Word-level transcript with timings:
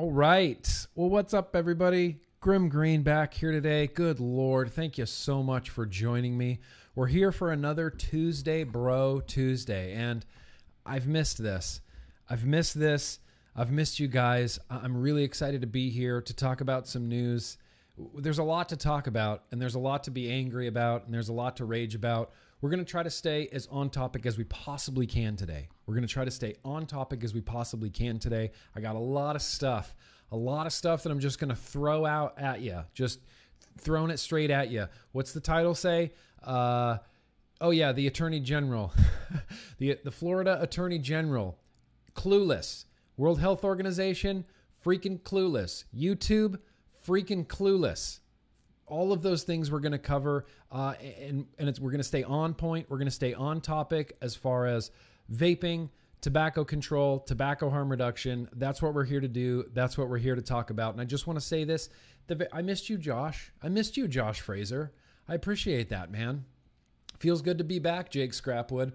All 0.00 0.10
right. 0.10 0.86
Well, 0.94 1.10
what's 1.10 1.34
up, 1.34 1.54
everybody? 1.54 2.22
Grimm 2.40 2.70
Green 2.70 3.02
back 3.02 3.34
here 3.34 3.52
today. 3.52 3.86
Good 3.86 4.18
Lord. 4.18 4.72
Thank 4.72 4.96
you 4.96 5.04
so 5.04 5.42
much 5.42 5.68
for 5.68 5.84
joining 5.84 6.38
me. 6.38 6.60
We're 6.94 7.08
here 7.08 7.32
for 7.32 7.52
another 7.52 7.90
Tuesday, 7.90 8.64
Bro 8.64 9.24
Tuesday. 9.26 9.92
And 9.92 10.24
I've 10.86 11.06
missed 11.06 11.42
this. 11.42 11.82
I've 12.30 12.46
missed 12.46 12.78
this. 12.78 13.18
I've 13.54 13.70
missed 13.70 14.00
you 14.00 14.08
guys. 14.08 14.58
I'm 14.70 14.96
really 14.96 15.22
excited 15.22 15.60
to 15.60 15.66
be 15.66 15.90
here 15.90 16.22
to 16.22 16.32
talk 16.32 16.62
about 16.62 16.88
some 16.88 17.06
news. 17.06 17.58
There's 18.16 18.38
a 18.38 18.42
lot 18.42 18.70
to 18.70 18.78
talk 18.78 19.06
about, 19.06 19.42
and 19.52 19.60
there's 19.60 19.74
a 19.74 19.78
lot 19.78 20.04
to 20.04 20.10
be 20.10 20.32
angry 20.32 20.66
about, 20.66 21.04
and 21.04 21.12
there's 21.12 21.28
a 21.28 21.34
lot 21.34 21.58
to 21.58 21.66
rage 21.66 21.94
about. 21.94 22.32
We're 22.60 22.70
going 22.70 22.84
to 22.84 22.90
try 22.90 23.02
to 23.02 23.10
stay 23.10 23.48
as 23.52 23.66
on 23.68 23.88
topic 23.88 24.26
as 24.26 24.36
we 24.36 24.44
possibly 24.44 25.06
can 25.06 25.34
today. 25.34 25.68
We're 25.86 25.94
going 25.94 26.06
to 26.06 26.12
try 26.12 26.26
to 26.26 26.30
stay 26.30 26.56
on 26.62 26.86
topic 26.86 27.24
as 27.24 27.32
we 27.32 27.40
possibly 27.40 27.88
can 27.88 28.18
today. 28.18 28.50
I 28.76 28.80
got 28.80 28.96
a 28.96 29.00
lot 29.00 29.34
of 29.34 29.40
stuff, 29.40 29.94
a 30.30 30.36
lot 30.36 30.66
of 30.66 30.72
stuff 30.72 31.02
that 31.02 31.10
I'm 31.10 31.20
just 31.20 31.38
going 31.38 31.48
to 31.48 31.56
throw 31.56 32.04
out 32.04 32.38
at 32.38 32.60
you, 32.60 32.80
just 32.92 33.20
throwing 33.78 34.10
it 34.10 34.18
straight 34.18 34.50
at 34.50 34.70
you. 34.70 34.88
What's 35.12 35.32
the 35.32 35.40
title 35.40 35.74
say? 35.74 36.12
Uh, 36.42 36.98
oh 37.62 37.70
yeah, 37.70 37.92
the 37.92 38.06
Attorney 38.06 38.40
General, 38.40 38.92
the 39.78 39.98
the 40.04 40.10
Florida 40.10 40.58
Attorney 40.60 40.98
General, 40.98 41.58
clueless. 42.14 42.84
World 43.16 43.40
Health 43.40 43.64
Organization, 43.64 44.46
freaking 44.82 45.20
clueless. 45.20 45.84
YouTube, 45.94 46.58
freaking 47.06 47.46
clueless 47.46 48.19
all 48.90 49.12
of 49.12 49.22
those 49.22 49.44
things 49.44 49.70
we're 49.70 49.80
going 49.80 49.92
to 49.92 49.98
cover 49.98 50.44
uh, 50.70 50.94
and, 51.20 51.46
and 51.58 51.78
we're 51.78 51.90
going 51.90 51.98
to 51.98 52.04
stay 52.04 52.22
on 52.22 52.52
point 52.54 52.86
we're 52.90 52.98
going 52.98 53.06
to 53.06 53.10
stay 53.12 53.32
on 53.34 53.60
topic 53.60 54.16
as 54.20 54.34
far 54.34 54.66
as 54.66 54.90
vaping 55.32 55.88
tobacco 56.20 56.64
control 56.64 57.20
tobacco 57.20 57.70
harm 57.70 57.90
reduction. 57.90 58.48
That's 58.52 58.82
what 58.82 58.94
we're 58.94 59.04
here 59.04 59.20
to 59.20 59.28
do. 59.28 59.64
That's 59.72 59.96
what 59.96 60.08
we're 60.08 60.18
here 60.18 60.34
to 60.34 60.42
talk 60.42 60.70
about. 60.70 60.92
And 60.92 61.00
i 61.00 61.04
just 61.04 61.26
want 61.26 61.38
to 61.38 61.44
say 61.44 61.64
this 61.64 61.88
the, 62.26 62.48
i 62.54 62.62
missed 62.62 62.88
you 62.88 62.98
josh. 62.98 63.52
I 63.62 63.68
missed 63.68 63.96
you 63.96 64.06
josh 64.08 64.40
fraser. 64.40 64.92
I 65.28 65.34
appreciate 65.34 65.88
that 65.90 66.10
man. 66.10 66.44
Feels 67.18 67.42
good 67.42 67.58
to 67.58 67.64
be 67.64 67.78
back 67.78 68.10
jake 68.10 68.32
scrapwood 68.32 68.92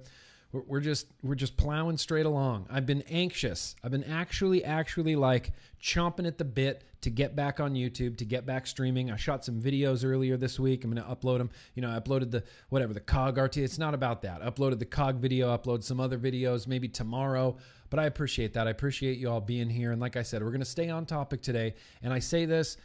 we're, 0.62 0.80
just 0.80 1.08
we're 1.24 1.36
just 1.36 1.58
plowing 1.58 1.98
straight 1.98 2.26
along. 2.26 2.68
I've 2.70 2.86
been 2.86 3.04
anxious. 3.04 3.76
I've 3.84 3.92
been 3.92 4.04
actually 4.04 4.64
actually 4.64 5.16
like 5.16 5.52
chomping 5.82 6.28
at 6.28 6.38
the 6.38 6.46
bit 6.46 6.84
to 7.02 7.10
get 7.12 7.36
back 7.36 7.60
on 7.60 7.76
youtube 7.76 8.18
to 8.18 8.26
get 8.26 8.46
back 8.46 8.66
streaming. 8.66 9.12
I 9.12 9.16
shot 9.16 9.46
some 9.46 9.62
videos 9.62 10.04
earlier 10.04 10.38
this 10.38 10.60
week. 10.60 10.84
I'm 10.84 10.92
going 10.92 11.04
to 11.04 11.16
upload 11.16 11.38
them 11.38 11.52
you 11.76 11.82
know 11.82 11.92
i 11.92 12.00
uploaded 12.00 12.32
the 12.32 12.44
whatever 12.70 12.94
the 12.94 13.00
cog 13.00 13.38
rt 13.38 13.58
it's 13.58 13.78
not 13.78 13.94
about 13.94 14.24
that. 14.24 14.42
Uploaded 14.42 14.80
the 14.80 14.86
cog 14.86 15.18
video 15.18 15.56
upload 15.56 15.84
some 15.84 16.00
other 16.00 16.18
videos 16.18 16.68
maybe 16.68 16.88
tomorrow. 16.88 17.58
But 17.92 18.00
i 18.00 18.06
appreciate 18.06 18.54
that. 18.54 18.68
I 18.68 18.72
appreciate 18.72 19.20
you 19.20 19.30
all 19.30 19.42
being 19.42 19.70
here. 19.70 19.92
And 19.92 20.02
like 20.02 20.16
i 20.16 20.24
said 20.24 20.42
we're 20.42 20.50
going 20.50 20.60
to 20.60 20.66
stay 20.66 20.90
on 20.90 21.06
topic 21.06 21.42
today. 21.42 21.76
And 22.02 22.12
i 22.12 22.20
say 22.20 22.46
this 22.46 22.78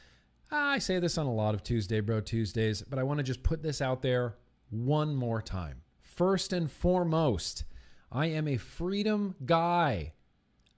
I 0.53 0.81
say 0.81 0.99
this 0.99 1.17
on 1.17 1.27
a 1.27 1.33
lot 1.33 1.55
of 1.55 1.63
Tuesday 1.63 2.01
Bro 2.01 2.23
Tuesdays, 2.23 2.83
but 2.83 2.99
I 2.99 3.05
want 3.05 3.19
to 3.19 3.25
just 3.25 3.43
put 3.43 3.63
this 3.63 3.81
out 3.81 4.03
there 4.03 4.35
one 4.71 5.15
more 5.15 5.41
time. 5.41 5.83
First 6.21 6.53
and 6.53 6.71
foremost, 6.71 7.65
I 8.13 8.27
am 8.27 8.47
a 8.47 8.59
freedom 8.59 9.37
guy. 9.47 10.13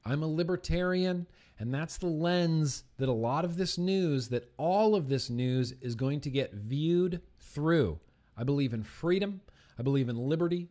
I'm 0.05 0.23
a 0.23 0.29
libertarian, 0.29 1.27
and 1.59 1.75
that's 1.75 1.97
the 1.97 2.07
lens 2.07 2.85
that 2.99 3.09
a 3.09 3.13
lot 3.13 3.45
of 3.45 3.57
this 3.57 3.77
news, 3.77 4.29
that 4.29 4.53
all 4.57 4.95
of 4.95 5.09
this 5.09 5.31
news 5.31 5.73
is 5.81 5.97
going 5.97 6.21
to 6.21 6.31
get 6.31 6.55
viewed 6.55 7.23
through. 7.41 7.99
I 8.37 8.45
believe 8.45 8.73
in 8.73 8.85
freedom, 8.85 9.41
I 9.77 9.83
believe 9.83 10.09
in 10.09 10.17
liberty. 10.17 10.69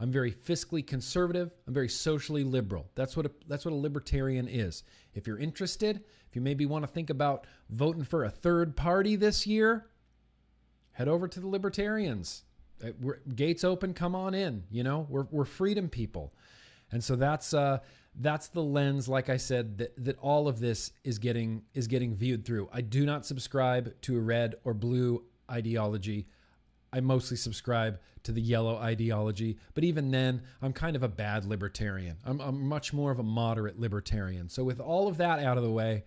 I'm 0.00 0.10
very 0.10 0.32
fiscally 0.32 0.86
conservative. 0.86 1.52
I'm 1.66 1.74
very 1.74 1.90
socially 1.90 2.44
liberal. 2.44 2.86
That's 2.94 3.18
what 3.18 3.26
a, 3.26 3.30
that's 3.46 3.66
what 3.66 3.72
a 3.72 3.76
libertarian 3.76 4.48
is. 4.48 4.84
If 5.12 5.26
you're 5.26 5.36
interested, 5.36 6.02
if 6.30 6.34
you 6.34 6.40
maybe 6.40 6.64
want 6.64 6.82
to 6.82 6.90
think 6.90 7.10
about 7.10 7.46
voting 7.68 8.04
for 8.04 8.24
a 8.24 8.30
third 8.30 8.74
party 8.74 9.16
this 9.16 9.46
year, 9.46 9.84
head 10.92 11.08
over 11.08 11.28
to 11.28 11.40
the 11.40 11.46
libertarians. 11.46 12.44
Uh, 12.84 12.90
We're, 13.00 13.18
gates 13.34 13.64
open, 13.64 13.94
come 13.94 14.14
on 14.14 14.34
in. 14.34 14.64
You 14.70 14.82
know, 14.82 15.06
we're, 15.08 15.26
we're 15.30 15.44
freedom 15.44 15.88
people. 15.88 16.32
And 16.92 17.02
so 17.02 17.16
that's 17.16 17.54
uh, 17.54 17.78
that's 18.20 18.48
the 18.48 18.62
lens, 18.62 19.08
like 19.08 19.28
I 19.28 19.36
said, 19.36 19.78
that, 19.78 20.04
that 20.04 20.18
all 20.18 20.46
of 20.46 20.60
this 20.60 20.92
is 21.02 21.18
getting 21.18 21.62
is 21.74 21.86
getting 21.86 22.14
viewed 22.14 22.44
through. 22.44 22.68
I 22.72 22.80
do 22.80 23.04
not 23.04 23.26
subscribe 23.26 24.00
to 24.02 24.16
a 24.16 24.20
red 24.20 24.54
or 24.64 24.74
blue 24.74 25.24
ideology. 25.50 26.26
I 26.92 27.00
mostly 27.00 27.36
subscribe 27.36 27.98
to 28.22 28.32
the 28.32 28.40
yellow 28.40 28.76
ideology, 28.76 29.58
but 29.74 29.84
even 29.84 30.10
then, 30.10 30.42
I'm 30.62 30.72
kind 30.72 30.96
of 30.96 31.02
a 31.02 31.08
bad 31.08 31.44
libertarian. 31.44 32.16
I'm, 32.24 32.40
I'm 32.40 32.66
much 32.66 32.92
more 32.92 33.10
of 33.10 33.18
a 33.18 33.24
moderate 33.24 33.78
libertarian. 33.78 34.48
So, 34.48 34.62
with 34.64 34.80
all 34.80 35.08
of 35.08 35.16
that 35.16 35.40
out 35.40 35.56
of 35.56 35.64
the 35.64 35.70
way, 35.70 36.04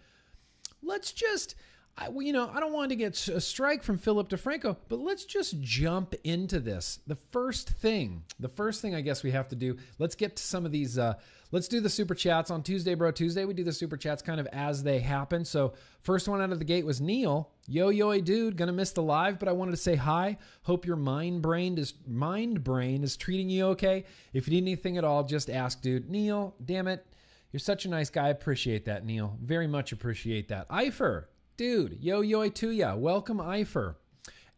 let's 0.81 1.11
just 1.11 1.55
I, 1.99 2.09
you 2.19 2.31
know, 2.31 2.51
I 2.53 2.59
don't 2.59 2.73
want 2.73 2.89
to 2.89 2.95
get 2.95 3.27
a 3.27 3.41
strike 3.41 3.81
from 3.81 3.97
Philip 3.97 4.29
DeFranco, 4.29 4.77
but 4.87 4.99
let's 4.99 5.25
just 5.25 5.59
jump 5.61 6.13
into 6.23 6.59
this. 6.59 6.99
The 7.07 7.15
first 7.15 7.69
thing, 7.69 8.23
the 8.39 8.49
first 8.49 8.81
thing 8.81 8.93
I 8.93 9.01
guess 9.01 9.23
we 9.23 9.31
have 9.31 9.47
to 9.49 9.55
do, 9.55 9.77
let's 9.97 10.15
get 10.15 10.35
to 10.35 10.43
some 10.43 10.63
of 10.63 10.71
these. 10.71 10.99
Uh, 10.99 11.15
let's 11.51 11.67
do 11.67 11.79
the 11.79 11.89
super 11.89 12.13
chats 12.13 12.51
on 12.51 12.61
Tuesday, 12.61 12.93
bro. 12.93 13.09
Tuesday, 13.09 13.45
we 13.45 13.55
do 13.55 13.63
the 13.63 13.73
super 13.73 13.97
chats 13.97 14.21
kind 14.21 14.39
of 14.39 14.45
as 14.53 14.83
they 14.83 14.99
happen. 14.99 15.43
So, 15.43 15.73
first 16.01 16.27
one 16.27 16.39
out 16.39 16.51
of 16.51 16.59
the 16.59 16.65
gate 16.65 16.85
was 16.85 17.01
Neil. 17.01 17.49
Yo, 17.67 17.89
yo, 17.89 18.19
dude, 18.21 18.57
gonna 18.57 18.73
miss 18.73 18.91
the 18.91 19.01
live, 19.01 19.39
but 19.39 19.49
I 19.49 19.53
wanted 19.53 19.71
to 19.71 19.77
say 19.77 19.95
hi. 19.95 20.37
Hope 20.63 20.85
your 20.85 20.97
mind 20.97 21.41
brain 21.41 21.79
is 21.79 21.95
mind 22.05 22.63
brain 22.63 23.03
is 23.03 23.17
treating 23.17 23.49
you 23.49 23.65
okay. 23.69 24.05
If 24.33 24.47
you 24.47 24.51
need 24.51 24.63
anything 24.63 24.99
at 24.99 25.03
all, 25.03 25.23
just 25.23 25.49
ask, 25.49 25.81
dude. 25.81 26.11
Neil, 26.11 26.53
damn 26.63 26.87
it. 26.87 27.07
You're 27.51 27.59
such 27.59 27.85
a 27.85 27.89
nice 27.89 28.11
guy. 28.11 28.27
I 28.27 28.29
appreciate 28.29 28.85
that, 28.85 29.03
Neil. 29.03 29.35
Very 29.41 29.65
much 29.67 29.91
appreciate 29.93 30.49
that. 30.49 30.69
Eifer, 30.69 31.25
Dude, 31.57 31.97
yo 32.01 32.21
yo 32.21 32.47
to 32.47 32.69
ya. 32.69 32.95
Welcome, 32.95 33.39
Eifer. 33.39 33.95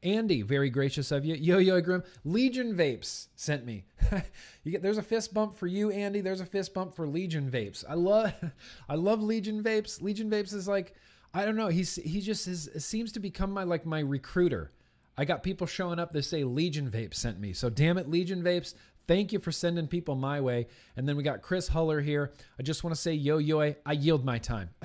Andy, 0.04 0.42
very 0.42 0.70
gracious 0.70 1.12
of 1.12 1.24
you. 1.24 1.34
Yo 1.34 1.58
yo 1.58 1.80
grim. 1.80 2.04
Legion 2.26 2.76
Vapes 2.76 3.28
sent 3.38 3.66
me. 3.66 3.86
get 4.66 4.82
there's 4.82 4.98
a 4.98 5.04
fist 5.04 5.34
bump 5.34 5.56
for 5.56 5.66
you, 5.66 5.92
Andy. 5.92 6.20
There's 6.20 6.42
a 6.42 6.46
fist 6.46 6.74
bump 6.74 6.94
for 6.94 7.08
Legion 7.08 7.50
Vapes. 7.50 7.86
I 7.88 7.94
love 7.94 8.34
I 8.90 8.96
love 8.96 9.22
Legion 9.24 9.64
Vapes. 9.64 10.02
Legion 10.02 10.30
Vapes 10.30 10.54
is 10.54 10.68
like 10.68 10.94
I 11.34 11.46
don't 11.46 11.56
know. 11.56 11.70
He's 11.70 11.96
he 11.96 12.20
just 12.20 12.46
is, 12.50 12.70
seems 12.80 13.14
to 13.14 13.22
become 13.22 13.52
my 13.52 13.64
like 13.64 13.86
my 13.86 14.02
recruiter. 14.02 14.74
I 15.18 15.24
got 15.24 15.42
people 15.42 15.68
showing 15.68 16.00
up 16.00 16.12
that 16.12 16.24
say 16.24 16.44
Legion 16.44 16.92
Vapes 16.92 17.16
sent 17.16 17.40
me. 17.40 17.54
So 17.54 17.70
damn 17.70 17.98
it, 17.98 18.10
Legion 18.10 18.44
Vapes. 18.44 18.74
Thank 19.08 19.32
you 19.32 19.40
for 19.40 19.54
sending 19.54 19.88
people 19.88 20.16
my 20.16 20.42
way. 20.42 20.68
And 20.98 21.08
then 21.08 21.16
we 21.16 21.24
got 21.24 21.42
Chris 21.42 21.70
Huller 21.70 22.04
here. 22.04 22.34
I 22.60 22.64
just 22.64 22.84
want 22.84 22.94
to 22.94 23.02
say 23.02 23.14
yo 23.14 23.38
yo. 23.38 23.74
I 23.86 23.94
yield 23.94 24.26
my 24.26 24.38
time. 24.38 24.72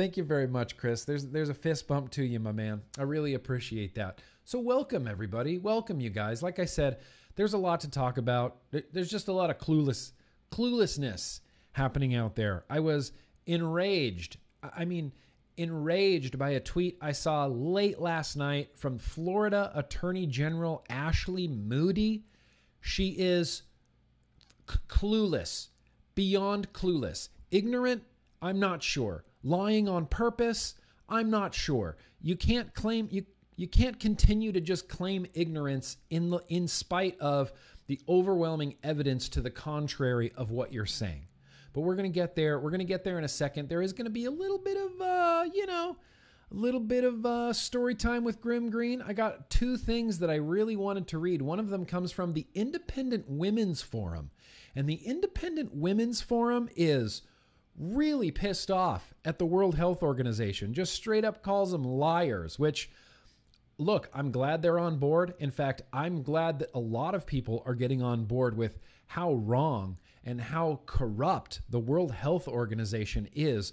Thank 0.00 0.16
you 0.16 0.24
very 0.24 0.46
much, 0.46 0.78
Chris. 0.78 1.04
There's 1.04 1.26
there's 1.26 1.50
a 1.50 1.54
fist 1.54 1.86
bump 1.86 2.08
to 2.12 2.24
you, 2.24 2.40
my 2.40 2.52
man. 2.52 2.80
I 2.98 3.02
really 3.02 3.34
appreciate 3.34 3.94
that. 3.96 4.22
So 4.46 4.58
welcome 4.58 5.06
everybody. 5.06 5.58
Welcome 5.58 6.00
you 6.00 6.08
guys. 6.08 6.42
Like 6.42 6.58
I 6.58 6.64
said, 6.64 7.00
there's 7.36 7.52
a 7.52 7.58
lot 7.58 7.80
to 7.80 7.90
talk 7.90 8.16
about. 8.16 8.56
There's 8.70 9.10
just 9.10 9.28
a 9.28 9.32
lot 9.34 9.50
of 9.50 9.58
clueless 9.58 10.12
cluelessness 10.50 11.40
happening 11.72 12.14
out 12.14 12.34
there. 12.34 12.64
I 12.70 12.80
was 12.80 13.12
enraged. 13.44 14.38
I 14.74 14.86
mean, 14.86 15.12
enraged 15.58 16.38
by 16.38 16.52
a 16.52 16.60
tweet 16.60 16.96
I 17.02 17.12
saw 17.12 17.44
late 17.44 18.00
last 18.00 18.36
night 18.38 18.70
from 18.78 18.96
Florida 18.96 19.70
Attorney 19.74 20.24
General 20.24 20.82
Ashley 20.88 21.46
Moody. 21.46 22.24
She 22.80 23.10
is 23.18 23.64
c- 24.66 24.78
clueless, 24.88 25.68
beyond 26.14 26.72
clueless. 26.72 27.28
Ignorant, 27.50 28.02
I'm 28.40 28.58
not 28.58 28.82
sure. 28.82 29.26
Lying 29.42 29.88
on 29.88 30.06
purpose, 30.06 30.74
I'm 31.08 31.30
not 31.30 31.54
sure. 31.54 31.96
You 32.20 32.36
can't 32.36 32.74
claim 32.74 33.08
you 33.10 33.24
you 33.56 33.68
can't 33.68 34.00
continue 34.00 34.52
to 34.52 34.60
just 34.60 34.88
claim 34.88 35.26
ignorance 35.34 35.98
in 36.08 36.30
the 36.30 36.40
in 36.48 36.66
spite 36.66 37.18
of 37.20 37.52
the 37.88 38.00
overwhelming 38.08 38.76
evidence 38.82 39.28
to 39.30 39.40
the 39.40 39.50
contrary 39.50 40.32
of 40.36 40.50
what 40.50 40.72
you're 40.72 40.86
saying. 40.86 41.26
But 41.72 41.82
we're 41.82 41.94
going 41.94 42.10
to 42.10 42.14
get 42.14 42.34
there. 42.34 42.58
We're 42.58 42.70
going 42.70 42.80
to 42.80 42.84
get 42.84 43.04
there 43.04 43.18
in 43.18 43.24
a 43.24 43.28
second. 43.28 43.68
There 43.68 43.82
is 43.82 43.92
going 43.92 44.06
to 44.06 44.10
be 44.10 44.24
a 44.24 44.30
little 44.30 44.58
bit 44.58 44.76
of 44.76 45.00
uh, 45.00 45.44
you 45.52 45.66
know, 45.66 45.96
a 46.50 46.54
little 46.54 46.80
bit 46.80 47.04
of 47.04 47.24
uh, 47.24 47.52
story 47.52 47.94
time 47.94 48.24
with 48.24 48.40
Grimm 48.40 48.70
Green. 48.70 49.02
I 49.02 49.12
got 49.12 49.50
two 49.50 49.76
things 49.76 50.18
that 50.18 50.30
I 50.30 50.36
really 50.36 50.76
wanted 50.76 51.06
to 51.08 51.18
read. 51.18 51.42
One 51.42 51.60
of 51.60 51.68
them 51.68 51.84
comes 51.84 52.12
from 52.12 52.32
the 52.32 52.46
Independent 52.54 53.26
Women's 53.28 53.82
Forum. 53.82 54.30
And 54.74 54.88
the 54.88 54.94
Independent 54.94 55.74
Women's 55.74 56.20
Forum 56.20 56.68
is 56.76 57.22
really 57.78 58.30
pissed 58.30 58.70
off 58.70 59.14
at 59.24 59.38
the 59.38 59.46
World 59.46 59.76
Health 59.76 60.02
Organization, 60.02 60.74
just 60.74 60.94
straight 60.94 61.24
up 61.24 61.42
calls 61.42 61.72
them 61.72 61.84
liars, 61.84 62.58
which 62.58 62.90
look, 63.78 64.10
I'm 64.12 64.30
glad 64.30 64.60
they're 64.60 64.78
on 64.78 64.98
board. 64.98 65.34
In 65.38 65.50
fact, 65.50 65.82
I'm 65.92 66.22
glad 66.22 66.58
that 66.58 66.70
a 66.74 66.80
lot 66.80 67.14
of 67.14 67.26
people 67.26 67.62
are 67.66 67.74
getting 67.74 68.02
on 68.02 68.24
board 68.24 68.56
with 68.56 68.78
how 69.06 69.34
wrong 69.34 69.98
and 70.22 70.40
how 70.40 70.80
corrupt 70.86 71.62
the 71.70 71.80
World 71.80 72.12
Health 72.12 72.46
Organization 72.46 73.28
is. 73.34 73.72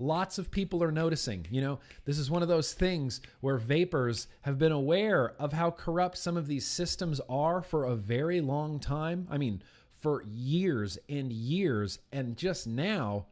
Lots 0.00 0.38
of 0.38 0.52
people 0.52 0.82
are 0.84 0.92
noticing. 0.92 1.44
You 1.50 1.60
know, 1.60 1.80
this 2.04 2.18
is 2.18 2.30
one 2.30 2.42
of 2.42 2.48
those 2.48 2.72
things 2.72 3.20
where 3.40 3.56
vapors 3.56 4.28
have 4.42 4.56
been 4.56 4.70
aware 4.70 5.34
of 5.40 5.52
how 5.52 5.72
corrupt 5.72 6.16
some 6.16 6.36
of 6.36 6.46
these 6.46 6.64
systems 6.64 7.20
are 7.28 7.60
for 7.60 7.84
a 7.84 7.96
very 7.96 8.40
long 8.40 8.78
time. 8.78 9.26
I 9.28 9.38
mean, 9.38 9.60
for 10.00 10.22
years 10.22 10.98
and 11.08 11.32
years. 11.32 11.98
And 12.12 12.36
just 12.36 12.66
now, 12.66 13.26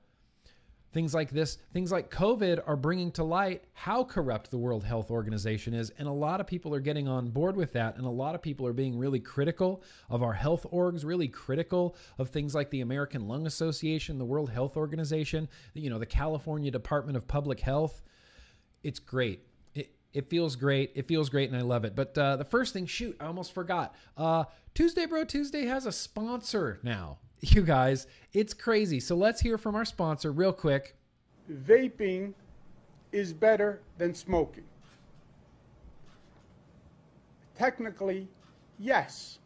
things 0.96 1.12
like 1.12 1.30
this, 1.30 1.58
things 1.74 1.92
like 1.92 2.10
COVID 2.10 2.62
are 2.66 2.74
bringing 2.74 3.12
to 3.12 3.22
light 3.22 3.62
how 3.74 4.02
corrupt 4.02 4.50
the 4.50 4.56
World 4.56 4.82
Health 4.82 5.10
Organization 5.10 5.74
is. 5.74 5.92
And 5.98 6.08
a 6.08 6.12
lot 6.12 6.40
of 6.40 6.46
people 6.46 6.74
are 6.74 6.80
getting 6.80 7.06
on 7.06 7.28
board 7.28 7.54
with 7.54 7.74
that. 7.74 7.98
And 7.98 8.06
a 8.06 8.10
lot 8.10 8.34
of 8.34 8.40
people 8.40 8.66
are 8.66 8.72
being 8.72 8.96
really 8.98 9.20
critical 9.20 9.82
of 10.08 10.22
our 10.22 10.32
health 10.32 10.64
orgs, 10.72 11.04
really 11.04 11.28
critical 11.28 11.96
of 12.16 12.30
things 12.30 12.54
like 12.54 12.70
the 12.70 12.80
American 12.80 13.28
Lung 13.28 13.46
Association, 13.46 14.16
the 14.16 14.24
World 14.24 14.48
Health 14.48 14.74
Organization, 14.74 15.50
you 15.74 15.90
know, 15.90 15.98
the 15.98 16.06
California 16.06 16.70
Department 16.70 17.18
of 17.18 17.28
Public 17.28 17.60
Health. 17.60 18.02
It's 18.82 18.98
great. 18.98 19.42
It, 19.74 19.94
it 20.14 20.30
feels 20.30 20.56
great. 20.56 20.92
It 20.94 21.06
feels 21.06 21.28
great, 21.28 21.50
and 21.50 21.58
I 21.58 21.62
love 21.62 21.84
it. 21.84 21.94
But 21.94 22.16
uh, 22.16 22.36
the 22.36 22.44
first 22.46 22.72
thing, 22.72 22.86
shoot, 22.86 23.18
I 23.20 23.26
almost 23.26 23.52
forgot. 23.52 23.94
Uh, 24.16 24.44
Tuesday 24.72 25.04
Bro 25.04 25.24
Tuesday 25.24 25.66
has 25.66 25.84
a 25.84 25.92
sponsor 25.92 26.80
now 26.82 27.18
you 27.40 27.62
guys, 27.62 28.06
it's 28.32 28.54
crazy. 28.54 29.00
So 29.00 29.16
let's 29.16 29.40
hear 29.40 29.58
from 29.58 29.74
our 29.74 29.84
sponsor 29.84 30.32
real 30.32 30.52
quick. 30.52 30.96
Vaping 31.50 32.34
is 33.12 33.32
better 33.32 33.80
than 33.98 34.14
smoking. 34.14 34.64
Technically, 37.56 38.28
yes. 38.78 39.38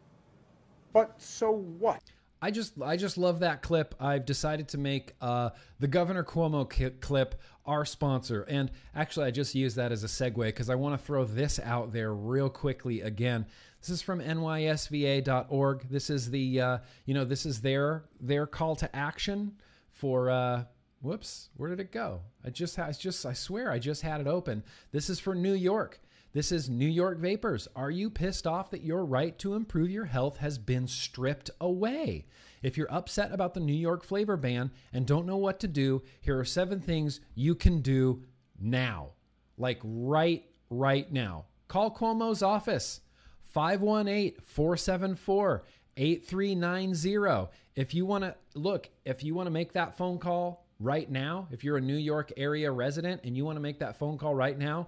But 0.93 1.13
so 1.21 1.51
what? 1.79 2.01
I 2.41 2.49
just 2.49 2.73
I 2.81 2.97
just 2.97 3.17
love 3.17 3.39
that 3.41 3.61
clip. 3.61 3.93
I've 3.99 4.25
decided 4.25 4.67
to 4.69 4.77
make 4.77 5.13
uh, 5.21 5.51
the 5.79 5.87
Governor 5.87 6.23
Cuomo 6.23 6.67
clip 6.99 7.39
our 7.65 7.85
sponsor, 7.85 8.43
and 8.43 8.71
actually 8.95 9.27
I 9.27 9.31
just 9.31 9.55
use 9.55 9.75
that 9.75 9.91
as 9.91 10.03
a 10.03 10.07
segue 10.07 10.45
because 10.45 10.69
I 10.69 10.75
want 10.75 10.99
to 10.99 11.05
throw 11.05 11.25
this 11.25 11.59
out 11.59 11.93
there 11.93 12.13
real 12.13 12.49
quickly 12.49 13.01
again. 13.01 13.45
This 13.79 13.89
is 13.89 14.01
from 14.01 14.19
nysva.org. 14.19 15.89
This 15.89 16.09
is 16.09 16.29
the 16.29 16.61
uh, 16.61 16.77
you 17.05 17.13
know 17.13 17.25
this 17.25 17.45
is 17.45 17.61
their 17.61 18.05
their 18.19 18.47
call 18.47 18.75
to 18.77 18.95
action 18.95 19.53
for. 19.89 20.29
Uh, 20.29 20.63
whoops, 21.01 21.49
where 21.57 21.69
did 21.69 21.79
it 21.79 21.91
go? 21.91 22.21
I 22.45 22.49
just 22.49 22.77
I 22.79 22.91
just 22.91 23.25
I 23.25 23.33
swear 23.33 23.71
I 23.71 23.79
just 23.79 24.01
had 24.01 24.21
it 24.21 24.27
open. 24.27 24.63
This 24.91 25.09
is 25.09 25.19
for 25.19 25.35
New 25.35 25.53
York. 25.53 25.99
This 26.33 26.51
is 26.53 26.69
New 26.69 26.87
York 26.87 27.17
Vapors. 27.17 27.67
Are 27.75 27.91
you 27.91 28.09
pissed 28.09 28.47
off 28.47 28.71
that 28.71 28.83
your 28.83 29.03
right 29.03 29.37
to 29.39 29.55
improve 29.55 29.89
your 29.89 30.05
health 30.05 30.37
has 30.37 30.57
been 30.57 30.87
stripped 30.87 31.49
away? 31.59 32.25
If 32.61 32.77
you're 32.77 32.91
upset 32.93 33.31
about 33.31 33.53
the 33.53 33.59
New 33.59 33.73
York 33.73 34.03
flavor 34.03 34.37
ban 34.37 34.71
and 34.93 35.05
don't 35.05 35.25
know 35.25 35.37
what 35.37 35.59
to 35.61 35.67
do, 35.67 36.03
here 36.21 36.39
are 36.39 36.45
seven 36.45 36.79
things 36.79 37.19
you 37.35 37.55
can 37.55 37.81
do 37.81 38.23
now. 38.59 39.11
Like 39.57 39.79
right 39.83 40.45
right 40.69 41.11
now. 41.11 41.45
Call 41.67 41.91
Cuomo's 41.95 42.43
office. 42.43 43.01
518 43.41 44.35
474 44.43 45.63
8390. 45.97 47.51
If 47.75 47.93
you 47.93 48.05
want 48.05 48.23
to 48.23 48.35
look, 48.55 48.89
if 49.05 49.23
you 49.23 49.33
want 49.33 49.47
to 49.47 49.51
make 49.51 49.73
that 49.73 49.97
phone 49.97 50.19
call 50.19 50.65
right 50.79 51.09
now, 51.09 51.47
if 51.51 51.63
you're 51.63 51.77
a 51.77 51.81
New 51.81 51.97
York 51.97 52.31
area 52.37 52.71
resident 52.71 53.21
and 53.23 53.35
you 53.35 53.45
want 53.45 53.57
to 53.57 53.61
make 53.61 53.79
that 53.79 53.97
phone 53.97 54.17
call 54.17 54.33
right 54.33 54.57
now, 54.57 54.87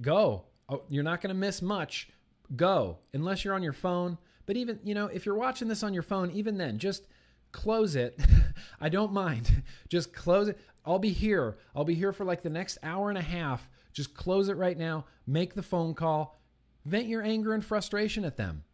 go. 0.00 0.44
Oh, 0.68 0.82
you're 0.88 1.04
not 1.04 1.20
going 1.20 1.34
to 1.34 1.38
miss 1.38 1.62
much. 1.62 2.08
Go, 2.54 2.98
unless 3.12 3.44
you're 3.44 3.54
on 3.54 3.62
your 3.62 3.72
phone. 3.72 4.18
But 4.50 4.56
even, 4.56 4.80
you 4.82 4.96
know, 4.96 5.06
if 5.06 5.26
you're 5.26 5.36
watching 5.36 5.68
this 5.68 5.84
on 5.84 5.94
your 5.94 6.02
phone, 6.02 6.32
even 6.32 6.58
then, 6.58 6.78
just 6.78 7.06
close 7.52 7.94
it. 7.94 8.18
I 8.80 8.88
don't 8.88 9.12
mind. 9.12 9.62
Just 9.88 10.12
close 10.12 10.48
it. 10.48 10.58
I'll 10.84 10.98
be 10.98 11.12
here. 11.12 11.56
I'll 11.72 11.84
be 11.84 11.94
here 11.94 12.12
for 12.12 12.24
like 12.24 12.42
the 12.42 12.50
next 12.50 12.76
hour 12.82 13.10
and 13.10 13.18
a 13.18 13.22
half. 13.22 13.68
Just 13.92 14.12
close 14.12 14.48
it 14.48 14.56
right 14.56 14.76
now. 14.76 15.04
Make 15.24 15.54
the 15.54 15.62
phone 15.62 15.94
call. 15.94 16.42
Vent 16.84 17.06
your 17.06 17.22
anger 17.22 17.54
and 17.54 17.64
frustration 17.64 18.24
at 18.24 18.36
them. 18.36 18.64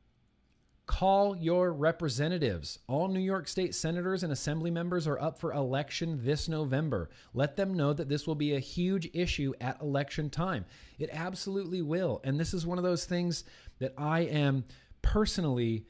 Call 0.86 1.36
your 1.36 1.74
representatives. 1.74 2.78
All 2.86 3.08
New 3.08 3.20
York 3.20 3.46
State 3.46 3.74
senators 3.74 4.22
and 4.22 4.32
assembly 4.32 4.70
members 4.70 5.06
are 5.06 5.20
up 5.20 5.38
for 5.38 5.52
election 5.52 6.20
this 6.24 6.48
November. 6.48 7.10
Let 7.34 7.56
them 7.56 7.74
know 7.74 7.92
that 7.92 8.08
this 8.08 8.26
will 8.26 8.34
be 8.34 8.54
a 8.54 8.60
huge 8.60 9.10
issue 9.12 9.52
at 9.60 9.82
election 9.82 10.30
time. 10.30 10.64
It 10.98 11.10
absolutely 11.12 11.82
will. 11.82 12.22
And 12.24 12.40
this 12.40 12.54
is 12.54 12.64
one 12.64 12.78
of 12.78 12.84
those 12.84 13.04
things 13.04 13.44
that 13.78 13.92
I 13.98 14.20
am 14.20 14.64
personally 15.06 15.86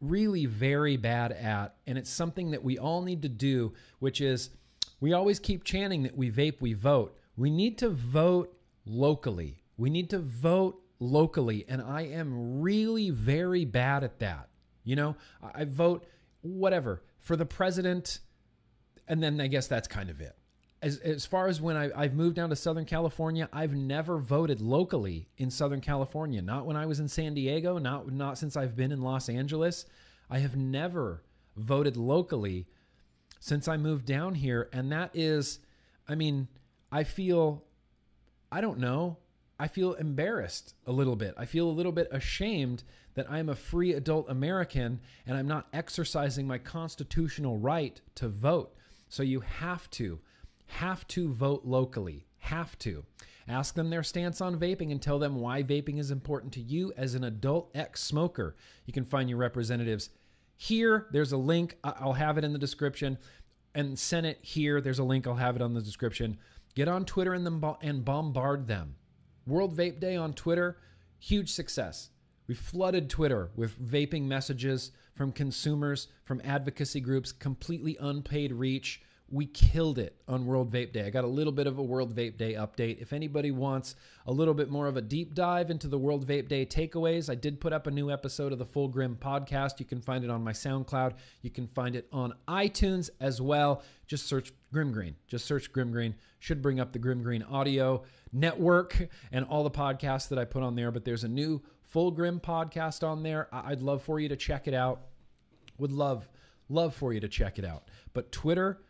really 0.00 0.46
very 0.46 0.96
bad 0.96 1.32
at. 1.32 1.76
And 1.86 1.96
it's 1.96 2.10
something 2.10 2.50
that 2.50 2.62
we 2.62 2.78
all 2.78 3.02
need 3.02 3.22
to 3.22 3.28
do, 3.28 3.72
which 4.00 4.20
is 4.20 4.50
we 5.00 5.12
always 5.12 5.38
keep 5.38 5.64
chanting 5.64 6.02
that 6.02 6.16
we 6.16 6.30
vape, 6.30 6.60
we 6.60 6.74
vote. 6.74 7.16
We 7.36 7.50
need 7.50 7.78
to 7.78 7.88
vote 7.88 8.54
locally. 8.84 9.62
We 9.76 9.88
need 9.88 10.10
to 10.10 10.18
vote 10.18 10.82
locally, 10.98 11.64
and 11.68 11.80
I 11.80 12.02
am 12.02 12.60
really 12.60 13.08
very 13.08 13.64
bad 13.64 14.04
at 14.04 14.18
that. 14.18 14.50
You 14.84 14.96
know, 14.96 15.16
I 15.54 15.64
vote 15.64 16.06
whatever 16.42 17.02
for 17.18 17.36
the 17.36 17.46
president, 17.46 18.20
and 19.08 19.22
then 19.22 19.40
I 19.40 19.46
guess 19.46 19.66
that's 19.66 19.88
kind 19.88 20.10
of 20.10 20.20
it. 20.20 20.36
As, 20.82 20.96
as 20.98 21.26
far 21.26 21.48
as 21.48 21.60
when 21.60 21.76
I, 21.76 21.90
I've 21.94 22.14
moved 22.14 22.36
down 22.36 22.48
to 22.50 22.56
Southern 22.56 22.86
California, 22.86 23.48
I've 23.52 23.74
never 23.74 24.18
voted 24.18 24.62
locally 24.62 25.28
in 25.36 25.50
Southern 25.50 25.80
California. 25.82 26.40
Not 26.40 26.64
when 26.64 26.76
I 26.76 26.86
was 26.86 27.00
in 27.00 27.08
San 27.08 27.34
Diego, 27.34 27.76
not 27.78 28.10
not 28.10 28.38
since 28.38 28.56
I've 28.56 28.76
been 28.76 28.92
in 28.92 29.02
Los 29.02 29.28
Angeles. 29.28 29.84
I 30.30 30.38
have 30.38 30.56
never 30.56 31.22
voted 31.56 31.96
locally 31.96 32.66
since 33.40 33.68
I 33.68 33.76
moved 33.76 34.06
down 34.06 34.34
here, 34.34 34.68
and 34.72 34.90
that 34.92 35.10
is, 35.14 35.58
I 36.08 36.14
mean, 36.14 36.48
I 36.92 37.04
feel, 37.04 37.64
I 38.50 38.60
don't 38.60 38.78
know, 38.78 39.18
I 39.58 39.68
feel 39.68 39.92
embarrassed 39.94 40.74
a 40.86 40.92
little 40.92 41.16
bit. 41.16 41.34
I 41.36 41.44
feel 41.44 41.68
a 41.68 41.70
little 41.70 41.92
bit 41.92 42.08
ashamed 42.10 42.82
that 43.14 43.30
I'm 43.30 43.50
a 43.50 43.54
free 43.54 43.92
adult 43.92 44.30
American 44.30 45.00
and 45.26 45.36
I'm 45.36 45.46
not 45.46 45.68
exercising 45.74 46.46
my 46.46 46.56
constitutional 46.56 47.58
right 47.58 48.00
to 48.14 48.28
vote. 48.28 48.74
So 49.10 49.22
you 49.22 49.40
have 49.40 49.90
to, 49.90 50.18
have 50.70 51.06
to 51.08 51.32
vote 51.32 51.64
locally. 51.64 52.26
Have 52.38 52.78
to. 52.80 53.04
Ask 53.48 53.74
them 53.74 53.90
their 53.90 54.02
stance 54.02 54.40
on 54.40 54.58
vaping 54.58 54.92
and 54.92 55.02
tell 55.02 55.18
them 55.18 55.36
why 55.36 55.62
vaping 55.62 55.98
is 55.98 56.10
important 56.10 56.52
to 56.54 56.60
you 56.60 56.92
as 56.96 57.14
an 57.14 57.24
adult 57.24 57.70
ex 57.74 58.02
smoker. 58.02 58.56
You 58.86 58.92
can 58.92 59.04
find 59.04 59.28
your 59.28 59.38
representatives 59.38 60.10
here. 60.56 61.06
There's 61.12 61.32
a 61.32 61.36
link. 61.36 61.76
I'll 61.82 62.12
have 62.12 62.38
it 62.38 62.44
in 62.44 62.52
the 62.52 62.58
description. 62.58 63.18
And 63.74 63.98
Senate 63.98 64.38
here. 64.42 64.80
There's 64.80 64.98
a 64.98 65.04
link. 65.04 65.26
I'll 65.26 65.34
have 65.34 65.56
it 65.56 65.62
on 65.62 65.74
the 65.74 65.82
description. 65.82 66.38
Get 66.74 66.88
on 66.88 67.04
Twitter 67.04 67.34
and, 67.34 67.64
and 67.82 68.04
bombard 68.04 68.66
them. 68.66 68.94
World 69.46 69.76
Vape 69.76 70.00
Day 70.00 70.16
on 70.16 70.32
Twitter, 70.34 70.78
huge 71.18 71.50
success. 71.50 72.10
We 72.46 72.54
flooded 72.54 73.10
Twitter 73.10 73.50
with 73.56 73.80
vaping 73.80 74.24
messages 74.24 74.92
from 75.14 75.32
consumers, 75.32 76.08
from 76.24 76.40
advocacy 76.44 77.00
groups, 77.00 77.32
completely 77.32 77.96
unpaid 78.00 78.52
reach. 78.52 79.02
We 79.32 79.46
killed 79.46 80.00
it 80.00 80.16
on 80.26 80.44
World 80.44 80.72
Vape 80.72 80.92
Day. 80.92 81.06
I 81.06 81.10
got 81.10 81.22
a 81.22 81.28
little 81.28 81.52
bit 81.52 81.68
of 81.68 81.78
a 81.78 81.82
World 81.82 82.16
Vape 82.16 82.36
Day 82.36 82.54
update. 82.54 83.00
If 83.00 83.12
anybody 83.12 83.52
wants 83.52 83.94
a 84.26 84.32
little 84.32 84.54
bit 84.54 84.70
more 84.70 84.88
of 84.88 84.96
a 84.96 85.00
deep 85.00 85.34
dive 85.34 85.70
into 85.70 85.86
the 85.86 85.98
World 85.98 86.26
Vape 86.26 86.48
Day 86.48 86.66
takeaways, 86.66 87.30
I 87.30 87.36
did 87.36 87.60
put 87.60 87.72
up 87.72 87.86
a 87.86 87.92
new 87.92 88.10
episode 88.10 88.52
of 88.52 88.58
the 88.58 88.64
Full 88.64 88.88
Grim 88.88 89.16
podcast. 89.20 89.78
You 89.78 89.86
can 89.86 90.00
find 90.00 90.24
it 90.24 90.30
on 90.30 90.42
my 90.42 90.50
SoundCloud. 90.50 91.12
You 91.42 91.50
can 91.50 91.68
find 91.68 91.94
it 91.94 92.08
on 92.12 92.34
iTunes 92.48 93.08
as 93.20 93.40
well. 93.40 93.84
Just 94.08 94.26
search 94.26 94.52
Grimm 94.72 94.90
Green. 94.90 95.14
Just 95.28 95.44
search 95.44 95.72
Grimm 95.72 95.92
Green. 95.92 96.16
Should 96.40 96.60
bring 96.60 96.80
up 96.80 96.92
the 96.92 96.98
Grimm 96.98 97.22
Green 97.22 97.44
audio 97.44 98.02
network 98.32 99.10
and 99.30 99.44
all 99.44 99.62
the 99.62 99.70
podcasts 99.70 100.28
that 100.30 100.40
I 100.40 100.44
put 100.44 100.64
on 100.64 100.74
there. 100.74 100.90
But 100.90 101.04
there's 101.04 101.22
a 101.22 101.28
new 101.28 101.62
Full 101.84 102.10
Grim 102.10 102.40
podcast 102.40 103.06
on 103.06 103.22
there. 103.22 103.48
I'd 103.52 103.80
love 103.80 104.02
for 104.02 104.18
you 104.18 104.28
to 104.28 104.36
check 104.36 104.66
it 104.66 104.74
out. 104.74 105.02
Would 105.78 105.92
love, 105.92 106.28
love 106.68 106.96
for 106.96 107.12
you 107.12 107.20
to 107.20 107.28
check 107.28 107.60
it 107.60 107.64
out. 107.64 107.84
But 108.12 108.32
Twitter, 108.32 108.80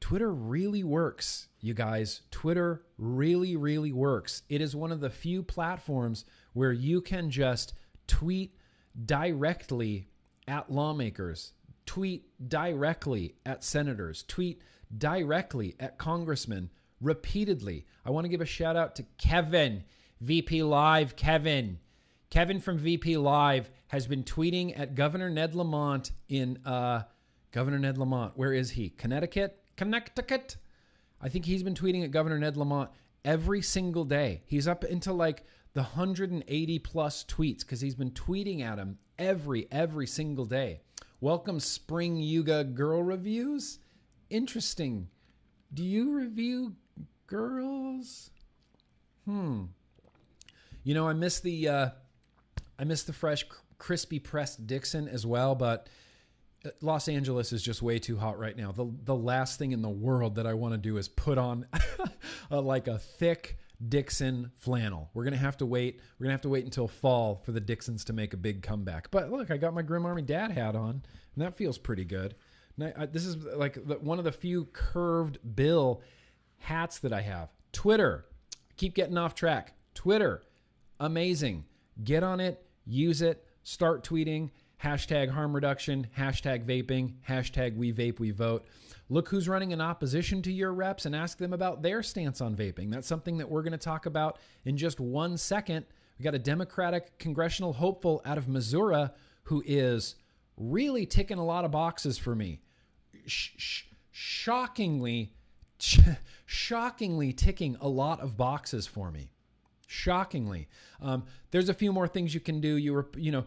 Twitter 0.00 0.32
really 0.32 0.82
works, 0.82 1.48
you 1.60 1.74
guys. 1.74 2.22
Twitter 2.30 2.82
really, 2.98 3.56
really 3.56 3.92
works. 3.92 4.42
It 4.48 4.60
is 4.60 4.74
one 4.74 4.92
of 4.92 5.00
the 5.00 5.10
few 5.10 5.42
platforms 5.42 6.24
where 6.52 6.72
you 6.72 7.00
can 7.00 7.30
just 7.30 7.74
tweet 8.06 8.56
directly 9.04 10.08
at 10.48 10.70
lawmakers, 10.70 11.52
tweet 11.86 12.26
directly 12.48 13.36
at 13.46 13.62
senators, 13.62 14.24
tweet 14.26 14.62
directly 14.96 15.76
at 15.78 15.98
congressmen 15.98 16.70
repeatedly. 17.00 17.86
I 18.04 18.10
want 18.10 18.24
to 18.24 18.28
give 18.28 18.40
a 18.40 18.46
shout 18.46 18.76
out 18.76 18.96
to 18.96 19.04
Kevin, 19.18 19.84
VP 20.20 20.62
Live. 20.62 21.16
Kevin. 21.16 21.78
Kevin 22.30 22.60
from 22.60 22.78
VP 22.78 23.16
Live 23.16 23.70
has 23.88 24.06
been 24.06 24.22
tweeting 24.22 24.78
at 24.78 24.94
Governor 24.94 25.30
Ned 25.30 25.54
Lamont 25.54 26.12
in 26.28 26.58
uh, 26.64 27.02
Governor 27.52 27.78
Ned 27.78 27.98
Lamont. 27.98 28.36
Where 28.36 28.52
is 28.52 28.70
he? 28.70 28.90
Connecticut? 28.90 29.59
Connecticut? 29.80 30.58
I 31.22 31.30
think 31.30 31.46
he's 31.46 31.62
been 31.62 31.72
tweeting 31.72 32.04
at 32.04 32.10
Governor 32.10 32.38
Ned 32.38 32.58
Lamont 32.58 32.90
every 33.24 33.62
single 33.62 34.04
day. 34.04 34.42
He's 34.44 34.68
up 34.68 34.84
into 34.84 35.10
like 35.10 35.42
the 35.72 35.80
180 35.80 36.78
plus 36.80 37.24
tweets 37.24 37.60
because 37.60 37.80
he's 37.80 37.94
been 37.94 38.10
tweeting 38.10 38.60
at 38.60 38.76
him 38.76 38.98
every 39.18 39.68
every 39.72 40.06
single 40.06 40.44
day. 40.44 40.82
Welcome 41.22 41.60
Spring 41.60 42.18
Yuga 42.18 42.62
Girl 42.64 43.02
Reviews. 43.02 43.78
Interesting. 44.28 45.08
Do 45.72 45.82
you 45.82 46.12
review 46.12 46.74
girls? 47.26 48.32
Hmm. 49.24 49.62
You 50.84 50.92
know, 50.92 51.08
I 51.08 51.14
miss 51.14 51.40
the 51.40 51.68
uh, 51.68 51.88
I 52.78 52.84
miss 52.84 53.04
the 53.04 53.14
fresh, 53.14 53.46
crispy 53.78 54.18
pressed 54.18 54.66
Dixxon 54.66 55.10
as 55.10 55.24
well, 55.24 55.54
but 55.54 55.88
Los 56.82 57.08
Angeles 57.08 57.52
is 57.52 57.62
just 57.62 57.80
way 57.80 57.98
too 57.98 58.16
hot 58.16 58.38
right 58.38 58.56
now. 58.56 58.72
The 58.72 58.92
the 59.04 59.14
last 59.14 59.58
thing 59.58 59.72
in 59.72 59.82
the 59.82 59.88
world 59.88 60.34
that 60.34 60.46
I 60.46 60.54
want 60.54 60.74
to 60.74 60.78
do 60.78 60.98
is 60.98 61.08
put 61.08 61.38
on 61.38 61.66
a, 62.50 62.60
like 62.60 62.86
a 62.86 62.98
thick 62.98 63.58
Dixxon 63.88 64.50
flannel. 64.56 65.10
We're 65.14 65.24
gonna 65.24 65.38
have 65.38 65.56
to 65.58 65.66
wait. 65.66 66.00
We're 66.18 66.24
gonna 66.24 66.34
have 66.34 66.42
to 66.42 66.50
wait 66.50 66.64
until 66.64 66.86
fall 66.86 67.40
for 67.44 67.52
the 67.52 67.60
Dixxons 67.60 68.04
to 68.04 68.12
make 68.12 68.34
a 68.34 68.36
big 68.36 68.62
comeback. 68.62 69.10
But 69.10 69.30
look, 69.30 69.50
I 69.50 69.56
got 69.56 69.72
my 69.72 69.82
Grim 69.82 70.04
Army 70.04 70.22
Dad 70.22 70.50
hat 70.50 70.76
on, 70.76 70.90
and 70.90 71.44
that 71.44 71.56
feels 71.56 71.78
pretty 71.78 72.04
good. 72.04 72.34
I, 72.96 73.06
this 73.06 73.26
is 73.26 73.36
like 73.44 73.74
the, 73.74 73.96
one 73.96 74.18
of 74.18 74.24
the 74.24 74.32
few 74.32 74.66
curved 74.66 75.38
bill 75.54 76.02
hats 76.58 76.98
that 77.00 77.12
I 77.12 77.20
have. 77.22 77.50
Twitter, 77.72 78.26
keep 78.76 78.94
getting 78.94 79.18
off 79.18 79.34
track. 79.34 79.74
Twitter, 79.94 80.42
amazing. 80.98 81.64
Get 82.02 82.22
on 82.22 82.40
it, 82.40 82.64
use 82.86 83.20
it, 83.20 83.44
start 83.62 84.04
tweeting 84.04 84.50
hashtag 84.82 85.28
harm 85.28 85.54
reduction, 85.54 86.06
hashtag 86.16 86.64
vaping, 86.64 87.14
hashtag 87.28 87.76
we 87.76 87.92
vape, 87.92 88.18
we 88.18 88.30
vote. 88.30 88.66
Look 89.08 89.28
who's 89.28 89.48
running 89.48 89.72
in 89.72 89.80
opposition 89.80 90.40
to 90.42 90.52
your 90.52 90.72
reps 90.72 91.04
and 91.04 91.14
ask 91.14 91.38
them 91.38 91.52
about 91.52 91.82
their 91.82 92.02
stance 92.02 92.40
on 92.40 92.54
vaping. 92.54 92.90
That's 92.90 93.08
something 93.08 93.38
that 93.38 93.50
we're 93.50 93.62
going 93.62 93.72
to 93.72 93.78
talk 93.78 94.06
about 94.06 94.38
in 94.64 94.76
just 94.76 95.00
one 95.00 95.36
second. 95.36 95.84
We 96.18 96.22
got 96.22 96.34
a 96.34 96.38
Democratic 96.38 97.18
congressional 97.18 97.72
hopeful 97.72 98.22
out 98.24 98.38
of 98.38 98.48
Missouri 98.48 99.08
who 99.44 99.62
is 99.66 100.14
really 100.56 101.06
ticking 101.06 101.38
a 101.38 101.44
lot 101.44 101.64
of 101.64 101.70
boxes 101.72 102.18
for 102.18 102.34
me. 102.34 102.60
Sh- 103.26 103.50
sh- 103.56 103.82
shockingly, 104.12 105.34
shockingly 106.46 107.32
ticking 107.32 107.76
a 107.80 107.88
lot 107.88 108.20
of 108.20 108.36
boxes 108.36 108.86
for 108.86 109.10
me 109.10 109.32
shockingly 109.90 110.68
um, 111.02 111.24
there's 111.50 111.68
a 111.68 111.74
few 111.74 111.92
more 111.92 112.06
things 112.06 112.32
you 112.32 112.38
can 112.38 112.60
do 112.60 112.76
you 112.76 112.92
were 112.92 113.08
you 113.16 113.32
know 113.32 113.44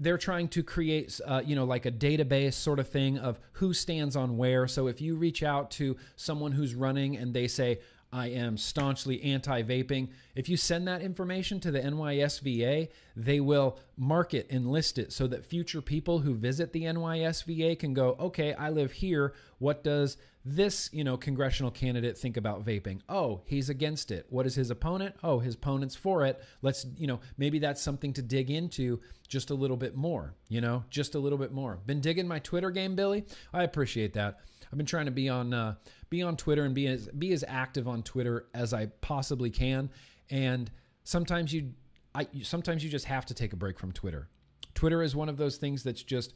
they're 0.00 0.18
trying 0.18 0.48
to 0.48 0.62
create, 0.62 1.20
uh, 1.26 1.42
you 1.44 1.56
know, 1.56 1.64
like 1.64 1.86
a 1.86 1.92
database 1.92 2.54
sort 2.54 2.78
of 2.78 2.88
thing 2.88 3.18
of 3.18 3.38
who 3.52 3.72
stands 3.72 4.16
on 4.16 4.36
where. 4.36 4.66
So 4.68 4.86
if 4.86 5.00
you 5.00 5.16
reach 5.16 5.42
out 5.42 5.70
to 5.72 5.96
someone 6.16 6.52
who's 6.52 6.74
running 6.74 7.16
and 7.16 7.34
they 7.34 7.48
say, 7.48 7.80
I 8.12 8.28
am 8.28 8.56
staunchly 8.56 9.22
anti 9.22 9.62
vaping. 9.62 10.08
If 10.34 10.48
you 10.48 10.56
send 10.56 10.88
that 10.88 11.02
information 11.02 11.60
to 11.60 11.70
the 11.70 11.80
NYSVA, 11.80 12.88
they 13.16 13.40
will 13.40 13.78
mark 13.96 14.34
it 14.34 14.46
and 14.50 14.70
list 14.70 14.98
it 14.98 15.12
so 15.12 15.26
that 15.26 15.44
future 15.44 15.82
people 15.82 16.20
who 16.20 16.34
visit 16.34 16.72
the 16.72 16.84
NYSVA 16.84 17.78
can 17.78 17.92
go, 17.92 18.16
okay, 18.18 18.54
I 18.54 18.70
live 18.70 18.92
here. 18.92 19.34
What 19.58 19.84
does 19.84 20.16
this, 20.44 20.88
you 20.92 21.04
know, 21.04 21.16
congressional 21.18 21.70
candidate 21.70 22.16
think 22.16 22.38
about 22.38 22.64
vaping? 22.64 23.00
Oh, 23.08 23.42
he's 23.44 23.68
against 23.68 24.10
it. 24.10 24.26
What 24.30 24.46
is 24.46 24.54
his 24.54 24.70
opponent? 24.70 25.14
Oh, 25.22 25.38
his 25.38 25.54
opponent's 25.54 25.94
for 25.96 26.24
it. 26.24 26.42
Let's, 26.62 26.86
you 26.96 27.06
know, 27.06 27.20
maybe 27.36 27.58
that's 27.58 27.82
something 27.82 28.14
to 28.14 28.22
dig 28.22 28.50
into 28.50 29.00
just 29.28 29.50
a 29.50 29.54
little 29.54 29.76
bit 29.76 29.94
more, 29.94 30.34
you 30.48 30.62
know, 30.62 30.84
just 30.88 31.14
a 31.14 31.18
little 31.18 31.38
bit 31.38 31.52
more. 31.52 31.78
Been 31.84 32.00
digging 32.00 32.26
my 32.26 32.38
Twitter 32.38 32.70
game, 32.70 32.96
Billy? 32.96 33.26
I 33.52 33.64
appreciate 33.64 34.14
that. 34.14 34.40
I've 34.70 34.76
been 34.76 34.86
trying 34.86 35.06
to 35.06 35.10
be 35.10 35.28
on 35.28 35.54
uh, 35.54 35.74
be 36.10 36.22
on 36.22 36.36
Twitter 36.36 36.64
and 36.64 36.74
be 36.74 36.86
as 36.86 37.08
be 37.08 37.32
as 37.32 37.44
active 37.46 37.86
on 37.88 38.02
Twitter 38.02 38.46
as 38.54 38.72
I 38.72 38.86
possibly 38.86 39.50
can. 39.50 39.90
And 40.30 40.70
sometimes 41.04 41.52
you, 41.52 41.72
I 42.14 42.26
sometimes 42.42 42.84
you 42.84 42.90
just 42.90 43.06
have 43.06 43.26
to 43.26 43.34
take 43.34 43.52
a 43.52 43.56
break 43.56 43.78
from 43.78 43.92
Twitter. 43.92 44.28
Twitter 44.74 45.02
is 45.02 45.14
one 45.14 45.28
of 45.28 45.36
those 45.36 45.56
things 45.56 45.82
that's 45.82 46.02
just 46.02 46.34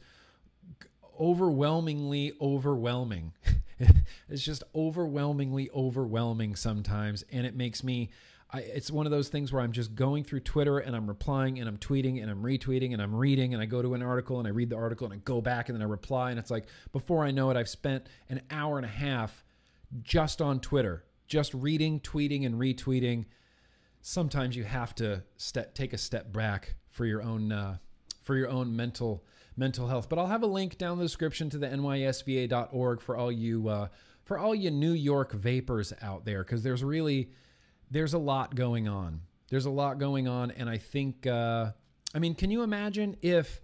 overwhelmingly 1.19 2.33
overwhelming. 2.41 3.33
it's 4.29 4.43
just 4.43 4.63
overwhelmingly 4.75 5.69
overwhelming 5.75 6.55
sometimes, 6.55 7.23
and 7.31 7.45
it 7.45 7.55
makes 7.55 7.83
me 7.83 8.09
I, 8.53 8.59
it's 8.59 8.91
one 8.91 9.07
of 9.07 9.11
those 9.11 9.29
things 9.29 9.51
where 9.51 9.61
I'm 9.61 9.71
just 9.71 9.95
going 9.95 10.23
through 10.23 10.41
Twitter 10.41 10.77
and 10.77 10.95
I'm 10.95 11.07
replying 11.07 11.59
and 11.59 11.67
I'm 11.67 11.77
tweeting 11.77 12.21
and 12.21 12.29
I'm 12.29 12.43
retweeting 12.43 12.93
and 12.93 13.01
I'm 13.01 13.15
reading 13.15 13.53
and 13.53 13.61
I 13.61 13.65
go 13.65 13.81
to 13.81 13.95
an 13.95 14.03
article 14.03 14.37
and 14.37 14.47
I 14.47 14.51
read 14.51 14.69
the 14.69 14.75
article 14.75 15.05
and 15.05 15.13
I 15.13 15.17
go 15.25 15.41
back 15.41 15.69
and 15.69 15.75
then 15.75 15.81
I 15.81 15.89
reply 15.89 16.29
and 16.29 16.39
it's 16.39 16.51
like 16.51 16.65
before 16.91 17.25
I 17.25 17.31
know 17.31 17.49
it 17.49 17.57
I've 17.57 17.67
spent 17.67 18.05
an 18.29 18.41
hour 18.51 18.77
and 18.77 18.85
a 18.85 18.89
half 18.89 19.42
just 20.01 20.41
on 20.41 20.59
Twitter, 20.59 21.05
just 21.27 21.53
reading, 21.53 21.99
tweeting 21.99 22.45
and 22.45 22.55
retweeting. 22.55 23.25
Sometimes 24.01 24.55
you 24.55 24.63
have 24.63 24.95
to 24.95 25.23
step, 25.37 25.73
take 25.73 25.93
a 25.93 25.97
step 25.97 26.33
back 26.33 26.75
for 26.89 27.05
your 27.05 27.21
own 27.21 27.51
uh, 27.51 27.77
for 28.21 28.35
your 28.35 28.49
own 28.49 28.75
mental 28.75 29.23
mental 29.55 29.87
health. 29.87 30.09
But 30.09 30.19
I'll 30.19 30.27
have 30.27 30.43
a 30.43 30.47
link 30.47 30.77
down 30.77 30.93
in 30.93 30.97
the 30.99 31.05
description 31.05 31.49
to 31.51 31.57
the 31.57 31.67
nysva.org 31.67 33.01
for 33.01 33.15
all 33.15 33.31
you 33.31 33.67
uh, 33.69 33.87
for 34.23 34.37
all 34.37 34.55
you 34.55 34.71
New 34.71 34.93
York 34.93 35.31
vapors 35.31 35.93
out 36.01 36.25
there 36.25 36.43
because 36.43 36.63
there's 36.63 36.83
really 36.83 37.29
there's 37.91 38.13
a 38.13 38.19
lot 38.19 38.55
going 38.55 38.87
on. 38.87 39.21
There's 39.49 39.65
a 39.65 39.71
lot 39.71 39.99
going 39.99 40.27
on, 40.27 40.49
and 40.49 40.67
I 40.67 40.77
think, 40.77 41.27
uh, 41.27 41.71
I 42.15 42.19
mean, 42.19 42.33
can 42.33 42.49
you 42.49 42.63
imagine 42.63 43.15
if, 43.21 43.61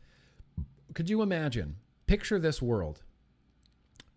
could 0.94 1.10
you 1.10 1.24
imagine, 1.24 1.78
picture 2.06 2.38
this 2.38 2.62
world 2.62 3.02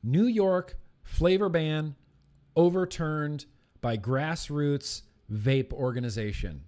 New 0.02 0.26
York 0.26 0.76
flavor 1.02 1.48
ban 1.48 1.94
overturned 2.56 3.46
by 3.80 3.96
grassroots 3.96 5.02
vape 5.32 5.72
organization. 5.72 6.64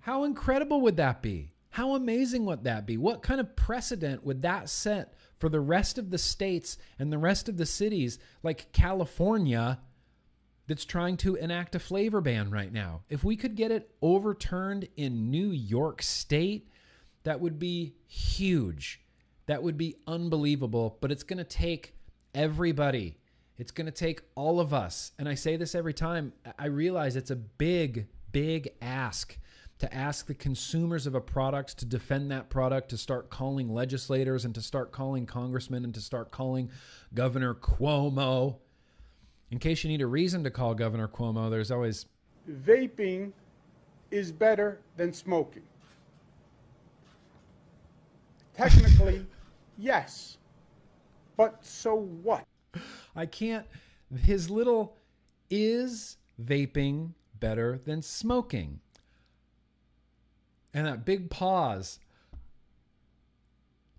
How 0.00 0.24
incredible 0.24 0.80
would 0.82 0.96
that 0.96 1.22
be? 1.22 1.52
How 1.70 1.94
amazing 1.94 2.44
would 2.46 2.64
that 2.64 2.86
be? 2.86 2.96
What 2.96 3.22
kind 3.22 3.40
of 3.40 3.54
precedent 3.54 4.24
would 4.24 4.42
that 4.42 4.68
set 4.68 5.14
for 5.38 5.48
the 5.48 5.60
rest 5.60 5.98
of 5.98 6.10
the 6.10 6.18
states 6.18 6.78
and 6.98 7.12
the 7.12 7.18
rest 7.18 7.48
of 7.48 7.56
the 7.56 7.66
cities 7.66 8.18
like 8.42 8.72
California 8.72 9.78
that's 10.68 10.84
trying 10.84 11.16
to 11.16 11.34
enact 11.36 11.74
a 11.74 11.78
flavor 11.78 12.20
ban 12.20 12.50
right 12.50 12.72
now. 12.72 13.02
If 13.08 13.24
we 13.24 13.36
could 13.36 13.56
get 13.56 13.70
it 13.70 13.90
overturned 14.02 14.86
in 14.96 15.30
New 15.30 15.50
York 15.50 16.02
State, 16.02 16.68
that 17.24 17.40
would 17.40 17.58
be 17.58 17.94
huge. 18.06 19.00
That 19.46 19.62
would 19.62 19.78
be 19.78 19.96
unbelievable, 20.06 20.98
but 21.00 21.10
it's 21.10 21.22
going 21.22 21.38
to 21.38 21.44
take 21.44 21.94
everybody. 22.34 23.16
It's 23.56 23.70
going 23.72 23.86
to 23.86 23.92
take 23.92 24.22
all 24.34 24.60
of 24.60 24.72
us. 24.72 25.12
And 25.18 25.28
I 25.28 25.34
say 25.34 25.56
this 25.56 25.74
every 25.74 25.94
time. 25.94 26.32
I 26.58 26.66
realize 26.66 27.16
it's 27.16 27.30
a 27.30 27.36
big, 27.36 28.06
big 28.32 28.70
ask 28.80 29.36
to 29.80 29.92
ask 29.94 30.26
the 30.26 30.34
consumers 30.34 31.06
of 31.06 31.14
a 31.14 31.20
product 31.20 31.78
to 31.78 31.84
defend 31.84 32.30
that 32.30 32.50
product, 32.50 32.88
to 32.90 32.96
start 32.96 33.30
calling 33.30 33.72
legislators 33.72 34.44
and 34.44 34.54
to 34.54 34.60
start 34.60 34.92
calling 34.92 35.26
congressmen 35.26 35.84
and 35.84 35.94
to 35.94 36.00
start 36.00 36.30
calling 36.30 36.70
Governor 37.14 37.54
Cuomo 37.54 38.56
in 39.50 39.58
case 39.58 39.82
you 39.82 39.88
need 39.88 40.02
a 40.02 40.06
reason 40.06 40.44
to 40.44 40.50
call 40.50 40.74
Governor 40.74 41.08
Cuomo, 41.08 41.50
there's 41.50 41.70
always 41.70 42.06
vaping 42.50 43.32
is 44.10 44.32
better 44.32 44.80
than 44.96 45.12
smoking. 45.12 45.62
Technically, 48.56 49.24
yes. 49.78 50.37
But 51.38 51.64
so 51.64 51.94
what? 51.94 52.44
I 53.16 53.24
can't. 53.24 53.64
His 54.22 54.50
little 54.50 54.96
is 55.48 56.16
vaping 56.42 57.12
better 57.38 57.78
than 57.78 58.02
smoking? 58.02 58.80
And 60.74 60.86
that 60.86 61.04
big 61.04 61.30
pause. 61.30 62.00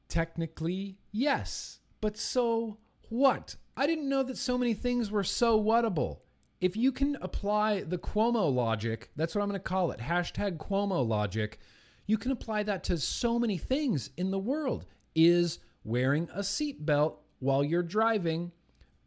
Technically, 0.09 0.97
yes. 1.13 1.79
But 2.01 2.17
so 2.17 2.77
what? 3.07 3.55
I 3.77 3.87
didn't 3.87 4.09
know 4.09 4.23
that 4.23 4.37
so 4.37 4.57
many 4.57 4.73
things 4.73 5.09
were 5.09 5.23
so 5.23 5.57
whatable. 5.59 6.19
If 6.59 6.75
you 6.75 6.91
can 6.91 7.17
apply 7.21 7.83
the 7.83 7.97
Cuomo 7.97 8.53
logic, 8.53 9.11
that's 9.15 9.33
what 9.33 9.41
I'm 9.41 9.47
going 9.47 9.59
to 9.59 9.63
call 9.63 9.91
it, 9.91 10.01
hashtag 10.01 10.57
Cuomo 10.57 11.07
logic, 11.07 11.59
you 12.05 12.17
can 12.17 12.33
apply 12.33 12.63
that 12.63 12.83
to 12.85 12.97
so 12.97 13.39
many 13.39 13.57
things 13.57 14.09
in 14.17 14.29
the 14.29 14.39
world. 14.39 14.85
Is 15.15 15.59
wearing 15.83 16.29
a 16.33 16.39
seatbelt 16.39 17.15
while 17.39 17.63
you're 17.63 17.83
driving 17.83 18.51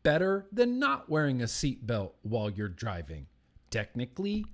better 0.03 0.47
than 0.53 0.79
not 0.79 1.09
wearing 1.09 1.43
a 1.43 1.47
seatbelt 1.47 2.13
while 2.23 2.51
you're 2.51 2.69
driving? 2.69 3.27
Technically, 3.71 4.45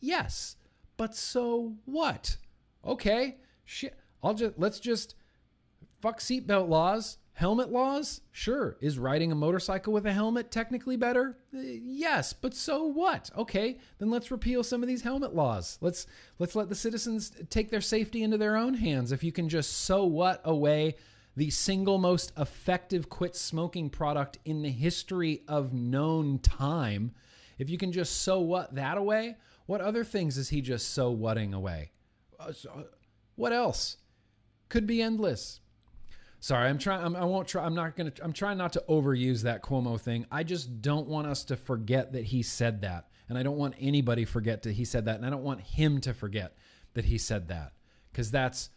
yes. 0.00 0.56
But 0.96 1.14
so 1.14 1.74
what? 1.84 2.36
Okay, 2.84 3.36
shit. 3.64 3.98
I'll 4.22 4.34
just 4.34 4.58
let's 4.58 4.80
just 4.80 5.14
fuck 6.00 6.20
seatbelt 6.20 6.68
laws 6.68 7.18
Helmet 7.36 7.70
laws? 7.70 8.22
Sure. 8.32 8.78
Is 8.80 8.98
riding 8.98 9.30
a 9.30 9.34
motorcycle 9.34 9.92
with 9.92 10.06
a 10.06 10.12
helmet 10.12 10.50
technically 10.50 10.96
better? 10.96 11.36
Uh, 11.54 11.60
yes, 11.60 12.32
but 12.32 12.54
so 12.54 12.84
what? 12.84 13.30
Okay, 13.36 13.76
then 13.98 14.08
let's 14.08 14.30
repeal 14.30 14.64
some 14.64 14.82
of 14.82 14.88
these 14.88 15.02
helmet 15.02 15.34
laws. 15.34 15.76
Let's 15.82 16.06
let's 16.38 16.56
let 16.56 16.70
the 16.70 16.74
citizens 16.74 17.32
take 17.50 17.70
their 17.70 17.82
safety 17.82 18.22
into 18.22 18.38
their 18.38 18.56
own 18.56 18.72
hands. 18.72 19.12
If 19.12 19.22
you 19.22 19.32
can 19.32 19.50
just 19.50 19.82
so 19.82 20.06
what 20.06 20.40
away 20.44 20.96
the 21.36 21.50
single 21.50 21.98
most 21.98 22.32
effective 22.38 23.08
quit 23.08 23.36
smoking 23.36 23.90
product 23.90 24.38
in 24.44 24.62
the 24.62 24.70
history 24.70 25.42
of 25.46 25.72
known 25.72 26.38
time, 26.38 27.12
if 27.58 27.68
you 27.68 27.78
can 27.78 27.92
just 27.92 28.22
so 28.22 28.40
what 28.40 28.74
that 28.74 28.96
away, 28.96 29.36
what 29.66 29.80
other 29.80 30.04
things 30.04 30.38
is 30.38 30.48
he 30.48 30.60
just 30.60 30.94
so 30.94 31.10
whatting 31.10 31.52
away? 31.54 31.92
Uh, 32.40 32.52
uh, 32.74 32.82
what 33.34 33.52
else? 33.52 33.98
Could 34.68 34.86
be 34.86 35.00
endless 35.00 35.60
Sorry, 36.46 36.68
I'm 36.68 36.78
trying. 36.78 37.04
I'm, 37.04 37.16
I 37.16 37.24
won't 37.24 37.48
try. 37.48 37.64
I'm 37.64 37.74
not 37.74 37.96
gonna. 37.96 38.12
I'm 38.22 38.32
trying 38.32 38.58
not 38.58 38.72
to 38.74 38.84
overuse 38.88 39.42
that 39.42 39.62
Cuomo 39.62 40.00
thing. 40.00 40.26
I 40.30 40.44
just 40.44 40.80
don't 40.82 41.08
want 41.08 41.26
us 41.26 41.42
to 41.44 41.56
forget 41.56 42.12
that 42.12 42.24
he 42.24 42.42
said 42.42 42.82
that, 42.82 43.08
and 43.28 43.38
I 43.38 43.42
don't 43.42 43.56
want 43.56 43.74
anybody 43.80 44.24
forget 44.24 44.62
that 44.62 44.72
he 44.72 44.84
said 44.84 45.06
that, 45.06 45.16
and 45.16 45.26
I 45.26 45.30
don't 45.30 45.42
want 45.42 45.60
him 45.60 46.00
to 46.02 46.12
forget 46.12 46.56
that 46.94 47.06
he 47.06 47.18
said 47.18 47.48
that, 47.48 47.72
because 48.12 48.30
that's 48.30 48.70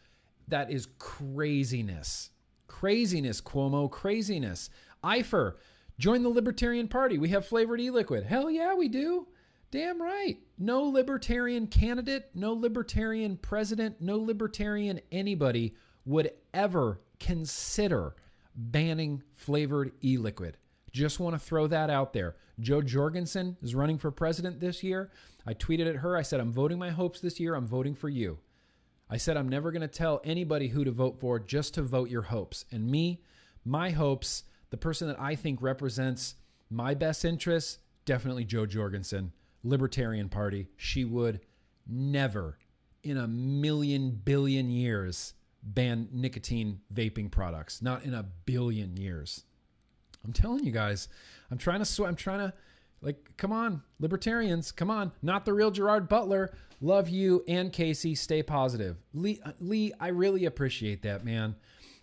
that 0.47 0.71
is 0.71 0.87
craziness. 0.97 2.31
Craziness, 2.69 3.41
Cuomo, 3.41 3.91
craziness. 3.91 4.69
Eifer, 5.03 5.55
join 5.97 6.23
the 6.23 6.29
Libertarian 6.29 6.87
Party. 6.87 7.17
We 7.17 7.29
have 7.29 7.45
flavored 7.45 7.81
e 7.81 7.89
liquid. 7.89 8.23
Hell 8.23 8.49
yeah, 8.49 8.73
we 8.73 8.87
do. 8.87 9.27
Damn 9.71 10.01
right. 10.01 10.37
No 10.57 10.83
libertarian 10.83 11.67
candidate, 11.67 12.29
no 12.33 12.53
libertarian 12.53 13.35
president, 13.37 13.99
no 13.99 14.17
libertarian 14.17 15.01
anybody 15.11 15.75
would 16.05 16.31
ever 16.53 17.01
consider 17.19 18.15
banning 18.55 19.21
flavored 19.33 19.91
e 20.03 20.17
liquid. 20.17 20.57
Just 20.91 21.19
want 21.19 21.35
to 21.35 21.39
throw 21.39 21.67
that 21.67 21.89
out 21.89 22.13
there. 22.13 22.35
Jo 22.59 22.81
Jorgensen 22.81 23.57
is 23.61 23.75
running 23.75 23.97
for 23.97 24.11
president 24.11 24.59
this 24.59 24.83
year. 24.83 25.11
I 25.45 25.53
tweeted 25.53 25.87
at 25.87 25.97
her. 25.97 26.17
I 26.17 26.21
said, 26.21 26.39
I'm 26.39 26.51
voting 26.51 26.79
my 26.79 26.89
hopes 26.89 27.19
this 27.19 27.39
year. 27.39 27.55
I'm 27.55 27.67
voting 27.67 27.93
for 27.93 28.09
you. 28.09 28.39
I 29.09 29.17
said, 29.17 29.37
I'm 29.37 29.49
never 29.49 29.71
going 29.71 29.81
to 29.81 29.87
tell 29.87 30.21
anybody 30.23 30.67
who 30.67 30.83
to 30.83 30.91
vote 30.91 31.19
for, 31.19 31.39
just 31.39 31.73
to 31.75 31.81
vote 31.81 32.09
your 32.09 32.21
hopes. 32.23 32.65
And 32.71 32.89
me, 32.89 33.21
my 33.65 33.89
hopes, 33.89 34.43
the 34.69 34.77
person 34.77 35.07
that 35.07 35.19
I 35.19 35.35
think 35.35 35.61
represents 35.61 36.35
my 36.69 36.93
best 36.93 37.25
interests, 37.25 37.79
definitely 38.05 38.45
Jo 38.45 38.65
Jorgensen, 38.65 39.31
Libertarian 39.63 40.29
Party. 40.29 40.67
She 40.77 41.05
would 41.05 41.41
never 41.87 42.57
in 43.03 43.17
a 43.17 43.27
million 43.27 44.11
billion 44.11 44.69
years 44.69 45.33
ban 45.63 46.07
nicotine 46.11 46.81
vaping 46.93 47.31
products. 47.31 47.81
Not 47.81 48.03
in 48.03 48.13
a 48.13 48.23
billion 48.45 48.95
years. 48.97 49.43
I'm 50.23 50.33
telling 50.33 50.63
you 50.65 50.71
guys, 50.71 51.07
I'm 51.49 51.57
trying 51.57 51.79
to 51.79 51.85
sw- 51.85 52.01
I'm 52.01 52.15
trying 52.15 52.39
to 52.39 52.53
like 53.01 53.17
come 53.37 53.51
on, 53.51 53.81
libertarians, 53.99 54.71
come 54.71 54.89
on. 54.89 55.11
Not 55.21 55.45
the 55.45 55.53
real 55.53 55.71
Gerard 55.71 56.09
Butler. 56.09 56.53
Love 56.81 57.09
you 57.09 57.43
and 57.47 57.73
Casey. 57.73 58.15
Stay 58.15 58.41
positive. 58.43 58.97
Lee 59.13 59.39
uh, 59.45 59.51
Lee, 59.59 59.93
I 59.99 60.09
really 60.09 60.45
appreciate 60.45 61.01
that, 61.03 61.25
man. 61.25 61.55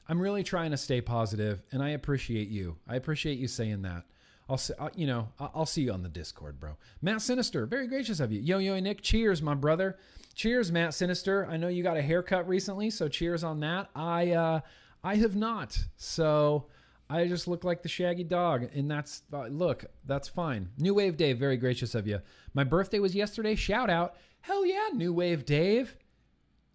I'm 0.08 0.20
really 0.20 0.42
trying 0.42 0.70
to 0.70 0.76
stay 0.76 1.00
positive 1.00 1.62
and 1.72 1.82
I 1.82 1.90
appreciate 1.90 2.48
you. 2.48 2.76
I 2.88 2.96
appreciate 2.96 3.38
you 3.38 3.48
saying 3.48 3.82
that. 3.82 4.04
I'll 4.48 4.58
see, 4.58 4.74
uh, 4.78 4.90
you 4.94 5.06
know, 5.06 5.28
I'll 5.40 5.66
see 5.66 5.82
you 5.82 5.92
on 5.92 6.02
the 6.02 6.08
Discord, 6.08 6.60
bro. 6.60 6.76
Matt 7.02 7.20
Sinister, 7.20 7.66
very 7.66 7.88
gracious 7.88 8.20
of 8.20 8.30
you. 8.30 8.40
Yo, 8.40 8.58
yo, 8.58 8.78
Nick, 8.78 9.02
cheers, 9.02 9.42
my 9.42 9.54
brother. 9.54 9.98
Cheers, 10.34 10.70
Matt 10.70 10.94
Sinister. 10.94 11.48
I 11.50 11.56
know 11.56 11.68
you 11.68 11.82
got 11.82 11.96
a 11.96 12.02
haircut 12.02 12.46
recently, 12.46 12.90
so 12.90 13.08
cheers 13.08 13.42
on 13.42 13.58
that. 13.60 13.90
I, 13.96 14.30
uh, 14.32 14.60
I 15.02 15.16
have 15.16 15.34
not. 15.34 15.76
So 15.96 16.66
I 17.08 17.26
just 17.28 17.46
look 17.46 17.62
like 17.62 17.82
the 17.82 17.88
shaggy 17.88 18.24
dog, 18.24 18.68
and 18.74 18.90
that's 18.90 19.22
uh, 19.32 19.46
look, 19.46 19.84
that's 20.04 20.28
fine. 20.28 20.70
New 20.76 20.94
Wave 20.94 21.16
Dave, 21.16 21.38
very 21.38 21.56
gracious 21.56 21.94
of 21.94 22.06
you. 22.06 22.20
My 22.52 22.64
birthday 22.64 22.98
was 22.98 23.14
yesterday. 23.14 23.54
Shout 23.54 23.90
out, 23.90 24.16
hell 24.40 24.66
yeah, 24.66 24.88
New 24.92 25.12
Wave 25.12 25.44
Dave. 25.44 25.96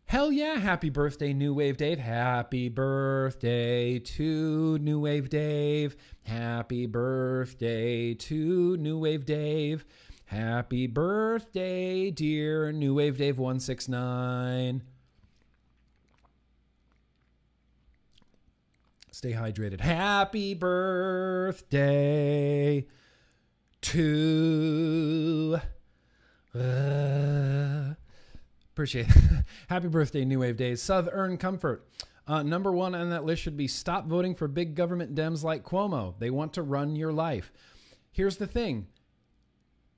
Hell 0.06 0.32
yeah, 0.32 0.58
happy 0.58 0.90
birthday, 0.90 1.32
New 1.34 1.54
Wave 1.54 1.78
Dave. 1.78 2.00
Happy 2.00 2.70
birthday 2.70 4.00
to 4.00 4.78
New 4.80 5.00
Wave 5.00 5.30
Dave. 5.30 5.96
Happy 6.24 6.86
birthday 6.86 8.14
to 8.14 8.78
New 8.78 9.00
Wave 9.00 9.26
Dave. 9.26 9.86
Happy 10.26 10.88
birthday, 10.88 12.10
dear 12.10 12.72
New 12.72 12.94
Wave 12.94 13.18
Dave 13.18 13.38
169. 13.38 14.82
Stay 19.22 19.34
hydrated. 19.34 19.80
Happy 19.82 20.56
birthday 20.56 21.78
to. 23.82 25.60
Uh, 26.56 27.94
Appreciate 28.74 29.08
it. 29.10 29.16
Happy 29.70 29.90
birthday, 29.90 30.26
New 30.26 30.40
Wave 30.40 30.58
Days. 30.58 30.82
Southern 30.82 31.38
Comfort. 31.38 31.88
Uh, 32.26 32.42
number 32.42 32.72
one 32.72 32.96
on 32.96 33.12
that 33.12 33.24
list 33.24 33.44
should 33.44 33.56
be 33.56 33.68
stop 33.68 34.08
voting 34.08 34.34
for 34.34 34.48
big 34.48 34.74
government 34.74 35.14
Dems 35.14 35.44
like 35.44 35.64
Cuomo. 35.64 36.16
They 36.18 36.32
want 36.32 36.54
to 36.54 36.64
run 36.64 36.96
your 36.96 37.14
life. 37.14 37.52
Here's 38.12 38.38
the 38.38 38.48
thing 38.48 38.88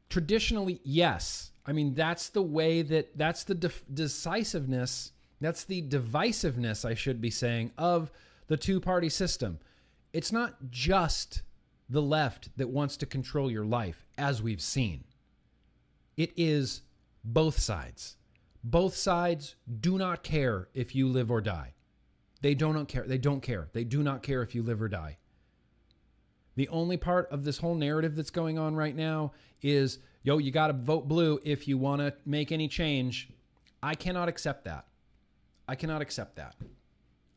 traditionally, 0.09 0.81
yes. 0.83 1.51
I 1.65 1.71
mean, 1.71 1.93
that's 1.93 2.27
the 2.27 2.41
way 2.41 2.81
that, 2.81 3.17
that's 3.17 3.45
the 3.45 3.55
de- 3.55 3.71
decisiveness, 3.93 5.13
that's 5.39 5.63
the 5.63 5.81
divisiveness, 5.81 6.83
I 6.83 6.93
should 6.93 7.21
be 7.21 7.29
saying, 7.29 7.71
of 7.77 8.11
the 8.47 8.57
two 8.57 8.79
party 8.79 9.09
system. 9.09 9.59
It's 10.11 10.31
not 10.31 10.69
just 10.69 11.41
the 11.89 12.01
left 12.01 12.49
that 12.57 12.69
wants 12.69 12.97
to 12.97 13.05
control 13.05 13.51
your 13.51 13.65
life, 13.65 14.05
as 14.17 14.41
we've 14.41 14.61
seen, 14.61 15.03
it 16.17 16.31
is 16.37 16.81
both 17.23 17.59
sides. 17.59 18.17
Both 18.63 18.95
sides 18.95 19.55
do 19.79 19.97
not 19.97 20.23
care 20.23 20.69
if 20.73 20.95
you 20.95 21.07
live 21.07 21.31
or 21.31 21.41
die. 21.41 21.73
They 22.41 22.55
don't 22.55 22.85
care. 22.85 23.05
They 23.07 23.17
don't 23.17 23.41
care. 23.41 23.69
They 23.73 23.83
do 23.83 24.03
not 24.03 24.23
care 24.23 24.41
if 24.41 24.53
you 24.53 24.63
live 24.63 24.81
or 24.81 24.89
die. 24.89 25.17
The 26.55 26.69
only 26.69 26.97
part 26.97 27.29
of 27.31 27.43
this 27.43 27.57
whole 27.57 27.75
narrative 27.75 28.15
that's 28.15 28.29
going 28.29 28.59
on 28.59 28.75
right 28.75 28.95
now 28.95 29.33
is 29.61 29.99
yo, 30.23 30.37
you 30.37 30.51
got 30.51 30.67
to 30.67 30.73
vote 30.73 31.07
blue 31.07 31.39
if 31.43 31.67
you 31.67 31.77
want 31.77 32.01
to 32.01 32.13
make 32.25 32.51
any 32.51 32.67
change. 32.67 33.29
I 33.81 33.95
cannot 33.95 34.29
accept 34.29 34.65
that. 34.65 34.85
I 35.67 35.75
cannot 35.75 36.01
accept 36.01 36.37
that. 36.37 36.55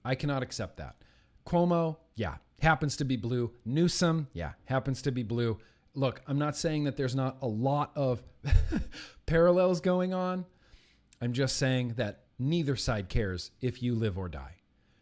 I 0.06 0.14
cannot 0.14 0.42
accept 0.42 0.76
that. 0.76 0.96
Cuomo, 1.46 1.96
yeah, 2.14 2.36
happens 2.60 2.96
to 2.98 3.04
be 3.04 3.16
blue. 3.16 3.52
Newsom, 3.64 4.28
yeah, 4.32 4.52
happens 4.64 5.02
to 5.02 5.10
be 5.10 5.22
blue. 5.22 5.58
Look, 5.94 6.22
I'm 6.26 6.38
not 6.38 6.56
saying 6.56 6.84
that 6.84 6.96
there's 6.96 7.16
not 7.16 7.38
a 7.42 7.46
lot 7.46 7.90
of 7.96 8.22
parallels 9.26 9.80
going 9.80 10.14
on. 10.14 10.44
I'm 11.20 11.32
just 11.32 11.56
saying 11.56 11.94
that 11.96 12.20
neither 12.38 12.76
side 12.76 13.08
cares 13.08 13.50
if 13.60 13.82
you 13.82 13.94
live 13.94 14.16
or 14.18 14.28
die. 14.28 14.56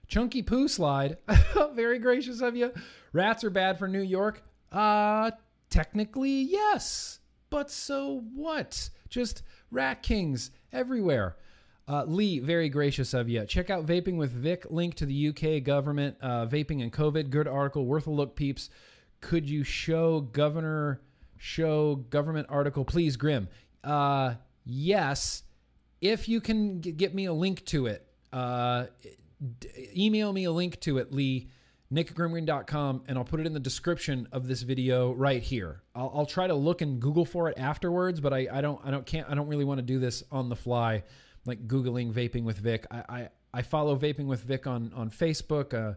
Chunky 0.06 0.42
Poo 0.42 0.68
Slide, 0.68 1.18
very 1.74 1.98
gracious 1.98 2.40
of 2.40 2.56
you. 2.56 2.72
Rats 3.12 3.44
are 3.44 3.50
bad 3.50 3.78
for 3.78 3.88
New 3.88 4.02
York. 4.02 4.42
Uh, 4.72 5.32
technically, 5.70 6.42
yes. 6.42 7.20
But 7.50 7.70
so 7.70 8.24
what? 8.34 8.90
Just 9.08 9.42
rat 9.70 10.02
kings 10.02 10.50
everywhere. 10.72 11.36
Uh, 11.86 12.04
Lee, 12.04 12.38
very 12.38 12.68
gracious 12.68 13.12
of 13.12 13.28
you. 13.28 13.44
Check 13.44 13.68
out 13.68 13.84
Vaping 13.84 14.16
with 14.16 14.32
Vic, 14.32 14.66
link 14.70 14.94
to 14.94 15.06
the 15.06 15.28
UK 15.28 15.62
government, 15.62 16.16
uh, 16.22 16.46
vaping 16.46 16.82
and 16.82 16.92
COVID. 16.92 17.30
Good 17.30 17.46
article, 17.46 17.84
worth 17.84 18.06
a 18.06 18.10
look, 18.10 18.36
peeps. 18.36 18.70
Could 19.20 19.48
you 19.48 19.64
show 19.64 20.20
governor, 20.20 21.02
show 21.36 21.96
government 21.96 22.46
article, 22.48 22.84
please, 22.84 23.16
Grim? 23.16 23.48
Uh, 23.82 24.34
yes 24.64 25.42
if 26.04 26.28
you 26.28 26.40
can 26.40 26.80
get 26.80 27.14
me 27.14 27.24
a 27.24 27.32
link 27.32 27.64
to 27.64 27.86
it, 27.86 28.06
uh, 28.30 28.84
email 29.96 30.34
me 30.34 30.44
a 30.44 30.52
link 30.52 30.78
to 30.80 30.98
it, 30.98 31.12
Lee, 31.12 31.48
nickgrimgreen.com, 31.90 33.04
and 33.08 33.16
I'll 33.16 33.24
put 33.24 33.40
it 33.40 33.46
in 33.46 33.54
the 33.54 33.60
description 33.60 34.28
of 34.30 34.46
this 34.46 34.60
video 34.62 35.12
right 35.12 35.42
here. 35.42 35.80
I'll, 35.94 36.12
I'll 36.14 36.26
try 36.26 36.46
to 36.46 36.54
look 36.54 36.82
and 36.82 37.00
Google 37.00 37.24
for 37.24 37.48
it 37.48 37.58
afterwards, 37.58 38.20
but 38.20 38.34
I, 38.34 38.48
I 38.52 38.60
don't, 38.60 38.78
I 38.84 38.90
don't, 38.90 39.06
can't, 39.06 39.28
I 39.30 39.34
don't 39.34 39.48
really 39.48 39.64
want 39.64 39.78
to 39.78 39.82
do 39.82 39.98
this 39.98 40.22
on 40.30 40.50
the 40.50 40.56
fly, 40.56 41.04
like 41.46 41.66
Googling 41.66 42.12
vaping 42.12 42.44
with 42.44 42.58
Vic. 42.58 42.86
I, 42.90 43.04
I, 43.08 43.28
I 43.52 43.62
follow 43.62 43.96
vaping 43.96 44.26
with 44.26 44.42
Vic 44.42 44.66
on, 44.66 44.92
on 44.94 45.10
Facebook, 45.10 45.74
uh, 45.74 45.94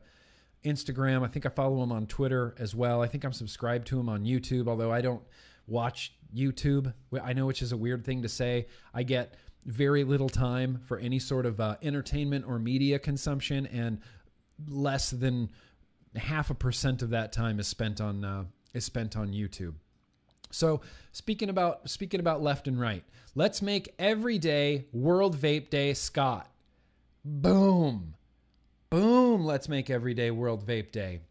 Instagram. 0.64 1.24
I 1.24 1.28
think 1.28 1.46
I 1.46 1.50
follow 1.50 1.82
him 1.82 1.92
on 1.92 2.08
Twitter 2.08 2.56
as 2.60 2.76
well. 2.76 3.02
I 3.02 3.08
think 3.08 3.24
I'm 3.24 3.34
subscribed 3.34 3.88
to 3.88 4.00
him 4.00 4.10
on 4.10 4.24
YouTube, 4.24 4.68
although 4.68 4.92
I 4.92 5.02
don't 5.02 5.24
watch 5.68 6.14
YouTube. 6.36 6.94
I 7.22 7.34
know, 7.34 7.46
which 7.46 7.62
is 7.62 7.72
a 7.72 7.78
weird 7.78 8.06
thing 8.06 8.22
to 8.24 8.30
say. 8.30 8.68
I 8.94 9.04
get 9.04 9.36
very 9.66 10.04
little 10.04 10.30
time 10.30 10.80
for 10.86 10.98
any 10.98 11.20
sort 11.20 11.46
of 11.46 11.60
uh, 11.60 11.76
entertainment 11.82 12.46
or 12.48 12.58
media 12.58 13.00
consumption, 13.00 13.66
and 13.68 14.00
less 14.68 15.12
than 15.12 15.50
half 16.16 16.50
a 16.50 16.56
percent 16.56 17.02
of 17.02 17.12
that 17.12 17.32
time 17.32 17.60
is 17.60 17.68
spent 17.68 18.02
on 18.02 18.24
uh, 18.24 18.46
is 18.74 18.86
spent 18.86 19.16
on 19.16 19.30
YouTube. 19.30 19.76
So 20.52 20.82
speaking 21.12 21.50
about 21.50 21.90
speaking 21.90 22.20
about 22.20 22.42
left 22.42 22.68
and 22.68 22.80
right, 22.80 23.04
let's 23.36 23.62
make 23.62 23.94
every 24.00 24.38
day 24.38 24.86
World 24.92 25.38
Vape 25.38 25.70
Day, 25.70 25.94
Scott. 25.94 26.50
Boom, 27.26 28.16
boom. 28.90 29.46
Let's 29.46 29.68
make 29.68 29.90
every 29.90 30.14
day 30.14 30.32
World 30.32 30.66
Vape 30.66 30.92
Day. 30.92 31.22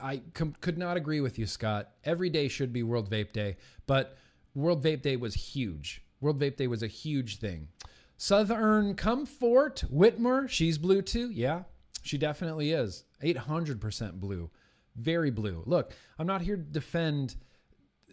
I 0.00 0.22
com- 0.32 0.54
could 0.60 0.78
not 0.78 0.96
agree 0.96 1.20
with 1.20 1.38
you, 1.38 1.46
Scott. 1.46 1.90
Every 2.04 2.30
day 2.30 2.48
should 2.48 2.72
be 2.72 2.82
World 2.82 3.10
Vape 3.10 3.32
Day, 3.32 3.56
but 3.86 4.16
World 4.54 4.82
Vape 4.82 5.02
Day 5.02 5.16
was 5.16 5.34
huge. 5.34 6.02
World 6.20 6.40
Vape 6.40 6.56
Day 6.56 6.66
was 6.66 6.82
a 6.82 6.86
huge 6.88 7.38
thing. 7.38 7.68
Southern 8.16 8.94
Comfort, 8.94 9.84
Whitmer, 9.92 10.48
she's 10.48 10.78
blue 10.78 11.02
too. 11.02 11.30
Yeah, 11.30 11.62
she 12.02 12.18
definitely 12.18 12.72
is. 12.72 13.04
800% 13.22 14.14
blue. 14.14 14.50
Very 14.96 15.30
blue. 15.30 15.62
Look, 15.66 15.92
I'm 16.18 16.26
not 16.26 16.40
here 16.40 16.56
to 16.56 16.62
defend 16.62 17.36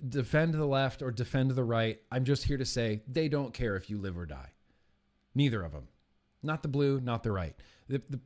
defend 0.09 0.53
the 0.53 0.65
left 0.65 1.01
or 1.01 1.11
defend 1.11 1.51
the 1.51 1.63
right. 1.63 1.99
I'm 2.11 2.25
just 2.25 2.43
here 2.43 2.57
to 2.57 2.65
say 2.65 3.01
they 3.07 3.27
don't 3.27 3.53
care 3.53 3.75
if 3.75 3.89
you 3.89 3.97
live 3.97 4.17
or 4.17 4.25
die. 4.25 4.51
Neither 5.33 5.63
of 5.63 5.71
them. 5.71 5.87
Not 6.43 6.61
the 6.61 6.67
blue, 6.67 6.99
not 7.01 7.23
the 7.23 7.31
right. 7.31 7.55
The, 7.87 8.01
the, 8.09 8.19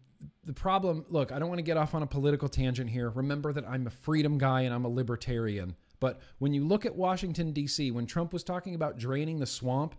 the 0.43 0.53
problem, 0.53 1.05
look, 1.09 1.31
I 1.31 1.39
don't 1.39 1.49
want 1.49 1.59
to 1.59 1.63
get 1.63 1.77
off 1.77 1.95
on 1.95 2.03
a 2.03 2.07
political 2.07 2.49
tangent 2.49 2.89
here. 2.89 3.09
Remember 3.09 3.53
that 3.53 3.67
I'm 3.67 3.87
a 3.87 3.91
freedom 3.91 4.37
guy 4.37 4.61
and 4.61 4.73
I'm 4.73 4.85
a 4.85 4.89
libertarian. 4.89 5.75
But 5.99 6.21
when 6.39 6.53
you 6.53 6.65
look 6.65 6.85
at 6.85 6.95
Washington, 6.95 7.51
D.C., 7.51 7.91
when 7.91 8.05
Trump 8.05 8.33
was 8.33 8.43
talking 8.43 8.75
about 8.75 8.97
draining 8.97 9.39
the 9.39 9.45
swamp, 9.45 9.95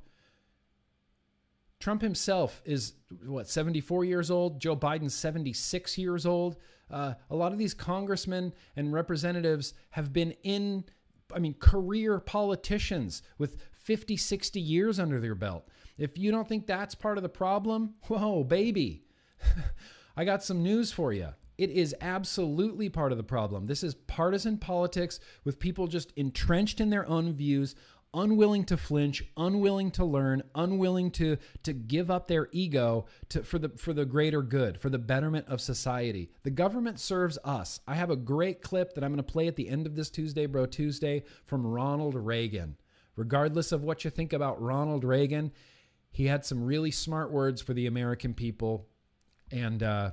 Trump 1.78 2.02
himself 2.02 2.62
is 2.64 2.92
what 3.24 3.48
74 3.48 4.04
years 4.04 4.30
old. 4.30 4.60
Joe 4.60 4.76
Biden's 4.76 5.14
76 5.14 5.96
years 5.96 6.26
old. 6.26 6.56
Uh, 6.90 7.14
a 7.30 7.36
lot 7.36 7.52
of 7.52 7.58
these 7.58 7.72
congressmen 7.72 8.52
and 8.76 8.92
representatives 8.92 9.74
have 9.90 10.12
been 10.12 10.34
in, 10.42 10.84
I 11.34 11.38
mean, 11.38 11.54
career 11.54 12.20
politicians 12.20 13.22
with 13.38 13.56
50, 13.72 14.16
60 14.16 14.60
years 14.60 14.98
under 14.98 15.20
their 15.20 15.34
belt. 15.34 15.68
If 15.98 16.16
you 16.16 16.30
don't 16.30 16.48
think 16.48 16.66
that's 16.66 16.94
part 16.94 17.16
of 17.16 17.22
the 17.22 17.28
problem, 17.28 17.94
whoa, 18.08 18.44
baby. 18.44 19.04
I 20.16 20.24
got 20.24 20.42
some 20.42 20.62
news 20.62 20.92
for 20.92 21.12
you. 21.12 21.28
It 21.58 21.70
is 21.70 21.94
absolutely 22.00 22.88
part 22.88 23.12
of 23.12 23.18
the 23.18 23.24
problem. 23.24 23.66
This 23.66 23.82
is 23.82 23.94
partisan 23.94 24.56
politics 24.56 25.20
with 25.44 25.58
people 25.58 25.86
just 25.86 26.12
entrenched 26.16 26.80
in 26.80 26.88
their 26.88 27.06
own 27.06 27.34
views, 27.34 27.74
unwilling 28.12 28.64
to 28.64 28.76
flinch, 28.76 29.22
unwilling 29.36 29.90
to 29.92 30.04
learn, 30.04 30.42
unwilling 30.54 31.10
to 31.12 31.36
to 31.62 31.72
give 31.72 32.10
up 32.10 32.26
their 32.26 32.48
ego 32.52 33.06
to 33.28 33.42
for 33.42 33.58
the 33.58 33.68
for 33.70 33.92
the 33.92 34.04
greater 34.04 34.42
good, 34.42 34.80
for 34.80 34.90
the 34.90 34.98
betterment 34.98 35.46
of 35.48 35.60
society. 35.60 36.30
The 36.42 36.50
government 36.50 36.98
serves 36.98 37.38
us. 37.44 37.80
I 37.86 37.94
have 37.94 38.10
a 38.10 38.16
great 38.16 38.62
clip 38.62 38.94
that 38.94 39.04
I'm 39.04 39.10
going 39.10 39.24
to 39.24 39.32
play 39.32 39.46
at 39.46 39.56
the 39.56 39.68
end 39.68 39.86
of 39.86 39.96
this 39.96 40.10
Tuesday 40.10 40.46
Bro 40.46 40.66
Tuesday 40.66 41.24
from 41.44 41.66
Ronald 41.66 42.14
Reagan. 42.14 42.76
Regardless 43.16 43.72
of 43.72 43.82
what 43.82 44.04
you 44.04 44.10
think 44.10 44.32
about 44.32 44.62
Ronald 44.62 45.04
Reagan, 45.04 45.52
he 46.10 46.26
had 46.26 46.44
some 46.44 46.64
really 46.64 46.90
smart 46.90 47.30
words 47.30 47.60
for 47.60 47.74
the 47.74 47.86
American 47.86 48.34
people 48.34 48.86
and 49.50 49.82
uh 49.82 50.12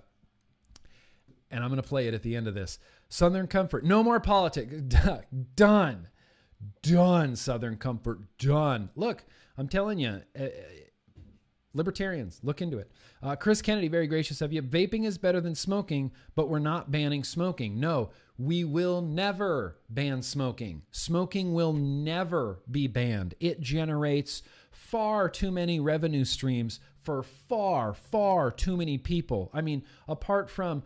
and 1.49 1.63
I'm 1.63 1.69
going 1.69 1.81
to 1.81 1.87
play 1.87 2.07
it 2.07 2.13
at 2.13 2.23
the 2.23 2.35
end 2.35 2.47
of 2.47 2.55
this. 2.55 2.77
Southern 3.09 3.47
Comfort, 3.47 3.85
no 3.85 4.03
more 4.03 4.19
politics. 4.19 4.73
Done. 5.55 6.07
Done, 6.81 7.35
Southern 7.35 7.77
Comfort. 7.77 8.19
Done. 8.37 8.89
Look, 8.95 9.25
I'm 9.57 9.67
telling 9.67 9.99
you, 9.99 10.21
uh, 10.39 10.47
libertarians, 11.73 12.39
look 12.43 12.61
into 12.61 12.77
it. 12.79 12.91
Uh, 13.21 13.35
Chris 13.35 13.61
Kennedy, 13.61 13.87
very 13.87 14.07
gracious 14.07 14.41
of 14.41 14.51
you. 14.51 14.61
Vaping 14.61 15.05
is 15.05 15.17
better 15.17 15.39
than 15.39 15.55
smoking, 15.55 16.11
but 16.35 16.49
we're 16.49 16.59
not 16.59 16.91
banning 16.91 17.23
smoking. 17.23 17.79
No, 17.79 18.09
we 18.37 18.63
will 18.63 19.01
never 19.01 19.77
ban 19.89 20.21
smoking. 20.21 20.83
Smoking 20.91 21.53
will 21.53 21.73
never 21.73 22.59
be 22.69 22.87
banned. 22.87 23.35
It 23.39 23.61
generates 23.61 24.43
far 24.71 25.29
too 25.29 25.51
many 25.51 25.79
revenue 25.79 26.25
streams 26.25 26.79
for 27.01 27.23
far, 27.23 27.93
far 27.93 28.51
too 28.51 28.77
many 28.77 28.97
people. 28.97 29.49
I 29.53 29.61
mean, 29.61 29.83
apart 30.07 30.49
from 30.49 30.83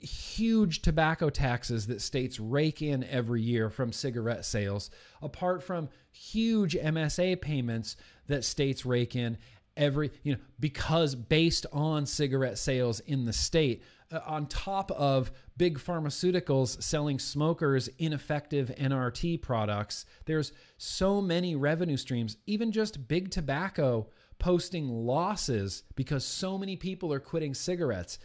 huge 0.00 0.82
tobacco 0.82 1.30
taxes 1.30 1.86
that 1.86 2.00
states 2.00 2.40
rake 2.40 2.82
in 2.82 3.04
every 3.04 3.42
year 3.42 3.70
from 3.70 3.92
cigarette 3.92 4.44
sales, 4.44 4.90
apart 5.22 5.62
from 5.62 5.88
huge 6.10 6.74
MSA 6.74 7.40
payments 7.40 7.96
that 8.26 8.44
states 8.44 8.84
rake 8.84 9.14
in 9.14 9.38
every, 9.76 10.10
you 10.22 10.32
know, 10.32 10.40
because 10.58 11.14
based 11.14 11.66
on 11.72 12.06
cigarette 12.06 12.58
sales 12.58 13.00
in 13.00 13.24
the 13.24 13.32
state, 13.32 13.82
uh, 14.12 14.20
on 14.26 14.46
top 14.46 14.90
of 14.92 15.30
big 15.56 15.78
pharmaceuticals 15.78 16.82
selling 16.82 17.18
smokers 17.18 17.88
ineffective 17.98 18.72
NRT 18.78 19.40
products, 19.40 20.06
there's 20.26 20.52
so 20.78 21.20
many 21.20 21.54
revenue 21.54 21.96
streams, 21.96 22.36
even 22.46 22.72
just 22.72 23.08
big 23.08 23.30
tobacco 23.30 24.08
posting 24.38 24.88
losses 24.88 25.84
because 25.94 26.24
so 26.24 26.58
many 26.58 26.74
people 26.74 27.12
are 27.12 27.20
quitting 27.20 27.54
cigarettes 27.54 28.18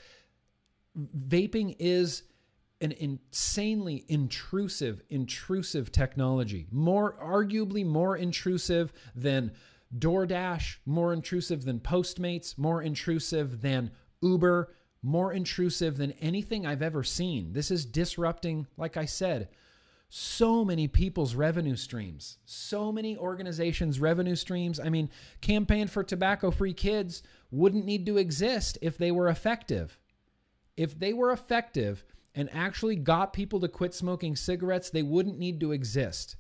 vaping 0.98 1.76
is 1.80 2.24
an 2.82 2.92
insanely 2.92 4.06
intrusive, 4.08 5.02
intrusive 5.10 5.92
technology. 5.92 6.68
More, 6.72 7.18
arguably 7.18 7.86
more 7.86 8.18
intrusive 8.18 8.92
than 9.16 9.52
DoorDash, 9.98 10.78
more 10.86 11.14
intrusive 11.14 11.64
than 11.64 11.80
Postmates, 11.80 12.58
more 12.58 12.82
intrusive 12.82 13.62
than 13.62 13.92
Uber, 14.22 14.74
more 15.02 15.32
intrusive 15.32 15.98
than 15.98 16.12
anything 16.14 16.66
I've 16.66 16.82
ever 16.82 17.04
seen. 17.04 17.54
This 17.54 17.72
is 17.72 17.86
disrupting, 17.86 18.68
like 18.78 18.98
I 18.98 19.06
said, 19.06 19.50
so 20.10 20.66
many 20.66 20.88
people's 20.88 21.36
revenue 21.36 21.76
streams, 21.76 22.38
so 22.46 22.92
many 22.92 23.18
organizations' 23.18 24.00
revenue 24.00 24.36
streams. 24.36 24.80
I 24.80 24.90
mean, 24.90 25.10
Campaign 25.42 25.88
for 25.88 26.04
Tobacco 26.04 26.52
Free 26.52 26.74
Kids 26.74 27.24
wouldn't 27.52 27.86
need 27.86 28.06
to 28.06 28.18
exist 28.18 28.78
if 28.82 28.98
they 28.98 29.12
were 29.12 29.30
effective 29.30 29.98
if 30.78 30.98
they 30.98 31.14
were 31.14 31.32
effective 31.32 32.04
and 32.34 32.50
actually 32.54 32.96
got 32.96 33.34
people 33.34 33.60
to 33.62 33.68
quit 33.68 33.94
smoking 33.94 34.36
cigarettes, 34.36 34.90
they 34.90 35.04
wouldn't 35.04 35.40
need 35.40 35.60
to 35.62 35.72
exist. 35.72 36.36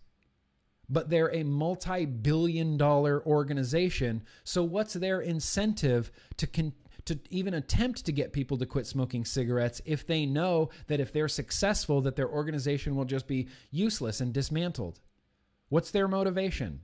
But 0.90 1.10
they're 1.10 1.34
a 1.34 1.44
multi 1.44 2.06
billion 2.06 2.78
dollar 2.78 3.26
organization. 3.26 4.24
So, 4.44 4.64
what's 4.64 4.94
their 4.94 5.22
incentive 5.22 6.12
to, 6.38 6.72
to 7.06 7.20
even 7.32 7.56
attempt 7.56 8.06
to 8.06 8.12
get 8.12 8.34
people 8.34 8.58
to 8.58 8.66
quit 8.68 8.86
smoking 8.86 9.26
cigarettes 9.26 9.82
if 9.86 10.06
they 10.06 10.26
know 10.26 10.70
that 10.88 11.00
if 11.00 11.12
they're 11.12 11.28
successful, 11.28 12.02
that 12.02 12.16
their 12.16 12.30
organization 12.30 12.96
will 12.96 13.06
just 13.06 13.28
be 13.28 13.48
useless 13.72 14.22
and 14.22 14.32
dismantled? 14.32 15.00
What's 15.70 15.90
their 15.90 16.08
motivation? 16.08 16.82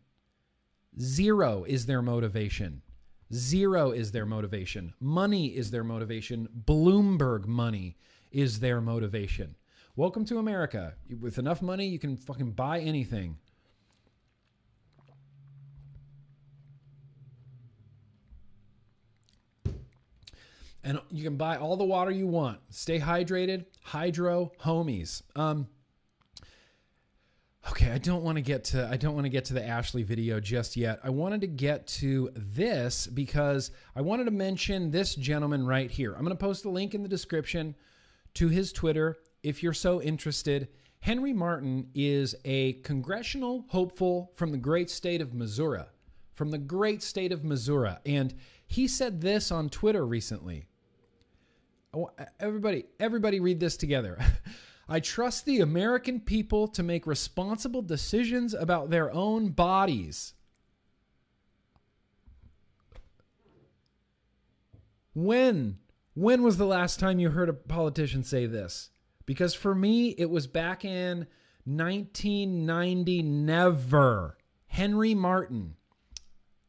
Zero 0.99 1.63
is 1.67 1.85
their 1.85 2.01
motivation. 2.01 2.81
Zero 3.33 3.91
is 3.91 4.11
their 4.11 4.25
motivation. 4.25 4.93
Money 4.99 5.47
is 5.47 5.71
their 5.71 5.85
motivation. 5.85 6.49
Bloomberg 6.65 7.45
money 7.45 7.95
is 8.31 8.59
their 8.59 8.81
motivation. 8.81 9.55
Welcome 9.95 10.25
to 10.25 10.37
America. 10.37 10.95
With 11.19 11.37
enough 11.37 11.61
money, 11.61 11.87
you 11.87 11.97
can 11.97 12.17
fucking 12.17 12.51
buy 12.51 12.79
anything. 12.79 13.37
And 20.83 20.99
you 21.09 21.23
can 21.23 21.37
buy 21.37 21.57
all 21.57 21.77
the 21.77 21.85
water 21.85 22.11
you 22.11 22.27
want. 22.27 22.59
Stay 22.69 22.99
hydrated. 22.99 23.65
Hydro 23.83 24.51
homies. 24.61 25.21
Um, 25.35 25.67
Okay, 27.81 27.91
I 27.91 27.97
don't 27.97 28.21
want 28.21 28.35
to 28.35 28.43
get 28.43 28.63
to 28.65 28.87
I 28.91 28.95
don't 28.95 29.15
want 29.15 29.25
to 29.25 29.29
get 29.29 29.45
to 29.45 29.55
the 29.55 29.67
Ashley 29.67 30.03
video 30.03 30.39
just 30.39 30.77
yet. 30.77 30.99
I 31.03 31.09
wanted 31.09 31.41
to 31.41 31.47
get 31.47 31.87
to 31.87 32.29
this 32.35 33.07
because 33.07 33.71
I 33.95 34.01
wanted 34.01 34.25
to 34.25 34.31
mention 34.31 34.91
this 34.91 35.15
gentleman 35.15 35.65
right 35.65 35.89
here. 35.89 36.13
I'm 36.13 36.23
going 36.23 36.29
to 36.29 36.39
post 36.39 36.65
a 36.65 36.69
link 36.69 36.93
in 36.93 37.01
the 37.01 37.09
description 37.09 37.73
to 38.35 38.49
his 38.49 38.71
Twitter 38.71 39.17
if 39.41 39.63
you're 39.63 39.73
so 39.73 39.99
interested. 39.99 40.67
Henry 40.99 41.33
Martin 41.33 41.87
is 41.95 42.35
a 42.45 42.73
congressional 42.83 43.65
hopeful 43.69 44.31
from 44.35 44.51
the 44.51 44.59
great 44.59 44.91
state 44.91 45.19
of 45.19 45.33
Missouri. 45.33 45.81
From 46.35 46.51
the 46.51 46.59
great 46.59 47.01
state 47.01 47.31
of 47.31 47.43
Missouri. 47.43 47.95
And 48.05 48.35
he 48.67 48.87
said 48.87 49.21
this 49.21 49.51
on 49.51 49.69
Twitter 49.69 50.05
recently. 50.05 50.65
Oh, 51.95 52.11
everybody, 52.39 52.85
everybody 52.99 53.39
read 53.39 53.59
this 53.59 53.75
together. 53.75 54.19
I 54.91 54.99
trust 54.99 55.45
the 55.45 55.61
American 55.61 56.19
people 56.19 56.67
to 56.67 56.83
make 56.83 57.07
responsible 57.07 57.81
decisions 57.81 58.53
about 58.53 58.89
their 58.89 59.09
own 59.13 59.51
bodies. 59.51 60.33
When? 65.13 65.77
When 66.13 66.43
was 66.43 66.57
the 66.57 66.65
last 66.65 66.99
time 66.99 67.19
you 67.19 67.29
heard 67.29 67.47
a 67.47 67.53
politician 67.53 68.25
say 68.25 68.47
this? 68.47 68.89
Because 69.25 69.53
for 69.53 69.73
me, 69.73 70.09
it 70.17 70.29
was 70.29 70.45
back 70.45 70.83
in 70.83 71.19
1990. 71.63 73.21
Never. 73.23 74.37
Henry 74.67 75.15
Martin. 75.15 75.75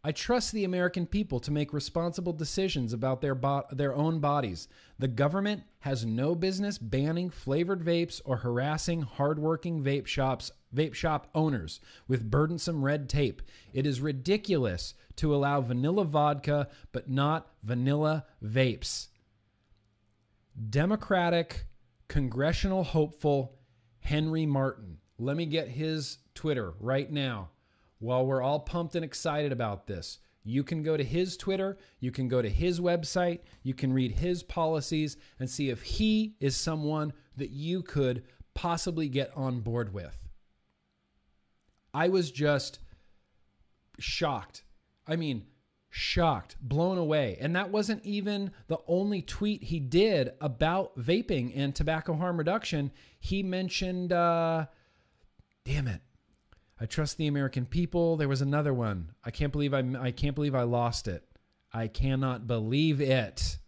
I 0.05 0.11
trust 0.11 0.51
the 0.51 0.65
American 0.65 1.07
people 1.07 1.38
to 1.41 1.53
make 1.53 1.73
responsible 1.73 2.33
decisions 2.33 2.93
about 2.93 3.21
their 3.21 3.38
their 3.71 3.95
own 3.95 4.19
bodies. 4.19 4.67
The 4.99 5.07
government 5.07 5.62
has 5.81 6.05
no 6.05 6.35
business 6.35 6.77
banning 6.77 7.31
flavored 7.31 7.85
vapes 7.85 8.21
or 8.25 8.38
harassing 8.38 9.03
hardworking 9.03 9.83
vape 9.83 10.07
shops 10.07 10.51
vape 10.75 10.95
shop 10.95 11.29
owners 11.37 11.81
with 12.09 12.31
burdensome 12.31 12.85
red 12.85 13.09
tape. 13.09 13.43
It 13.73 13.87
is 13.87 14.01
ridiculous 14.01 14.95
to 15.17 15.35
allow 15.35 15.61
vanilla 15.61 16.05
vodka 16.05 16.69
but 16.91 17.09
not 17.09 17.53
vanilla 17.62 18.25
vapes. 18.43 19.09
Democratic 20.69 21.67
congressional 22.09 22.83
hopeful 22.83 23.57
Henry 24.01 24.47
Martin. 24.47 24.99
Let 25.17 25.37
me 25.37 25.47
get 25.47 25.69
his 25.69 26.19
Twitter 26.35 26.75
right 26.81 27.11
now 27.11 27.52
while 28.03 28.27
we're 28.27 28.43
all 28.43 28.59
pumped 28.61 28.97
and 28.97 29.05
excited 29.05 29.53
about 29.53 29.87
this, 29.87 30.19
you 30.45 30.65
can 30.65 30.83
go 30.83 30.97
to 30.97 31.05
his 31.05 31.37
Twitter, 31.37 31.79
you 32.01 32.11
can 32.11 32.27
go 32.27 32.43
to 32.43 32.49
his 32.49 32.81
website, 32.81 33.41
you 33.62 33.75
can 33.75 33.93
read 33.93 34.11
his 34.11 34.43
policies 34.43 35.17
and 35.38 35.49
see 35.49 35.71
if 35.71 35.83
he 35.83 36.35
is 36.41 36.57
someone 36.57 37.12
that 37.37 37.51
you 37.51 37.81
could 37.81 38.25
possibly 38.55 39.09
get 39.09 39.31
on 39.37 39.61
board 39.61 39.95
with. 39.95 40.19
I 41.95 42.09
was 42.09 42.33
just 42.33 42.81
shocked. 44.01 44.65
I 45.07 45.15
mean, 45.15 45.47
shocked, 45.88 46.57
blown 46.61 46.99
away. 46.99 47.37
And 47.41 47.55
that 47.55 47.71
wasn't 47.71 48.05
even 48.05 48.51
the 48.67 48.79
only 48.88 49.23
tweet 49.23 49.62
he 49.62 49.79
did 49.79 50.31
about 50.41 50.99
vaping 50.99 51.53
and 51.55 51.73
tobacco 51.73 52.15
harm 52.15 52.37
reduction. 52.37 52.91
He 53.21 53.45
mentioned, 53.45 54.12
uh, 54.12 54.67
damn 55.65 55.87
it, 55.87 56.01
I 56.83 56.87
trust 56.87 57.16
the 57.16 57.29
American 57.29 57.64
people. 57.64 58.16
There 58.16 58.29
was 58.29 58.42
another 58.42 58.75
one. 58.75 59.12
I 59.25 59.31
can't 59.31 59.53
believe 59.53 59.73
I 59.73 59.85
I 60.01 60.11
can't 60.11 60.35
believe 60.35 60.57
I 60.57 60.64
lost 60.64 61.07
it. 61.07 61.23
I 61.73 61.87
cannot 61.87 62.49
believe 62.49 63.01
it. 63.01 63.59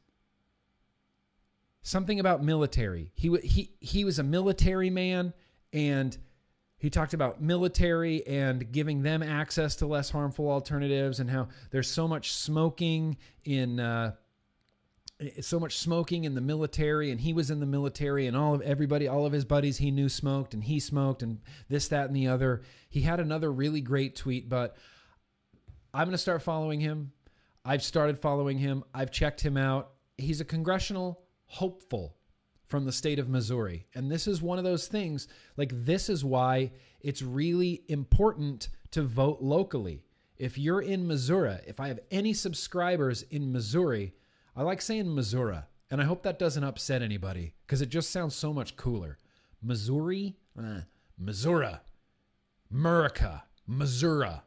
Something 1.82 2.18
about 2.18 2.42
military. 2.42 3.12
He 3.14 3.36
he 3.44 3.70
he 3.78 4.04
was 4.04 4.18
a 4.18 4.24
military 4.24 4.90
man 4.90 5.32
and 5.72 6.18
he 6.76 6.90
talked 6.90 7.14
about 7.14 7.40
military 7.40 8.26
and 8.26 8.72
giving 8.72 9.02
them 9.02 9.22
access 9.22 9.76
to 9.76 9.86
less 9.86 10.10
harmful 10.10 10.50
alternatives 10.50 11.20
and 11.20 11.30
how 11.30 11.46
there's 11.70 11.88
so 11.88 12.08
much 12.08 12.32
smoking 12.32 13.16
in 13.44 13.78
uh, 13.78 14.14
Eh, 15.20 15.40
so 15.40 15.60
much 15.60 15.78
smoking 15.78 16.24
in 16.24 16.34
the 16.34 16.40
military 16.40 17.10
and 17.10 17.20
he 17.20 17.32
was 17.32 17.50
in 17.50 17.60
the 17.60 17.66
military 17.66 18.26
and 18.26 18.36
all 18.36 18.54
of 18.54 18.62
everybody 18.62 19.06
all 19.06 19.26
of 19.26 19.32
his 19.32 19.44
buddies 19.44 19.78
he 19.78 19.90
knew 19.90 20.08
smoked 20.08 20.54
and 20.54 20.64
he 20.64 20.80
smoked 20.80 21.22
and 21.22 21.40
this 21.68 21.88
that 21.88 22.06
and 22.06 22.16
the 22.16 22.28
other. 22.28 22.62
He 22.88 23.02
had 23.02 23.20
another 23.20 23.52
really 23.52 23.80
great 23.80 24.16
tweet 24.16 24.48
but 24.48 24.76
i'm 25.92 26.06
going 26.06 26.12
to 26.12 26.18
start 26.18 26.42
following 26.42 26.80
him. 26.80 27.12
I've 27.64 27.82
started 27.82 28.18
following 28.18 28.58
him. 28.58 28.84
I've 28.92 29.10
checked 29.10 29.40
him 29.40 29.56
out. 29.56 29.92
He's 30.18 30.40
a 30.40 30.44
congressional 30.44 31.22
hopeful 31.46 32.16
from 32.66 32.84
the 32.84 32.92
state 32.92 33.18
of 33.18 33.28
missouri 33.28 33.86
and 33.94 34.10
this 34.10 34.26
is 34.26 34.42
one 34.42 34.58
of 34.58 34.64
those 34.64 34.88
things 34.88 35.28
like 35.56 35.70
this 35.72 36.08
is 36.08 36.24
why 36.24 36.72
it's 37.00 37.22
really 37.22 37.82
important 37.88 38.68
to 38.90 39.02
vote 39.02 39.40
locally. 39.40 40.02
If 40.36 40.58
you're 40.58 40.80
in 40.80 41.06
missouri 41.06 41.58
if 41.66 41.78
i 41.78 41.88
have 41.88 42.00
any 42.10 42.32
subscribers 42.32 43.22
in 43.22 43.52
missouri 43.52 44.14
I 44.56 44.62
like 44.62 44.80
saying 44.80 45.12
Missouri, 45.14 45.58
and 45.90 46.00
I 46.00 46.04
hope 46.04 46.22
that 46.22 46.38
doesn't 46.38 46.62
upset 46.62 47.02
anybody 47.02 47.54
because 47.66 47.82
it 47.82 47.88
just 47.88 48.10
sounds 48.10 48.36
so 48.36 48.52
much 48.52 48.76
cooler. 48.76 49.18
Missouri, 49.60 50.36
eh, 50.58 50.82
Missouri, 51.18 51.74
Murica, 52.72 53.42
Missouri. 53.66 54.40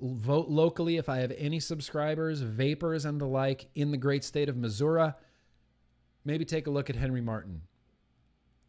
Vote 0.00 0.48
locally 0.48 0.96
if 0.96 1.08
I 1.08 1.18
have 1.18 1.32
any 1.38 1.60
subscribers, 1.60 2.40
vapors, 2.40 3.04
and 3.04 3.20
the 3.20 3.26
like 3.26 3.66
in 3.76 3.92
the 3.92 3.96
great 3.96 4.24
state 4.24 4.48
of 4.48 4.56
Missouri. 4.56 5.12
Maybe 6.24 6.44
take 6.44 6.66
a 6.66 6.70
look 6.70 6.90
at 6.90 6.96
Henry 6.96 7.20
Martin. 7.20 7.62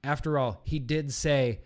After 0.04 0.38
all, 0.38 0.62
he 0.64 0.78
did 0.78 1.12
say 1.12 1.62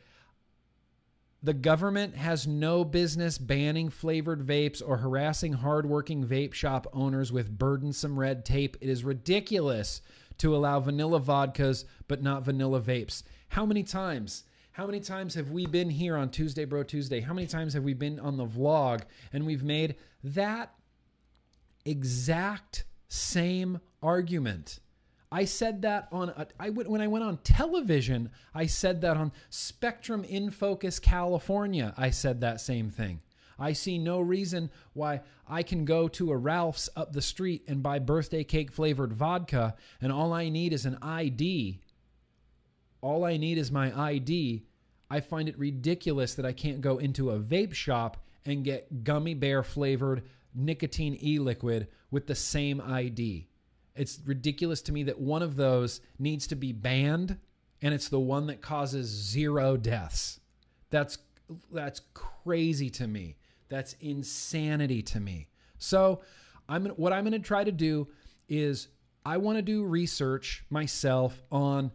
the 1.41 1.53
government 1.53 2.15
has 2.15 2.47
no 2.47 2.83
business 2.83 3.37
banning 3.37 3.89
flavored 3.89 4.41
vapes 4.41 4.81
or 4.85 4.97
harassing 4.97 5.53
hardworking 5.53 6.25
vape 6.25 6.53
shop 6.53 6.87
owners 6.93 7.31
with 7.31 7.57
burdensome 7.57 8.19
red 8.19 8.43
tape. 8.43 8.75
It 8.81 8.89
is 8.89 9.03
ridiculous 9.03 10.01
to 10.39 10.55
allow 10.55 10.79
vanilla 10.79 11.19
vodkas 11.19 11.85
but 12.07 12.23
not 12.23 12.43
vanilla 12.43 12.81
vapes. 12.81 13.23
How 13.49 13.65
many 13.65 13.83
times? 13.83 14.43
How 14.71 14.85
many 14.85 14.99
times 14.99 15.35
have 15.35 15.51
we 15.51 15.65
been 15.65 15.89
here 15.89 16.17
on 16.17 16.29
Tuesday 16.29 16.65
Bro 16.65 16.83
Tuesday? 16.83 17.21
How 17.21 17.33
many 17.33 17.47
times 17.47 17.73
have 17.73 17.83
we 17.83 17.93
been 17.93 18.19
on 18.19 18.37
the 18.37 18.45
vlog 18.45 19.01
and 19.31 19.45
we've 19.45 19.63
made 19.63 19.95
that 20.23 20.73
exact 21.85 22.85
same 23.07 23.79
argument? 24.01 24.79
I 25.31 25.45
said 25.45 25.81
that 25.81 26.07
on 26.11 26.29
a, 26.29 26.47
I 26.59 26.69
went 26.69 26.89
when 26.89 27.01
I 27.01 27.07
went 27.07 27.25
on 27.25 27.37
television. 27.37 28.29
I 28.53 28.65
said 28.65 29.01
that 29.01 29.17
on 29.17 29.33
Spectrum 29.49 30.23
in 30.23 30.51
Focus 30.51 30.99
California. 30.99 31.93
I 31.97 32.11
said 32.11 32.41
that 32.41 32.61
same 32.61 32.89
thing. 32.89 33.21
I 33.59 33.73
see 33.73 33.97
no 33.97 34.19
reason 34.21 34.69
why 34.93 35.21
I 35.47 35.63
can 35.63 35.83
go 35.83 36.07
to 36.09 36.31
a 36.31 36.37
Ralph's 36.37 36.89
up 36.95 37.11
the 37.11 37.21
street 37.21 37.63
and 37.67 37.83
buy 37.83 37.99
birthday 37.99 38.43
cake 38.43 38.71
flavored 38.71 39.13
vodka, 39.13 39.75
and 39.99 40.11
all 40.11 40.31
I 40.31 40.49
need 40.49 40.73
is 40.73 40.85
an 40.85 40.97
ID. 41.01 41.81
All 43.01 43.25
I 43.25 43.37
need 43.37 43.57
is 43.57 43.71
my 43.71 43.97
ID. 43.99 44.65
I 45.09 45.19
find 45.21 45.49
it 45.49 45.57
ridiculous 45.57 46.35
that 46.35 46.45
I 46.45 46.51
can't 46.51 46.81
go 46.81 46.97
into 46.97 47.31
a 47.31 47.39
vape 47.39 47.73
shop 47.73 48.17
and 48.45 48.63
get 48.63 49.03
gummy 49.03 49.33
bear 49.33 49.63
flavored 49.63 50.23
nicotine 50.53 51.17
e 51.21 51.39
liquid 51.39 51.87
with 52.11 52.27
the 52.27 52.35
same 52.35 52.79
ID. 52.81 53.47
It's 53.97 54.19
ridiculous 54.25 54.81
to 54.83 54.91
me 54.91 55.03
that 55.03 55.19
one 55.19 55.41
of 55.41 55.55
those 55.55 56.01
needs 56.19 56.47
to 56.47 56.55
be 56.55 56.71
banned 56.71 57.37
and 57.81 57.93
it's 57.93 58.09
the 58.09 58.19
one 58.19 58.47
that 58.47 58.61
causes 58.61 59.07
zero 59.07 59.77
deaths. 59.77 60.39
That's 60.89 61.17
that's 61.71 62.01
crazy 62.13 62.89
to 62.91 63.07
me. 63.07 63.37
That's 63.69 63.93
insanity 63.99 65.01
to 65.03 65.19
me. 65.19 65.49
So, 65.77 66.21
I'm 66.67 66.85
what 66.87 67.13
I'm 67.13 67.23
going 67.23 67.33
to 67.33 67.39
try 67.39 67.63
to 67.63 67.71
do 67.71 68.07
is 68.49 68.87
I 69.25 69.37
want 69.37 69.57
to 69.57 69.61
do 69.61 69.83
research 69.83 70.63
myself 70.69 71.43
on 71.51 71.91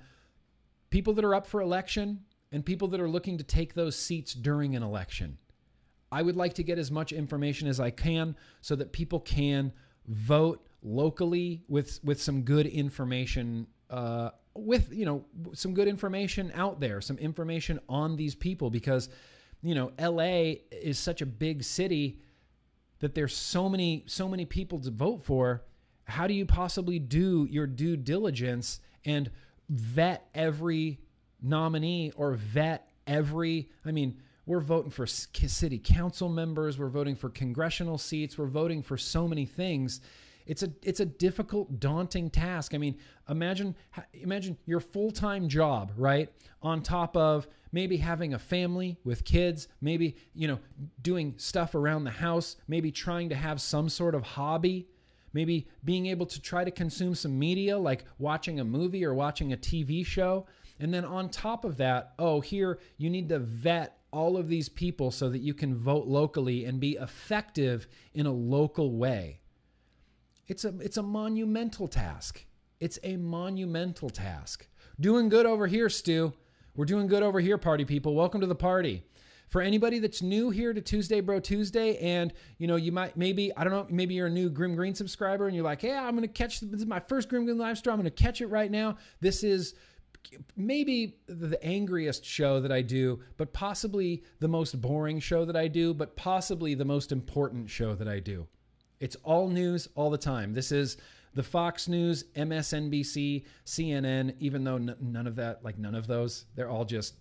people 0.90 1.14
that 1.14 1.24
are 1.24 1.34
up 1.34 1.46
for 1.46 1.60
election 1.60 2.20
and 2.52 2.64
people 2.64 2.88
that 2.88 3.00
are 3.00 3.08
looking 3.08 3.38
to 3.38 3.44
take 3.44 3.74
those 3.74 3.96
seats 3.96 4.34
during 4.34 4.76
an 4.76 4.82
election. 4.82 5.38
I 6.10 6.20
would 6.20 6.36
like 6.36 6.54
to 6.54 6.62
get 6.62 6.78
as 6.78 6.90
much 6.90 7.12
information 7.12 7.68
as 7.68 7.80
I 7.80 7.90
can 7.90 8.36
so 8.60 8.76
that 8.76 8.92
people 8.92 9.18
can 9.20 9.72
vote 10.06 10.66
locally 10.82 11.62
with 11.68 12.00
with 12.02 12.20
some 12.20 12.42
good 12.42 12.66
information 12.66 13.66
uh, 13.90 14.30
with 14.54 14.92
you 14.92 15.04
know 15.04 15.24
some 15.52 15.74
good 15.74 15.88
information 15.88 16.50
out 16.54 16.80
there 16.80 17.00
some 17.00 17.18
information 17.18 17.78
on 17.88 18.16
these 18.16 18.34
people 18.34 18.70
because 18.70 19.08
you 19.62 19.74
know 19.74 19.92
LA 19.98 20.54
is 20.70 20.98
such 20.98 21.22
a 21.22 21.26
big 21.26 21.62
city 21.62 22.18
that 23.02 23.14
there's 23.16 23.36
so 23.36 23.68
many 23.68 24.04
so 24.06 24.28
many 24.28 24.46
people 24.46 24.78
to 24.78 24.90
vote 24.90 25.22
for. 25.22 25.64
How 26.04 26.26
do 26.26 26.34
you 26.34 26.46
possibly 26.46 26.98
do 26.98 27.46
your 27.50 27.66
due 27.66 27.96
diligence 27.96 28.80
and 29.04 29.30
vet 29.68 30.28
every 30.34 31.00
nominee 31.42 32.12
or 32.16 32.34
vet 32.34 32.88
every 33.06 33.68
I 33.84 33.90
mean 33.90 34.18
we're 34.46 34.60
voting 34.60 34.90
for 34.90 35.06
city 35.06 35.78
council 35.78 36.28
members 36.28 36.78
we're 36.78 36.88
voting 36.88 37.16
for 37.16 37.30
congressional 37.30 37.98
seats 37.98 38.38
we're 38.38 38.46
voting 38.46 38.82
for 38.82 38.96
so 38.96 39.26
many 39.26 39.46
things 39.46 40.00
it's 40.46 40.62
a 40.62 40.70
it's 40.82 41.00
a 41.00 41.04
difficult, 41.06 41.80
daunting 41.80 42.30
task. 42.30 42.74
I 42.74 42.78
mean, 42.78 42.96
imagine 43.28 43.76
imagine 44.12 44.56
your 44.66 44.80
full-time 44.80 45.48
job, 45.48 45.92
right? 45.96 46.32
On 46.62 46.82
top 46.82 47.16
of 47.16 47.46
maybe 47.72 47.96
having 47.96 48.34
a 48.34 48.38
family 48.38 48.98
with 49.04 49.24
kids, 49.24 49.68
maybe, 49.80 50.16
you 50.34 50.46
know, 50.46 50.58
doing 51.00 51.34
stuff 51.38 51.74
around 51.74 52.04
the 52.04 52.10
house, 52.10 52.56
maybe 52.68 52.92
trying 52.92 53.30
to 53.30 53.34
have 53.34 53.60
some 53.60 53.88
sort 53.88 54.14
of 54.14 54.22
hobby, 54.22 54.86
maybe 55.32 55.66
being 55.84 56.06
able 56.06 56.26
to 56.26 56.40
try 56.40 56.64
to 56.64 56.70
consume 56.70 57.14
some 57.14 57.38
media 57.38 57.78
like 57.78 58.04
watching 58.18 58.60
a 58.60 58.64
movie 58.64 59.04
or 59.04 59.14
watching 59.14 59.52
a 59.52 59.56
TV 59.56 60.04
show. 60.04 60.46
And 60.78 60.92
then 60.92 61.04
on 61.04 61.28
top 61.28 61.64
of 61.64 61.76
that, 61.78 62.12
oh, 62.18 62.40
here 62.40 62.78
you 62.98 63.08
need 63.08 63.28
to 63.30 63.38
vet 63.38 63.98
all 64.12 64.36
of 64.36 64.48
these 64.48 64.68
people 64.68 65.10
so 65.10 65.30
that 65.30 65.38
you 65.38 65.54
can 65.54 65.74
vote 65.74 66.06
locally 66.06 66.66
and 66.66 66.78
be 66.78 66.96
effective 67.00 67.86
in 68.12 68.26
a 68.26 68.32
local 68.32 68.96
way. 68.96 69.40
It's 70.52 70.66
a 70.66 70.74
it's 70.80 70.98
a 70.98 71.02
monumental 71.02 71.88
task. 71.88 72.44
It's 72.78 72.98
a 73.02 73.16
monumental 73.16 74.10
task. 74.10 74.68
Doing 75.00 75.30
good 75.30 75.46
over 75.46 75.66
here, 75.66 75.88
Stu. 75.88 76.34
We're 76.76 76.84
doing 76.84 77.06
good 77.06 77.22
over 77.22 77.40
here, 77.40 77.56
party 77.56 77.86
people. 77.86 78.14
Welcome 78.14 78.42
to 78.42 78.46
the 78.46 78.54
party. 78.54 79.02
For 79.48 79.62
anybody 79.62 79.98
that's 79.98 80.20
new 80.20 80.50
here 80.50 80.74
to 80.74 80.82
Tuesday 80.82 81.22
Bro 81.22 81.40
Tuesday, 81.40 81.96
and 81.96 82.34
you 82.58 82.66
know, 82.66 82.76
you 82.76 82.92
might 82.92 83.16
maybe, 83.16 83.50
I 83.56 83.64
don't 83.64 83.72
know, 83.72 83.86
maybe 83.88 84.12
you're 84.12 84.26
a 84.26 84.30
new 84.30 84.50
Grimm 84.50 84.74
Green 84.74 84.94
subscriber 84.94 85.46
and 85.46 85.56
you're 85.56 85.64
like, 85.64 85.80
hey, 85.80 85.96
I'm 85.96 86.14
gonna 86.14 86.28
catch 86.28 86.60
this 86.60 86.80
is 86.80 86.86
my 86.86 87.00
first 87.00 87.30
Grimm 87.30 87.46
Green 87.46 87.56
live 87.56 87.78
stream. 87.78 87.94
I'm 87.94 88.00
gonna 88.00 88.10
catch 88.10 88.42
it 88.42 88.48
right 88.48 88.70
now. 88.70 88.98
This 89.22 89.42
is 89.42 89.74
maybe 90.54 91.16
the 91.28 91.64
angriest 91.64 92.26
show 92.26 92.60
that 92.60 92.70
I 92.70 92.82
do, 92.82 93.20
but 93.38 93.54
possibly 93.54 94.22
the 94.40 94.48
most 94.48 94.78
boring 94.82 95.18
show 95.18 95.46
that 95.46 95.56
I 95.56 95.68
do, 95.68 95.94
but 95.94 96.14
possibly 96.14 96.74
the 96.74 96.84
most 96.84 97.10
important 97.10 97.70
show 97.70 97.94
that 97.94 98.06
I 98.06 98.20
do. 98.20 98.46
It's 99.02 99.16
all 99.24 99.48
news 99.48 99.88
all 99.96 100.10
the 100.10 100.16
time. 100.16 100.54
This 100.54 100.70
is 100.70 100.96
the 101.34 101.42
Fox 101.42 101.88
News, 101.88 102.22
MSNBC, 102.36 103.44
CNN, 103.66 104.36
even 104.38 104.62
though 104.62 104.76
n- 104.76 104.94
none 105.00 105.26
of 105.26 105.34
that, 105.36 105.64
like 105.64 105.76
none 105.76 105.96
of 105.96 106.06
those, 106.06 106.44
they're 106.54 106.70
all 106.70 106.84
just 106.84 107.16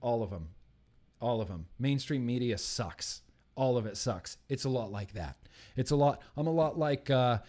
all 0.00 0.22
of 0.22 0.30
them. 0.30 0.48
All 1.20 1.42
of 1.42 1.48
them. 1.48 1.66
Mainstream 1.78 2.24
media 2.24 2.56
sucks. 2.56 3.20
All 3.54 3.76
of 3.76 3.84
it 3.84 3.98
sucks. 3.98 4.38
It's 4.48 4.64
a 4.64 4.70
lot 4.70 4.90
like 4.90 5.12
that. 5.12 5.36
It's 5.76 5.90
a 5.90 5.96
lot. 5.96 6.22
I'm 6.38 6.46
a 6.46 6.50
lot 6.52 6.78
like, 6.78 7.10
uh, 7.10 7.40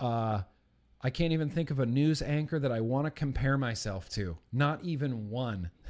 uh, 0.00 0.42
I 1.00 1.10
can't 1.10 1.32
even 1.32 1.48
think 1.48 1.70
of 1.70 1.78
a 1.78 1.86
news 1.86 2.22
anchor 2.22 2.58
that 2.58 2.72
I 2.72 2.80
want 2.80 3.04
to 3.04 3.12
compare 3.12 3.56
myself 3.56 4.08
to. 4.10 4.36
Not 4.52 4.82
even 4.82 5.30
one. 5.30 5.70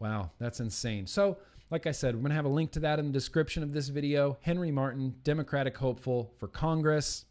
Wow, 0.00 0.32
that's 0.40 0.58
insane. 0.58 1.06
So, 1.06 1.38
like 1.72 1.86
I 1.86 1.92
said, 1.92 2.14
we're 2.14 2.20
going 2.20 2.30
to 2.30 2.36
have 2.36 2.44
a 2.44 2.50
link 2.50 2.70
to 2.72 2.80
that 2.80 2.98
in 2.98 3.06
the 3.06 3.12
description 3.12 3.62
of 3.62 3.72
this 3.72 3.88
video. 3.88 4.36
Henry 4.42 4.70
Martin, 4.70 5.14
Democratic 5.24 5.78
hopeful 5.78 6.30
for 6.36 6.46
Congress, 6.46 7.24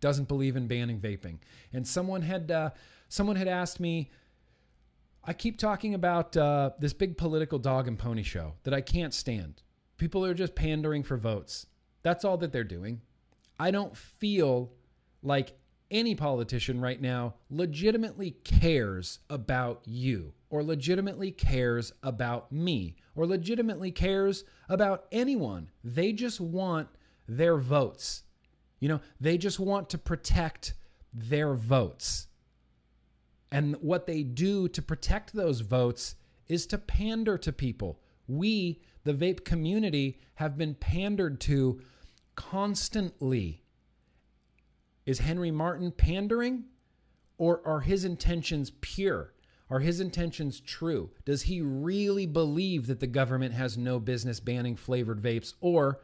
doesn't 0.00 0.28
believe 0.28 0.54
in 0.54 0.68
banning 0.68 1.00
vaping. 1.00 1.38
And 1.72 1.84
someone 1.84 2.22
had 2.22 2.52
uh, 2.52 2.70
someone 3.08 3.34
had 3.34 3.48
asked 3.48 3.80
me, 3.80 4.12
I 5.24 5.32
keep 5.32 5.58
talking 5.58 5.94
about 5.94 6.36
uh, 6.36 6.70
this 6.78 6.92
big 6.92 7.18
political 7.18 7.58
dog 7.58 7.88
and 7.88 7.98
pony 7.98 8.22
show 8.22 8.54
that 8.62 8.72
I 8.72 8.80
can't 8.80 9.12
stand. 9.12 9.62
People 9.96 10.24
are 10.24 10.34
just 10.34 10.54
pandering 10.54 11.02
for 11.02 11.16
votes. 11.16 11.66
That's 12.04 12.24
all 12.24 12.36
that 12.38 12.52
they're 12.52 12.62
doing. 12.62 13.00
I 13.58 13.72
don't 13.72 13.96
feel 13.96 14.70
like 15.20 15.58
any 15.94 16.14
politician 16.14 16.80
right 16.80 17.00
now 17.00 17.34
legitimately 17.48 18.32
cares 18.42 19.20
about 19.30 19.80
you 19.84 20.34
or 20.50 20.62
legitimately 20.62 21.30
cares 21.30 21.92
about 22.02 22.50
me 22.50 22.96
or 23.14 23.26
legitimately 23.26 23.92
cares 23.92 24.44
about 24.68 25.06
anyone. 25.12 25.70
They 25.84 26.12
just 26.12 26.40
want 26.40 26.88
their 27.28 27.56
votes. 27.56 28.24
You 28.80 28.88
know, 28.88 29.00
they 29.20 29.38
just 29.38 29.60
want 29.60 29.88
to 29.90 29.98
protect 29.98 30.74
their 31.12 31.54
votes. 31.54 32.26
And 33.52 33.76
what 33.76 34.06
they 34.06 34.24
do 34.24 34.66
to 34.68 34.82
protect 34.82 35.32
those 35.32 35.60
votes 35.60 36.16
is 36.48 36.66
to 36.66 36.78
pander 36.78 37.38
to 37.38 37.52
people. 37.52 38.00
We, 38.26 38.82
the 39.04 39.14
vape 39.14 39.44
community, 39.44 40.18
have 40.34 40.58
been 40.58 40.74
pandered 40.74 41.40
to 41.42 41.80
constantly. 42.34 43.63
Is 45.06 45.20
Henry 45.20 45.50
Martin 45.50 45.92
pandering? 45.92 46.64
Or 47.36 47.66
are 47.66 47.80
his 47.80 48.04
intentions 48.04 48.70
pure? 48.80 49.34
Are 49.70 49.80
his 49.80 50.00
intentions 50.00 50.60
true? 50.60 51.10
Does 51.24 51.42
he 51.42 51.60
really 51.60 52.26
believe 52.26 52.86
that 52.86 53.00
the 53.00 53.06
government 53.06 53.54
has 53.54 53.76
no 53.76 53.98
business 53.98 54.40
banning 54.40 54.76
flavored 54.76 55.20
vapes? 55.20 55.54
Or 55.60 56.00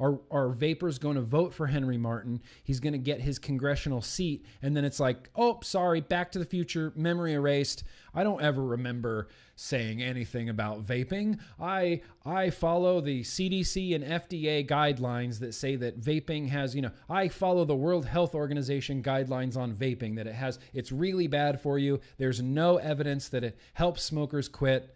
are, 0.00 0.20
are 0.30 0.50
vapors 0.50 0.98
going 0.98 1.16
to 1.16 1.22
vote 1.22 1.52
for 1.52 1.66
Henry 1.66 1.98
Martin? 1.98 2.40
He's 2.62 2.80
going 2.80 2.92
to 2.92 2.98
get 2.98 3.20
his 3.20 3.38
congressional 3.38 4.02
seat. 4.02 4.44
And 4.62 4.76
then 4.76 4.84
it's 4.84 5.00
like, 5.00 5.30
oh, 5.36 5.58
sorry, 5.62 6.00
back 6.00 6.32
to 6.32 6.38
the 6.38 6.44
future, 6.44 6.92
memory 6.96 7.32
erased. 7.32 7.84
I 8.14 8.24
don't 8.24 8.42
ever 8.42 8.62
remember 8.62 9.28
saying 9.56 10.00
anything 10.02 10.48
about 10.48 10.84
vaping. 10.84 11.38
I 11.60 12.02
I 12.24 12.50
follow 12.50 13.00
the 13.00 13.22
CDC 13.22 13.94
and 13.94 14.04
FDA 14.04 14.66
guidelines 14.68 15.40
that 15.40 15.52
say 15.52 15.76
that 15.76 16.00
vaping 16.00 16.48
has, 16.48 16.76
you 16.76 16.82
know, 16.82 16.92
I 17.08 17.28
follow 17.28 17.64
the 17.64 17.74
World 17.74 18.06
Health 18.06 18.34
Organization 18.34 19.02
guidelines 19.02 19.56
on 19.56 19.74
vaping 19.74 20.16
that 20.16 20.26
it 20.26 20.34
has 20.34 20.58
it's 20.72 20.92
really 20.92 21.26
bad 21.26 21.60
for 21.60 21.78
you. 21.78 22.00
There's 22.18 22.40
no 22.40 22.76
evidence 22.76 23.28
that 23.30 23.44
it 23.44 23.58
helps 23.74 24.02
smokers 24.02 24.48
quit. 24.48 24.94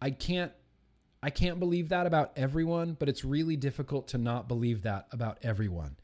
I 0.00 0.10
can't 0.10 0.52
I 1.26 1.30
can't 1.30 1.58
believe 1.58 1.88
that 1.88 2.06
about 2.06 2.30
everyone, 2.36 2.96
but 2.96 3.08
it's 3.08 3.24
really 3.24 3.56
difficult 3.56 4.06
to 4.08 4.18
not 4.18 4.46
believe 4.46 4.82
that 4.82 5.08
about 5.10 5.38
everyone. 5.42 5.96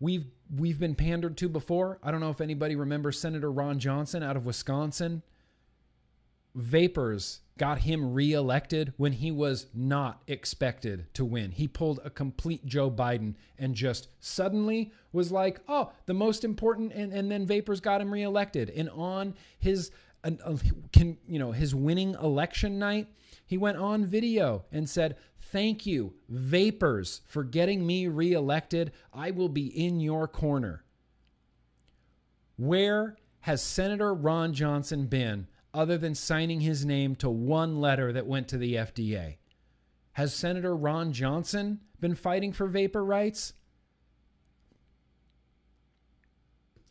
We've 0.00 0.24
we've 0.56 0.80
been 0.80 0.94
pandered 0.94 1.36
to 1.36 1.50
before. 1.50 1.98
I 2.02 2.10
don't 2.10 2.20
know 2.20 2.30
if 2.30 2.40
anybody 2.40 2.74
remembers 2.74 3.20
Senator 3.20 3.52
Ron 3.52 3.78
Johnson 3.78 4.22
out 4.22 4.38
of 4.38 4.46
Wisconsin. 4.46 5.22
Vapors 6.54 7.40
got 7.58 7.80
him 7.80 8.14
reelected 8.14 8.94
when 8.96 9.12
he 9.12 9.30
was 9.30 9.66
not 9.74 10.22
expected 10.26 11.12
to 11.12 11.26
win. 11.26 11.50
He 11.50 11.68
pulled 11.68 12.00
a 12.02 12.08
complete 12.08 12.64
Joe 12.64 12.90
Biden 12.90 13.34
and 13.58 13.74
just 13.74 14.08
suddenly 14.18 14.92
was 15.12 15.30
like, 15.30 15.60
"Oh, 15.68 15.92
the 16.06 16.14
most 16.14 16.42
important," 16.42 16.92
and, 16.94 17.12
and 17.12 17.30
then 17.30 17.44
Vapors 17.44 17.80
got 17.80 18.00
him 18.00 18.10
reelected. 18.10 18.70
And 18.70 18.88
on 18.88 19.34
his, 19.58 19.90
uh, 20.24 20.56
can 20.90 21.18
you 21.28 21.38
know, 21.38 21.52
his 21.52 21.74
winning 21.74 22.14
election 22.14 22.78
night, 22.78 23.08
he 23.48 23.56
went 23.56 23.78
on 23.78 24.04
video 24.04 24.66
and 24.70 24.88
said, 24.88 25.16
Thank 25.40 25.86
you, 25.86 26.12
Vapors, 26.28 27.22
for 27.24 27.42
getting 27.42 27.86
me 27.86 28.06
reelected. 28.06 28.92
I 29.10 29.30
will 29.30 29.48
be 29.48 29.66
in 29.66 30.00
your 30.00 30.28
corner. 30.28 30.84
Where 32.56 33.16
has 33.40 33.62
Senator 33.62 34.12
Ron 34.12 34.52
Johnson 34.52 35.06
been 35.06 35.46
other 35.72 35.96
than 35.96 36.14
signing 36.14 36.60
his 36.60 36.84
name 36.84 37.14
to 37.16 37.30
one 37.30 37.80
letter 37.80 38.12
that 38.12 38.26
went 38.26 38.48
to 38.48 38.58
the 38.58 38.74
FDA? 38.74 39.38
Has 40.12 40.34
Senator 40.34 40.76
Ron 40.76 41.14
Johnson 41.14 41.80
been 42.00 42.14
fighting 42.14 42.52
for 42.52 42.66
vapor 42.66 43.02
rights? 43.02 43.54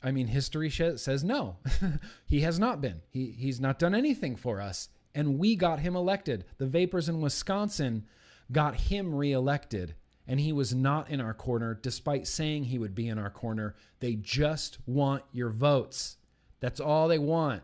I 0.01 0.09
mean, 0.09 0.25
history 0.25 0.71
says 0.71 1.23
no. 1.23 1.57
he 2.25 2.41
has 2.41 2.57
not 2.57 2.81
been. 2.81 3.01
He, 3.11 3.35
he's 3.37 3.59
not 3.59 3.77
done 3.77 3.93
anything 3.93 4.35
for 4.35 4.59
us 4.59 4.89
and 5.17 5.39
we 5.39 5.55
got 5.55 5.79
him 5.79 5.95
elected. 5.95 6.45
The 6.59 6.67
Vapors 6.67 7.09
in 7.09 7.21
Wisconsin 7.21 8.05
got 8.51 8.75
him 8.75 9.15
reelected, 9.15 9.95
and 10.27 10.39
he 10.39 10.53
was 10.53 10.75
not 10.75 11.09
in 11.09 11.19
our 11.19 11.33
corner 11.33 11.73
despite 11.73 12.27
saying 12.27 12.65
he 12.65 12.77
would 12.77 12.93
be 12.93 13.07
in 13.07 13.17
our 13.17 13.31
corner. 13.31 13.73
They 13.99 14.13
just 14.13 14.77
want 14.85 15.23
your 15.33 15.49
votes. 15.49 16.17
That's 16.59 16.79
all 16.79 17.07
they 17.07 17.17
want. 17.17 17.63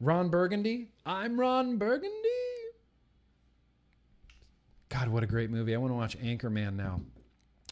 Ron 0.00 0.30
Burgundy? 0.30 0.88
I'm 1.04 1.38
Ron 1.38 1.76
Burgundy. 1.76 2.16
God, 4.88 5.08
what 5.08 5.22
a 5.22 5.26
great 5.26 5.50
movie. 5.50 5.74
I 5.74 5.78
want 5.78 5.90
to 5.90 5.96
watch 5.96 6.18
Anchorman 6.18 6.76
now. 6.76 7.02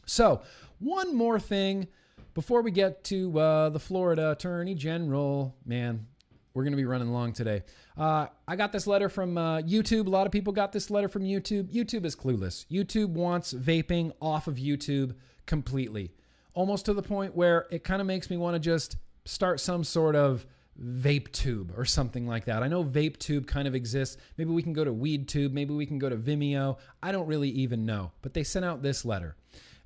So, 0.05 0.43
one 0.77 1.15
more 1.15 1.39
thing 1.39 1.87
before 2.35 2.61
we 2.61 2.69
get 2.69 3.03
to 3.05 3.39
uh, 3.39 3.69
the 3.69 3.79
Florida 3.79 4.31
Attorney 4.31 4.75
General. 4.75 5.55
Man, 5.65 6.05
we're 6.53 6.63
going 6.63 6.73
to 6.73 6.77
be 6.77 6.85
running 6.85 7.11
long 7.11 7.33
today. 7.33 7.63
Uh, 7.97 8.27
I 8.47 8.55
got 8.55 8.71
this 8.71 8.87
letter 8.87 9.09
from 9.09 9.37
uh, 9.37 9.61
YouTube. 9.61 10.07
A 10.07 10.09
lot 10.09 10.25
of 10.25 10.31
people 10.31 10.53
got 10.53 10.71
this 10.71 10.89
letter 10.89 11.07
from 11.07 11.23
YouTube. 11.23 11.73
YouTube 11.73 12.05
is 12.05 12.15
clueless. 12.15 12.65
YouTube 12.71 13.09
wants 13.09 13.53
vaping 13.53 14.11
off 14.21 14.47
of 14.47 14.55
YouTube 14.55 15.15
completely, 15.45 16.11
almost 16.53 16.85
to 16.85 16.93
the 16.93 17.01
point 17.01 17.35
where 17.35 17.67
it 17.71 17.83
kind 17.83 18.01
of 18.01 18.07
makes 18.07 18.29
me 18.29 18.37
want 18.37 18.55
to 18.55 18.59
just 18.59 18.97
start 19.25 19.59
some 19.59 19.83
sort 19.83 20.15
of 20.15 20.45
vape 20.81 21.31
tube 21.31 21.73
or 21.77 21.85
something 21.85 22.27
like 22.27 22.45
that. 22.45 22.63
I 22.63 22.67
know 22.67 22.83
vape 22.83 23.17
tube 23.17 23.45
kind 23.45 23.67
of 23.67 23.75
exists. 23.75 24.17
Maybe 24.37 24.51
we 24.51 24.63
can 24.63 24.73
go 24.73 24.83
to 24.83 24.93
weed 24.93 25.27
tube. 25.27 25.53
Maybe 25.53 25.73
we 25.73 25.85
can 25.85 25.99
go 25.99 26.09
to 26.09 26.15
Vimeo. 26.15 26.77
I 27.03 27.11
don't 27.11 27.27
really 27.27 27.49
even 27.49 27.85
know. 27.85 28.11
But 28.21 28.33
they 28.33 28.43
sent 28.43 28.65
out 28.65 28.81
this 28.81 29.05
letter. 29.05 29.35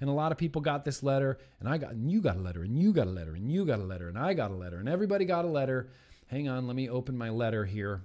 And 0.02 0.10
a 0.10 0.14
lot 0.14 0.32
of 0.32 0.38
people 0.38 0.62
got 0.62 0.84
this 0.84 1.04
letter, 1.04 1.38
and 1.60 1.70
I 1.70 1.78
got, 1.78 1.92
and 1.92 2.12
you 2.12 2.22
got 2.22 2.36
a 2.36 2.42
letter, 2.42 2.64
and 2.64 2.78
you 2.78 2.92
got 2.92 3.08
a 3.08 3.12
letter, 3.12 3.34
and 3.34 3.50
you 3.50 3.64
got 3.64 3.80
a 3.80 3.84
letter, 3.84 4.10
and 4.10 4.18
I 4.18 4.34
got 4.34 4.52
a 4.52 4.56
letter, 4.56 4.78
and 4.78 4.90
everybody 4.90 5.24
got 5.24 5.46
a 5.46 5.48
letter 5.48 5.90
Hang 6.28 6.50
on, 6.50 6.68
let 6.68 6.76
me 6.76 6.90
open 6.90 7.18
my 7.18 7.30
letter 7.30 7.66
here. 7.66 8.02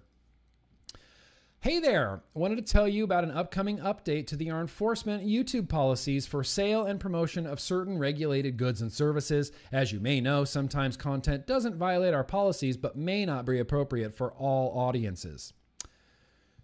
Hey 1.62 1.78
there! 1.78 2.22
Wanted 2.32 2.56
to 2.56 2.72
tell 2.72 2.88
you 2.88 3.04
about 3.04 3.22
an 3.22 3.32
upcoming 3.32 3.80
update 3.80 4.26
to 4.28 4.36
the 4.36 4.50
our 4.50 4.62
enforcement 4.62 5.26
YouTube 5.26 5.68
policies 5.68 6.26
for 6.26 6.42
sale 6.42 6.86
and 6.86 6.98
promotion 6.98 7.46
of 7.46 7.60
certain 7.60 7.98
regulated 7.98 8.56
goods 8.56 8.80
and 8.80 8.90
services. 8.90 9.52
As 9.70 9.92
you 9.92 10.00
may 10.00 10.22
know, 10.22 10.44
sometimes 10.44 10.96
content 10.96 11.46
doesn't 11.46 11.76
violate 11.76 12.14
our 12.14 12.24
policies 12.24 12.78
but 12.78 12.96
may 12.96 13.26
not 13.26 13.44
be 13.44 13.58
appropriate 13.58 14.14
for 14.14 14.32
all 14.32 14.78
audiences. 14.78 15.52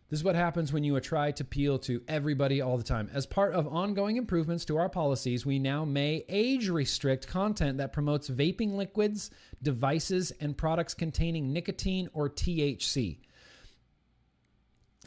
This 0.08 0.20
is 0.20 0.24
what 0.24 0.36
happens 0.36 0.72
when 0.72 0.84
you 0.84 0.98
try 1.00 1.32
to 1.32 1.42
appeal 1.42 1.80
to 1.80 2.00
everybody 2.06 2.60
all 2.60 2.76
the 2.76 2.84
time. 2.84 3.10
As 3.12 3.26
part 3.26 3.54
of 3.54 3.66
ongoing 3.66 4.16
improvements 4.16 4.64
to 4.66 4.76
our 4.76 4.88
policies, 4.88 5.44
we 5.44 5.58
now 5.58 5.84
may 5.84 6.24
age 6.28 6.68
restrict 6.68 7.26
content 7.26 7.78
that 7.78 7.92
promotes 7.92 8.30
vaping 8.30 8.76
liquids, 8.76 9.32
devices, 9.64 10.30
and 10.40 10.56
products 10.56 10.94
containing 10.94 11.52
nicotine 11.52 12.08
or 12.12 12.30
THC. 12.30 13.18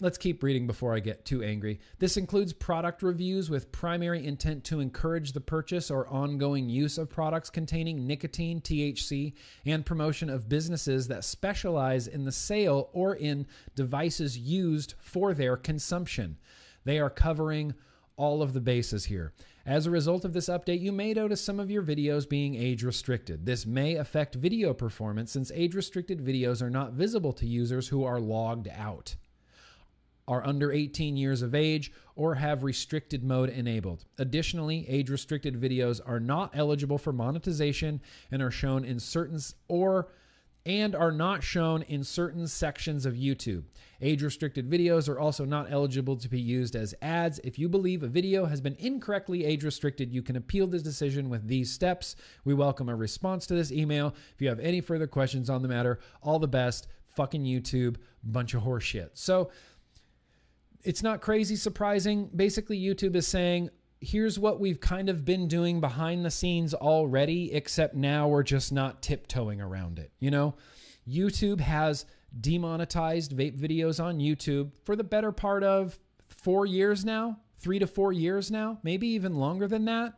Let's 0.02 0.18
keep 0.18 0.44
reading 0.44 0.66
before 0.66 0.96
I 0.96 1.00
get 1.00 1.26
too 1.26 1.44
angry. 1.44 1.82
This 1.98 2.16
includes 2.16 2.54
product 2.54 3.04
reviews 3.04 3.50
with 3.50 3.70
primary 3.74 4.26
intent 4.26 4.64
to 4.66 4.80
encourage 4.80 5.34
the 5.34 5.42
purchase 5.42 5.92
or 5.92 6.08
ongoing 6.08 6.70
use 6.70 6.98
of 6.98 7.10
products 7.10 7.50
containing 7.50 8.08
nicotine, 8.08 8.62
THC, 8.62 9.34
and 9.66 9.86
promotion 9.86 10.30
of 10.30 10.48
businesses 10.48 11.10
that 11.10 11.26
specialize 11.26 12.08
in 12.08 12.24
the 12.24 12.32
sale 12.32 12.90
or 12.94 13.16
in 13.16 13.46
devices 13.76 14.38
used 14.38 14.94
for 15.00 15.34
their 15.34 15.58
consumption. 15.58 16.38
They 16.86 17.00
are 17.00 17.10
covering 17.10 17.74
all 18.16 18.42
of 18.42 18.54
the 18.54 18.62
bases 18.62 19.04
here. 19.04 19.34
As 19.66 19.86
a 19.86 19.92
result 19.92 20.24
of 20.24 20.32
this 20.32 20.48
update, 20.48 20.80
you 20.80 20.94
may 20.94 21.14
notice 21.14 21.44
some 21.44 21.60
of 21.60 21.70
your 21.70 21.84
videos 21.84 22.28
being 22.28 22.56
age 22.56 22.84
restricted. 22.84 23.46
This 23.46 23.66
may 23.66 23.96
affect 23.96 24.36
video 24.36 24.74
performance 24.74 25.34
since 25.34 25.52
age 25.54 25.76
restricted 25.76 26.24
videos 26.24 26.62
are 26.62 26.70
not 26.70 26.94
visible 26.94 27.34
to 27.34 27.46
users 27.46 27.90
who 27.90 28.06
are 28.06 28.22
logged 28.22 28.70
out 28.70 29.16
are 30.30 30.46
under 30.46 30.72
18 30.72 31.18
years 31.18 31.42
of 31.42 31.56
age 31.56 31.92
or 32.16 32.36
have 32.36 32.64
restricted 32.64 33.24
mode 33.24 33.50
enabled. 33.50 34.06
Additionally, 34.20 34.86
age 34.88 35.10
restricted 35.10 35.60
videos 35.60 36.00
are 36.06 36.20
not 36.20 36.52
eligible 36.54 37.00
for 37.00 37.12
monetization 37.12 38.00
and 38.32 38.42
are 38.42 38.52
shown 38.52 38.86
in 38.86 39.00
certain 39.00 39.40
or 39.68 40.10
and 40.66 40.96
are 40.96 41.12
not 41.12 41.42
shown 41.42 41.82
in 41.84 42.04
certain 42.04 42.46
sections 42.46 43.06
of 43.06 43.16
YouTube. 43.16 43.64
Age 44.02 44.22
restricted 44.22 44.70
videos 44.70 45.10
are 45.10 45.20
also 45.20 45.46
not 45.46 45.72
eligible 45.72 46.16
to 46.18 46.30
be 46.30 46.40
used 46.40 46.76
as 46.76 46.94
ads. 47.02 47.40
If 47.40 47.58
you 47.58 47.68
believe 47.68 48.04
a 48.04 48.08
video 48.08 48.46
has 48.46 48.62
been 48.62 48.76
incorrectly 48.78 49.46
age 49.46 49.64
restricted, 49.64 50.14
you 50.14 50.22
can 50.22 50.36
appeal 50.36 50.68
this 50.68 50.84
decision 50.84 51.28
with 51.28 51.48
these 51.48 51.72
steps. 51.72 52.16
We 52.46 52.54
welcome 52.54 52.88
a 52.88 52.96
response 52.96 53.48
to 53.48 53.56
this 53.56 53.72
email. 53.72 54.14
If 54.36 54.42
you 54.42 54.50
have 54.50 54.60
any 54.60 54.80
further 54.80 55.08
questions 55.08 55.50
on 55.50 55.64
the 55.64 55.68
matter, 55.68 56.00
all 56.22 56.38
the 56.38 56.48
best. 56.48 56.88
Fucking 57.16 57.44
YouTube, 57.44 57.96
bunch 58.24 58.54
of 58.54 58.62
horseshit. 58.62 59.10
So, 59.14 59.50
it's 60.84 61.04
not 61.04 61.22
crazy 61.22 61.56
surprising. 61.56 62.30
Basically, 62.36 62.80
YouTube 62.80 63.16
is 63.16 63.28
saying, 63.28 63.70
here's 64.02 64.40
what 64.40 64.60
we've 64.60 64.80
kind 64.80 65.10
of 65.10 65.26
been 65.26 65.48
doing 65.48 65.82
behind 65.82 66.24
the 66.24 66.32
scenes 66.32 66.74
already, 66.74 67.54
except 67.54 67.96
now 67.96 68.28
we're 68.28 68.44
just 68.44 68.72
not 68.72 69.02
tiptoeing 69.02 69.60
around 69.62 70.00
it. 70.00 70.12
You 70.20 70.32
know, 70.32 70.56
YouTube 71.08 71.60
has 71.60 72.06
demonetized 72.40 73.36
vape 73.36 73.60
videos 73.60 74.04
on 74.04 74.20
YouTube 74.20 74.72
for 74.86 74.96
the 74.96 75.04
better 75.04 75.32
part 75.32 75.64
of 75.64 76.00
four 76.28 76.66
years 76.66 77.04
now, 77.04 77.40
three 77.58 77.80
to 77.80 77.88
four 77.88 78.14
years 78.14 78.50
now, 78.52 78.80
maybe 78.84 79.08
even 79.08 79.36
longer 79.36 79.68
than 79.68 79.86
that. 79.86 80.14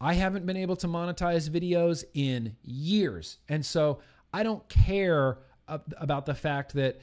I 0.00 0.14
haven't 0.14 0.46
been 0.46 0.56
able 0.56 0.76
to 0.76 0.86
monetize 0.86 1.48
videos 1.48 2.04
in 2.14 2.56
years. 2.62 3.38
And 3.48 3.64
so 3.64 4.00
I 4.32 4.42
don't 4.42 4.66
care 4.68 5.38
about 5.68 6.26
the 6.26 6.34
fact 6.34 6.74
that 6.74 7.00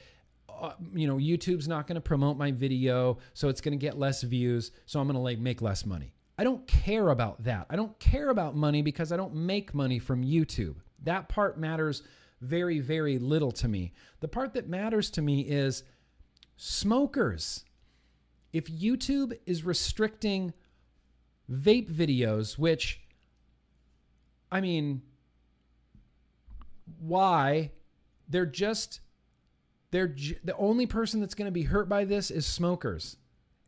uh, 0.60 0.74
you 0.94 1.06
know, 1.06 1.16
YouTube's 1.16 1.68
not 1.68 1.86
going 1.86 1.94
to 1.96 2.00
promote 2.00 2.36
my 2.36 2.52
video, 2.52 3.18
so 3.34 3.48
it's 3.48 3.60
going 3.60 3.78
to 3.78 3.80
get 3.80 3.98
less 3.98 4.22
views, 4.22 4.72
so 4.86 5.00
I'm 5.00 5.06
going 5.06 5.14
to 5.14 5.20
like 5.20 5.38
make 5.38 5.62
less 5.62 5.86
money. 5.86 6.14
I 6.38 6.44
don't 6.44 6.66
care 6.66 7.08
about 7.08 7.42
that. 7.44 7.66
I 7.68 7.76
don't 7.76 7.98
care 7.98 8.30
about 8.30 8.54
money 8.54 8.82
because 8.82 9.10
I 9.10 9.16
don't 9.16 9.34
make 9.34 9.74
money 9.74 9.98
from 9.98 10.24
YouTube. 10.24 10.76
That 11.02 11.28
part 11.28 11.58
matters 11.58 12.02
very, 12.40 12.78
very 12.78 13.18
little 13.18 13.50
to 13.52 13.68
me. 13.68 13.92
The 14.20 14.28
part 14.28 14.54
that 14.54 14.68
matters 14.68 15.10
to 15.10 15.22
me 15.22 15.40
is 15.40 15.82
smokers. 16.56 17.64
If 18.52 18.66
YouTube 18.66 19.36
is 19.46 19.64
restricting 19.64 20.52
vape 21.50 21.90
videos, 21.90 22.56
which, 22.56 23.00
I 24.50 24.60
mean, 24.60 25.02
why? 27.00 27.72
They're 28.28 28.46
just, 28.46 29.00
they're 29.90 30.14
the 30.44 30.56
only 30.56 30.86
person 30.86 31.20
that's 31.20 31.34
going 31.34 31.46
to 31.46 31.52
be 31.52 31.62
hurt 31.62 31.88
by 31.88 32.04
this 32.04 32.30
is 32.30 32.46
smokers. 32.46 33.16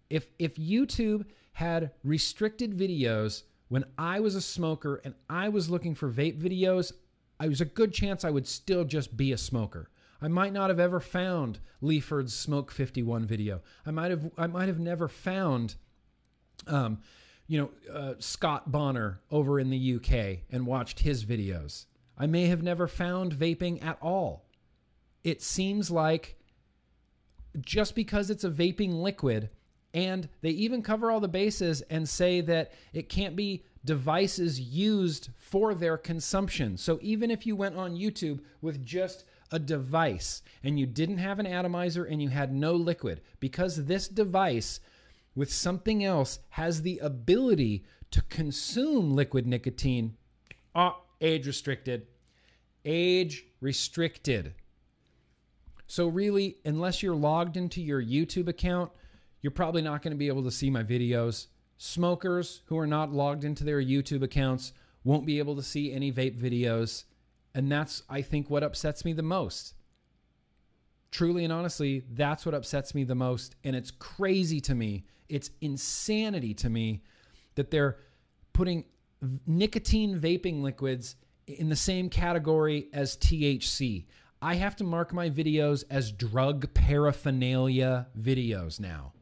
If 0.08 0.26
if 0.38 0.56
YouTube 0.56 1.26
had 1.52 1.92
restricted 2.04 2.72
videos 2.72 3.42
when 3.68 3.84
I 3.96 4.20
was 4.20 4.34
a 4.34 4.40
smoker 4.40 5.00
and 5.04 5.14
I 5.28 5.48
was 5.48 5.70
looking 5.70 5.94
for 5.94 6.10
vape 6.10 6.40
videos, 6.40 6.92
I 7.38 7.48
was 7.48 7.60
a 7.60 7.64
good 7.66 7.92
chance 7.92 8.24
I 8.24 8.30
would 8.30 8.46
still 8.46 8.84
just 8.84 9.16
be 9.16 9.32
a 9.32 9.38
smoker. 9.38 9.90
I 10.22 10.28
might 10.28 10.52
not 10.52 10.68
have 10.68 10.80
ever 10.80 11.00
found 11.00 11.60
Leaford's 11.80 12.34
Smoke 12.34 12.70
51 12.70 13.24
video. 13.24 13.62
I 13.86 13.90
might 13.90 14.10
have 14.10 14.30
I 14.36 14.46
might 14.46 14.68
have 14.68 14.80
never 14.80 15.08
found 15.08 15.76
um, 16.66 16.98
you 17.46 17.58
know, 17.58 17.70
uh, 17.92 18.14
Scott 18.18 18.70
Bonner 18.70 19.20
over 19.30 19.58
in 19.58 19.70
the 19.70 19.94
UK 19.96 20.44
and 20.52 20.66
watched 20.66 21.00
his 21.00 21.24
videos. 21.24 21.86
I 22.16 22.26
may 22.26 22.46
have 22.46 22.62
never 22.62 22.86
found 22.86 23.34
vaping 23.34 23.84
at 23.84 23.98
all. 24.00 24.46
It 25.24 25.42
seems 25.42 25.90
like 25.90 26.36
just 27.60 27.94
because 27.94 28.30
it's 28.30 28.44
a 28.44 28.50
vaping 28.50 29.02
liquid, 29.02 29.50
and 29.92 30.28
they 30.40 30.50
even 30.50 30.82
cover 30.82 31.10
all 31.10 31.20
the 31.20 31.28
bases 31.28 31.82
and 31.82 32.08
say 32.08 32.40
that 32.42 32.72
it 32.92 33.08
can't 33.08 33.34
be 33.34 33.64
devices 33.84 34.60
used 34.60 35.30
for 35.36 35.74
their 35.74 35.96
consumption. 35.96 36.76
So 36.76 36.98
even 37.02 37.30
if 37.30 37.44
you 37.44 37.56
went 37.56 37.76
on 37.76 37.96
YouTube 37.96 38.40
with 38.60 38.84
just 38.84 39.24
a 39.50 39.58
device 39.58 40.42
and 40.62 40.78
you 40.78 40.86
didn't 40.86 41.18
have 41.18 41.40
an 41.40 41.46
atomizer 41.46 42.04
and 42.04 42.22
you 42.22 42.28
had 42.28 42.52
no 42.52 42.74
liquid, 42.74 43.20
because 43.40 43.86
this 43.86 44.06
device 44.06 44.78
with 45.34 45.52
something 45.52 46.04
else 46.04 46.38
has 46.50 46.82
the 46.82 46.98
ability 46.98 47.84
to 48.12 48.22
consume 48.22 49.12
liquid 49.12 49.46
nicotine, 49.46 50.16
ah, 50.74 51.00
age 51.20 51.46
restricted. 51.46 52.06
Age 52.84 53.44
restricted. 53.60 54.54
So, 55.91 56.07
really, 56.07 56.57
unless 56.64 57.03
you're 57.03 57.16
logged 57.16 57.57
into 57.57 57.82
your 57.82 58.01
YouTube 58.01 58.47
account, 58.47 58.93
you're 59.43 59.51
probably 59.51 59.82
not 59.82 60.03
going 60.03 60.12
to 60.12 60.16
be 60.16 60.28
able 60.28 60.45
to 60.45 60.51
see 60.53 60.70
my 60.70 60.84
videos. 60.84 61.49
Smokers 61.78 62.62
who 62.66 62.78
are 62.78 62.86
not 62.86 63.12
logged 63.12 63.43
into 63.43 63.64
their 63.64 63.82
YouTube 63.82 64.22
accounts 64.22 64.72
won't 65.03 65.26
be 65.26 65.41
able 65.41 65.57
to 65.57 65.64
see 65.64 65.93
any 65.93 66.12
vape 66.12 66.38
videos. 66.41 67.07
And 67.57 67.72
that's, 67.72 68.05
I 68.09 68.22
think, 68.22 68.49
what 68.49 68.62
upsets 68.62 69.05
me 69.05 69.14
the 69.14 69.24
most. 69.24 69.74
Truly 71.11 71.43
and 71.43 71.53
honestly, 71.53 72.05
that's 72.12 72.47
what 72.47 72.55
upsets 72.55 72.95
me 72.95 73.03
the 73.03 73.16
most. 73.16 73.57
And 73.64 73.74
it's 73.74 73.91
crazy 73.91 74.61
to 74.61 74.76
me. 74.76 75.07
It's 75.28 75.51
insanity 75.61 76.55
to 76.55 76.70
me 76.70 77.03
that 77.57 77.72
they're 77.72 77.99
putting 78.53 78.84
nicotine 79.45 80.20
vaping 80.20 80.62
liquids 80.62 81.16
in 81.49 81.68
the 81.68 81.74
same 81.74 82.09
category 82.09 82.86
as 82.93 83.16
THC. 83.16 84.05
I 84.43 84.55
have 84.55 84.76
to 84.76 84.84
mark 84.84 85.12
my 85.12 85.28
videos 85.28 85.84
as 85.91 86.12
drug 86.12 86.72
paraphernalia 86.72 88.07
videos 88.18 88.80
now. 88.80 89.12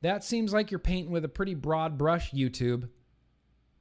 That 0.00 0.24
seems 0.24 0.52
like 0.52 0.70
you're 0.70 0.78
painting 0.78 1.12
with 1.12 1.24
a 1.24 1.28
pretty 1.28 1.54
broad 1.54 1.98
brush, 1.98 2.30
YouTube. 2.32 2.88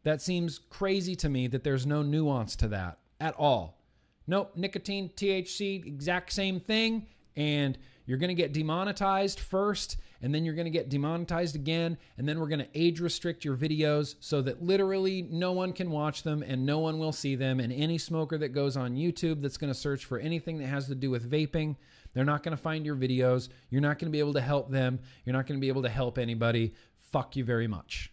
That 0.03 0.21
seems 0.21 0.59
crazy 0.59 1.15
to 1.17 1.29
me 1.29 1.47
that 1.47 1.63
there's 1.63 1.85
no 1.85 2.01
nuance 2.01 2.55
to 2.57 2.67
that 2.69 2.97
at 3.21 3.35
all. 3.35 3.79
Nope, 4.25 4.51
nicotine, 4.55 5.09
THC, 5.09 5.85
exact 5.85 6.33
same 6.33 6.59
thing. 6.59 7.07
And 7.35 7.77
you're 8.05 8.17
going 8.17 8.29
to 8.29 8.33
get 8.33 8.51
demonetized 8.51 9.39
first, 9.39 9.97
and 10.21 10.33
then 10.33 10.45
you're 10.45 10.55
going 10.55 10.65
to 10.65 10.71
get 10.71 10.89
demonetized 10.89 11.55
again, 11.55 11.97
and 12.17 12.27
then 12.27 12.39
we're 12.39 12.47
going 12.47 12.59
to 12.59 12.67
age 12.73 12.99
restrict 12.99 13.45
your 13.45 13.55
videos 13.55 14.15
so 14.19 14.41
that 14.41 14.61
literally 14.61 15.27
no 15.29 15.51
one 15.51 15.73
can 15.73 15.89
watch 15.91 16.23
them 16.23 16.43
and 16.43 16.65
no 16.65 16.79
one 16.79 16.99
will 16.99 17.11
see 17.11 17.35
them. 17.35 17.59
And 17.59 17.71
any 17.71 17.97
smoker 17.97 18.37
that 18.37 18.49
goes 18.49 18.77
on 18.77 18.95
YouTube 18.95 19.41
that's 19.41 19.57
going 19.57 19.71
to 19.71 19.79
search 19.79 20.05
for 20.05 20.19
anything 20.19 20.57
that 20.59 20.67
has 20.67 20.87
to 20.87 20.95
do 20.95 21.09
with 21.09 21.29
vaping, 21.29 21.75
they're 22.13 22.25
not 22.25 22.43
going 22.43 22.55
to 22.55 22.61
find 22.61 22.85
your 22.85 22.95
videos. 22.95 23.49
You're 23.69 23.81
not 23.81 23.99
going 23.99 24.11
to 24.11 24.15
be 24.15 24.19
able 24.19 24.33
to 24.33 24.41
help 24.41 24.71
them. 24.71 24.99
You're 25.25 25.35
not 25.35 25.45
going 25.47 25.59
to 25.59 25.61
be 25.61 25.69
able 25.69 25.83
to 25.83 25.89
help 25.89 26.17
anybody. 26.17 26.73
Fuck 27.11 27.35
you 27.35 27.43
very 27.43 27.67
much. 27.67 28.11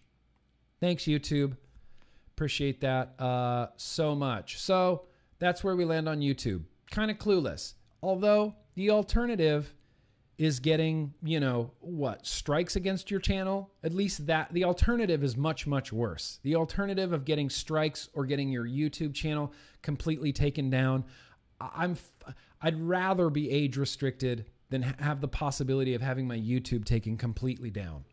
Thanks, 0.81 1.05
YouTube. 1.05 1.57
Appreciate 2.35 2.81
that 2.81 3.19
uh, 3.21 3.69
so 3.77 4.15
much. 4.15 4.59
So, 4.59 5.07
that's 5.39 5.63
where 5.63 5.77
we 5.77 5.85
land 5.85 6.09
on 6.09 6.21
YouTube. 6.21 6.63
Kind 6.91 7.11
of 7.11 7.19
clueless. 7.19 7.75
Although 8.03 8.55
the 8.75 8.91
alternative 8.91 9.75
is 10.37 10.59
getting, 10.59 11.15
you 11.23 11.39
know, 11.39 11.71
what, 11.81 12.27
strikes 12.27 12.77
against 12.77 13.11
your 13.11 13.21
channel? 13.21 13.71
At 13.83 13.95
least 13.95 14.27
that 14.27 14.53
the 14.53 14.65
alternative 14.65 15.23
is 15.23 15.37
much 15.37 15.67
much 15.67 15.93
worse. 15.93 16.41
The 16.43 16.57
alternative 16.57 17.13
of 17.13 17.25
getting 17.25 17.49
strikes 17.49 18.09
or 18.15 18.25
getting 18.25 18.49
your 18.49 18.65
YouTube 18.65 19.15
channel 19.15 19.53
completely 19.83 20.33
taken 20.33 20.71
down, 20.71 21.05
I'm 21.61 21.97
I'd 22.61 22.81
rather 22.81 23.31
be 23.31 23.51
age 23.51 23.77
restricted 23.77 24.47
than 24.71 24.83
have 24.83 25.21
the 25.21 25.29
possibility 25.29 25.95
of 25.95 26.03
having 26.03 26.27
my 26.27 26.39
YouTube 26.39 26.85
taken 26.85 27.17
completely 27.17 27.71
down. 27.71 28.05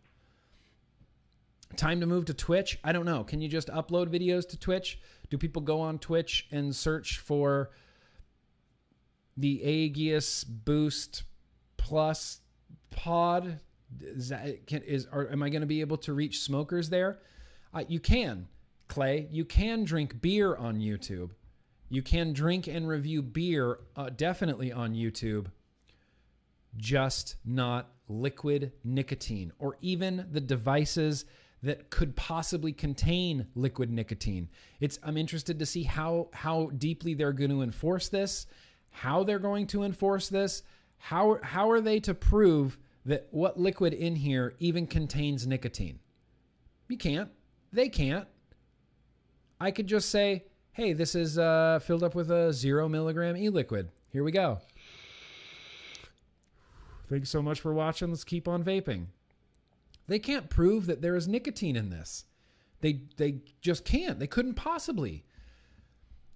Time 1.78 2.02
to 2.02 2.06
move 2.06 2.26
to 2.26 2.34
Twitch? 2.34 2.78
I 2.84 2.92
don't 2.92 3.06
know. 3.06 3.24
Can 3.24 3.42
you 3.42 3.48
just 3.48 3.70
upload 3.70 4.08
videos 4.08 4.48
to 4.50 4.60
Twitch? 4.60 5.00
Do 5.30 5.38
people 5.38 5.62
go 5.62 5.80
on 5.80 6.00
Twitch 6.00 6.48
and 6.52 6.76
search 6.76 7.20
for 7.20 7.72
the 9.38 9.64
Aegis 9.64 10.44
Boost 10.44 11.24
Plus 11.82 12.40
pod? 12.90 13.60
Is 14.00 14.30
that 14.30 14.66
can 14.68 14.82
is 14.84 15.08
or 15.12 15.30
am 15.30 15.44
I 15.44 15.50
going 15.50 15.62
to 15.62 15.68
be 15.68 15.82
able 15.82 15.98
to 15.98 16.14
reach 16.14 16.40
smokers 16.40 16.90
there? 16.90 17.20
Uh, 17.74 17.84
you 17.88 18.00
can, 18.00 18.48
Clay. 18.88 19.28
You 19.32 19.46
can 19.46 19.84
drink 19.84 20.22
beer 20.22 20.56
on 20.56 20.80
YouTube. 20.80 21.32
You 21.90 22.02
can 22.02 22.32
drink 22.32 22.68
and 22.68 22.88
review 22.88 23.22
beer 23.22 23.80
uh, 23.98 24.10
definitely 24.10 24.72
on 24.72 24.94
YouTube. 24.94 25.48
Just 26.78 27.36
not 27.44 27.90
liquid 28.08 28.72
nicotine 28.84 29.52
or 29.60 29.78
even 29.82 30.28
the 30.32 30.40
devices 30.40 31.26
that 31.64 31.90
could 31.90 32.16
possibly 32.16 32.72
contain 32.72 33.48
liquid 33.56 33.92
nicotine. 33.92 34.50
It's 34.80 35.00
I'm 35.04 35.18
interested 35.18 35.60
to 35.60 35.66
see 35.66 35.84
how 35.84 36.30
how 36.34 36.72
deeply 36.78 37.14
they're 37.14 37.34
going 37.34 37.52
to 37.52 37.62
enforce 37.62 38.10
this, 38.10 38.48
how 38.90 39.24
they're 39.24 39.40
going 39.40 39.68
to 39.68 39.84
enforce 39.84 40.30
this, 40.30 40.64
how 41.02 41.40
how 41.42 41.72
are 41.72 41.82
they 41.82 42.00
to 42.02 42.14
prove 42.14 42.78
that 43.06 43.28
what 43.32 43.60
liquid 43.60 43.94
in 43.94 44.16
here 44.16 44.54
even 44.60 44.86
contains 44.86 45.48
nicotine? 45.48 46.00
You 46.88 46.98
can't. 46.98 47.32
They 47.74 47.90
can't. 47.90 48.28
I 49.60 49.72
could 49.72 49.88
just 49.88 50.10
say, 50.10 50.46
hey, 50.74 50.94
this 50.94 51.16
is 51.16 51.38
uh, 51.38 51.80
filled 51.84 52.04
up 52.04 52.14
with 52.14 52.30
a 52.30 52.54
zero 52.54 52.88
milligram 52.88 53.36
e 53.36 53.50
liquid. 53.50 53.90
Here 54.12 54.24
we 54.24 54.32
go. 54.32 54.60
Thanks 57.10 57.30
so 57.30 57.42
much 57.42 57.60
for 57.60 57.74
watching. 57.74 58.10
Let's 58.10 58.24
keep 58.24 58.48
on 58.48 58.64
vaping. 58.64 59.08
They 60.08 60.20
can't 60.20 60.50
prove 60.50 60.86
that 60.86 61.02
there 61.02 61.16
is 61.16 61.28
nicotine 61.28 61.76
in 61.76 61.90
this. 61.90 62.26
They 62.82 63.02
they 63.18 63.42
just 63.62 63.86
can't. 63.86 64.20
They 64.20 64.28
couldn't 64.28 64.54
possibly. 64.54 65.26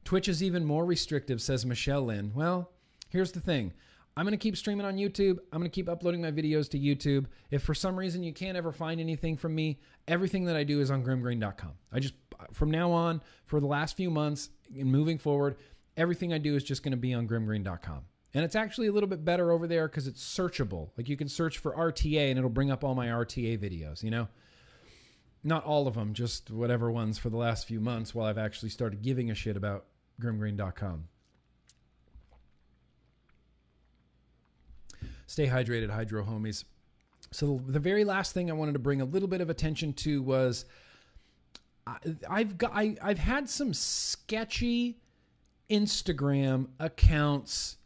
Twitch 0.04 0.28
is 0.28 0.42
even 0.42 0.66
more 0.66 0.86
restrictive, 0.86 1.42
says 1.42 1.66
Michelle 1.66 2.06
Lynn. 2.06 2.32
Well, 2.34 2.72
here's 3.10 3.32
the 3.32 3.40
thing. 3.40 3.74
I'm 4.18 4.24
going 4.24 4.32
to 4.32 4.38
keep 4.38 4.56
streaming 4.56 4.86
on 4.86 4.96
YouTube. 4.96 5.40
I'm 5.52 5.60
going 5.60 5.70
to 5.70 5.76
keep 5.76 5.90
uploading 5.90 6.22
my 6.22 6.32
videos 6.32 6.70
to 6.70 6.80
YouTube. 6.80 7.26
If 7.52 7.64
for 7.64 7.74
some 7.74 7.98
reason 7.98 8.24
you 8.24 8.34
can't 8.34 8.56
ever 8.56 8.72
find 8.72 9.02
anything 9.02 9.36
from 9.36 9.54
me, 9.54 9.80
everything 10.08 10.46
that 10.46 10.56
I 10.56 10.64
do 10.64 10.80
is 10.80 10.90
on 10.90 11.04
grimmgreen.com. 11.04 11.74
I 11.92 12.00
just, 12.00 12.14
from 12.54 12.72
now 12.72 12.92
on, 12.92 13.22
for 13.46 13.60
the 13.60 13.68
last 13.68 13.98
few 13.98 14.10
months 14.10 14.52
and 14.74 14.90
moving 14.90 15.18
forward, 15.18 15.58
everything 15.98 16.32
I 16.32 16.38
do 16.38 16.56
is 16.56 16.64
just 16.64 16.82
going 16.82 16.92
to 16.92 16.98
be 16.98 17.14
on 17.14 17.28
grimmgreen.com. 17.28 18.04
And 18.34 18.46
it's 18.46 18.56
actually 18.56 18.88
a 18.88 18.92
little 18.94 19.10
bit 19.10 19.26
better 19.26 19.52
over 19.52 19.68
there 19.68 19.88
because 19.88 20.08
it's 20.08 20.24
searchable. 20.24 20.92
Like 20.98 21.10
you 21.10 21.18
can 21.18 21.28
search 21.28 21.58
for 21.58 21.74
RTA 21.74 22.30
and 22.30 22.38
it'll 22.38 22.50
bring 22.50 22.72
up 22.72 22.86
all 22.86 22.96
my 22.96 23.08
RTA 23.08 23.58
videos, 23.58 24.02
you 24.02 24.12
know? 24.12 24.30
Not 25.44 25.66
all 25.66 25.88
of 25.88 25.94
them, 25.94 26.14
just 26.14 26.52
whatever 26.52 26.90
ones 26.90 27.18
for 27.18 27.30
the 27.30 27.38
last 27.38 27.68
few 27.68 27.80
months 27.80 28.16
while 28.16 28.28
I've 28.28 28.38
actually 28.38 28.70
started 28.70 29.02
giving 29.02 29.30
a 29.30 29.36
shit 29.36 29.58
about 29.58 29.86
grimmgreen.com. 30.22 31.10
Stay 35.28 35.48
hydrated, 35.48 35.90
hydro 35.90 36.24
homies. 36.24 36.64
So 37.32 37.62
the 37.68 37.80
very 37.80 38.04
last 38.04 38.34
thing 38.34 38.50
I 38.50 38.54
wanted 38.54 38.74
to 38.74 38.80
bring 38.80 39.02
a 39.02 39.06
little 39.06 39.28
bit 39.28 39.42
of 39.42 39.50
attention 39.50 39.94
to 39.94 40.22
was 40.22 40.66
I've 42.30 42.58
got 42.58 42.72
I, 42.74 42.96
I've 43.02 43.20
had 43.20 43.50
some 43.50 43.74
sketchy 43.74 45.00
Instagram 45.70 46.68
accounts 46.80 47.78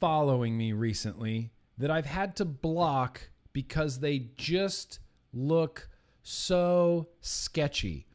following 0.00 0.56
me 0.56 0.72
recently 0.72 1.50
that 1.78 1.90
I've 1.90 2.06
had 2.06 2.36
to 2.36 2.44
block 2.44 3.30
because 3.52 4.00
they 4.00 4.30
just 4.36 5.00
look 5.32 5.88
so 6.22 7.08
sketchy. 7.20 8.06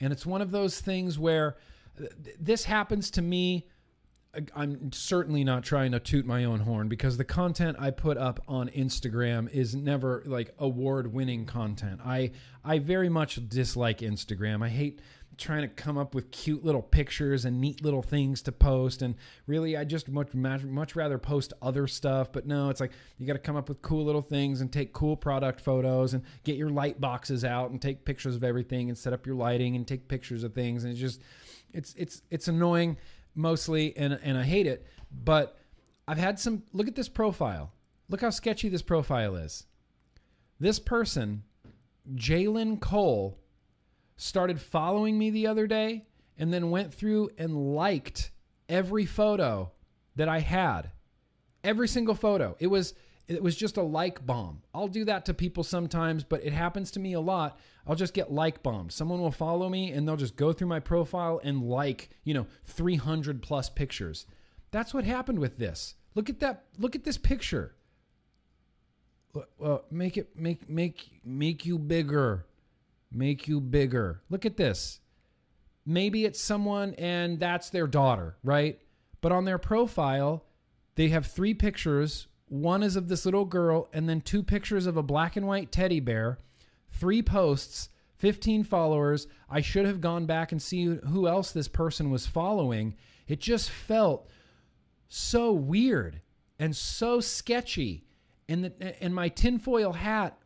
And 0.00 0.12
it's 0.12 0.26
one 0.26 0.42
of 0.42 0.50
those 0.50 0.80
things 0.80 1.18
where 1.18 1.56
th- 1.98 2.10
this 2.40 2.64
happens 2.64 3.10
to 3.12 3.22
me. 3.22 3.68
I'm 4.54 4.92
certainly 4.92 5.42
not 5.42 5.64
trying 5.64 5.90
to 5.90 5.98
toot 5.98 6.24
my 6.24 6.44
own 6.44 6.60
horn 6.60 6.88
because 6.88 7.16
the 7.16 7.24
content 7.24 7.76
I 7.80 7.90
put 7.90 8.16
up 8.16 8.40
on 8.46 8.68
Instagram 8.68 9.50
is 9.50 9.74
never 9.74 10.22
like 10.24 10.54
award-winning 10.58 11.46
content. 11.46 12.00
I 12.04 12.30
I 12.64 12.78
very 12.78 13.08
much 13.08 13.48
dislike 13.48 13.98
Instagram. 13.98 14.64
I 14.64 14.68
hate 14.68 15.00
trying 15.36 15.62
to 15.62 15.68
come 15.68 15.96
up 15.96 16.14
with 16.14 16.30
cute 16.30 16.64
little 16.64 16.82
pictures 16.82 17.44
and 17.44 17.60
neat 17.60 17.82
little 17.82 18.02
things 18.02 18.42
to 18.42 18.52
post 18.52 19.00
and 19.00 19.14
really 19.46 19.76
I 19.76 19.84
just 19.84 20.08
much 20.08 20.34
much 20.34 20.94
rather 20.94 21.18
post 21.18 21.54
other 21.62 21.86
stuff 21.86 22.30
but 22.30 22.46
no 22.46 22.68
it's 22.68 22.80
like 22.80 22.92
you 23.16 23.26
got 23.26 23.32
to 23.32 23.38
come 23.38 23.56
up 23.56 23.68
with 23.68 23.80
cool 23.80 24.04
little 24.04 24.20
things 24.20 24.60
and 24.60 24.70
take 24.70 24.92
cool 24.92 25.16
product 25.16 25.60
photos 25.60 26.12
and 26.12 26.24
get 26.44 26.56
your 26.56 26.68
light 26.68 27.00
boxes 27.00 27.42
out 27.42 27.70
and 27.70 27.80
take 27.80 28.04
pictures 28.04 28.36
of 28.36 28.44
everything 28.44 28.90
and 28.90 28.98
set 28.98 29.14
up 29.14 29.24
your 29.24 29.34
lighting 29.34 29.76
and 29.76 29.88
take 29.88 30.08
pictures 30.08 30.44
of 30.44 30.52
things 30.52 30.84
and 30.84 30.92
it's 30.92 31.00
just 31.00 31.22
it's 31.72 31.94
it's 31.94 32.20
it's 32.30 32.48
annoying 32.48 32.98
mostly 33.40 33.96
and 33.96 34.18
and 34.22 34.36
I 34.38 34.44
hate 34.44 34.66
it 34.66 34.86
but 35.10 35.58
I've 36.06 36.18
had 36.18 36.38
some 36.38 36.62
look 36.72 36.88
at 36.88 36.94
this 36.94 37.08
profile 37.08 37.72
look 38.08 38.20
how 38.20 38.30
sketchy 38.30 38.68
this 38.68 38.82
profile 38.82 39.36
is 39.36 39.66
this 40.58 40.78
person 40.78 41.42
Jalen 42.14 42.80
Cole 42.80 43.38
started 44.16 44.60
following 44.60 45.18
me 45.18 45.30
the 45.30 45.46
other 45.46 45.66
day 45.66 46.04
and 46.38 46.52
then 46.52 46.70
went 46.70 46.92
through 46.92 47.30
and 47.38 47.74
liked 47.74 48.30
every 48.68 49.06
photo 49.06 49.70
that 50.16 50.28
I 50.28 50.40
had. 50.40 50.90
Every 51.62 51.88
single 51.88 52.14
photo. 52.14 52.56
It 52.58 52.68
was 52.68 52.94
it 53.30 53.42
was 53.42 53.56
just 53.56 53.76
a 53.76 53.82
like 53.82 54.24
bomb. 54.26 54.62
I'll 54.74 54.88
do 54.88 55.04
that 55.04 55.24
to 55.26 55.34
people 55.34 55.64
sometimes, 55.64 56.24
but 56.24 56.44
it 56.44 56.52
happens 56.52 56.90
to 56.92 57.00
me 57.00 57.12
a 57.12 57.20
lot. 57.20 57.58
I'll 57.86 57.96
just 57.96 58.14
get 58.14 58.32
like 58.32 58.62
bombed. 58.62 58.92
Someone 58.92 59.20
will 59.20 59.30
follow 59.30 59.68
me 59.68 59.92
and 59.92 60.06
they'll 60.06 60.16
just 60.16 60.36
go 60.36 60.52
through 60.52 60.68
my 60.68 60.80
profile 60.80 61.40
and 61.42 61.62
like, 61.62 62.10
you 62.24 62.34
know, 62.34 62.46
300 62.64 63.42
plus 63.42 63.70
pictures. 63.70 64.26
That's 64.70 64.92
what 64.92 65.04
happened 65.04 65.38
with 65.38 65.58
this. 65.58 65.94
Look 66.14 66.28
at 66.28 66.40
that. 66.40 66.64
Look 66.78 66.94
at 66.94 67.04
this 67.04 67.18
picture. 67.18 67.74
Well, 69.32 69.46
uh, 69.62 69.78
make 69.90 70.16
it 70.16 70.36
make 70.36 70.68
make 70.68 71.20
make 71.24 71.64
you 71.64 71.78
bigger 71.78 72.46
make 73.12 73.48
you 73.48 73.60
bigger. 73.60 74.22
Look 74.30 74.46
at 74.46 74.56
this. 74.56 75.00
Maybe 75.86 76.24
it's 76.24 76.40
someone 76.40 76.94
and 76.94 77.40
that's 77.40 77.70
their 77.70 77.86
daughter, 77.86 78.36
right? 78.44 78.78
But 79.20 79.32
on 79.32 79.44
their 79.44 79.58
profile, 79.58 80.44
they 80.94 81.08
have 81.08 81.26
three 81.26 81.54
pictures. 81.54 82.26
One 82.50 82.82
is 82.82 82.96
of 82.96 83.08
this 83.08 83.24
little 83.24 83.44
girl, 83.44 83.88
and 83.92 84.08
then 84.08 84.20
two 84.20 84.42
pictures 84.42 84.86
of 84.86 84.96
a 84.96 85.02
black 85.02 85.36
and 85.36 85.46
white 85.46 85.70
teddy 85.72 86.00
bear, 86.00 86.38
three 86.90 87.22
posts, 87.22 87.88
15 88.16 88.64
followers. 88.64 89.28
I 89.48 89.60
should 89.60 89.86
have 89.86 90.00
gone 90.00 90.26
back 90.26 90.52
and 90.52 90.60
see 90.60 90.84
who 90.84 91.26
else 91.26 91.52
this 91.52 91.68
person 91.68 92.10
was 92.10 92.26
following. 92.26 92.96
It 93.28 93.40
just 93.40 93.70
felt 93.70 94.28
so 95.08 95.52
weird 95.52 96.20
and 96.58 96.76
so 96.76 97.20
sketchy. 97.20 98.04
And 98.48 98.64
the, 98.64 99.02
and 99.02 99.14
my 99.14 99.28
tinfoil 99.28 99.92
hat 99.92 100.36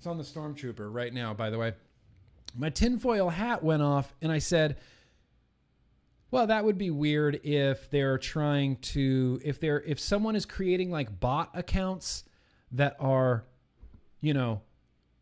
it's 0.00 0.06
on 0.06 0.16
the 0.16 0.24
stormtrooper 0.24 0.88
right 0.90 1.12
now, 1.12 1.34
by 1.34 1.50
the 1.50 1.58
way. 1.58 1.74
My 2.56 2.70
tinfoil 2.70 3.28
hat 3.28 3.62
went 3.62 3.82
off, 3.82 4.14
and 4.22 4.32
I 4.32 4.38
said, 4.38 4.78
well, 6.30 6.46
that 6.46 6.64
would 6.64 6.78
be 6.78 6.90
weird 6.90 7.40
if 7.44 7.90
they're 7.90 8.18
trying 8.18 8.76
to 8.76 9.40
if 9.44 9.58
they're 9.60 9.82
if 9.82 9.98
someone 9.98 10.36
is 10.36 10.46
creating 10.46 10.90
like 10.90 11.20
bot 11.20 11.50
accounts 11.54 12.24
that 12.72 12.96
are, 13.00 13.44
you 14.20 14.32
know, 14.32 14.62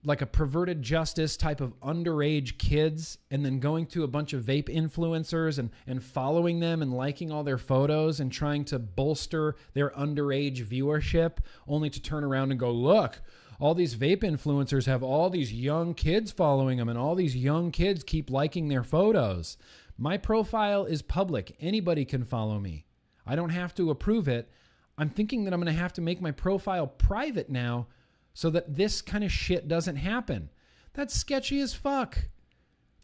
like 0.05 0.23
a 0.23 0.27
perverted 0.27 0.83
justice 0.83 1.37
type 1.37 1.61
of 1.61 1.79
underage 1.81 2.57
kids 2.59 3.19
and 3.31 3.45
then 3.45 3.59
going 3.59 3.87
to 3.87 4.05
a 4.05 4.07
bunch 4.07 4.33
of 4.33 4.45
vape 4.45 4.69
influencers 4.69 5.59
and, 5.59 5.71
and 5.87 6.03
following 6.03 6.61
them 6.61 6.83
and 6.83 6.93
liking 6.93 7.33
all 7.33 7.43
their 7.43 7.59
photos 7.59 8.21
and 8.21 8.31
trying 8.31 8.65
to 8.65 8.79
bolster 8.79 9.57
their 9.75 9.91
underage 9.91 10.65
viewership 10.65 11.39
only 11.67 11.91
to 11.91 12.01
turn 12.01 12.23
around 12.23 12.51
and 12.51 12.61
go, 12.61 12.71
look, 12.71 13.21
all 13.61 13.75
these 13.75 13.97
vape 13.97 14.23
influencers 14.23 14.87
have 14.87 15.03
all 15.03 15.31
these 15.31 15.53
young 15.53 15.95
kids 15.95 16.31
following 16.31 16.79
them, 16.79 16.89
and 16.89 16.99
all 16.99 17.17
these 17.17 17.37
young 17.37 17.73
kids 17.73 18.05
keep 18.05 18.31
liking 18.31 18.69
their 18.69 18.85
photos. 18.85 19.57
My 19.99 20.17
profile 20.17 20.85
is 20.85 21.03
public. 21.03 21.57
Anybody 21.61 22.05
can 22.05 22.25
follow 22.25 22.61
me. 22.61 22.87
I 23.27 23.37
don't 23.37 23.51
have 23.51 23.75
to 23.75 23.91
approve 23.91 24.29
it. 24.29 24.49
I'm 24.97 25.11
thinking 25.11 25.45
that 25.45 25.53
I'm 25.53 25.61
going 25.61 25.75
to 25.75 25.81
have 25.81 25.93
to 25.95 26.01
make 26.01 26.21
my 26.21 26.31
profile 26.31 26.87
private 26.87 27.51
now 27.51 27.89
so 28.33 28.49
that 28.51 28.77
this 28.77 29.03
kind 29.03 29.25
of 29.25 29.33
shit 29.33 29.69
doesn't 29.69 29.97
happen. 29.97 30.51
That's 30.95 31.15
sketchy 31.15 31.61
as 31.61 31.75
fuck. 31.75 32.29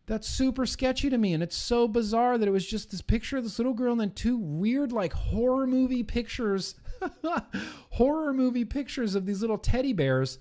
That's 0.06 0.28
super 0.28 0.66
sketchy 0.66 1.10
to 1.10 1.18
me. 1.18 1.34
And 1.34 1.42
it's 1.42 1.56
so 1.56 1.88
bizarre 1.88 2.38
that 2.38 2.48
it 2.48 2.52
was 2.52 2.66
just 2.66 2.90
this 2.90 3.02
picture 3.02 3.38
of 3.38 3.44
this 3.44 3.58
little 3.58 3.74
girl 3.74 3.92
and 3.92 4.00
then 4.00 4.12
two 4.12 4.36
weird, 4.36 4.92
like 4.92 5.12
horror 5.12 5.66
movie 5.66 6.02
pictures 6.02 6.76
horror 7.90 8.32
movie 8.32 8.64
pictures 8.64 9.14
of 9.14 9.26
these 9.26 9.40
little 9.40 9.58
teddy 9.58 9.92
bears. 9.92 10.38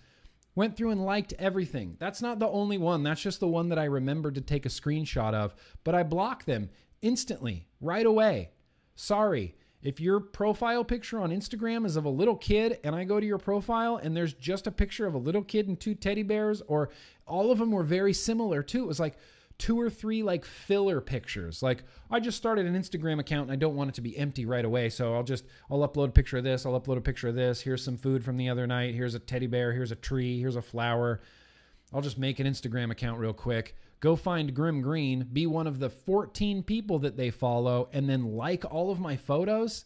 Went 0.55 0.77
through 0.77 0.91
and 0.91 1.03
liked 1.03 1.33
everything. 1.39 1.95
That's 1.99 2.21
not 2.21 2.39
the 2.39 2.47
only 2.47 2.77
one. 2.77 3.03
That's 3.03 3.21
just 3.21 3.39
the 3.39 3.47
one 3.47 3.69
that 3.69 3.79
I 3.79 3.85
remembered 3.85 4.35
to 4.35 4.41
take 4.41 4.65
a 4.65 4.69
screenshot 4.69 5.33
of. 5.33 5.55
But 5.83 5.95
I 5.95 6.03
blocked 6.03 6.45
them 6.45 6.69
instantly, 7.01 7.67
right 7.81 8.05
away. 8.05 8.51
Sorry. 8.95 9.55
If 9.81 9.99
your 9.99 10.19
profile 10.19 10.85
picture 10.85 11.19
on 11.19 11.31
Instagram 11.31 11.85
is 11.85 11.97
of 11.97 12.05
a 12.05 12.09
little 12.09 12.37
kid 12.37 12.79
and 12.83 12.95
I 12.95 13.03
go 13.03 13.19
to 13.19 13.25
your 13.25 13.37
profile 13.37 13.97
and 13.97 14.15
there's 14.15 14.33
just 14.33 14.65
a 14.65 14.71
picture 14.71 15.05
of 15.05 15.13
a 15.13 15.17
little 15.17 15.43
kid 15.43 15.67
and 15.67 15.77
two 15.77 15.95
teddy 15.95 16.23
bears, 16.23 16.61
or 16.67 16.89
all 17.27 17.51
of 17.51 17.57
them 17.57 17.71
were 17.71 17.83
very 17.83 18.13
similar 18.13 18.63
too, 18.63 18.83
it 18.83 18.87
was 18.87 18.99
like, 18.99 19.17
two 19.57 19.79
or 19.79 19.89
three 19.89 20.23
like 20.23 20.45
filler 20.45 21.01
pictures. 21.01 21.61
Like 21.63 21.83
I 22.09 22.19
just 22.19 22.37
started 22.37 22.65
an 22.65 22.75
Instagram 22.75 23.19
account 23.19 23.43
and 23.43 23.51
I 23.51 23.55
don't 23.55 23.75
want 23.75 23.89
it 23.89 23.95
to 23.95 24.01
be 24.01 24.17
empty 24.17 24.45
right 24.45 24.65
away, 24.65 24.89
so 24.89 25.13
I'll 25.13 25.23
just 25.23 25.45
I'll 25.69 25.87
upload 25.87 26.09
a 26.09 26.11
picture 26.11 26.37
of 26.37 26.43
this, 26.43 26.65
I'll 26.65 26.79
upload 26.79 26.97
a 26.97 27.01
picture 27.01 27.27
of 27.27 27.35
this. 27.35 27.61
Here's 27.61 27.83
some 27.83 27.97
food 27.97 28.23
from 28.23 28.37
the 28.37 28.49
other 28.49 28.67
night. 28.67 28.93
Here's 28.95 29.15
a 29.15 29.19
teddy 29.19 29.47
bear, 29.47 29.73
here's 29.73 29.91
a 29.91 29.95
tree, 29.95 30.39
here's 30.39 30.55
a 30.55 30.61
flower. 30.61 31.21
I'll 31.93 32.01
just 32.01 32.17
make 32.17 32.39
an 32.39 32.47
Instagram 32.47 32.91
account 32.91 33.19
real 33.19 33.33
quick. 33.33 33.75
Go 33.99 34.15
find 34.15 34.53
Grimm 34.53 34.81
Green, 34.81 35.27
be 35.31 35.47
one 35.47 35.67
of 35.67 35.79
the 35.79 35.89
14 35.89 36.63
people 36.63 36.99
that 36.99 37.15
they 37.15 37.29
follow 37.29 37.89
and 37.93 38.09
then 38.09 38.35
like 38.35 38.65
all 38.69 38.91
of 38.91 38.99
my 38.99 39.15
photos. 39.15 39.85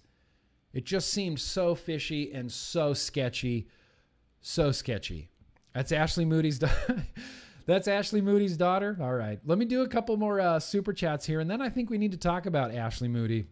It 0.74 0.86
just 0.86 1.10
seemed 1.10 1.40
so 1.40 1.76
fishy 1.76 2.32
and 2.32 2.52
so 2.52 2.94
sketchy. 2.94 3.68
So 4.42 4.72
sketchy. 4.72 5.30
That's 5.74 5.92
Ashley 5.92 6.26
Moody's 6.26 6.60
That's 7.68 7.90
Ashley 7.90 8.22
Moody's 8.22 8.56
daughter. 8.56 8.98
All 9.02 9.14
right. 9.14 9.40
Let 9.46 9.58
me 9.58 9.66
do 9.66 9.82
a 9.82 9.90
couple 9.90 10.16
more 10.16 10.40
uh, 10.40 10.58
super 10.58 10.94
chats 10.94 11.26
here, 11.26 11.42
and 11.42 11.52
then 11.52 11.62
I 11.62 11.70
think 11.70 11.90
we 11.90 11.98
need 11.98 12.14
to 12.14 12.18
talk 12.18 12.46
about 12.46 12.74
Ashley 12.74 13.10
Moody. 13.10 13.46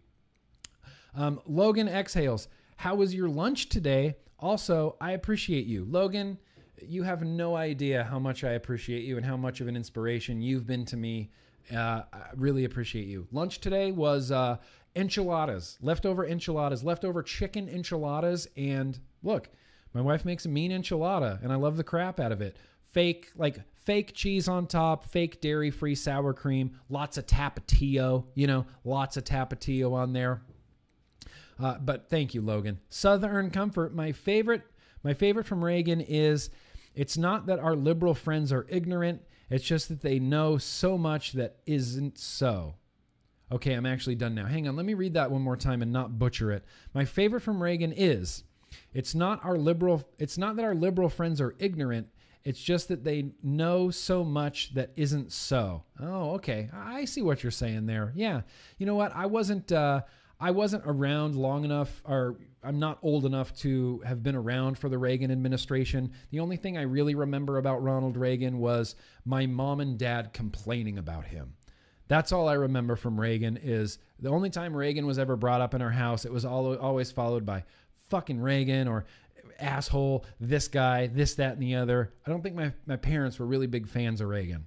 Um, 1.14 1.38
Logan 1.46 1.86
exhales. 1.86 2.48
How 2.76 2.94
was 2.94 3.14
your 3.14 3.28
lunch 3.28 3.68
today? 3.68 4.16
Also, 4.40 4.96
I 5.02 5.12
appreciate 5.12 5.66
you. 5.66 5.84
Logan, 5.84 6.38
you 6.80 7.02
have 7.02 7.24
no 7.24 7.56
idea 7.56 8.04
how 8.04 8.18
much 8.18 8.42
I 8.42 8.52
appreciate 8.52 9.04
you 9.04 9.18
and 9.18 9.24
how 9.24 9.36
much 9.36 9.60
of 9.60 9.68
an 9.68 9.76
inspiration 9.76 10.40
you've 10.40 10.66
been 10.66 10.86
to 10.86 10.96
me. 10.96 11.30
Uh, 11.70 12.02
I 12.10 12.30
really 12.36 12.64
appreciate 12.64 13.06
you. 13.06 13.26
Lunch 13.32 13.60
today 13.60 13.92
was 13.92 14.30
uh, 14.30 14.56
enchiladas, 14.94 15.76
leftover 15.82 16.26
enchiladas, 16.26 16.82
leftover 16.82 17.22
chicken 17.22 17.68
enchiladas. 17.68 18.48
And 18.56 18.98
look, 19.22 19.50
my 19.92 20.00
wife 20.00 20.24
makes 20.24 20.46
a 20.46 20.48
mean 20.48 20.70
enchilada, 20.70 21.42
and 21.42 21.52
I 21.52 21.56
love 21.56 21.76
the 21.76 21.84
crap 21.84 22.18
out 22.18 22.32
of 22.32 22.40
it. 22.40 22.56
Fake, 22.84 23.28
like 23.36 23.58
fake 23.86 24.12
cheese 24.12 24.48
on 24.48 24.66
top, 24.66 25.04
fake 25.04 25.40
dairy 25.40 25.70
free 25.70 25.94
sour 25.94 26.34
cream, 26.34 26.72
lots 26.90 27.16
of 27.16 27.24
tapatio, 27.26 28.24
you 28.34 28.46
know, 28.46 28.66
lots 28.84 29.16
of 29.16 29.24
tapatio 29.24 29.92
on 29.92 30.12
there. 30.12 30.42
Uh, 31.58 31.78
but 31.78 32.10
thank 32.10 32.34
you, 32.34 32.42
Logan. 32.42 32.80
Southern 32.90 33.50
Comfort, 33.50 33.94
my 33.94 34.12
favorite, 34.12 34.62
my 35.02 35.14
favorite 35.14 35.46
from 35.46 35.64
Reagan 35.64 36.00
is 36.00 36.50
it's 36.94 37.16
not 37.16 37.46
that 37.46 37.60
our 37.60 37.76
liberal 37.76 38.14
friends 38.14 38.52
are 38.52 38.66
ignorant, 38.68 39.22
it's 39.48 39.64
just 39.64 39.88
that 39.88 40.02
they 40.02 40.18
know 40.18 40.58
so 40.58 40.98
much 40.98 41.32
that 41.32 41.58
isn't 41.64 42.18
so. 42.18 42.74
Okay, 43.52 43.74
I'm 43.74 43.86
actually 43.86 44.16
done 44.16 44.34
now. 44.34 44.46
Hang 44.46 44.66
on, 44.66 44.74
let 44.74 44.84
me 44.84 44.94
read 44.94 45.14
that 45.14 45.30
one 45.30 45.42
more 45.42 45.56
time 45.56 45.80
and 45.80 45.92
not 45.92 46.18
butcher 46.18 46.50
it. 46.50 46.64
My 46.92 47.04
favorite 47.04 47.42
from 47.42 47.62
Reagan 47.62 47.92
is 47.92 48.42
it's 48.92 49.14
not 49.14 49.42
our 49.44 49.56
liberal 49.56 50.08
it's 50.18 50.36
not 50.36 50.56
that 50.56 50.64
our 50.64 50.74
liberal 50.74 51.08
friends 51.08 51.40
are 51.40 51.54
ignorant, 51.60 52.08
it's 52.46 52.62
just 52.62 52.86
that 52.88 53.02
they 53.02 53.32
know 53.42 53.90
so 53.90 54.22
much 54.22 54.72
that 54.74 54.92
isn't 54.94 55.32
so. 55.32 55.82
Oh, 56.00 56.34
okay. 56.34 56.70
I 56.72 57.04
see 57.04 57.20
what 57.20 57.42
you're 57.42 57.50
saying 57.50 57.86
there. 57.86 58.12
Yeah. 58.14 58.42
You 58.78 58.86
know 58.86 58.94
what? 58.94 59.10
I 59.16 59.26
wasn't 59.26 59.72
uh 59.72 60.02
I 60.38 60.52
wasn't 60.52 60.84
around 60.86 61.34
long 61.34 61.64
enough 61.64 62.02
or 62.04 62.36
I'm 62.62 62.78
not 62.78 63.00
old 63.02 63.26
enough 63.26 63.52
to 63.58 64.00
have 64.06 64.22
been 64.22 64.36
around 64.36 64.78
for 64.78 64.88
the 64.88 64.96
Reagan 64.96 65.32
administration. 65.32 66.12
The 66.30 66.38
only 66.38 66.56
thing 66.56 66.78
I 66.78 66.82
really 66.82 67.16
remember 67.16 67.58
about 67.58 67.82
Ronald 67.82 68.16
Reagan 68.16 68.58
was 68.58 68.94
my 69.24 69.46
mom 69.46 69.80
and 69.80 69.98
dad 69.98 70.32
complaining 70.32 70.98
about 70.98 71.24
him. 71.24 71.54
That's 72.06 72.30
all 72.30 72.48
I 72.48 72.54
remember 72.54 72.94
from 72.94 73.18
Reagan 73.18 73.58
is 73.60 73.98
the 74.20 74.30
only 74.30 74.50
time 74.50 74.76
Reagan 74.76 75.04
was 75.04 75.18
ever 75.18 75.34
brought 75.34 75.60
up 75.60 75.74
in 75.74 75.82
our 75.82 75.90
house, 75.90 76.24
it 76.24 76.32
was 76.32 76.44
always 76.44 77.10
followed 77.10 77.44
by 77.44 77.64
fucking 78.08 78.40
Reagan 78.40 78.86
or 78.86 79.04
asshole, 79.58 80.24
this 80.40 80.68
guy, 80.68 81.06
this, 81.06 81.34
that, 81.34 81.54
and 81.54 81.62
the 81.62 81.74
other. 81.76 82.12
I 82.26 82.30
don't 82.30 82.42
think 82.42 82.54
my, 82.54 82.72
my 82.86 82.96
parents 82.96 83.38
were 83.38 83.46
really 83.46 83.66
big 83.66 83.88
fans 83.88 84.20
of 84.20 84.28
Reagan. 84.28 84.66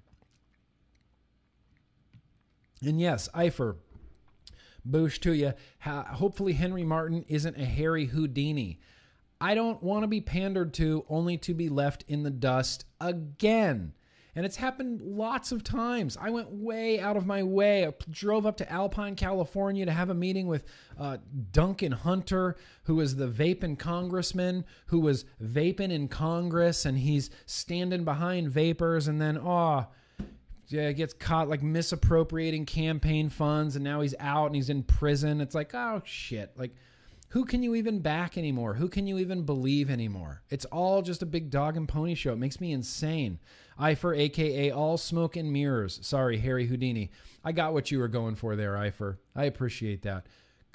And 2.81 2.99
yes, 2.99 3.27
Eifer, 3.35 3.75
boosh 4.89 5.19
to 5.19 5.33
you. 5.33 5.53
hopefully, 5.81 6.53
Henry 6.53 6.83
Martin 6.83 7.25
isn't 7.27 7.57
a 7.57 7.65
Harry 7.65 8.05
Houdini. 8.05 8.79
I 9.41 9.55
don't 9.55 9.81
want 9.81 10.03
to 10.03 10.07
be 10.07 10.21
pandered 10.21 10.73
to 10.75 11.05
only 11.09 11.37
to 11.37 11.53
be 11.53 11.69
left 11.69 12.03
in 12.07 12.23
the 12.23 12.29
dust 12.29 12.85
again. 12.99 13.93
And 14.35 14.45
it's 14.45 14.57
happened 14.57 15.01
lots 15.01 15.51
of 15.51 15.63
times. 15.63 16.17
I 16.19 16.29
went 16.29 16.51
way 16.51 16.99
out 16.99 17.17
of 17.17 17.25
my 17.25 17.43
way. 17.43 17.85
I 17.85 17.93
drove 18.09 18.45
up 18.45 18.57
to 18.57 18.71
Alpine, 18.71 19.15
California 19.15 19.85
to 19.85 19.91
have 19.91 20.09
a 20.09 20.13
meeting 20.13 20.47
with 20.47 20.65
uh, 20.99 21.17
Duncan 21.51 21.91
Hunter, 21.91 22.55
who 22.83 22.95
was 22.95 23.15
the 23.15 23.27
vaping 23.27 23.77
congressman 23.77 24.65
who 24.87 24.99
was 24.99 25.25
vaping 25.41 25.91
in 25.91 26.07
Congress, 26.07 26.85
and 26.85 26.99
he's 26.99 27.29
standing 27.45 28.03
behind 28.03 28.49
vapors. 28.49 29.07
And 29.07 29.19
then, 29.19 29.37
oh, 29.37 29.87
yeah, 30.67 30.91
gets 30.91 31.13
caught 31.13 31.49
like 31.49 31.63
misappropriating 31.63 32.65
campaign 32.65 33.29
funds, 33.29 33.75
and 33.75 33.83
now 33.83 34.01
he's 34.01 34.15
out 34.19 34.47
and 34.47 34.55
he's 34.55 34.69
in 34.69 34.83
prison. 34.83 35.41
It's 35.41 35.55
like, 35.55 35.73
oh, 35.73 36.01
shit. 36.05 36.51
Like, 36.55 36.75
who 37.29 37.45
can 37.45 37.61
you 37.61 37.75
even 37.75 37.99
back 37.99 38.37
anymore? 38.37 38.73
Who 38.73 38.89
can 38.89 39.05
you 39.05 39.19
even 39.19 39.43
believe 39.43 39.89
anymore? 39.89 40.41
It's 40.49 40.65
all 40.65 41.01
just 41.03 41.21
a 41.21 41.27
big 41.27 41.51
dog 41.51 41.77
and 41.77 41.87
pony 41.87 42.15
show. 42.15 42.33
It 42.33 42.39
makes 42.39 42.59
me 42.59 42.71
insane. 42.71 43.39
Eifer, 43.79 44.17
aka 44.17 44.71
All 44.71 44.97
Smoke 44.97 45.35
and 45.35 45.53
Mirrors. 45.53 45.99
Sorry, 46.01 46.39
Harry 46.39 46.65
Houdini. 46.65 47.11
I 47.43 47.51
got 47.51 47.73
what 47.73 47.91
you 47.91 47.99
were 47.99 48.07
going 48.07 48.35
for 48.35 48.55
there, 48.55 48.73
Eifer. 48.73 49.17
I 49.35 49.45
appreciate 49.45 50.01
that. 50.01 50.25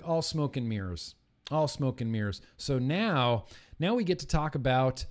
All 0.05 0.23
smoke 0.23 0.57
and 0.57 0.69
mirrors. 0.69 1.15
All 1.51 1.69
smoke 1.69 2.01
and 2.01 2.11
mirrors. 2.11 2.41
So 2.57 2.79
now, 2.79 3.47
now 3.79 3.95
we 3.95 4.05
get 4.05 4.21
to 4.21 4.27
talk 4.27 4.55
about 4.55 5.05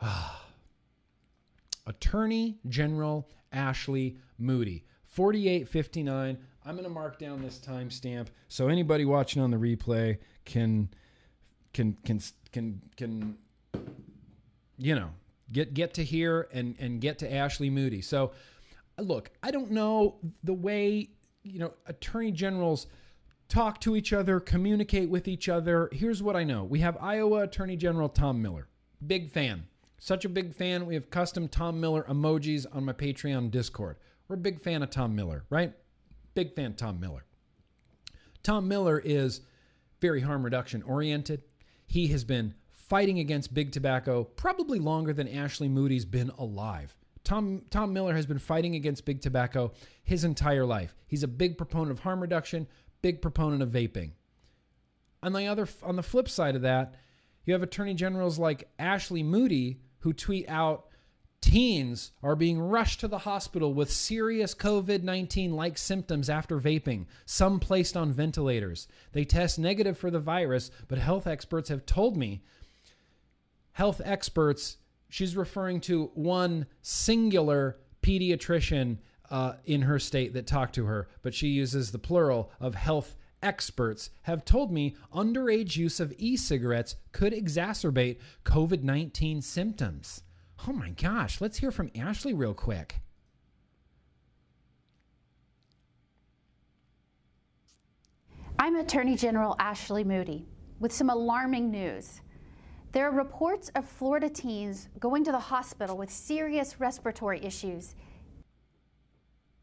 uh, 0.00 0.36
Attorney 1.86 2.58
General 2.68 3.28
Ashley 3.52 4.18
Moody. 4.38 4.84
4859. 5.06 6.38
I'm 6.66 6.74
going 6.74 6.84
to 6.84 6.90
mark 6.90 7.18
down 7.18 7.42
this 7.42 7.58
timestamp 7.58 8.28
so 8.48 8.68
anybody 8.68 9.04
watching 9.04 9.42
on 9.42 9.50
the 9.50 9.56
replay 9.58 10.18
can 10.44 10.88
can 11.72 11.96
can 12.04 12.20
can 12.52 12.82
can 12.96 13.36
you 14.78 14.94
know 14.94 15.10
get 15.52 15.74
get 15.74 15.94
to 15.94 16.04
here 16.04 16.48
and 16.52 16.76
and 16.78 17.00
get 17.00 17.18
to 17.20 17.32
Ashley 17.32 17.70
Moody. 17.70 18.02
So 18.02 18.32
look, 18.98 19.30
I 19.42 19.50
don't 19.50 19.70
know 19.70 20.16
the 20.42 20.54
way 20.54 21.10
you 21.42 21.58
know 21.58 21.74
attorney 21.86 22.32
generals 22.32 22.86
talk 23.48 23.80
to 23.82 23.96
each 23.96 24.12
other, 24.12 24.40
communicate 24.40 25.10
with 25.10 25.28
each 25.28 25.48
other. 25.48 25.88
Here's 25.92 26.22
what 26.22 26.36
I 26.36 26.44
know. 26.44 26.64
We 26.64 26.80
have 26.80 26.96
Iowa 27.00 27.42
Attorney 27.42 27.76
General 27.76 28.08
Tom 28.08 28.40
Miller. 28.40 28.68
Big 29.06 29.30
fan. 29.30 29.66
Such 29.98 30.24
a 30.24 30.28
big 30.28 30.54
fan. 30.54 30.86
We 30.86 30.94
have 30.94 31.10
custom 31.10 31.48
Tom 31.48 31.80
Miller 31.80 32.04
emojis 32.08 32.66
on 32.72 32.84
my 32.84 32.92
Patreon 32.92 33.50
Discord. 33.50 33.96
We're 34.28 34.36
a 34.36 34.38
big 34.38 34.60
fan 34.60 34.82
of 34.82 34.90
Tom 34.90 35.14
Miller, 35.14 35.44
right? 35.50 35.72
Big 36.34 36.54
fan 36.54 36.74
Tom 36.74 37.00
Miller. 37.00 37.24
Tom 38.42 38.68
Miller 38.68 39.00
is 39.02 39.42
very 40.04 40.20
harm 40.20 40.44
reduction 40.44 40.82
oriented. 40.82 41.42
He 41.86 42.08
has 42.08 42.24
been 42.24 42.52
fighting 42.70 43.20
against 43.20 43.54
big 43.54 43.72
tobacco 43.72 44.24
probably 44.24 44.78
longer 44.78 45.14
than 45.14 45.26
Ashley 45.26 45.66
Moody's 45.66 46.04
been 46.04 46.30
alive. 46.36 46.94
Tom, 47.24 47.62
Tom 47.70 47.94
Miller 47.94 48.14
has 48.14 48.26
been 48.26 48.38
fighting 48.38 48.74
against 48.74 49.06
big 49.06 49.22
tobacco 49.22 49.72
his 50.02 50.22
entire 50.22 50.66
life. 50.66 50.94
He's 51.06 51.22
a 51.22 51.28
big 51.28 51.56
proponent 51.56 51.90
of 51.90 52.00
harm 52.00 52.20
reduction, 52.20 52.66
big 53.00 53.22
proponent 53.22 53.62
of 53.62 53.70
vaping. 53.70 54.10
On 55.22 55.32
the 55.32 55.46
other 55.46 55.66
on 55.82 55.96
the 55.96 56.02
flip 56.02 56.28
side 56.28 56.54
of 56.54 56.60
that, 56.60 56.96
you 57.46 57.54
have 57.54 57.62
attorney 57.62 57.94
generals 57.94 58.38
like 58.38 58.68
Ashley 58.78 59.22
Moody 59.22 59.80
who 60.00 60.12
tweet 60.12 60.46
out 60.50 60.88
Teens 61.44 62.10
are 62.22 62.36
being 62.36 62.58
rushed 62.58 63.00
to 63.00 63.06
the 63.06 63.18
hospital 63.18 63.74
with 63.74 63.92
serious 63.92 64.54
COVID 64.54 65.02
19 65.02 65.54
like 65.54 65.76
symptoms 65.76 66.30
after 66.30 66.58
vaping, 66.58 67.04
some 67.26 67.60
placed 67.60 67.98
on 67.98 68.14
ventilators. 68.14 68.88
They 69.12 69.26
test 69.26 69.58
negative 69.58 69.98
for 69.98 70.10
the 70.10 70.18
virus, 70.18 70.70
but 70.88 70.96
health 70.96 71.26
experts 71.26 71.68
have 71.68 71.84
told 71.84 72.16
me, 72.16 72.42
health 73.72 74.00
experts, 74.02 74.78
she's 75.10 75.36
referring 75.36 75.82
to 75.82 76.10
one 76.14 76.64
singular 76.80 77.76
pediatrician 78.02 78.96
uh, 79.30 79.56
in 79.66 79.82
her 79.82 79.98
state 79.98 80.32
that 80.32 80.46
talked 80.46 80.74
to 80.76 80.86
her, 80.86 81.08
but 81.20 81.34
she 81.34 81.48
uses 81.48 81.92
the 81.92 81.98
plural 81.98 82.50
of 82.58 82.74
health 82.74 83.16
experts 83.42 84.08
have 84.22 84.46
told 84.46 84.72
me 84.72 84.96
underage 85.12 85.76
use 85.76 86.00
of 86.00 86.14
e 86.16 86.38
cigarettes 86.38 86.96
could 87.12 87.34
exacerbate 87.34 88.16
COVID 88.46 88.82
19 88.82 89.42
symptoms. 89.42 90.22
Oh 90.66 90.72
my 90.72 90.90
gosh, 90.90 91.40
let's 91.40 91.58
hear 91.58 91.70
from 91.70 91.90
Ashley 91.94 92.32
real 92.32 92.54
quick. 92.54 93.00
I'm 98.58 98.76
Attorney 98.76 99.16
General 99.16 99.56
Ashley 99.58 100.04
Moody 100.04 100.46
with 100.80 100.92
some 100.92 101.10
alarming 101.10 101.70
news. 101.70 102.20
There 102.92 103.06
are 103.06 103.12
reports 103.12 103.70
of 103.74 103.84
Florida 103.84 104.30
teens 104.30 104.88
going 105.00 105.24
to 105.24 105.32
the 105.32 105.38
hospital 105.38 105.96
with 105.96 106.10
serious 106.10 106.80
respiratory 106.80 107.44
issues. 107.44 107.94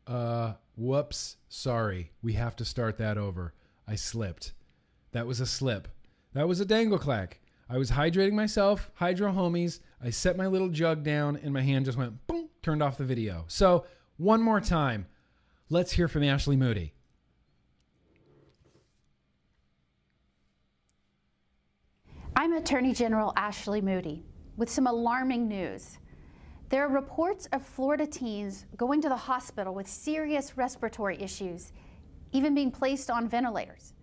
Uh, 0.06 0.54
whoops. 0.76 1.38
Sorry. 1.48 2.12
We 2.22 2.34
have 2.34 2.56
to 2.58 2.66
start 2.66 2.98
that 2.98 3.18
over. 3.18 3.54
I 3.88 3.96
slipped. 3.96 4.54
That 5.14 5.28
was 5.28 5.40
a 5.40 5.46
slip. 5.46 5.88
That 6.34 6.48
was 6.48 6.60
a 6.60 6.66
dangle 6.66 7.00
clack. 7.00 7.41
I 7.72 7.78
was 7.78 7.90
hydrating 7.90 8.34
myself, 8.34 8.92
hydro 8.96 9.32
homies. 9.32 9.80
I 10.04 10.10
set 10.10 10.36
my 10.36 10.46
little 10.46 10.68
jug 10.68 11.04
down 11.04 11.38
and 11.38 11.54
my 11.54 11.62
hand 11.62 11.86
just 11.86 11.98
went 11.98 12.28
boom, 12.28 12.50
turned 12.62 12.84
off 12.84 12.98
the 12.98 13.06
video. 13.06 13.46
So, 13.48 13.86
one 14.18 14.42
more 14.42 14.60
time, 14.60 15.06
let's 15.70 15.94
hear 15.94 16.10
from 16.10 16.24
Ashley 16.24 16.58
Moody. 16.58 16.94
I'm 22.36 22.52
Attorney 22.52 22.92
General 22.92 23.32
Ashley 23.38 23.80
Moody 23.80 24.26
with 24.58 24.70
some 24.70 24.86
alarming 24.86 25.48
news. 25.48 25.98
There 26.68 26.84
are 26.84 26.90
reports 26.90 27.48
of 27.54 27.66
Florida 27.66 28.06
teens 28.06 28.66
going 28.76 29.02
to 29.02 29.08
the 29.08 29.16
hospital 29.16 29.74
with 29.74 29.88
serious 29.88 30.58
respiratory 30.58 31.22
issues, 31.22 31.72
even 32.34 32.54
being 32.54 32.70
placed 32.70 33.10
on 33.10 33.30
ventilators. 33.30 33.94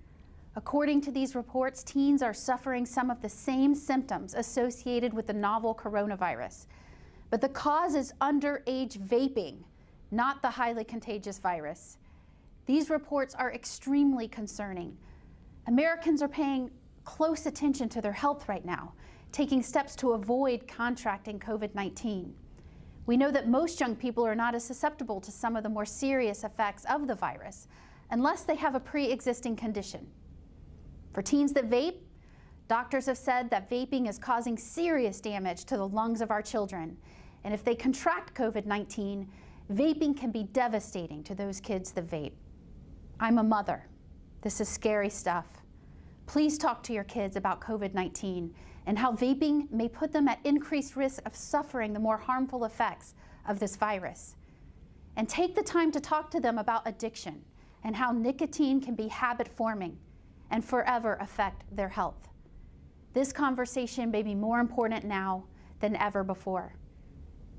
According 0.56 1.02
to 1.02 1.12
these 1.12 1.34
reports, 1.34 1.82
teens 1.82 2.22
are 2.22 2.34
suffering 2.34 2.84
some 2.86 3.10
of 3.10 3.20
the 3.22 3.28
same 3.28 3.74
symptoms 3.74 4.34
associated 4.34 5.12
with 5.12 5.26
the 5.26 5.32
novel 5.32 5.74
coronavirus. 5.74 6.66
But 7.30 7.40
the 7.40 7.48
cause 7.48 7.94
is 7.94 8.12
underage 8.20 8.98
vaping, 8.98 9.58
not 10.10 10.42
the 10.42 10.50
highly 10.50 10.84
contagious 10.84 11.38
virus. 11.38 11.98
These 12.66 12.90
reports 12.90 13.34
are 13.34 13.52
extremely 13.52 14.28
concerning. 14.28 14.96
Americans 15.66 16.22
are 16.22 16.28
paying 16.28 16.70
close 17.04 17.46
attention 17.46 17.88
to 17.90 18.00
their 18.00 18.12
health 18.12 18.48
right 18.48 18.64
now, 18.64 18.92
taking 19.32 19.62
steps 19.62 19.94
to 19.96 20.12
avoid 20.12 20.66
contracting 20.66 21.38
COVID 21.38 21.74
19. 21.74 22.34
We 23.06 23.16
know 23.16 23.30
that 23.30 23.48
most 23.48 23.80
young 23.80 23.96
people 23.96 24.26
are 24.26 24.34
not 24.34 24.54
as 24.54 24.64
susceptible 24.64 25.20
to 25.22 25.30
some 25.30 25.56
of 25.56 25.62
the 25.62 25.70
more 25.70 25.86
serious 25.86 26.44
effects 26.44 26.84
of 26.84 27.06
the 27.06 27.14
virus 27.14 27.68
unless 28.10 28.42
they 28.42 28.56
have 28.56 28.74
a 28.74 28.80
pre 28.80 29.06
existing 29.06 29.56
condition. 29.56 30.06
For 31.18 31.22
teens 31.22 31.52
that 31.54 31.68
vape, 31.68 31.96
doctors 32.68 33.06
have 33.06 33.18
said 33.18 33.50
that 33.50 33.68
vaping 33.68 34.08
is 34.08 34.20
causing 34.20 34.56
serious 34.56 35.20
damage 35.20 35.64
to 35.64 35.76
the 35.76 35.88
lungs 35.88 36.20
of 36.20 36.30
our 36.30 36.42
children. 36.42 36.96
And 37.42 37.52
if 37.52 37.64
they 37.64 37.74
contract 37.74 38.36
COVID 38.36 38.66
19, 38.66 39.28
vaping 39.72 40.16
can 40.16 40.30
be 40.30 40.44
devastating 40.44 41.24
to 41.24 41.34
those 41.34 41.58
kids 41.58 41.90
that 41.90 42.06
vape. 42.06 42.34
I'm 43.18 43.38
a 43.38 43.42
mother. 43.42 43.84
This 44.42 44.60
is 44.60 44.68
scary 44.68 45.10
stuff. 45.10 45.46
Please 46.26 46.56
talk 46.56 46.84
to 46.84 46.92
your 46.92 47.02
kids 47.02 47.34
about 47.34 47.60
COVID 47.60 47.94
19 47.94 48.54
and 48.86 48.96
how 48.96 49.10
vaping 49.10 49.68
may 49.72 49.88
put 49.88 50.12
them 50.12 50.28
at 50.28 50.38
increased 50.44 50.94
risk 50.94 51.20
of 51.26 51.34
suffering 51.34 51.92
the 51.92 51.98
more 51.98 52.18
harmful 52.18 52.64
effects 52.64 53.14
of 53.48 53.58
this 53.58 53.74
virus. 53.74 54.36
And 55.16 55.28
take 55.28 55.56
the 55.56 55.64
time 55.64 55.90
to 55.90 56.00
talk 56.00 56.30
to 56.30 56.38
them 56.38 56.58
about 56.58 56.86
addiction 56.86 57.44
and 57.82 57.96
how 57.96 58.12
nicotine 58.12 58.80
can 58.80 58.94
be 58.94 59.08
habit 59.08 59.48
forming 59.48 59.98
and 60.50 60.64
forever 60.64 61.16
affect 61.20 61.64
their 61.74 61.88
health. 61.88 62.28
This 63.12 63.32
conversation 63.32 64.10
may 64.10 64.22
be 64.22 64.34
more 64.34 64.60
important 64.60 65.04
now 65.04 65.44
than 65.80 65.96
ever 65.96 66.22
before. 66.22 66.74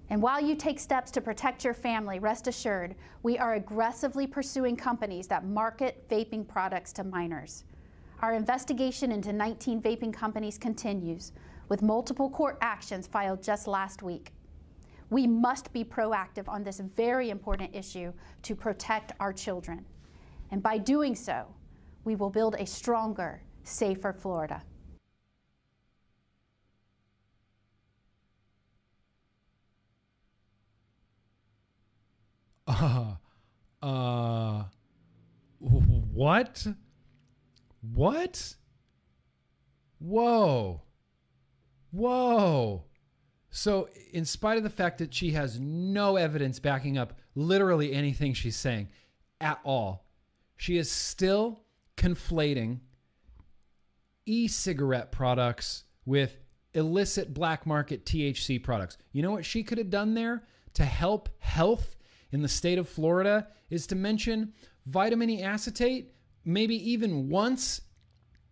And 0.10 0.22
while 0.22 0.42
you 0.42 0.56
take 0.56 0.80
steps 0.80 1.12
to 1.12 1.22
protect 1.22 1.64
your 1.64 1.74
family, 1.74 2.20
rest 2.20 2.48
assured, 2.48 2.96
we 3.22 3.38
are 3.38 3.54
aggressively 3.54 4.26
pursuing 4.26 4.76
companies 4.76 5.28
that 5.28 5.46
market 5.46 6.08
vaping 6.10 6.48
products 6.48 6.92
to 6.94 7.04
minors. 7.04 7.64
Our 8.22 8.34
investigation 8.34 9.12
into 9.12 9.32
19 9.32 9.82
vaping 9.82 10.14
companies 10.14 10.58
continues, 10.58 11.32
with 11.70 11.84
multiple 11.84 12.30
court 12.30 12.58
actions 12.62 13.06
filed 13.06 13.44
just 13.44 13.68
last 13.68 14.02
week. 14.02 14.34
We 15.12 15.26
must 15.26 15.72
be 15.74 15.84
proactive 15.84 16.48
on 16.48 16.64
this 16.64 16.80
very 16.80 17.30
important 17.30 17.76
issue 17.76 18.12
to 18.44 18.56
protect 18.56 19.14
our 19.20 19.32
children. 19.32 19.86
And 20.52 20.62
by 20.62 20.80
doing 20.80 21.16
so, 21.16 21.48
we 22.04 22.16
will 22.16 22.30
build 22.30 22.56
a 22.58 22.66
stronger, 22.66 23.41
safer 23.64 24.14
Florida. 24.14 24.62
Uh, 32.68 33.16
uh, 33.82 34.64
what? 35.60 36.68
What? 37.82 38.56
Whoa. 40.00 40.82
Whoa. 41.91 42.84
So, 43.52 43.89
in 44.14 44.26
spite 44.26 44.58
of 44.58 44.64
the 44.64 44.70
fact 44.70 45.00
that 45.00 45.14
she 45.14 45.32
has 45.32 45.60
no 45.60 46.16
evidence 46.16 46.60
backing 46.60 46.97
up 46.97 47.20
literally 47.36 47.93
anything 47.93 48.34
she's 48.34 48.56
saying 48.56 48.89
at 49.41 49.60
all, 49.64 50.06
she 50.56 50.78
is 50.78 50.91
still 50.91 51.62
conflating 52.00 52.80
e 54.26 54.47
cigarette 54.47 55.12
products 55.12 55.84
with 56.06 56.38
illicit 56.74 57.34
black 57.34 57.66
market 57.66 58.06
THC 58.06 58.64
products. 58.64 58.97
You 59.12 59.22
know 59.22 59.32
what 59.32 59.45
she 59.45 59.64
could 59.64 59.78
have 59.78 59.89
done 59.89 60.14
there 60.14 60.43
to 60.76 60.86
help 60.86 61.30
health 61.39 61.97
in 62.32 62.41
the 62.41 62.47
state 62.47 62.78
of 62.78 62.88
Florida 62.88 63.47
is 63.70 63.86
to 63.88 63.95
mention 63.95 64.54
vitamin 64.86 65.30
E 65.30 65.43
acetate, 65.43 66.14
maybe 66.45 66.91
even 66.91 67.28
once 67.28 67.82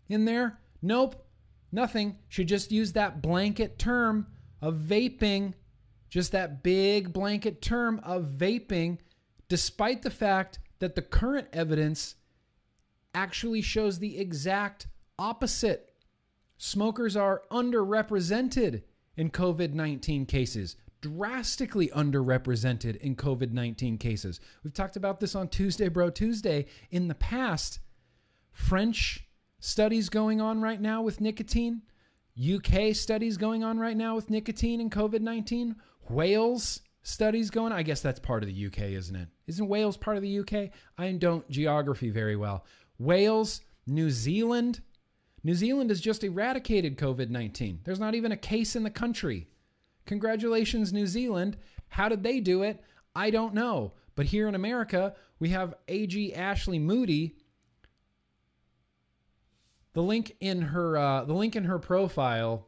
in 0.10 0.26
there. 0.26 0.60
Nope, 0.82 1.26
nothing. 1.72 2.18
She 2.28 2.44
just 2.44 2.72
used 2.72 2.96
that 2.96 3.22
blanket 3.22 3.80
term 3.80 4.28
of 4.62 4.76
vaping, 4.76 5.54
just 6.10 6.34
that 6.34 6.64
big 6.64 7.14
blanket 7.14 7.62
term 7.62 8.02
of 8.04 8.26
vaping, 8.38 8.98
despite 9.48 10.02
the 10.02 10.10
fact 10.10 10.60
that 10.80 10.96
the 10.96 11.02
current 11.02 11.48
evidence 11.54 12.16
actually 13.18 13.62
shows 13.62 13.98
the 13.98 14.20
exact 14.20 14.88
opposite. 15.18 15.92
Smokers 16.58 17.16
are 17.18 17.42
underrepresented 17.50 18.84
in 19.16 19.32
COVID 19.32 19.74
19 19.74 20.28
cases, 20.28 20.76
drastically 21.02 21.88
underrepresented 21.90 22.98
in 22.98 23.16
COVID 23.16 23.52
19 23.52 23.98
cases. 23.98 24.40
We've 24.64 24.74
talked 24.74 24.96
about 24.96 25.20
this 25.20 25.34
on 25.34 25.48
Tuesday, 25.50 25.88
Bro 25.88 26.12
Tuesday. 26.12 26.68
In 26.92 27.08
the 27.08 27.16
past, 27.16 27.80
French 28.52 29.28
studies 29.60 30.10
going 30.10 30.40
on 30.40 30.62
right 30.62 30.80
now 30.80 31.02
with 31.02 31.20
nicotine, 31.20 31.82
UK 32.40 32.94
studies 32.96 33.38
going 33.38 33.64
on 33.64 33.80
right 33.80 33.98
now 33.98 34.16
with 34.16 34.30
nicotine 34.30 34.80
and 34.80 34.92
COVID 34.92 35.22
19, 35.22 35.76
Wales 36.08 36.82
studies 37.02 37.50
going 37.50 37.72
on. 37.72 37.80
I 37.80 37.84
guess 37.84 38.02
that's 38.02 38.20
part 38.20 38.44
of 38.44 38.50
the 38.50 38.66
UK, 38.68 38.80
isn't 38.92 39.16
it? 39.16 39.30
Isn't 39.48 39.68
Wales 39.68 39.98
part 39.98 40.18
of 40.18 40.24
the 40.24 40.40
UK? 40.40 40.70
I 41.00 41.12
don't 41.14 41.50
geography 41.50 42.12
very 42.12 42.36
well. 42.36 42.64
Wales, 43.00 43.62
New 43.86 44.10
Zealand. 44.10 44.82
New 45.44 45.54
Zealand 45.54 45.90
has 45.90 46.02
just 46.02 46.24
eradicated 46.24 46.98
COVID 46.98 47.30
19. 47.30 47.80
There's 47.84 48.00
not 48.00 48.16
even 48.16 48.32
a 48.32 48.38
case 48.38 48.76
in 48.76 48.84
the 48.84 48.90
country. 48.90 49.48
Congratulations, 50.06 50.94
New 50.94 51.08
Zealand. 51.08 51.58
How 51.90 52.10
did 52.10 52.24
they 52.24 52.40
do 52.40 52.64
it? 52.64 52.84
I 53.16 53.30
don't 53.30 53.54
know. 53.54 53.94
But 54.16 54.28
here 54.28 54.48
in 54.48 54.56
America, 54.56 55.16
we 55.40 55.50
have 55.50 55.76
AG 55.88 56.34
Ashley 56.34 56.80
Moody. 56.80 57.36
The 59.94 60.02
link 60.04 60.36
in 60.40 60.62
her 60.62 60.98
uh, 60.98 61.24
the 61.24 61.34
link 61.34 61.56
in 61.56 61.66
her 61.66 61.80
profile 61.80 62.68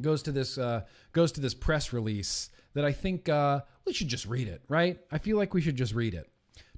goes 0.00 0.22
to 0.24 0.32
this 0.32 0.58
uh, 0.58 0.82
goes 1.12 1.32
to 1.32 1.40
this 1.40 1.54
press 1.54 1.92
release 1.92 2.50
that 2.74 2.84
I 2.84 2.92
think 2.92 3.28
uh, 3.28 3.60
we 3.86 3.92
should 3.92 4.08
just 4.08 4.26
read 4.26 4.48
it, 4.48 4.62
right? 4.68 4.98
I 5.10 5.18
feel 5.18 5.36
like 5.36 5.54
we 5.54 5.60
should 5.60 5.76
just 5.76 5.94
read 5.94 6.14
it. 6.14 6.28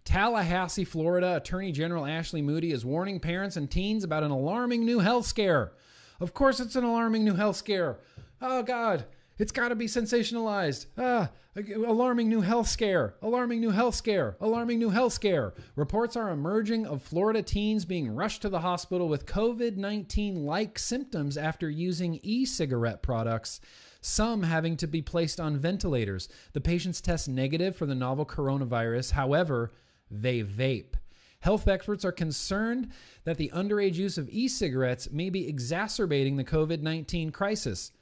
Tallahassee, 0.06 0.84
Florida, 0.84 1.36
Attorney 1.36 1.72
General 1.72 2.06
Ashley 2.06 2.40
Moody 2.40 2.70
is 2.70 2.84
warning 2.84 3.20
parents 3.20 3.56
and 3.56 3.70
teens 3.70 4.04
about 4.04 4.22
an 4.22 4.30
alarming 4.30 4.84
new 4.86 5.00
health 5.00 5.26
scare. 5.26 5.72
Of 6.20 6.32
course, 6.32 6.60
it's 6.60 6.76
an 6.76 6.84
alarming 6.84 7.24
new 7.24 7.34
health 7.34 7.56
scare. 7.56 7.98
Oh, 8.40 8.62
God. 8.62 9.04
It's 9.38 9.52
got 9.52 9.68
to 9.68 9.74
be 9.74 9.86
sensationalized. 9.86 10.86
Ah, 10.96 11.30
alarming 11.56 12.28
new 12.28 12.40
health 12.40 12.68
scare. 12.68 13.16
Alarming 13.20 13.60
new 13.60 13.70
health 13.70 13.94
scare. 13.94 14.36
Alarming 14.40 14.78
new 14.78 14.88
health 14.88 15.12
scare. 15.12 15.52
Reports 15.74 16.16
are 16.16 16.30
emerging 16.30 16.86
of 16.86 17.02
Florida 17.02 17.42
teens 17.42 17.84
being 17.84 18.14
rushed 18.14 18.40
to 18.42 18.48
the 18.48 18.60
hospital 18.60 19.08
with 19.08 19.26
COVID 19.26 19.76
19 19.76 20.46
like 20.46 20.78
symptoms 20.78 21.36
after 21.36 21.68
using 21.68 22.18
e 22.22 22.46
cigarette 22.46 23.02
products, 23.02 23.60
some 24.00 24.44
having 24.44 24.76
to 24.78 24.86
be 24.86 25.02
placed 25.02 25.38
on 25.38 25.58
ventilators. 25.58 26.30
The 26.54 26.60
patients 26.62 27.02
test 27.02 27.28
negative 27.28 27.76
for 27.76 27.84
the 27.84 27.94
novel 27.94 28.24
coronavirus. 28.24 29.10
However, 29.10 29.72
they 30.10 30.42
vape. 30.42 30.94
Health 31.40 31.68
experts 31.68 32.04
are 32.04 32.12
concerned 32.12 32.90
that 33.24 33.36
the 33.36 33.50
underage 33.54 33.94
use 33.94 34.18
of 34.18 34.28
e 34.30 34.48
cigarettes 34.48 35.10
may 35.10 35.30
be 35.30 35.48
exacerbating 35.48 36.36
the 36.36 36.44
COVID 36.44 36.80
19 36.80 37.30
crisis 37.30 37.92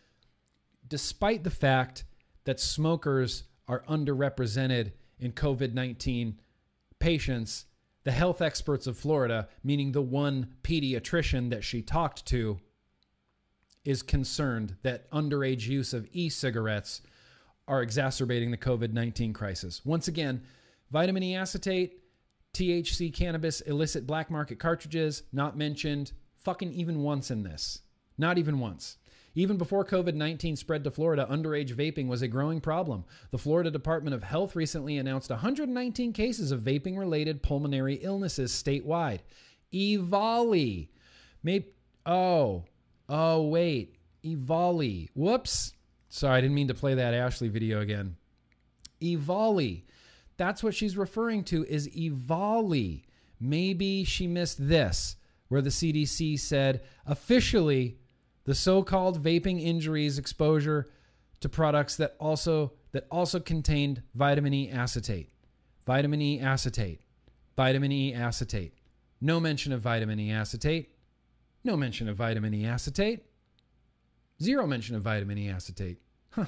despite 0.89 1.45
the 1.45 1.51
fact 1.51 2.05
that 2.45 2.61
smokers 2.61 3.45
are 3.67 3.85
underrepresented 3.89 4.93
in 5.19 5.33
COVID 5.33 5.73
19 5.73 6.39
patients, 6.99 7.67
the 8.05 8.13
health 8.13 8.43
experts 8.43 8.87
of 8.87 8.99
Florida, 8.99 9.49
meaning 9.63 9.93
the 9.93 10.03
one 10.03 10.55
pediatrician 10.63 11.51
that 11.51 11.65
she 11.65 11.81
talked 11.83 12.27
to, 12.27 12.61
is 13.85 14.03
concerned 14.03 14.77
that 14.83 15.11
underage 15.11 15.67
use 15.67 15.93
of 15.93 16.09
e 16.13 16.29
cigarettes 16.29 17.01
are 17.67 17.83
exacerbating 17.83 18.51
the 18.51 18.59
COVID 18.59 18.93
19 18.93 19.33
crisis. 19.33 19.85
Once 19.85 20.09
again, 20.09 20.43
vitamin 20.95 21.25
E 21.25 21.35
acetate, 21.35 21.99
THC 22.55 23.13
cannabis, 23.13 23.61
illicit 23.63 24.07
black 24.07 24.31
market 24.31 24.61
cartridges, 24.61 25.25
not 25.33 25.59
mentioned 25.59 26.13
fucking 26.37 26.73
even 26.73 27.03
once 27.03 27.33
in 27.33 27.43
this. 27.43 27.83
Not 28.17 28.39
even 28.39 28.61
once. 28.61 28.99
Even 29.35 29.57
before 29.57 29.85
COVID 29.85 30.15
19 30.15 30.55
spread 30.55 30.85
to 30.85 30.93
Florida, 30.93 31.27
underage 31.29 31.75
vaping 31.75 32.07
was 32.07 32.23
a 32.23 32.29
growing 32.29 32.61
problem. 32.61 33.05
The 33.33 33.39
Florida 33.39 33.73
Department 33.73 34.15
of 34.15 34.23
Health 34.23 34.55
recently 34.55 34.99
announced 34.99 35.31
119 35.31 36.13
cases 36.13 36.53
of 36.53 36.61
vaping 36.61 36.97
related 36.97 37.43
pulmonary 37.43 37.95
illnesses 37.97 38.53
statewide. 38.53 39.19
Evoli. 39.73 40.91
Maybe, 41.43 41.67
oh, 42.07 42.67
oh, 43.09 43.43
wait. 43.49 43.97
Evoli. 44.25 45.09
Whoops. 45.17 45.73
Sorry, 46.09 46.39
I 46.39 46.41
didn't 46.41 46.55
mean 46.55 46.69
to 46.69 46.75
play 46.75 46.95
that 46.95 47.15
Ashley 47.15 47.49
video 47.49 47.81
again. 47.81 48.15
EVALI. 49.01 49.83
That's 50.37 50.63
what 50.63 50.75
she's 50.75 50.97
referring 50.97 51.45
to 51.45 51.65
is 51.65 51.89
EVALI. 51.89 53.05
Maybe 53.41 54.05
she 54.05 54.27
missed 54.27 54.69
this, 54.69 55.17
where 55.49 55.63
the 55.63 55.71
CDC 55.71 56.39
said 56.41 56.83
officially 57.07 57.99
the 58.45 58.55
so-called 58.55 59.23
vaping 59.23 59.63
injuries 59.63 60.19
exposure 60.19 60.87
to 61.41 61.49
products 61.49 61.97
that 61.97 62.17
also 62.19 62.73
that 62.93 63.07
also 63.11 63.41
contained 63.41 64.03
vitamin 64.15 64.55
E 64.55 64.71
acetate. 64.71 65.31
Vitamin 65.85 66.23
E 66.23 66.41
acetate. 66.41 67.01
Vitamin 67.57 67.93
E 67.93 68.15
acetate. 68.15 68.75
No 69.21 69.41
mention 69.41 69.73
of 69.73 69.81
vitamin 69.81 70.21
E 70.21 70.31
acetate. 70.31 70.91
No 71.65 71.77
mention 71.77 72.09
of 72.09 72.17
vitamin 72.17 72.55
E 72.55 72.67
acetate. 72.67 73.25
Zero 74.43 74.67
mention 74.67 74.97
of 74.97 75.03
vitamin 75.03 75.39
E 75.39 75.49
acetate. 75.49 75.99
Huh. 76.31 76.47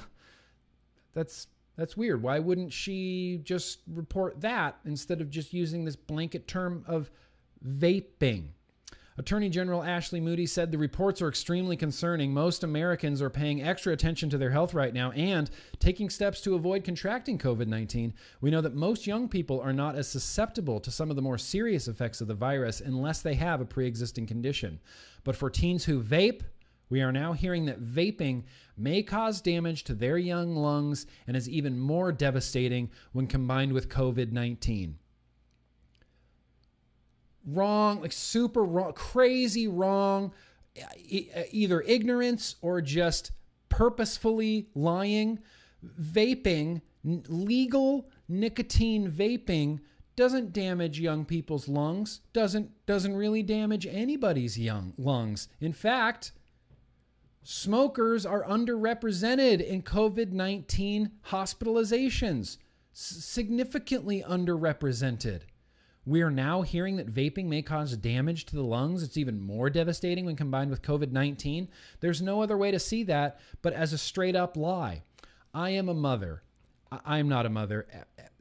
That's 1.13 1.47
that's 1.77 1.95
weird. 1.95 2.21
Why 2.21 2.39
wouldn't 2.39 2.73
she 2.73 3.39
just 3.43 3.79
report 3.87 4.41
that 4.41 4.77
instead 4.85 5.21
of 5.21 5.29
just 5.29 5.53
using 5.53 5.85
this 5.85 5.95
blanket 5.95 6.47
term 6.47 6.83
of 6.87 7.11
vaping? 7.65 8.47
Attorney 9.19 9.49
General 9.49 9.83
Ashley 9.83 10.19
Moody 10.19 10.45
said 10.45 10.71
the 10.71 10.77
reports 10.77 11.23
are 11.23 11.27
extremely 11.27 11.75
concerning. 11.75 12.31
Most 12.31 12.63
Americans 12.63 13.19
are 13.19 13.31
paying 13.31 13.63
extra 13.63 13.91
attention 13.91 14.29
to 14.29 14.37
their 14.37 14.51
health 14.51 14.75
right 14.75 14.93
now 14.93 15.09
and 15.11 15.49
taking 15.79 16.09
steps 16.09 16.39
to 16.41 16.53
avoid 16.53 16.83
contracting 16.83 17.39
COVID 17.39 17.67
19. 17.67 18.13
We 18.41 18.51
know 18.51 18.61
that 18.61 18.75
most 18.75 19.07
young 19.07 19.27
people 19.27 19.59
are 19.59 19.73
not 19.73 19.95
as 19.95 20.07
susceptible 20.07 20.79
to 20.81 20.91
some 20.91 21.09
of 21.09 21.15
the 21.15 21.23
more 21.23 21.39
serious 21.39 21.87
effects 21.87 22.21
of 22.21 22.27
the 22.27 22.35
virus 22.35 22.79
unless 22.79 23.21
they 23.21 23.33
have 23.35 23.59
a 23.59 23.65
pre 23.65 23.87
existing 23.87 24.27
condition. 24.27 24.79
But 25.23 25.35
for 25.35 25.49
teens 25.49 25.85
who 25.85 26.03
vape, 26.03 26.41
we 26.89 27.01
are 27.01 27.11
now 27.11 27.33
hearing 27.33 27.65
that 27.65 27.81
vaping 27.81 28.43
may 28.77 29.03
cause 29.03 29.41
damage 29.41 29.83
to 29.85 29.93
their 29.93 30.17
young 30.17 30.55
lungs 30.55 31.05
and 31.25 31.35
is 31.35 31.49
even 31.49 31.79
more 31.79 32.11
devastating 32.11 32.89
when 33.11 33.27
combined 33.27 33.73
with 33.73 33.89
COVID 33.89 34.31
19 34.31 34.97
wrong, 37.47 38.01
like 38.01 38.11
super 38.11 38.63
wrong, 38.63 38.93
crazy 38.93 39.67
wrong, 39.67 40.33
either 41.09 41.81
ignorance 41.81 42.55
or 42.61 42.81
just 42.81 43.31
purposefully 43.69 44.67
lying. 44.75 45.39
Vaping, 45.99 46.81
legal 47.03 48.09
nicotine 48.27 49.09
vaping 49.09 49.79
doesn't 50.15 50.51
damage 50.51 50.99
young 50.99 51.23
people's 51.23 51.67
lungs, 51.67 52.21
doesn't 52.33 52.71
doesn't 52.85 53.15
really 53.15 53.43
damage 53.43 53.85
anybody's 53.85 54.57
young 54.59 54.93
lungs. 54.97 55.47
In 55.61 55.71
fact, 55.73 56.31
smokers 57.49 58.25
are 58.25 58.43
underrepresented 58.43 59.65
in 59.65 59.81
COVID-19 59.81 61.11
hospitalizations, 61.27 62.57
significantly 62.91 64.21
underrepresented. 64.27 65.43
We 66.05 66.21
are 66.21 66.29
now 66.29 66.63
hearing 66.63 66.97
that 66.97 67.07
vaping 67.07 67.45
may 67.45 67.61
cause 67.61 67.95
damage 67.95 68.45
to 68.47 68.57
the 68.57 68.63
lungs. 68.63 69.01
It's 69.01 69.15
even 69.15 69.39
more 69.39 69.69
devastating 69.69 70.25
when 70.25 70.35
combined 70.35 70.69
with 70.69 70.81
COVID 70.81 71.13
19. 71.13 71.69
There's 72.01 72.21
no 72.21 72.41
other 72.41 72.57
way 72.57 72.69
to 72.71 72.79
see 72.79 73.03
that 73.03 73.39
but 73.61 73.71
as 73.71 73.93
a 73.93 73.97
straight 73.97 74.35
up 74.35 74.57
lie. 74.57 75.03
I 75.53 75.69
am 75.69 75.87
a 75.87 75.93
mother. 75.93 76.43
I'm 76.91 77.29
not 77.29 77.45
a 77.45 77.49
mother. 77.49 77.87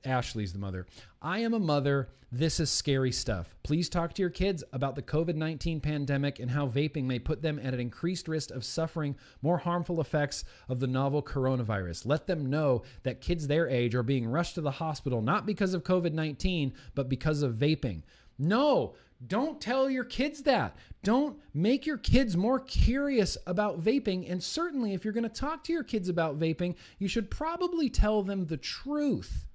Ashley's 0.06 0.52
the 0.52 0.58
mother. 0.58 0.86
I 1.20 1.40
am 1.40 1.52
a 1.52 1.58
mother. 1.58 2.08
This 2.32 2.60
is 2.60 2.70
scary 2.70 3.12
stuff. 3.12 3.54
Please 3.62 3.88
talk 3.88 4.12
to 4.14 4.22
your 4.22 4.30
kids 4.30 4.64
about 4.72 4.94
the 4.94 5.02
COVID 5.02 5.36
19 5.36 5.80
pandemic 5.80 6.38
and 6.38 6.50
how 6.50 6.68
vaping 6.68 7.04
may 7.04 7.18
put 7.18 7.42
them 7.42 7.58
at 7.58 7.74
an 7.74 7.80
increased 7.80 8.28
risk 8.28 8.50
of 8.50 8.64
suffering 8.64 9.16
more 9.42 9.58
harmful 9.58 10.00
effects 10.00 10.44
of 10.68 10.80
the 10.80 10.86
novel 10.86 11.22
coronavirus. 11.22 12.06
Let 12.06 12.26
them 12.26 12.50
know 12.50 12.82
that 13.04 13.20
kids 13.20 13.46
their 13.46 13.68
age 13.68 13.94
are 13.94 14.02
being 14.02 14.28
rushed 14.28 14.54
to 14.56 14.60
the 14.60 14.70
hospital 14.70 15.22
not 15.22 15.46
because 15.46 15.74
of 15.74 15.84
COVID 15.84 16.12
19, 16.12 16.72
but 16.94 17.08
because 17.08 17.42
of 17.42 17.54
vaping. 17.54 18.02
No, 18.38 18.94
don't 19.26 19.60
tell 19.60 19.88
your 19.88 20.04
kids 20.04 20.42
that. 20.42 20.76
Don't 21.02 21.38
make 21.54 21.86
your 21.86 21.96
kids 21.96 22.36
more 22.36 22.60
curious 22.60 23.38
about 23.46 23.80
vaping. 23.80 24.30
And 24.30 24.42
certainly, 24.42 24.92
if 24.92 25.04
you're 25.04 25.14
going 25.14 25.24
to 25.24 25.30
talk 25.30 25.64
to 25.64 25.72
your 25.72 25.84
kids 25.84 26.08
about 26.08 26.38
vaping, 26.38 26.74
you 26.98 27.08
should 27.08 27.30
probably 27.30 27.88
tell 27.88 28.22
them 28.22 28.46
the 28.46 28.58
truth 28.58 29.45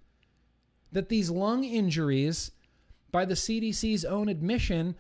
that 0.92 1.10
these 1.10 1.30
lung 1.30 1.64
injuries, 1.64 2.52
by 3.12 3.26
the 3.26 3.34
CDC's 3.34 4.06
own 4.06 4.30
admission, 4.30 4.96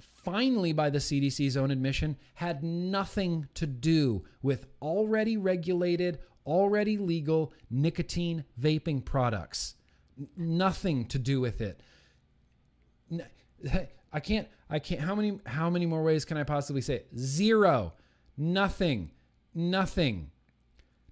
finally 0.00 0.72
by 0.72 0.90
the 0.90 0.98
CDC's 0.98 1.56
own 1.56 1.70
admission, 1.70 2.16
had 2.34 2.62
nothing 2.62 3.48
to 3.54 3.66
do 3.66 4.24
with 4.42 4.66
already 4.82 5.36
regulated, 5.36 6.18
already 6.46 6.98
legal 6.98 7.52
nicotine 7.70 8.44
vaping 8.60 9.04
products. 9.04 9.74
N- 10.18 10.28
nothing 10.36 11.06
to 11.06 11.18
do 11.18 11.40
with 11.40 11.60
it. 11.60 11.80
I 14.12 14.20
can't 14.20 14.48
I 14.70 14.78
can't 14.78 15.00
how 15.00 15.14
many 15.14 15.38
how 15.46 15.70
many 15.70 15.86
more 15.86 16.02
ways 16.02 16.24
can 16.24 16.36
I 16.36 16.42
possibly 16.42 16.80
say 16.80 16.96
it? 16.96 17.08
Zero. 17.16 17.92
Nothing. 18.36 19.10
Nothing. 19.54 20.30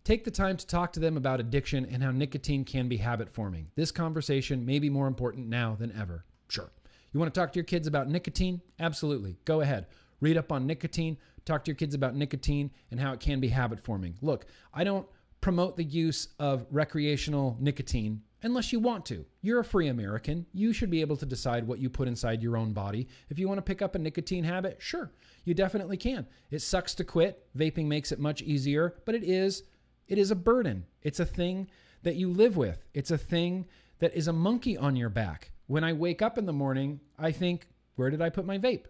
Take 0.05 0.25
the 0.25 0.31
time 0.31 0.59
to 0.59 0.67
talk 0.67 0.93
to 0.93 1.01
them 1.01 1.17
about 1.17 1.41
addiction 1.41 1.87
and 1.91 2.03
how 2.03 2.11
nicotine 2.11 2.63
can 2.63 2.89
be 2.89 2.99
habit 2.99 3.31
forming. 3.31 3.69
This 3.75 3.91
conversation 3.91 4.67
may 4.67 4.79
be 4.79 4.91
more 4.91 5.07
important 5.07 5.49
now 5.49 5.77
than 5.81 5.97
ever. 5.99 6.27
Sure. 6.49 6.71
You 7.13 7.19
want 7.19 7.33
to 7.33 7.41
talk 7.41 7.55
to 7.55 7.57
your 7.57 7.65
kids 7.65 7.87
about 7.87 8.11
nicotine? 8.11 8.61
Absolutely. 8.79 9.39
Go 9.47 9.63
ahead. 9.63 9.87
Read 10.21 10.37
up 10.37 10.53
on 10.53 10.67
nicotine, 10.67 11.17
talk 11.47 11.65
to 11.65 11.71
your 11.71 11.77
kids 11.77 11.95
about 11.95 12.15
nicotine 12.15 12.71
and 12.91 13.01
how 13.01 13.15
it 13.15 13.21
can 13.21 13.41
be 13.41 13.49
habit 13.49 13.81
forming. 13.81 14.15
Look, 14.21 14.45
I 14.75 14.85
don't 14.85 15.07
promote 15.41 15.79
the 15.79 15.85
use 15.85 16.29
of 16.39 16.67
recreational 16.71 17.57
nicotine 17.59 18.21
unless 18.43 18.75
you 18.75 18.81
want 18.81 19.07
to. 19.07 19.25
You're 19.41 19.61
a 19.61 19.65
free 19.65 19.89
American. 19.89 20.45
You 20.53 20.75
should 20.75 20.91
be 20.91 21.01
able 21.01 21.17
to 21.17 21.25
decide 21.25 21.67
what 21.67 21.79
you 21.79 21.89
put 21.89 22.09
inside 22.09 22.43
your 22.43 22.59
own 22.59 22.75
body. 22.75 23.09
If 23.31 23.39
you 23.39 23.49
want 23.49 23.57
to 23.57 23.63
pick 23.63 23.81
up 23.81 23.95
a 23.95 23.99
nicotine 23.99 24.45
habit, 24.45 24.77
sure, 24.81 25.13
you 25.47 25.55
definitely 25.55 25.97
can. 25.97 26.27
It 26.51 26.61
sucks 26.61 26.95
to 26.97 27.05
quit. 27.05 27.47
Vaping 27.57 27.87
makes 27.87 28.13
it 28.13 28.19
much 28.19 28.43
easier, 28.43 28.97
but 29.07 29.15
it 29.15 29.25
is 29.25 29.63
it 30.09 30.19
is 30.19 30.31
a 30.31 30.37
burden. 30.37 30.87
It's 31.03 31.21
a 31.21 31.27
thing 31.27 31.69
that 32.03 32.17
you 32.17 32.31
live 32.31 32.57
with. 32.57 32.85
It's 32.93 33.11
a 33.11 33.19
thing 33.19 33.67
that 33.99 34.15
is 34.15 34.29
a 34.29 34.33
monkey 34.33 34.77
on 34.77 34.97
your 34.97 35.09
back. 35.09 35.51
When 35.67 35.85
I 35.85 35.93
wake 35.93 36.23
up 36.23 36.37
in 36.37 36.47
the 36.47 36.53
morning, 36.53 37.01
I 37.19 37.33
think, 37.33 37.69
where 37.97 38.11
did 38.11 38.21
I 38.21 38.29
put 38.29 38.45
my 38.45 38.59
vape? 38.59 38.85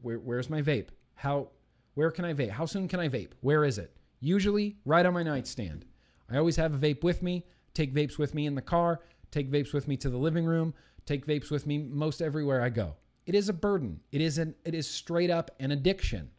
Where, 0.00 0.18
where's 0.18 0.50
my 0.50 0.62
vape? 0.62 0.88
How 1.14 1.48
where 1.94 2.10
can 2.10 2.24
I 2.24 2.32
vape? 2.32 2.50
How 2.50 2.64
soon 2.66 2.88
can 2.88 3.00
I 3.00 3.08
vape? 3.08 3.32
Where 3.40 3.64
is 3.64 3.78
it? 3.78 3.94
Usually 4.20 4.76
right 4.84 5.04
on 5.04 5.12
my 5.12 5.22
nightstand. 5.22 5.84
I 6.30 6.38
always 6.38 6.56
have 6.56 6.72
a 6.72 6.78
vape 6.78 7.02
with 7.02 7.22
me 7.22 7.44
take 7.74 7.94
vapes 7.94 8.18
with 8.18 8.34
me 8.34 8.46
in 8.46 8.54
the 8.54 8.62
car, 8.62 9.00
take 9.30 9.50
vapes 9.50 9.72
with 9.72 9.88
me 9.88 9.96
to 9.98 10.10
the 10.10 10.18
living 10.18 10.44
room, 10.44 10.74
take 11.06 11.26
vapes 11.26 11.50
with 11.50 11.66
me 11.66 11.78
most 11.78 12.22
everywhere 12.22 12.62
I 12.62 12.68
go. 12.68 12.96
It 13.26 13.34
is 13.34 13.48
a 13.48 13.52
burden. 13.52 14.00
It 14.10 14.20
is 14.20 14.38
an 14.38 14.54
it 14.64 14.74
is 14.74 14.88
straight 14.88 15.30
up 15.30 15.50
an 15.60 15.70
addiction. 15.70 16.30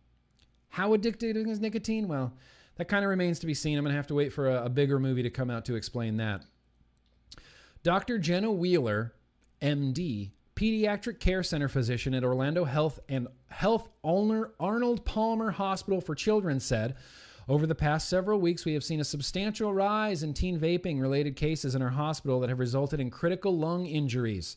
How 0.70 0.94
addicted 0.94 1.38
is 1.38 1.60
nicotine? 1.60 2.08
Well, 2.08 2.34
that 2.78 2.88
kind 2.88 3.04
of 3.04 3.10
remains 3.10 3.40
to 3.40 3.46
be 3.46 3.54
seen. 3.54 3.78
I'm 3.78 3.84
going 3.84 3.94
to 3.94 3.98
have 3.98 4.08
to 4.08 4.16
wait 4.16 4.34
for 4.34 4.50
a, 4.50 4.66
a 4.66 4.70
bigger 4.70 5.00
movie 5.00 5.24
to 5.24 5.30
come 5.30 5.50
out 5.50 5.66
to 5.66 5.76
explain 5.76 6.18
that. 6.18 6.44
Dr. 7.84 8.18
Jenna 8.18 8.52
Wheeler, 8.52 9.14
MD, 9.62 10.32
pediatric 10.56 11.20
care 11.20 11.44
center 11.44 11.68
physician 11.68 12.14
at 12.14 12.24
Orlando 12.24 12.64
Health 12.64 13.00
and 13.10 13.28
Health 13.50 13.90
Owner 14.04 14.52
Arnold 14.60 15.06
Palmer 15.06 15.52
Hospital 15.52 16.00
for 16.00 16.16
Children 16.16 16.60
said 16.60 16.96
over 17.48 17.68
the 17.68 17.76
past 17.76 18.08
several 18.08 18.40
weeks, 18.40 18.64
we 18.64 18.74
have 18.74 18.84
seen 18.84 19.02
a 19.02 19.06
substantial 19.06 19.74
rise 19.74 20.24
in 20.24 20.34
teen 20.34 20.60
vaping 20.60 21.02
related 21.02 21.36
cases 21.36 21.76
in 21.76 21.82
our 21.82 21.90
hospital 21.90 22.40
that 22.40 22.50
have 22.50 22.60
resulted 22.60 23.00
in 23.00 23.10
critical 23.10 23.58
lung 23.58 23.86
injuries. 23.86 24.56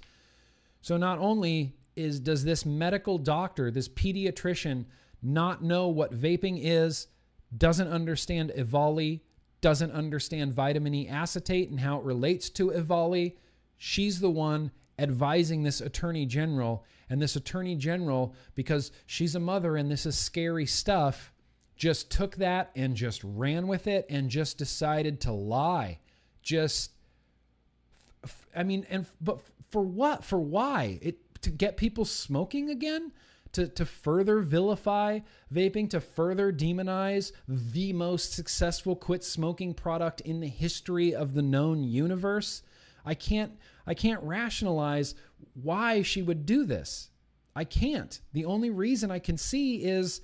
So, 0.82 0.96
not 0.96 1.18
only 1.18 1.74
is, 1.96 2.20
does 2.20 2.44
this 2.44 2.64
medical 2.64 3.18
doctor, 3.18 3.70
this 3.70 3.88
pediatrician, 3.88 4.84
not 5.22 5.64
know 5.64 5.88
what 5.88 6.14
vaping 6.14 6.60
is, 6.62 7.08
doesn't 7.56 7.88
understand 7.88 8.52
EVALI, 8.56 9.20
doesn't 9.60 9.92
understand 9.92 10.52
vitamin 10.52 10.94
E 10.94 11.08
acetate 11.08 11.70
and 11.70 11.80
how 11.80 11.98
it 11.98 12.04
relates 12.04 12.50
to 12.50 12.70
EVALI, 12.70 13.36
she's 13.78 14.20
the 14.20 14.30
one 14.30 14.70
advising 14.98 15.62
this 15.62 15.80
attorney 15.80 16.26
general. 16.26 16.84
And 17.08 17.22
this 17.22 17.36
attorney 17.36 17.76
general, 17.76 18.34
because 18.54 18.90
she's 19.06 19.34
a 19.34 19.40
mother 19.40 19.76
and 19.76 19.90
this 19.90 20.06
is 20.06 20.18
scary 20.18 20.66
stuff, 20.66 21.32
just 21.76 22.10
took 22.10 22.36
that 22.36 22.70
and 22.74 22.96
just 22.96 23.22
ran 23.22 23.68
with 23.68 23.86
it 23.86 24.06
and 24.08 24.30
just 24.30 24.58
decided 24.58 25.20
to 25.22 25.32
lie. 25.32 26.00
Just, 26.42 26.92
I 28.54 28.62
mean, 28.62 28.86
and 28.90 29.06
but 29.20 29.40
for 29.70 29.82
what? 29.82 30.24
For 30.24 30.38
why? 30.38 30.98
It 31.02 31.18
to 31.42 31.50
get 31.50 31.76
people 31.76 32.04
smoking 32.04 32.70
again? 32.70 33.12
To, 33.56 33.66
to 33.68 33.86
further 33.86 34.40
vilify 34.40 35.20
vaping, 35.50 35.88
to 35.90 36.00
further 36.00 36.52
demonize 36.52 37.32
the 37.48 37.94
most 37.94 38.34
successful 38.34 38.94
quit 38.94 39.24
smoking 39.24 39.72
product 39.72 40.20
in 40.20 40.40
the 40.40 40.48
history 40.48 41.14
of 41.14 41.32
the 41.32 41.40
known 41.40 41.82
universe. 41.82 42.62
I 43.06 43.14
can't 43.14 43.52
I 43.86 43.94
can't 43.94 44.22
rationalize 44.22 45.14
why 45.54 46.02
she 46.02 46.20
would 46.20 46.44
do 46.44 46.66
this. 46.66 47.08
I 47.54 47.64
can't. 47.64 48.20
The 48.34 48.44
only 48.44 48.68
reason 48.68 49.10
I 49.10 49.20
can 49.20 49.38
see 49.38 49.76
is 49.84 50.20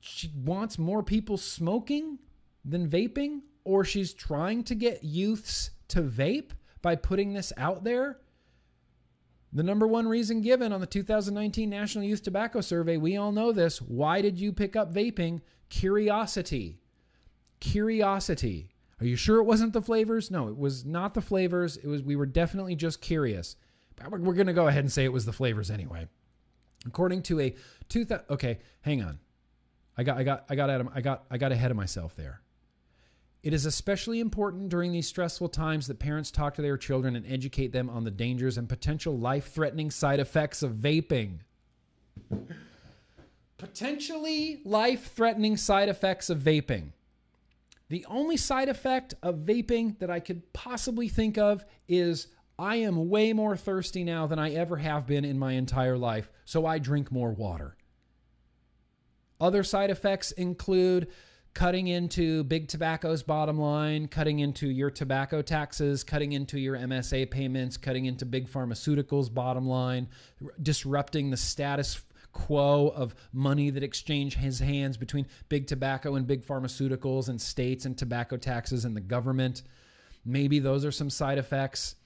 she 0.00 0.32
wants 0.34 0.80
more 0.80 1.04
people 1.04 1.36
smoking 1.36 2.18
than 2.64 2.88
vaping, 2.90 3.42
or 3.62 3.84
she's 3.84 4.12
trying 4.12 4.64
to 4.64 4.74
get 4.74 5.04
youths 5.04 5.70
to 5.88 6.02
vape 6.02 6.50
by 6.82 6.96
putting 6.96 7.34
this 7.34 7.52
out 7.56 7.84
there. 7.84 8.18
The 9.52 9.62
number 9.62 9.86
one 9.86 10.06
reason 10.06 10.42
given 10.42 10.72
on 10.72 10.80
the 10.80 10.86
2019 10.86 11.70
National 11.70 12.04
Youth 12.04 12.22
Tobacco 12.22 12.60
Survey, 12.60 12.96
we 12.96 13.16
all 13.16 13.32
know 13.32 13.52
this. 13.52 13.80
Why 13.80 14.20
did 14.20 14.38
you 14.38 14.52
pick 14.52 14.76
up 14.76 14.92
vaping? 14.92 15.40
Curiosity. 15.70 16.80
Curiosity. 17.60 18.70
Are 19.00 19.06
you 19.06 19.16
sure 19.16 19.38
it 19.38 19.44
wasn't 19.44 19.72
the 19.72 19.82
flavors? 19.82 20.30
No, 20.30 20.48
it 20.48 20.56
was 20.56 20.84
not 20.84 21.14
the 21.14 21.22
flavors. 21.22 21.76
It 21.76 21.86
was 21.86 22.02
we 22.02 22.16
were 22.16 22.26
definitely 22.26 22.74
just 22.74 23.00
curious. 23.00 23.56
But 23.96 24.20
we're 24.20 24.34
going 24.34 24.48
to 24.48 24.52
go 24.52 24.68
ahead 24.68 24.84
and 24.84 24.92
say 24.92 25.04
it 25.04 25.12
was 25.12 25.24
the 25.24 25.32
flavors 25.32 25.70
anyway. 25.70 26.08
According 26.86 27.22
to 27.22 27.40
a 27.40 27.54
2000 27.88 28.24
Okay, 28.30 28.58
hang 28.82 29.02
on. 29.02 29.18
I 29.96 30.02
got 30.02 30.18
I 30.18 30.22
got 30.24 30.44
I 30.48 30.54
got 30.54 30.70
I 30.94 31.00
got 31.00 31.24
I 31.30 31.38
got 31.38 31.52
ahead 31.52 31.70
of 31.70 31.76
myself 31.76 32.14
there. 32.16 32.40
It 33.48 33.54
is 33.54 33.64
especially 33.64 34.20
important 34.20 34.68
during 34.68 34.92
these 34.92 35.06
stressful 35.06 35.48
times 35.48 35.86
that 35.86 35.98
parents 35.98 36.30
talk 36.30 36.54
to 36.56 36.60
their 36.60 36.76
children 36.76 37.16
and 37.16 37.24
educate 37.26 37.72
them 37.72 37.88
on 37.88 38.04
the 38.04 38.10
dangers 38.10 38.58
and 38.58 38.68
potential 38.68 39.16
life-threatening 39.16 39.90
side 39.90 40.20
effects 40.20 40.62
of 40.62 40.72
vaping. 40.72 41.38
Potentially 43.56 44.60
life-threatening 44.66 45.56
side 45.56 45.88
effects 45.88 46.28
of 46.28 46.40
vaping. 46.40 46.92
The 47.88 48.04
only 48.10 48.36
side 48.36 48.68
effect 48.68 49.14
of 49.22 49.36
vaping 49.36 49.98
that 50.00 50.10
I 50.10 50.20
could 50.20 50.52
possibly 50.52 51.08
think 51.08 51.38
of 51.38 51.64
is 51.88 52.26
I 52.58 52.76
am 52.76 53.08
way 53.08 53.32
more 53.32 53.56
thirsty 53.56 54.04
now 54.04 54.26
than 54.26 54.38
I 54.38 54.52
ever 54.52 54.76
have 54.76 55.06
been 55.06 55.24
in 55.24 55.38
my 55.38 55.52
entire 55.52 55.96
life, 55.96 56.30
so 56.44 56.66
I 56.66 56.78
drink 56.78 57.10
more 57.10 57.32
water. 57.32 57.78
Other 59.40 59.62
side 59.62 59.88
effects 59.88 60.32
include 60.32 61.08
cutting 61.54 61.88
into 61.88 62.44
big 62.44 62.68
tobacco's 62.68 63.22
bottom 63.22 63.58
line, 63.58 64.06
cutting 64.06 64.38
into 64.38 64.68
your 64.68 64.90
tobacco 64.90 65.42
taxes, 65.42 66.04
cutting 66.04 66.32
into 66.32 66.58
your 66.58 66.76
MSA 66.76 67.30
payments, 67.30 67.76
cutting 67.76 68.06
into 68.06 68.24
big 68.24 68.48
pharmaceuticals' 68.48 69.32
bottom 69.32 69.66
line, 69.66 70.08
disrupting 70.62 71.30
the 71.30 71.36
status 71.36 72.02
quo 72.32 72.88
of 72.94 73.14
money 73.32 73.70
that 73.70 73.82
exchanges 73.82 74.60
hands 74.60 74.96
between 74.96 75.26
big 75.48 75.66
tobacco 75.66 76.14
and 76.14 76.26
big 76.26 76.44
pharmaceuticals 76.44 77.28
and 77.28 77.40
states 77.40 77.84
and 77.84 77.98
tobacco 77.98 78.36
taxes 78.36 78.84
and 78.84 78.94
the 78.94 79.00
government. 79.00 79.62
Maybe 80.24 80.58
those 80.58 80.84
are 80.84 80.92
some 80.92 81.10
side 81.10 81.38
effects. 81.38 81.96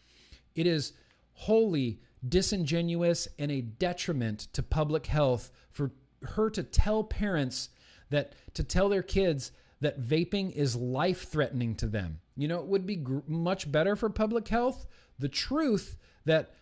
It 0.54 0.66
is 0.66 0.92
wholly 1.34 2.00
disingenuous 2.26 3.28
and 3.38 3.50
a 3.50 3.60
detriment 3.60 4.48
to 4.52 4.62
public 4.62 5.06
health 5.06 5.50
for 5.70 5.90
her 6.22 6.48
to 6.50 6.62
tell 6.62 7.02
parents 7.02 7.68
that 8.12 8.34
to 8.54 8.64
tell 8.64 8.88
their 8.88 9.02
kids 9.02 9.52
that 9.80 10.00
vaping 10.00 10.52
is 10.52 10.76
life 10.76 11.28
threatening 11.28 11.74
to 11.74 11.86
them. 11.86 12.20
You 12.36 12.48
know, 12.48 12.60
it 12.60 12.66
would 12.66 12.86
be 12.86 12.96
gr- 12.96 13.18
much 13.26 13.70
better 13.70 13.96
for 13.96 14.08
public 14.08 14.48
health. 14.48 14.86
The 15.18 15.28
truth 15.28 15.96
that 16.24 16.54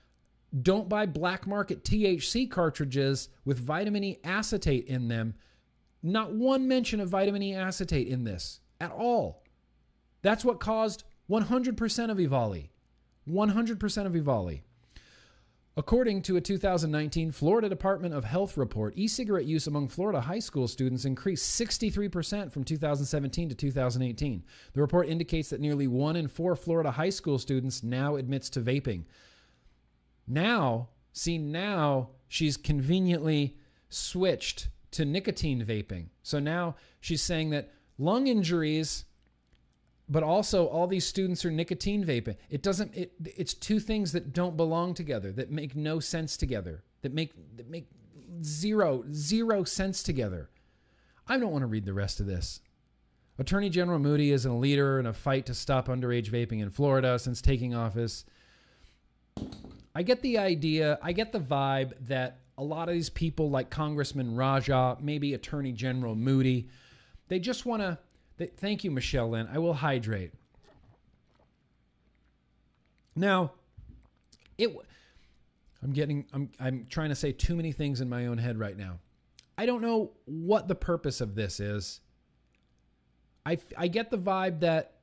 don't 0.62 0.88
buy 0.88 1.06
black 1.06 1.46
market 1.46 1.84
THC 1.84 2.50
cartridges 2.50 3.28
with 3.44 3.60
vitamin 3.60 4.02
E 4.02 4.18
acetate 4.24 4.86
in 4.86 5.08
them. 5.08 5.34
Not 6.02 6.32
one 6.32 6.66
mention 6.66 6.98
of 6.98 7.10
vitamin 7.10 7.42
E 7.42 7.54
acetate 7.54 8.08
in 8.08 8.24
this 8.24 8.60
at 8.80 8.90
all. 8.90 9.44
That's 10.22 10.44
what 10.44 10.58
caused 10.58 11.04
100% 11.30 12.10
of 12.10 12.16
EVALI. 12.16 12.70
100% 13.28 14.06
of 14.06 14.12
EVALI. 14.12 14.62
According 15.76 16.22
to 16.22 16.36
a 16.36 16.40
2019 16.40 17.30
Florida 17.30 17.68
Department 17.68 18.12
of 18.12 18.24
Health 18.24 18.56
report, 18.56 18.92
e 18.96 19.06
cigarette 19.06 19.46
use 19.46 19.68
among 19.68 19.86
Florida 19.86 20.20
high 20.20 20.40
school 20.40 20.66
students 20.66 21.04
increased 21.04 21.58
63% 21.60 22.50
from 22.50 22.64
2017 22.64 23.48
to 23.48 23.54
2018. 23.54 24.42
The 24.72 24.80
report 24.80 25.08
indicates 25.08 25.48
that 25.50 25.60
nearly 25.60 25.86
one 25.86 26.16
in 26.16 26.26
four 26.26 26.56
Florida 26.56 26.90
high 26.90 27.10
school 27.10 27.38
students 27.38 27.84
now 27.84 28.16
admits 28.16 28.50
to 28.50 28.60
vaping. 28.60 29.04
Now, 30.26 30.88
see, 31.12 31.38
now 31.38 32.10
she's 32.26 32.56
conveniently 32.56 33.56
switched 33.88 34.68
to 34.90 35.04
nicotine 35.04 35.64
vaping. 35.64 36.06
So 36.22 36.40
now 36.40 36.74
she's 37.00 37.22
saying 37.22 37.50
that 37.50 37.72
lung 37.96 38.26
injuries 38.26 39.04
but 40.10 40.24
also 40.24 40.66
all 40.66 40.88
these 40.88 41.06
students 41.06 41.44
are 41.44 41.52
nicotine 41.52 42.04
vaping. 42.04 42.36
It 42.50 42.62
doesn't. 42.62 42.94
It, 42.94 43.12
it's 43.24 43.54
two 43.54 43.78
things 43.78 44.10
that 44.12 44.32
don't 44.32 44.56
belong 44.56 44.92
together. 44.92 45.30
That 45.30 45.52
make 45.52 45.76
no 45.76 46.00
sense 46.00 46.36
together. 46.36 46.82
That 47.02 47.14
make 47.14 47.32
that 47.56 47.70
make 47.70 47.86
zero 48.42 49.04
zero 49.12 49.62
sense 49.62 50.02
together. 50.02 50.50
I 51.28 51.38
don't 51.38 51.52
want 51.52 51.62
to 51.62 51.66
read 51.66 51.86
the 51.86 51.94
rest 51.94 52.18
of 52.18 52.26
this. 52.26 52.60
Attorney 53.38 53.70
General 53.70 54.00
Moody 54.00 54.32
is 54.32 54.44
a 54.44 54.52
leader 54.52 54.98
in 54.98 55.06
a 55.06 55.14
fight 55.14 55.46
to 55.46 55.54
stop 55.54 55.86
underage 55.86 56.28
vaping 56.30 56.60
in 56.60 56.70
Florida 56.70 57.18
since 57.18 57.40
taking 57.40 57.74
office. 57.74 58.24
I 59.94 60.02
get 60.02 60.20
the 60.22 60.38
idea. 60.38 60.98
I 61.00 61.12
get 61.12 61.32
the 61.32 61.40
vibe 61.40 61.92
that 62.08 62.40
a 62.58 62.64
lot 62.64 62.88
of 62.88 62.94
these 62.94 63.08
people, 63.08 63.48
like 63.48 63.70
Congressman 63.70 64.34
Raja, 64.34 64.98
maybe 65.00 65.34
Attorney 65.34 65.72
General 65.72 66.14
Moody, 66.14 66.68
they 67.28 67.38
just 67.38 67.64
want 67.64 67.80
to 67.80 67.96
Thank 68.56 68.84
you, 68.84 68.90
Michelle 68.90 69.30
Lynn. 69.30 69.48
I 69.52 69.58
will 69.58 69.74
hydrate. 69.74 70.32
Now, 73.16 73.52
it. 74.58 74.74
I'm 75.82 75.92
getting. 75.92 76.26
I'm. 76.32 76.50
I'm 76.58 76.86
trying 76.88 77.08
to 77.10 77.14
say 77.14 77.32
too 77.32 77.56
many 77.56 77.72
things 77.72 78.00
in 78.00 78.08
my 78.08 78.26
own 78.26 78.38
head 78.38 78.58
right 78.58 78.76
now. 78.76 78.98
I 79.58 79.66
don't 79.66 79.82
know 79.82 80.12
what 80.24 80.68
the 80.68 80.74
purpose 80.74 81.20
of 81.20 81.34
this 81.34 81.60
is. 81.60 82.00
I 83.44 83.58
I 83.76 83.88
get 83.88 84.10
the 84.10 84.18
vibe 84.18 84.60
that 84.60 85.00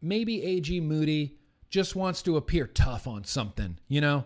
maybe 0.00 0.42
AG 0.42 0.80
Moody 0.80 1.38
just 1.70 1.96
wants 1.96 2.22
to 2.22 2.36
appear 2.36 2.66
tough 2.66 3.06
on 3.06 3.24
something. 3.24 3.78
You 3.88 4.00
know, 4.00 4.24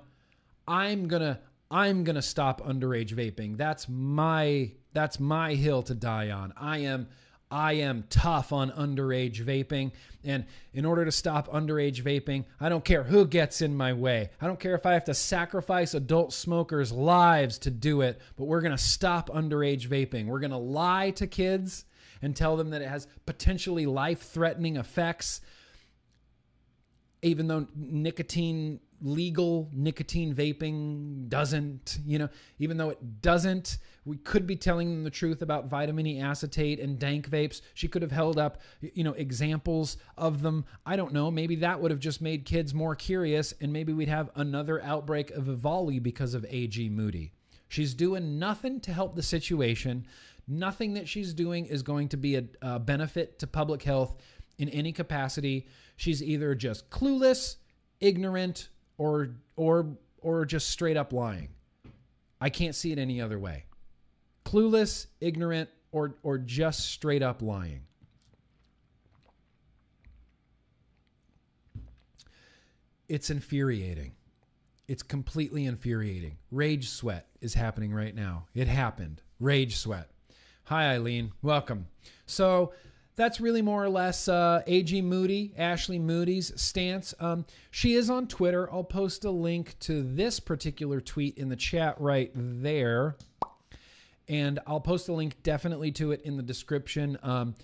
I'm 0.67 1.09
gonna 1.09 1.41
I'm 1.71 2.05
gonna 2.05 2.23
stop 2.23 2.61
underage 2.61 3.15
vaping. 3.15 3.57
That's 3.57 3.89
my 3.89 4.73
that's 4.93 5.19
my 5.19 5.55
hill 5.55 5.83
to 5.85 5.95
die 5.95 6.31
on. 6.31 6.53
I 6.57 6.79
am 6.79 7.09
I 7.53 7.75
am 7.75 8.05
tough 8.09 8.53
on 8.53 8.71
underage 8.71 9.45
vaping. 9.45 9.93
And 10.25 10.47
in 10.73 10.85
order 10.85 11.05
to 11.05 11.13
stop 11.13 11.49
underage 11.49 12.03
vaping, 12.03 12.47
I 12.59 12.69
don't 12.69 12.85
care 12.85 13.03
who 13.03 13.27
gets 13.27 13.61
in 13.61 13.77
my 13.77 13.93
way. 13.93 14.31
I 14.41 14.47
don't 14.47 14.59
care 14.59 14.75
if 14.75 14.87
I 14.87 14.95
have 14.95 15.05
to 15.05 15.15
sacrifice 15.15 15.95
adult 15.95 16.33
smokers' 16.33 16.91
lives 16.91 17.59
to 17.59 17.71
do 17.71 18.01
it, 18.01 18.21
but 18.37 18.45
we're 18.45 18.63
going 18.63 18.77
to 18.77 18.83
stop 18.83 19.29
underage 19.31 19.87
vaping. 19.87 20.27
We're 20.27 20.41
going 20.41 20.53
to 20.53 20.57
lie 20.57 21.11
to 21.13 21.27
kids 21.27 21.85
and 22.23 22.35
tell 22.35 22.57
them 22.57 22.71
that 22.71 22.83
it 22.83 22.89
has 22.89 23.07
potentially 23.27 23.85
life 23.85 24.23
threatening 24.23 24.77
effects, 24.77 25.41
even 27.21 27.49
though 27.49 27.67
nicotine 27.77 28.81
legal 29.03 29.69
nicotine 29.73 30.35
vaping 30.35 31.29
doesn't, 31.29 31.99
you 32.07 32.19
know, 32.19 32.29
even 32.59 32.77
though 32.77 32.91
it 32.91 33.21
doesn't, 33.21 33.79
we 34.05 34.17
could 34.17 34.47
be 34.47 34.57
telling 34.57 34.91
them 34.91 35.05
the 35.05 35.11
truth 35.11 35.43
about 35.43 35.67
vitamin 35.67 36.07
E 36.07 36.21
acetate 36.21 36.81
and 36.81 36.99
dank 36.99 37.29
vapes. 37.29 37.61
She 37.75 37.89
could 37.89 38.03
have 38.03 38.13
held 38.13 38.39
up, 38.39 38.61
you 38.81 39.05
know, 39.05 39.13
examples 39.13 39.97
of 40.17 40.43
them. 40.43 40.65
I 40.87 40.97
don't 40.97 41.13
know. 41.13 41.31
Maybe 41.31 41.57
that 41.57 41.81
would 41.81 41.91
have 41.91 42.01
just 42.01 42.21
made 42.21 42.45
kids 42.45 42.73
more 42.73 42.95
curious, 42.95 43.53
and 43.61 43.73
maybe 43.73 43.93
we'd 43.93 44.09
have 44.09 44.31
another 44.35 44.83
outbreak 44.83 45.31
of 45.33 45.45
EVALI 45.45 46.03
because 46.03 46.35
of 46.35 46.47
AG 46.49 46.89
Moody. 46.89 47.33
She's 47.69 47.95
doing 47.95 48.39
nothing 48.39 48.81
to 48.81 48.93
help 48.93 49.17
the 49.17 49.23
situation. 49.23 50.07
Nothing 50.47 50.95
that 50.95 51.09
she's 51.09 51.33
doing 51.33 51.67
is 51.67 51.83
going 51.83 52.09
to 52.11 52.17
be 52.17 52.37
a, 52.37 52.45
a 52.61 52.79
benefit 52.79 53.39
to 53.39 53.47
public 53.47 53.83
health 53.83 54.17
in 54.59 54.69
any 54.69 54.93
capacity. 54.93 55.69
She's 55.97 56.23
either 56.23 56.55
just 56.55 56.91
clueless, 56.91 57.57
ignorant, 58.01 58.69
or 58.99 59.31
or 59.57 59.97
or 60.21 60.45
just 60.45 60.71
straight 60.71 60.97
up 60.97 61.13
lying. 61.13 61.49
I 62.41 62.51
can't 62.51 62.75
see 62.75 62.93
it 62.93 62.99
any 62.99 63.21
other 63.21 63.39
way. 63.39 63.65
Clueless, 64.45 65.07
ignorant, 65.21 65.69
or 65.93 66.17
or 66.23 66.39
just 66.39 66.91
straight 66.91 67.23
up 67.23 67.43
lying. 67.43 67.83
It's 73.09 73.31
infuriating. 73.31 74.13
It's 74.89 75.03
completely 75.03 75.67
infuriating. 75.67 76.39
Rage 76.51 76.89
sweat 76.89 77.29
is 77.41 77.55
happening 77.55 77.93
right 77.93 78.15
now. 78.15 78.47
It 78.55 78.69
happened. 78.69 79.23
Rage 79.39 79.77
sweat. 79.77 80.11
Hi, 80.65 80.95
Eileen. 80.95 81.33
Welcome. 81.43 81.89
So, 82.27 82.73
that's 83.15 83.41
really 83.41 83.63
more 83.63 83.85
or 83.85 83.91
less 83.91 84.27
uh, 84.27 84.63
AG 84.67 85.01
Moody, 85.03 85.53
Ashley 85.59 85.99
Moody's 85.99 86.53
stance. 86.61 87.15
Um, 87.21 87.45
she 87.71 87.95
is 87.95 88.09
on 88.09 88.27
Twitter. 88.27 88.73
I'll 88.73 88.85
post 88.85 89.25
a 89.25 89.31
link 89.31 89.79
to 89.81 90.03
this 90.03 90.41
particular 90.41 91.01
tweet 91.01 91.37
in 91.37 91.49
the 91.49 91.57
chat 91.57 92.01
right 92.01 92.31
there. 92.35 93.17
And 94.29 94.61
I'll 94.67 94.81
post 94.81 95.09
a 95.09 95.13
link 95.13 95.43
definitely 95.43 95.93
to 95.93 96.13
it 96.13 96.23
in 96.23 96.37
the 96.37 96.43
description. 96.43 97.19
Um, 97.23 97.55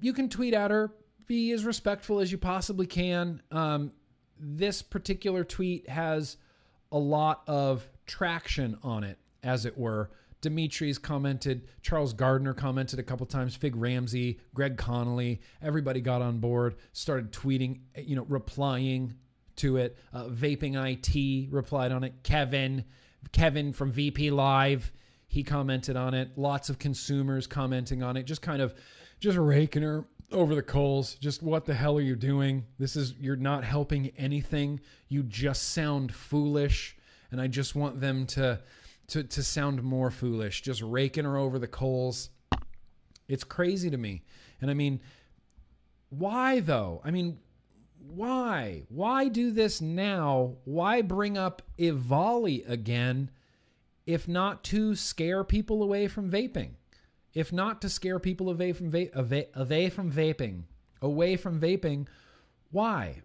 you 0.00 0.12
can 0.14 0.28
tweet 0.28 0.54
at 0.54 0.70
her, 0.70 0.90
be 1.26 1.52
as 1.52 1.64
respectful 1.64 2.20
as 2.20 2.32
you 2.32 2.38
possibly 2.38 2.86
can. 2.86 3.42
Um, 3.50 3.92
this 4.38 4.80
particular 4.80 5.44
tweet 5.44 5.88
has 5.88 6.38
a 6.90 6.98
lot 6.98 7.42
of 7.46 7.86
traction 8.06 8.78
on 8.82 9.04
it, 9.04 9.18
as 9.42 9.66
it 9.66 9.76
were. 9.76 10.10
Dimitri's 10.40 10.98
commented, 10.98 11.68
Charles 11.82 12.12
Gardner 12.12 12.54
commented 12.54 12.98
a 12.98 13.02
couple 13.02 13.26
times, 13.26 13.54
Fig 13.54 13.76
Ramsey, 13.76 14.40
Greg 14.54 14.76
Conley, 14.76 15.40
everybody 15.60 16.00
got 16.00 16.22
on 16.22 16.38
board, 16.38 16.76
started 16.92 17.32
tweeting, 17.32 17.80
you 17.96 18.16
know, 18.16 18.24
replying 18.28 19.14
to 19.56 19.76
it. 19.76 19.96
Uh, 20.12 20.24
Vaping 20.24 20.74
IT 20.76 21.52
replied 21.52 21.92
on 21.92 22.04
it. 22.04 22.14
Kevin, 22.22 22.84
Kevin 23.32 23.72
from 23.72 23.92
VP 23.92 24.30
Live, 24.30 24.92
he 25.28 25.42
commented 25.42 25.96
on 25.96 26.14
it. 26.14 26.30
Lots 26.36 26.70
of 26.70 26.78
consumers 26.78 27.46
commenting 27.46 28.02
on 28.02 28.16
it, 28.16 28.24
just 28.24 28.42
kind 28.42 28.62
of 28.62 28.74
just 29.20 29.36
raking 29.36 29.82
her 29.82 30.06
over 30.32 30.54
the 30.54 30.62
coals. 30.62 31.14
Just 31.16 31.42
what 31.42 31.66
the 31.66 31.74
hell 31.74 31.98
are 31.98 32.02
you 32.02 32.16
doing? 32.16 32.64
This 32.78 32.96
is 32.96 33.14
you're 33.20 33.36
not 33.36 33.62
helping 33.64 34.10
anything. 34.16 34.80
You 35.08 35.22
just 35.22 35.70
sound 35.70 36.14
foolish, 36.14 36.96
and 37.30 37.40
I 37.40 37.46
just 37.46 37.74
want 37.74 38.00
them 38.00 38.26
to 38.28 38.60
to 39.10 39.24
to 39.24 39.42
sound 39.42 39.82
more 39.82 40.10
foolish, 40.10 40.62
just 40.62 40.82
raking 40.82 41.24
her 41.24 41.36
over 41.36 41.58
the 41.58 41.66
coals. 41.66 42.30
It's 43.28 43.44
crazy 43.44 43.90
to 43.90 43.96
me. 43.96 44.22
And 44.60 44.70
I 44.70 44.74
mean, 44.74 45.00
why 46.08 46.60
though? 46.60 47.00
I 47.04 47.10
mean, 47.10 47.38
why? 47.98 48.82
Why 48.88 49.28
do 49.28 49.50
this 49.50 49.80
now? 49.80 50.56
Why 50.64 51.02
bring 51.02 51.38
up 51.38 51.62
EVALI 51.78 52.68
again 52.68 53.30
if 54.06 54.26
not 54.26 54.64
to 54.64 54.96
scare 54.96 55.44
people 55.44 55.82
away 55.82 56.08
from 56.08 56.30
vaping? 56.30 56.70
If 57.32 57.52
not 57.52 57.80
to 57.82 57.88
scare 57.88 58.18
people 58.18 58.50
away 58.50 58.72
from 58.72 58.90
va- 58.90 59.46
away 59.54 59.90
from 59.90 60.10
vaping, 60.10 60.64
away 61.00 61.36
from 61.36 61.60
vaping, 61.60 62.08
why? 62.72 63.22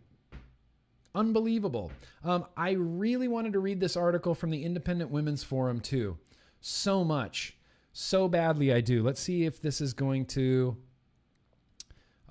Unbelievable. 1.15 1.91
Um, 2.23 2.45
I 2.57 2.71
really 2.71 3.29
wanted 3.29 3.53
to 3.53 3.59
read 3.59 3.79
this 3.79 3.95
article 3.95 4.35
from 4.35 4.49
the 4.49 4.63
Independent 4.63 5.09
Women's 5.09 5.43
Forum 5.43 5.79
too. 5.79 6.17
So 6.59 7.03
much. 7.03 7.57
So 7.93 8.27
badly 8.27 8.73
I 8.73 8.81
do. 8.81 9.01
Let's 9.01 9.21
see 9.21 9.45
if 9.45 9.61
this 9.61 9.79
is 9.79 9.93
going 9.93 10.25
to. 10.27 10.75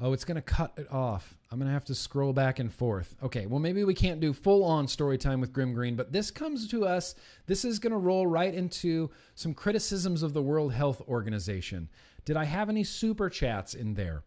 Oh, 0.01 0.13
it's 0.13 0.25
going 0.25 0.37
to 0.37 0.43
cut 0.43 0.73
it 0.77 0.93
off. 0.93 1.37
I'm 1.51 1.59
going 1.59 1.69
to 1.69 1.73
have 1.73 1.85
to 1.85 1.95
scroll 1.95 2.33
back 2.33 2.59
and 2.59 2.73
forth. 2.73 3.15
Okay, 3.23 3.47
well, 3.47 3.61
maybe 3.61 3.85
we 3.85 3.95
can't 3.95 4.21
do 4.21 4.33
full 4.33 4.65
on 4.65 4.89
story 4.89 5.17
time 5.17 5.41
with 5.41 5.53
Grimm 5.53 5.73
Green, 5.73 5.95
but 5.95 6.13
this 6.13 6.33
comes 6.33 6.67
to 6.69 6.85
us. 6.85 7.15
This 7.47 7.65
is 7.65 7.79
going 7.79 7.93
to 7.93 7.99
roll 7.99 8.27
right 8.27 8.53
into 8.53 9.09
some 9.37 9.55
criticisms 9.55 10.25
of 10.25 10.35
the 10.35 10.43
World 10.43 10.73
Health 10.73 11.01
Organization. 11.09 11.89
Did 12.25 12.37
I 12.37 12.45
have 12.45 12.69
any 12.69 12.83
super 12.83 13.31
chats 13.31 13.75
in 13.75 13.95
there? 13.95 14.25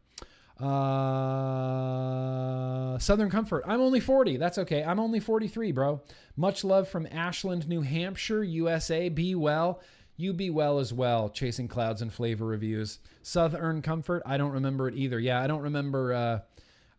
Uh, 0.60 1.78
Southern 3.00 3.30
Comfort. 3.30 3.64
I'm 3.68 3.82
only 3.82 4.00
40. 4.00 4.38
That's 4.38 4.58
okay. 4.60 4.84
I'm 4.84 5.00
only 5.00 5.20
43, 5.20 5.72
bro. 5.72 6.02
Much 6.36 6.64
love 6.64 6.88
from 6.88 7.08
Ashland, 7.12 7.68
New 7.68 7.82
Hampshire, 7.82 8.44
USA. 8.44 9.10
Be 9.10 9.36
well. 9.36 9.82
You 10.16 10.34
be 10.34 10.50
well 10.50 10.80
as 10.80 10.92
well. 10.92 11.30
Chasing 11.30 11.68
Clouds 11.68 12.02
and 12.02 12.12
Flavor 12.12 12.46
Reviews. 12.46 13.00
Southern 13.22 13.84
Comfort. 13.84 14.24
I 14.26 14.38
don't 14.38 14.54
remember 14.54 14.88
it 14.88 14.96
either. 14.96 15.20
Yeah, 15.20 15.42
I 15.42 15.48
don't 15.48 15.62
remember. 15.62 16.14
Uh, 16.14 16.40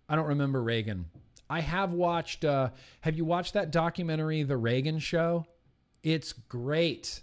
I 0.08 0.14
don't 0.14 0.28
remember 0.28 0.62
Reagan. 0.62 1.06
I 1.50 1.60
have 1.60 1.92
watched. 1.92 2.44
Uh, 2.44 2.70
have 3.00 3.16
you 3.16 3.24
watched 3.24 3.54
that 3.54 3.72
documentary, 3.72 4.44
The 4.44 4.56
Reagan 4.56 5.00
Show? 5.00 5.46
It's 6.04 6.32
great. 6.32 7.22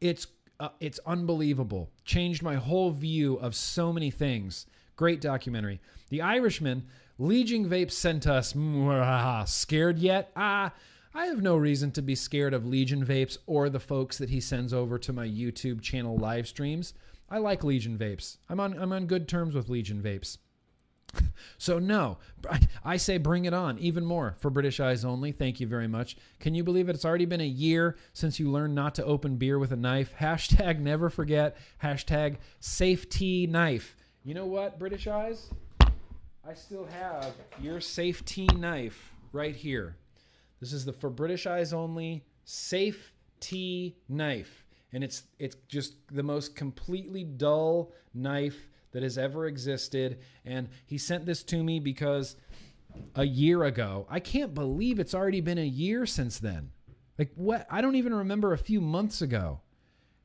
It's 0.00 0.28
uh, 0.60 0.68
it's 0.78 1.00
unbelievable. 1.06 1.90
Changed 2.04 2.42
my 2.42 2.54
whole 2.54 2.92
view 2.92 3.34
of 3.34 3.56
so 3.56 3.92
many 3.92 4.12
things. 4.12 4.66
Great 4.96 5.20
documentary. 5.20 5.80
The 6.10 6.22
Irishman, 6.22 6.84
Legion 7.18 7.68
Vape 7.68 7.90
sent 7.90 8.26
us 8.26 8.54
scared 9.52 9.98
yet? 9.98 10.30
Ah, 10.36 10.72
I 11.14 11.26
have 11.26 11.42
no 11.42 11.56
reason 11.56 11.90
to 11.92 12.02
be 12.02 12.14
scared 12.14 12.54
of 12.54 12.66
Legion 12.66 13.04
Vapes 13.04 13.36
or 13.46 13.68
the 13.68 13.80
folks 13.80 14.16
that 14.18 14.30
he 14.30 14.40
sends 14.40 14.72
over 14.72 14.98
to 14.98 15.12
my 15.12 15.26
YouTube 15.26 15.82
channel 15.82 16.16
live 16.16 16.48
streams. 16.48 16.94
I 17.28 17.38
like 17.38 17.64
Legion 17.64 17.98
Vapes. 17.98 18.38
I'm 18.48 18.60
on 18.60 18.78
I'm 18.78 18.92
on 18.92 19.06
good 19.06 19.28
terms 19.28 19.54
with 19.54 19.68
Legion 19.68 20.02
Vapes. 20.02 20.38
So 21.58 21.78
no, 21.78 22.18
I 22.84 22.96
say 22.96 23.18
bring 23.18 23.44
it 23.44 23.54
on 23.54 23.78
even 23.78 24.04
more 24.04 24.34
for 24.38 24.50
British 24.50 24.80
Eyes 24.80 25.04
only. 25.04 25.30
Thank 25.30 25.60
you 25.60 25.66
very 25.66 25.86
much. 25.86 26.16
Can 26.40 26.54
you 26.54 26.64
believe 26.64 26.88
it? 26.88 26.94
It's 26.94 27.04
already 27.04 27.24
been 27.26 27.40
a 27.40 27.44
year 27.44 27.96
since 28.12 28.40
you 28.40 28.50
learned 28.50 28.74
not 28.74 28.94
to 28.96 29.04
open 29.04 29.36
beer 29.36 29.58
with 29.58 29.72
a 29.72 29.76
knife. 29.76 30.14
Hashtag 30.18 30.78
never 30.80 31.10
forget. 31.10 31.56
Hashtag 31.82 32.38
safety 32.58 33.46
knife. 33.46 33.96
You 34.24 34.34
know 34.34 34.46
what, 34.46 34.78
British 34.78 35.08
Eyes? 35.08 35.50
I 35.80 36.54
still 36.54 36.84
have 36.84 37.34
your 37.60 37.80
safety 37.80 38.46
knife 38.56 39.12
right 39.32 39.56
here. 39.56 39.96
This 40.60 40.72
is 40.72 40.84
the 40.84 40.92
for 40.92 41.10
British 41.10 41.44
Eyes 41.44 41.72
only 41.72 42.24
safe 42.44 43.12
tea 43.40 43.96
knife, 44.08 44.64
and 44.92 45.02
it's 45.02 45.24
it's 45.40 45.56
just 45.66 45.94
the 46.12 46.22
most 46.22 46.54
completely 46.54 47.24
dull 47.24 47.90
knife 48.14 48.68
that 48.92 49.02
has 49.02 49.18
ever 49.18 49.46
existed. 49.46 50.20
And 50.44 50.68
he 50.86 50.98
sent 50.98 51.26
this 51.26 51.42
to 51.44 51.64
me 51.64 51.80
because 51.80 52.36
a 53.16 53.24
year 53.24 53.64
ago, 53.64 54.06
I 54.08 54.20
can't 54.20 54.54
believe 54.54 55.00
it's 55.00 55.14
already 55.14 55.40
been 55.40 55.58
a 55.58 55.66
year 55.66 56.06
since 56.06 56.38
then. 56.38 56.70
Like 57.18 57.32
what? 57.34 57.66
I 57.68 57.80
don't 57.80 57.96
even 57.96 58.14
remember 58.14 58.52
a 58.52 58.58
few 58.58 58.80
months 58.80 59.20
ago. 59.20 59.62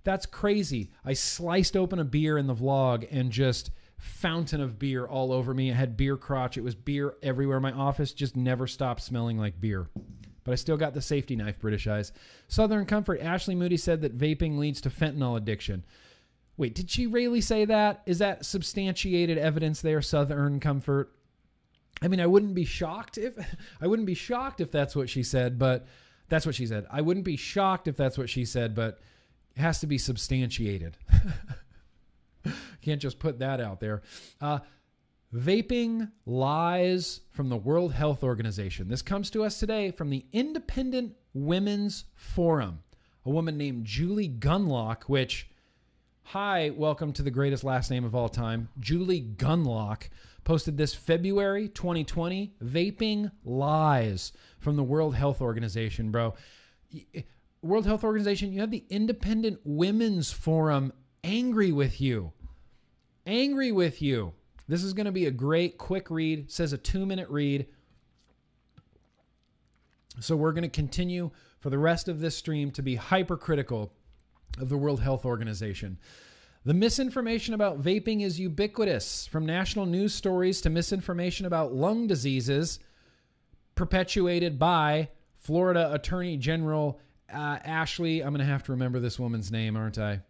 That's 0.03 0.27
crazy. 0.27 0.91
I 1.03 1.13
sliced 1.13 1.75
open 1.75 1.97
a 1.97 2.05
beer 2.05 2.37
in 2.37 2.45
the 2.45 2.55
vlog 2.55 3.07
and 3.09 3.31
just 3.31 3.71
fountain 3.97 4.61
of 4.61 4.79
beer 4.79 5.05
all 5.05 5.31
over 5.31 5.53
me. 5.53 5.71
I 5.71 5.75
had 5.75 5.97
beer 5.97 6.17
crotch. 6.17 6.57
It 6.57 6.63
was 6.63 6.75
beer 6.75 7.15
everywhere. 7.23 7.59
My 7.59 7.71
office 7.71 8.13
just 8.13 8.35
never 8.35 8.67
stopped 8.67 9.01
smelling 9.01 9.37
like 9.37 9.59
beer. 9.59 9.89
But 10.43 10.53
I 10.53 10.55
still 10.55 10.77
got 10.77 10.93
the 10.93 11.01
safety 11.01 11.35
knife, 11.35 11.59
British 11.59 11.87
Eyes. 11.87 12.11
Southern 12.47 12.85
Comfort, 12.85 13.19
Ashley 13.19 13.55
Moody 13.55 13.77
said 13.77 14.01
that 14.01 14.17
vaping 14.17 14.57
leads 14.57 14.79
to 14.81 14.89
fentanyl 14.89 15.35
addiction. 15.35 15.83
Wait, 16.55 16.73
did 16.73 16.89
she 16.89 17.05
really 17.05 17.41
say 17.41 17.65
that? 17.65 18.01
Is 18.05 18.19
that 18.19 18.45
substantiated 18.45 19.37
evidence 19.37 19.81
there, 19.81 20.01
Southern 20.01 20.59
Comfort? 20.59 21.11
I 22.01 22.07
mean, 22.07 22.19
I 22.19 22.27
wouldn't 22.27 22.55
be 22.55 22.65
shocked 22.65 23.17
if 23.17 23.33
I 23.81 23.87
wouldn't 23.87 24.05
be 24.05 24.13
shocked 24.13 24.61
if 24.61 24.71
that's 24.71 24.95
what 24.95 25.09
she 25.09 25.23
said, 25.23 25.59
but 25.59 25.85
that's 26.29 26.45
what 26.45 26.55
she 26.55 26.65
said. 26.65 26.85
I 26.91 27.01
wouldn't 27.01 27.25
be 27.25 27.37
shocked 27.37 27.87
if 27.87 27.97
that's 27.97 28.17
what 28.17 28.29
she 28.29 28.45
said, 28.45 28.75
but 28.75 28.99
it 29.55 29.61
has 29.61 29.79
to 29.81 29.87
be 29.87 29.97
substantiated. 29.97 30.97
Can't 32.87 33.01
just 33.01 33.19
put 33.19 33.39
that 33.39 33.59
out 33.59 33.81
there. 33.81 34.01
Uh, 34.39 34.59
vaping 35.35 36.09
lies 36.25 37.19
from 37.33 37.49
the 37.49 37.57
World 37.57 37.91
Health 37.91 38.23
Organization. 38.23 38.87
This 38.87 39.01
comes 39.01 39.29
to 39.31 39.43
us 39.43 39.59
today 39.59 39.91
from 39.91 40.09
the 40.09 40.25
Independent 40.31 41.13
Women's 41.33 42.05
Forum. 42.15 42.79
A 43.25 43.29
woman 43.29 43.57
named 43.57 43.83
Julie 43.83 44.29
Gunlock, 44.29 45.03
which, 45.03 45.49
hi, 46.23 46.69
welcome 46.69 47.11
to 47.11 47.23
the 47.23 47.29
greatest 47.29 47.65
last 47.65 47.91
name 47.91 48.05
of 48.05 48.15
all 48.15 48.29
time. 48.29 48.69
Julie 48.79 49.33
Gunlock 49.35 50.03
posted 50.45 50.77
this 50.77 50.93
February 50.93 51.67
2020 51.67 52.53
vaping 52.63 53.29
lies 53.43 54.31
from 54.59 54.77
the 54.77 54.83
World 54.83 55.13
Health 55.13 55.41
Organization, 55.41 56.09
bro. 56.09 56.35
World 57.61 57.85
Health 57.85 58.05
Organization, 58.05 58.53
you 58.53 58.61
have 58.61 58.71
the 58.71 58.85
Independent 58.89 59.59
Women's 59.65 60.31
Forum 60.31 60.93
angry 61.21 61.73
with 61.73 61.99
you. 61.99 62.31
Angry 63.27 63.73
with 63.73 64.01
you. 64.01 64.31
This 64.69 64.83
is 64.83 64.93
going 64.93 65.05
to 65.05 65.11
be 65.11 65.25
a 65.25 65.31
great 65.31 65.77
quick 65.77 66.09
read. 66.09 66.49
says 66.49 66.71
a 66.71 66.77
2-minute 66.77 67.29
read. 67.29 67.67
So 70.21 70.35
we're 70.37 70.53
going 70.53 70.63
to 70.63 70.69
continue 70.69 71.31
for 71.59 71.69
the 71.69 71.77
rest 71.77 72.07
of 72.07 72.21
this 72.21 72.37
stream 72.37 72.71
to 72.71 72.81
be 72.81 72.95
hypercritical 72.95 73.91
of 74.59 74.69
the 74.69 74.77
World 74.77 75.01
Health 75.01 75.25
Organization. 75.25 75.97
The 76.63 76.73
misinformation 76.73 77.53
about 77.53 77.81
vaping 77.81 78.23
is 78.23 78.39
ubiquitous, 78.39 79.27
from 79.27 79.45
national 79.45 79.85
news 79.85 80.13
stories 80.13 80.61
to 80.61 80.69
misinformation 80.69 81.45
about 81.45 81.73
lung 81.73 82.07
diseases 82.07 82.79
perpetuated 83.75 84.57
by 84.57 85.09
Florida 85.35 85.93
Attorney 85.93 86.37
General 86.37 86.99
uh, 87.31 87.59
Ashley. 87.63 88.21
I'm 88.21 88.33
going 88.33 88.39
to 88.39 88.51
have 88.51 88.63
to 88.63 88.71
remember 88.71 88.99
this 88.99 89.19
woman's 89.19 89.51
name, 89.51 89.75
aren't 89.75 89.97
I? 89.97 90.21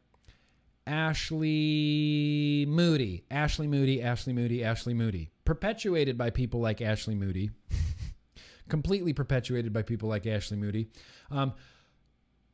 Ashley 0.88 2.66
Moody. 2.68 3.26
Ashley 3.30 3.68
Moody, 3.68 4.02
Ashley 4.02 4.34
Moody, 4.34 4.64
Ashley 4.64 4.94
Moody. 4.94 5.30
Perpetuated 5.44 6.18
by 6.18 6.30
people 6.30 6.62
like 6.62 6.82
Ashley 6.82 7.14
Moody. 7.14 7.52
Completely 8.70 9.14
perpetuated 9.14 9.74
by 9.74 9.82
people 9.82 10.08
like 10.08 10.26
Ashley 10.26 10.58
Moody. 10.58 10.88
Um, 11.30 11.54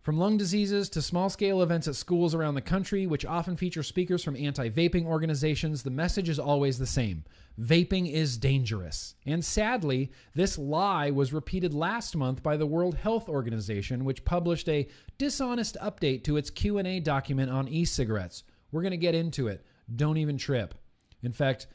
from 0.04 0.18
lung 0.18 0.38
diseases 0.38 0.90
to 0.90 1.02
small 1.02 1.30
scale 1.30 1.62
events 1.62 1.88
at 1.88 1.96
schools 1.96 2.36
around 2.36 2.56
the 2.56 2.62
country, 2.62 3.08
which 3.08 3.26
often 3.26 3.56
feature 3.56 3.84
speakers 3.84 4.24
from 4.24 4.36
anti 4.36 4.70
vaping 4.70 5.06
organizations, 5.06 5.82
the 5.82 5.90
message 5.90 6.30
is 6.30 6.40
always 6.40 6.78
the 6.78 6.86
same 6.86 7.24
vaping 7.60 8.12
is 8.12 8.38
dangerous. 8.38 9.16
And 9.26 9.44
sadly, 9.44 10.12
this 10.34 10.58
lie 10.58 11.12
was 11.12 11.34
repeated 11.34 11.74
last 11.74 12.16
month 12.16 12.42
by 12.42 12.58
the 12.58 12.66
World 12.66 12.96
Health 12.96 13.30
Organization, 13.30 14.06
which 14.06 14.26
published 14.26 14.68
a 14.70 14.88
dishonest 15.18 15.78
update 15.82 16.24
to 16.24 16.38
its 16.38 16.50
Q&A 16.50 17.00
document 17.00 17.52
on 17.52 17.68
e-cigarettes. 17.68 18.44
We're 18.72 18.82
going 18.82 18.92
to 18.92 18.98
get 18.98 19.16
into 19.16 19.48
it. 19.48 19.66
Don't 19.96 20.18
even 20.18 20.38
trip. 20.38 20.74
In 21.22 21.32
fact, 21.32 21.68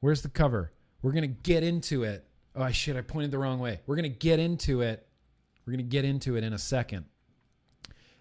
where's 0.00 0.22
the 0.22 0.28
cover? 0.28 0.72
We're 1.02 1.12
going 1.12 1.22
to 1.22 1.28
get 1.42 1.64
into 1.64 2.04
it. 2.04 2.24
Oh, 2.54 2.70
shit, 2.70 2.96
I 2.96 3.00
pointed 3.00 3.30
the 3.30 3.38
wrong 3.38 3.58
way. 3.58 3.80
We're 3.86 3.96
going 3.96 4.10
to 4.10 4.18
get 4.18 4.38
into 4.38 4.82
it 4.82 5.07
we're 5.68 5.72
going 5.72 5.84
to 5.84 5.96
get 5.96 6.06
into 6.06 6.34
it 6.34 6.44
in 6.44 6.54
a 6.54 6.58
second. 6.58 7.04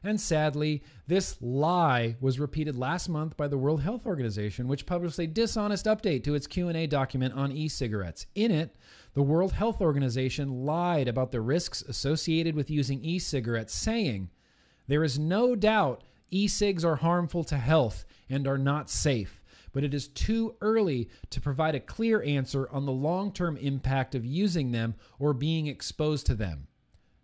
And 0.03 0.19
sadly, 0.19 0.83
this 1.07 1.37
lie 1.41 2.17
was 2.19 2.41
repeated 2.41 2.75
last 2.75 3.07
month 3.07 3.37
by 3.37 3.47
the 3.47 3.57
World 3.57 3.81
Health 3.81 4.05
Organization, 4.05 4.67
which 4.67 4.85
published 4.85 5.17
a 5.17 5.27
dishonest 5.27 5.85
update 5.85 6.25
to 6.25 6.35
its 6.35 6.45
Q&A 6.45 6.87
document 6.87 7.33
on 7.35 7.53
e-cigarettes. 7.53 8.25
In 8.35 8.51
it, 8.51 8.75
the 9.13 9.23
World 9.23 9.53
Health 9.53 9.79
Organization 9.79 10.65
lied 10.65 11.07
about 11.07 11.31
the 11.31 11.39
risks 11.39 11.81
associated 11.83 12.53
with 12.53 12.69
using 12.69 13.01
e-cigarettes, 13.01 13.73
saying, 13.73 14.29
"There 14.87 15.05
is 15.05 15.17
no 15.17 15.55
doubt 15.55 16.03
e-cigs 16.29 16.83
are 16.83 16.97
harmful 16.97 17.45
to 17.45 17.57
health 17.57 18.03
and 18.29 18.45
are 18.45 18.57
not 18.57 18.89
safe." 18.89 19.41
But 19.71 19.85
it 19.85 19.93
is 19.93 20.09
too 20.09 20.57
early 20.59 21.07
to 21.29 21.39
provide 21.39 21.75
a 21.75 21.79
clear 21.79 22.21
answer 22.23 22.69
on 22.71 22.85
the 22.85 22.91
long 22.91 23.31
term 23.31 23.55
impact 23.55 24.15
of 24.15 24.25
using 24.25 24.71
them 24.71 24.95
or 25.17 25.33
being 25.33 25.67
exposed 25.67 26.25
to 26.25 26.35
them. 26.35 26.67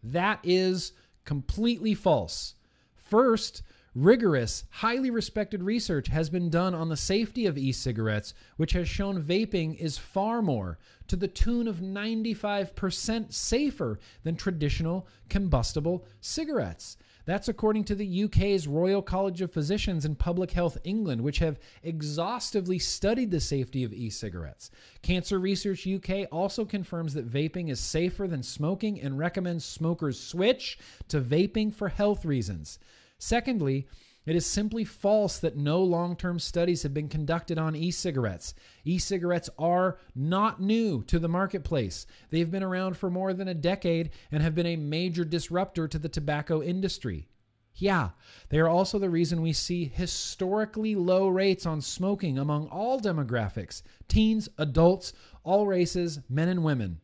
That 0.03 0.39
is 0.43 0.91
completely 1.25 1.93
false. 1.93 2.55
First, 2.95 3.63
rigorous, 3.95 4.65
highly 4.69 5.09
respected 5.09 5.63
research 5.63 6.07
has 6.07 6.29
been 6.29 6.49
done 6.49 6.73
on 6.73 6.89
the 6.89 6.97
safety 6.97 7.45
of 7.45 7.57
e 7.57 7.71
cigarettes, 7.71 8.33
which 8.57 8.73
has 8.73 8.89
shown 8.89 9.21
vaping 9.21 9.77
is 9.77 9.97
far 9.97 10.41
more, 10.41 10.79
to 11.07 11.15
the 11.15 11.27
tune 11.27 11.67
of 11.67 11.77
95% 11.77 13.33
safer 13.33 13.99
than 14.23 14.35
traditional 14.35 15.07
combustible 15.29 16.05
cigarettes. 16.21 16.97
That's 17.25 17.47
according 17.47 17.85
to 17.85 17.95
the 17.95 18.23
UK's 18.25 18.67
Royal 18.67 19.01
College 19.01 19.41
of 19.41 19.51
Physicians 19.51 20.03
and 20.03 20.19
Public 20.19 20.51
Health 20.51 20.77
England, 20.83 21.21
which 21.21 21.39
have 21.39 21.59
exhaustively 21.81 22.79
studied 22.79 23.31
the 23.31 23.39
safety 23.39 23.83
of 23.83 23.93
e 23.93 24.09
cigarettes. 24.09 24.71
Cancer 25.01 25.39
Research 25.39 25.87
UK 25.87 26.27
also 26.31 26.65
confirms 26.65 27.13
that 27.13 27.29
vaping 27.29 27.69
is 27.69 27.79
safer 27.79 28.27
than 28.27 28.43
smoking 28.43 28.99
and 28.99 29.17
recommends 29.17 29.63
smokers 29.63 30.19
switch 30.19 30.77
to 31.07 31.21
vaping 31.21 31.73
for 31.73 31.87
health 31.89 32.25
reasons. 32.25 32.77
Secondly, 33.19 33.87
it 34.25 34.35
is 34.35 34.45
simply 34.45 34.85
false 34.85 35.37
that 35.39 35.57
no 35.57 35.81
long 35.83 36.15
term 36.15 36.39
studies 36.39 36.83
have 36.83 36.93
been 36.93 37.09
conducted 37.09 37.57
on 37.57 37.75
e 37.75 37.91
cigarettes. 37.91 38.53
E 38.85 38.97
cigarettes 38.97 39.49
are 39.59 39.97
not 40.15 40.61
new 40.61 41.03
to 41.03 41.19
the 41.19 41.27
marketplace. 41.27 42.05
They've 42.29 42.49
been 42.49 42.63
around 42.63 42.97
for 42.97 43.09
more 43.09 43.33
than 43.33 43.47
a 43.47 43.53
decade 43.53 44.11
and 44.31 44.41
have 44.41 44.55
been 44.55 44.65
a 44.65 44.77
major 44.77 45.25
disruptor 45.25 45.87
to 45.87 45.99
the 45.99 46.09
tobacco 46.09 46.61
industry. 46.61 47.27
Yeah, 47.75 48.09
they 48.49 48.59
are 48.59 48.69
also 48.69 48.99
the 48.99 49.09
reason 49.09 49.41
we 49.41 49.53
see 49.53 49.85
historically 49.85 50.95
low 50.95 51.27
rates 51.27 51.65
on 51.65 51.81
smoking 51.81 52.37
among 52.37 52.67
all 52.67 52.99
demographics 52.99 53.81
teens, 54.07 54.47
adults, 54.57 55.13
all 55.43 55.67
races, 55.67 56.19
men 56.29 56.49
and 56.49 56.63
women. 56.63 57.01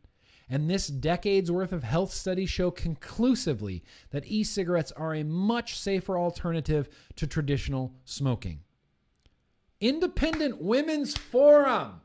And 0.50 0.70
this 0.70 0.88
decade's 0.88 1.52
worth 1.52 1.72
of 1.72 1.84
health 1.84 2.12
studies 2.12 2.50
show 2.50 2.72
conclusively 2.72 3.84
that 4.10 4.26
e 4.26 4.44
cigarettes 4.44 4.92
are 4.94 5.14
a 5.14 5.24
much 5.24 5.78
safer 5.78 6.18
alternative 6.18 6.90
to 7.18 7.28
traditional 7.28 7.94
smoking. 8.04 8.62
Independent 9.80 10.62
Women's 10.62 11.16
Forum. 11.16 12.02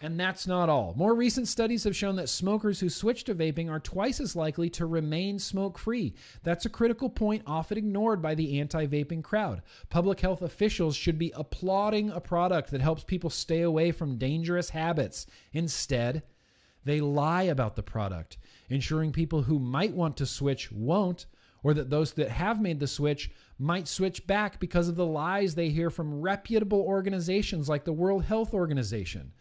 And 0.00 0.20
that's 0.20 0.46
not 0.46 0.68
all. 0.68 0.94
More 0.96 1.14
recent 1.14 1.48
studies 1.48 1.82
have 1.82 1.96
shown 1.96 2.14
that 2.16 2.28
smokers 2.28 2.78
who 2.78 2.88
switch 2.88 3.24
to 3.24 3.34
vaping 3.34 3.68
are 3.68 3.80
twice 3.80 4.20
as 4.20 4.36
likely 4.36 4.70
to 4.70 4.86
remain 4.86 5.40
smoke 5.40 5.76
free. 5.76 6.14
That's 6.44 6.66
a 6.66 6.70
critical 6.70 7.10
point 7.10 7.42
often 7.46 7.78
ignored 7.78 8.22
by 8.22 8.36
the 8.36 8.60
anti 8.60 8.86
vaping 8.86 9.24
crowd. 9.24 9.62
Public 9.88 10.20
health 10.20 10.42
officials 10.42 10.94
should 10.94 11.18
be 11.18 11.32
applauding 11.34 12.10
a 12.10 12.20
product 12.20 12.70
that 12.70 12.80
helps 12.80 13.02
people 13.02 13.30
stay 13.30 13.62
away 13.62 13.90
from 13.90 14.18
dangerous 14.18 14.70
habits. 14.70 15.26
Instead, 15.52 16.22
they 16.88 17.00
lie 17.00 17.42
about 17.42 17.76
the 17.76 17.82
product, 17.82 18.38
ensuring 18.68 19.12
people 19.12 19.42
who 19.42 19.58
might 19.58 19.92
want 19.92 20.16
to 20.16 20.26
switch 20.26 20.72
won't, 20.72 21.26
or 21.62 21.74
that 21.74 21.90
those 21.90 22.12
that 22.12 22.30
have 22.30 22.60
made 22.60 22.80
the 22.80 22.86
switch 22.86 23.30
might 23.58 23.88
switch 23.88 24.26
back 24.26 24.60
because 24.60 24.88
of 24.88 24.96
the 24.96 25.06
lies 25.06 25.54
they 25.54 25.68
hear 25.68 25.90
from 25.90 26.20
reputable 26.20 26.80
organizations 26.80 27.68
like 27.68 27.84
the 27.84 27.92
World 27.92 28.24
Health 28.24 28.54
Organization. 28.54 29.32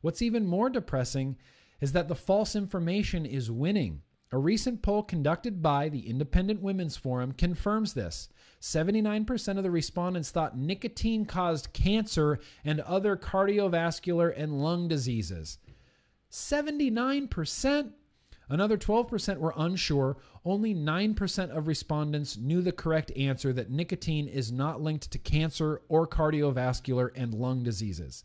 What's 0.00 0.22
even 0.22 0.46
more 0.46 0.70
depressing 0.70 1.36
is 1.80 1.92
that 1.92 2.08
the 2.08 2.14
false 2.14 2.54
information 2.54 3.26
is 3.26 3.50
winning. 3.50 4.02
A 4.32 4.38
recent 4.38 4.82
poll 4.82 5.02
conducted 5.02 5.62
by 5.62 5.88
the 5.88 6.08
Independent 6.08 6.60
Women's 6.60 6.96
Forum 6.96 7.32
confirms 7.32 7.94
this. 7.94 8.28
79% 8.60 9.58
of 9.58 9.62
the 9.62 9.70
respondents 9.70 10.30
thought 10.30 10.56
nicotine 10.56 11.24
caused 11.24 11.72
cancer 11.72 12.38
and 12.64 12.80
other 12.80 13.16
cardiovascular 13.16 14.32
and 14.36 14.62
lung 14.62 14.88
diseases. 14.88 15.58
79%? 16.34 17.92
Another 18.48 18.76
12% 18.76 19.38
were 19.38 19.54
unsure. 19.56 20.16
Only 20.44 20.74
9% 20.74 21.56
of 21.56 21.68
respondents 21.68 22.36
knew 22.36 22.60
the 22.60 22.72
correct 22.72 23.12
answer 23.16 23.52
that 23.52 23.70
nicotine 23.70 24.26
is 24.26 24.50
not 24.50 24.82
linked 24.82 25.12
to 25.12 25.18
cancer 25.18 25.80
or 25.88 26.08
cardiovascular 26.08 27.10
and 27.14 27.32
lung 27.32 27.62
diseases. 27.62 28.24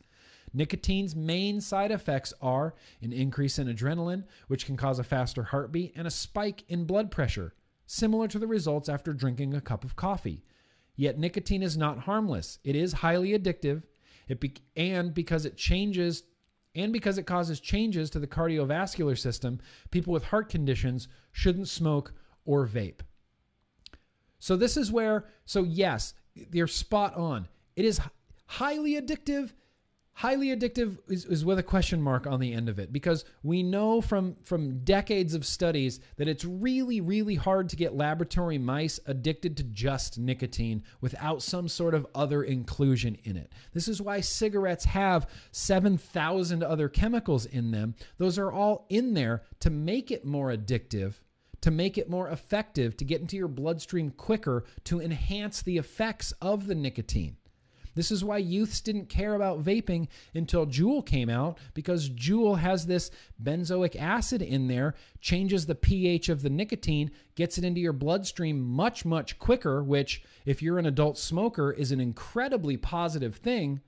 Nicotine's 0.51 1.15
main 1.15 1.61
side 1.61 1.91
effects 1.91 2.33
are 2.41 2.73
an 3.03 3.13
increase 3.13 3.59
in 3.59 3.67
adrenaline, 3.67 4.23
which 4.47 4.65
can 4.65 4.75
cause 4.75 4.97
a 4.97 5.03
faster 5.03 5.43
heartbeat, 5.43 5.93
and 5.95 6.07
a 6.07 6.11
spike 6.11 6.63
in 6.67 6.85
blood 6.85 7.11
pressure, 7.11 7.53
similar 7.85 8.27
to 8.27 8.39
the 8.39 8.47
results 8.47 8.89
after 8.89 9.13
drinking 9.13 9.53
a 9.53 9.61
cup 9.61 9.83
of 9.83 9.95
coffee. 9.95 10.43
Yet 10.95 11.19
nicotine 11.19 11.61
is 11.61 11.77
not 11.77 11.99
harmless. 11.99 12.57
It 12.63 12.75
is 12.75 12.91
highly 12.91 13.37
addictive, 13.37 13.83
be- 14.39 14.55
and 14.75 15.13
because 15.13 15.45
it 15.45 15.55
changes 15.55 16.23
and 16.75 16.93
because 16.93 17.17
it 17.17 17.23
causes 17.23 17.59
changes 17.59 18.09
to 18.11 18.19
the 18.19 18.27
cardiovascular 18.27 19.17
system, 19.17 19.59
people 19.91 20.13
with 20.13 20.25
heart 20.25 20.49
conditions 20.49 21.07
shouldn't 21.31 21.67
smoke 21.67 22.13
or 22.45 22.67
vape. 22.67 23.01
So 24.39 24.55
this 24.55 24.77
is 24.77 24.91
where 24.91 25.25
so 25.45 25.63
yes, 25.63 26.13
you're 26.33 26.67
spot 26.67 27.15
on. 27.15 27.47
It 27.75 27.85
is 27.85 27.99
highly 28.45 28.99
addictive 28.99 29.53
highly 30.19 30.47
addictive 30.47 30.97
is, 31.07 31.23
is, 31.23 31.45
with 31.45 31.57
a 31.59 31.63
question 31.63 32.01
mark 32.01 32.27
on 32.27 32.41
the 32.41 32.51
end 32.51 32.67
of 32.67 32.77
it 32.77 32.91
because 32.91 33.23
we 33.41 33.63
know 33.63 34.01
from 34.01 34.35
from 34.43 34.83
decades 34.83 35.33
of 35.33 35.45
studies 35.45 36.01
that 36.17 36.27
it's 36.27 36.43
really 36.43 36.99
really 36.99 37.35
hard 37.35 37.69
to 37.69 37.77
get 37.77 37.95
laboratory 37.95 38.57
mice 38.57 38.99
addicted 39.05 39.55
to 39.55 39.63
just 39.63 40.19
nicotine 40.19 40.83
without 40.99 41.41
some 41.41 41.69
sort 41.69 41.93
of 41.93 42.05
other 42.13 42.43
inclusion 42.43 43.17
in 43.23 43.37
it. 43.37 43.53
This 43.73 43.87
is 43.87 44.01
why 44.01 44.19
cigarettes 44.19 44.83
have 44.83 45.29
7000 45.51 46.63
other 46.63 46.89
chemicals 46.89 47.45
in 47.45 47.71
them. 47.71 47.95
Those 48.17 48.37
are 48.37 48.51
all 48.51 48.87
in 48.89 49.13
there 49.13 49.43
to 49.61 49.69
make 49.69 50.11
it 50.11 50.25
more 50.25 50.51
addictive 50.51 51.13
to 51.61 51.71
make 51.71 51.97
it 51.97 52.09
more 52.09 52.29
effective 52.29 52.97
to 52.97 53.05
get 53.05 53.21
into 53.21 53.37
your 53.37 53.47
bloodstream 53.47 54.11
quicker 54.11 54.65
to 54.83 54.99
enhance 54.99 55.61
the 55.61 55.77
effects 55.77 56.33
of 56.41 56.67
the 56.67 56.75
nicotine 56.75 57.37
this 57.95 58.11
is 58.11 58.23
why 58.23 58.37
youths 58.37 58.81
didn't 58.81 59.09
care 59.09 59.35
about 59.35 59.63
vaping 59.63 60.07
until 60.33 60.65
Juul 60.65 61.05
came 61.05 61.29
out 61.29 61.57
because 61.73 62.09
Juul 62.09 62.57
has 62.59 62.85
this 62.85 63.11
benzoic 63.41 63.95
acid 63.95 64.41
in 64.41 64.67
there, 64.67 64.95
changes 65.21 65.65
the 65.65 65.75
pH 65.75 66.29
of 66.29 66.41
the 66.41 66.49
nicotine, 66.49 67.11
gets 67.35 67.57
it 67.57 67.63
into 67.63 67.81
your 67.81 67.93
bloodstream 67.93 68.61
much, 68.61 69.05
much 69.05 69.39
quicker, 69.39 69.83
which, 69.83 70.23
if 70.45 70.61
you're 70.61 70.79
an 70.79 70.85
adult 70.85 71.17
smoker, 71.17 71.71
is 71.71 71.91
an 71.91 71.99
incredibly 71.99 72.77
positive 72.77 73.35
thing. 73.35 73.81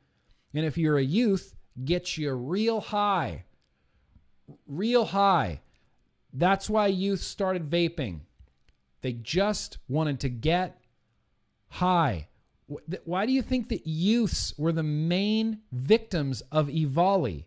And 0.53 0.65
if 0.65 0.77
you're 0.77 0.97
a 0.97 1.03
youth, 1.03 1.55
gets 1.85 2.17
you 2.17 2.33
real 2.33 2.81
high. 2.81 3.45
Real 4.67 5.05
high. 5.05 5.61
That's 6.33 6.69
why 6.69 6.87
youth 6.87 7.21
started 7.21 7.69
vaping. 7.69 8.21
They 9.01 9.13
just 9.13 9.77
wanted 9.87 10.19
to 10.21 10.29
get 10.29 10.79
high. 11.69 12.27
Why 13.05 13.25
do 13.25 13.31
you 13.31 13.41
think 13.41 13.69
that 13.69 13.87
youths 13.87 14.53
were 14.57 14.71
the 14.71 14.83
main 14.83 15.59
victims 15.71 16.41
of 16.51 16.67
EVALI? 16.67 17.45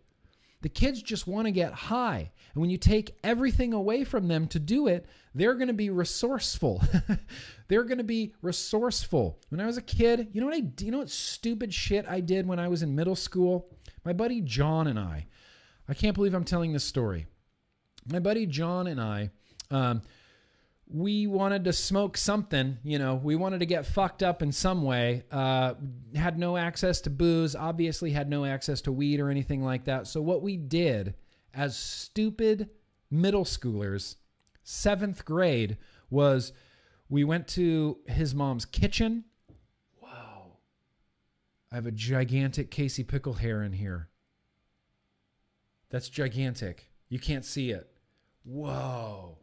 The 0.62 0.68
kids 0.68 1.02
just 1.02 1.26
want 1.26 1.46
to 1.46 1.52
get 1.52 1.72
high. 1.72 2.30
And 2.54 2.60
when 2.60 2.70
you 2.70 2.78
take 2.78 3.18
everything 3.22 3.74
away 3.74 4.04
from 4.04 4.28
them 4.28 4.46
to 4.48 4.58
do 4.58 4.86
it, 4.86 5.06
they're 5.34 5.54
going 5.54 5.68
to 5.68 5.74
be 5.74 5.90
resourceful. 5.90 6.82
they're 7.68 7.84
going 7.84 7.98
to 7.98 8.04
be 8.04 8.32
resourceful. 8.40 9.38
When 9.50 9.60
I 9.60 9.66
was 9.66 9.76
a 9.76 9.82
kid, 9.82 10.28
you 10.32 10.40
know 10.40 10.46
what 10.46 10.56
I 10.56 10.62
you 10.80 10.90
know 10.90 10.98
what 10.98 11.10
stupid 11.10 11.74
shit 11.74 12.06
I 12.08 12.20
did 12.20 12.46
when 12.46 12.58
I 12.58 12.68
was 12.68 12.82
in 12.82 12.94
middle 12.94 13.16
school? 13.16 13.68
My 14.04 14.12
buddy 14.12 14.40
John 14.40 14.86
and 14.86 14.98
I. 14.98 15.26
I 15.88 15.94
can't 15.94 16.14
believe 16.14 16.32
I'm 16.32 16.44
telling 16.44 16.72
this 16.72 16.84
story. 16.84 17.26
My 18.10 18.18
buddy 18.18 18.46
John 18.46 18.86
and 18.86 19.00
I 19.00 19.30
um, 19.70 20.02
we 20.94 21.26
wanted 21.26 21.64
to 21.64 21.72
smoke 21.72 22.16
something, 22.16 22.78
you 22.84 23.00
know, 23.00 23.16
we 23.16 23.34
wanted 23.34 23.58
to 23.58 23.66
get 23.66 23.84
fucked 23.84 24.22
up 24.22 24.42
in 24.42 24.52
some 24.52 24.84
way. 24.84 25.24
Uh, 25.28 25.74
had 26.14 26.38
no 26.38 26.56
access 26.56 27.00
to 27.00 27.10
booze, 27.10 27.56
obviously 27.56 28.12
had 28.12 28.30
no 28.30 28.44
access 28.44 28.80
to 28.80 28.92
weed 28.92 29.18
or 29.18 29.28
anything 29.28 29.64
like 29.64 29.86
that. 29.86 30.06
So 30.06 30.22
what 30.22 30.40
we 30.40 30.56
did 30.56 31.14
as 31.52 31.76
stupid 31.76 32.70
middle 33.10 33.44
schoolers, 33.44 34.14
seventh 34.62 35.24
grade, 35.24 35.78
was 36.10 36.52
we 37.08 37.24
went 37.24 37.48
to 37.48 37.98
his 38.06 38.32
mom's 38.32 38.64
kitchen. 38.64 39.24
Wow. 40.00 40.58
I 41.72 41.74
have 41.74 41.86
a 41.86 41.92
gigantic 41.92 42.70
Casey 42.70 43.02
pickle 43.02 43.34
hair 43.34 43.64
in 43.64 43.72
here. 43.72 44.10
That's 45.90 46.08
gigantic. 46.08 46.88
You 47.08 47.18
can't 47.18 47.44
see 47.44 47.72
it. 47.72 47.90
Whoa 48.44 49.38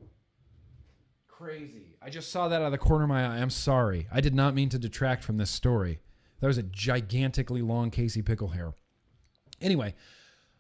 crazy. 1.42 1.96
I 2.02 2.10
just 2.10 2.32
saw 2.32 2.48
that 2.48 2.62
out 2.62 2.68
of 2.68 2.72
the 2.72 2.78
corner 2.78 3.04
of 3.04 3.10
my 3.10 3.26
eye. 3.26 3.40
I'm 3.40 3.50
sorry. 3.50 4.08
I 4.12 4.22
did 4.22 4.36
not 4.36 4.54
mean 4.54 4.70
to 4.70 4.80
detract 4.80 5.24
from 5.24 5.38
this 5.38 5.50
story. 5.50 6.00
That 6.40 6.48
was 6.48 6.58
a 6.58 6.64
gigantically 6.64 7.62
long 7.62 7.90
Casey 7.90 8.22
pickle 8.22 8.50
hair. 8.50 8.74
Anyway, 9.60 9.96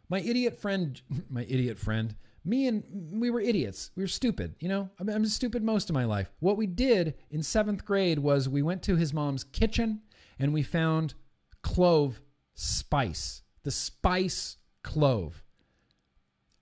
my 0.09 0.19
idiot 0.21 0.59
friend, 0.59 0.99
my 1.29 1.43
idiot 1.43 1.77
friend, 1.77 2.15
me 2.43 2.67
and 2.67 2.83
we 3.11 3.29
were 3.29 3.39
idiots. 3.39 3.91
We 3.95 4.03
were 4.03 4.07
stupid, 4.07 4.55
you 4.59 4.69
know? 4.69 4.89
I 4.99 5.11
I'm 5.11 5.25
stupid 5.25 5.63
most 5.63 5.89
of 5.89 5.93
my 5.93 6.05
life. 6.05 6.31
What 6.39 6.57
we 6.57 6.65
did 6.65 7.13
in 7.29 7.43
seventh 7.43 7.85
grade 7.85 8.17
was 8.17 8.49
we 8.49 8.63
went 8.63 8.81
to 8.83 8.95
his 8.95 9.13
mom's 9.13 9.43
kitchen 9.43 10.01
and 10.39 10.51
we 10.51 10.63
found 10.63 11.13
clove 11.61 12.19
spice, 12.55 13.43
the 13.63 13.71
spice 13.71 14.57
clove. 14.81 15.43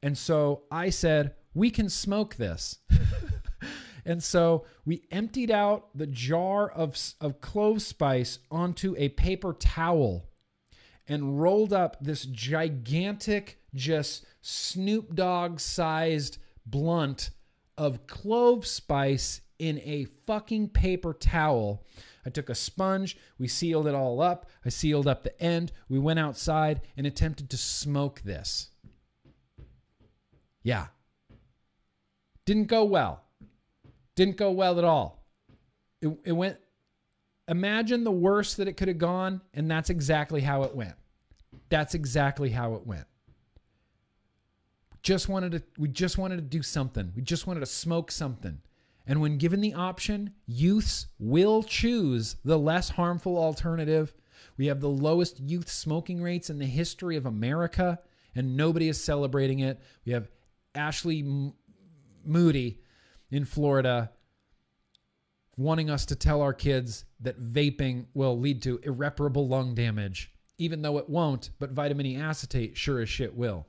And 0.03 0.17
so 0.17 0.63
I 0.69 0.89
said, 0.89 1.35
we 1.53 1.71
can 1.71 1.87
smoke 1.87 2.35
this. 2.35 2.79
And 4.09 4.23
so 4.23 4.65
we 4.85 5.03
emptied 5.11 5.51
out 5.51 5.95
the 5.95 6.07
jar 6.07 6.67
of, 6.67 6.97
of 7.21 7.41
clove 7.41 7.83
spice 7.83 8.39
onto 8.49 8.95
a 8.97 9.09
paper 9.09 9.53
towel 9.53 10.25
and 11.07 11.39
rolled 11.39 11.73
up 11.73 11.95
this 12.01 12.25
gigantic, 12.25 13.59
just 13.75 14.25
Snoop 14.41 15.13
Dogg 15.13 15.59
sized 15.59 16.39
blunt 16.65 17.29
of 17.77 18.07
clove 18.07 18.65
spice 18.65 19.41
in 19.59 19.79
a 19.83 20.05
fucking 20.25 20.69
paper 20.69 21.13
towel. 21.13 21.85
I 22.25 22.31
took 22.31 22.49
a 22.49 22.55
sponge, 22.55 23.15
we 23.37 23.47
sealed 23.47 23.85
it 23.85 23.93
all 23.93 24.21
up. 24.21 24.49
I 24.65 24.69
sealed 24.69 25.05
up 25.05 25.21
the 25.21 25.39
end. 25.39 25.71
We 25.87 25.99
went 25.99 26.17
outside 26.17 26.81
and 26.97 27.05
attempted 27.05 27.51
to 27.51 27.57
smoke 27.57 28.21
this. 28.21 28.71
Yeah. 30.63 30.87
Didn't 32.45 32.69
go 32.69 32.83
well. 32.83 33.28
Didn't 34.19 34.35
go 34.35 34.51
well 34.51 34.77
at 34.77 34.83
all. 34.83 35.23
It, 36.01 36.09
it 36.25 36.33
went, 36.33 36.57
imagine 37.47 38.03
the 38.03 38.11
worst 38.11 38.57
that 38.57 38.67
it 38.67 38.73
could 38.73 38.89
have 38.89 38.97
gone, 38.97 39.39
and 39.53 39.71
that's 39.71 39.89
exactly 39.89 40.41
how 40.41 40.63
it 40.63 40.75
went. 40.75 40.95
That's 41.69 41.95
exactly 41.95 42.49
how 42.49 42.73
it 42.73 42.85
went. 42.85 43.05
Just 45.03 45.29
wanted 45.29 45.53
to, 45.53 45.63
we 45.77 45.87
just 45.87 46.17
wanted 46.17 46.35
to 46.35 46.41
do 46.41 46.61
something. 46.61 47.13
We 47.15 47.21
just 47.21 47.47
wanted 47.47 47.61
to 47.61 47.65
smoke 47.65 48.11
something. 48.11 48.59
And 49.07 49.21
when 49.21 49.37
given 49.37 49.61
the 49.61 49.73
option, 49.73 50.33
youths 50.45 51.07
will 51.17 51.63
choose 51.63 52.35
the 52.43 52.59
less 52.59 52.89
harmful 52.89 53.37
alternative. 53.37 54.13
We 54.57 54.65
have 54.65 54.81
the 54.81 54.89
lowest 54.89 55.39
youth 55.39 55.69
smoking 55.69 56.21
rates 56.21 56.49
in 56.49 56.59
the 56.59 56.65
history 56.65 57.15
of 57.15 57.25
America, 57.25 57.99
and 58.35 58.57
nobody 58.57 58.89
is 58.89 59.01
celebrating 59.01 59.59
it. 59.59 59.79
We 60.05 60.11
have 60.11 60.29
Ashley 60.75 61.53
Moody 62.25 62.81
in 63.31 63.45
Florida 63.45 64.11
wanting 65.57 65.89
us 65.89 66.05
to 66.05 66.15
tell 66.15 66.41
our 66.41 66.53
kids 66.53 67.03
that 67.19 67.41
vaping 67.41 68.05
will 68.13 68.39
lead 68.39 68.61
to 68.61 68.79
irreparable 68.83 69.47
lung 69.47 69.75
damage, 69.75 70.33
even 70.57 70.81
though 70.81 70.97
it 70.97 71.09
won't, 71.09 71.49
but 71.59 71.71
vitamin 71.71 72.05
E 72.05 72.15
acetate 72.15 72.77
sure 72.77 73.01
as 73.01 73.09
shit 73.09 73.35
will. 73.35 73.67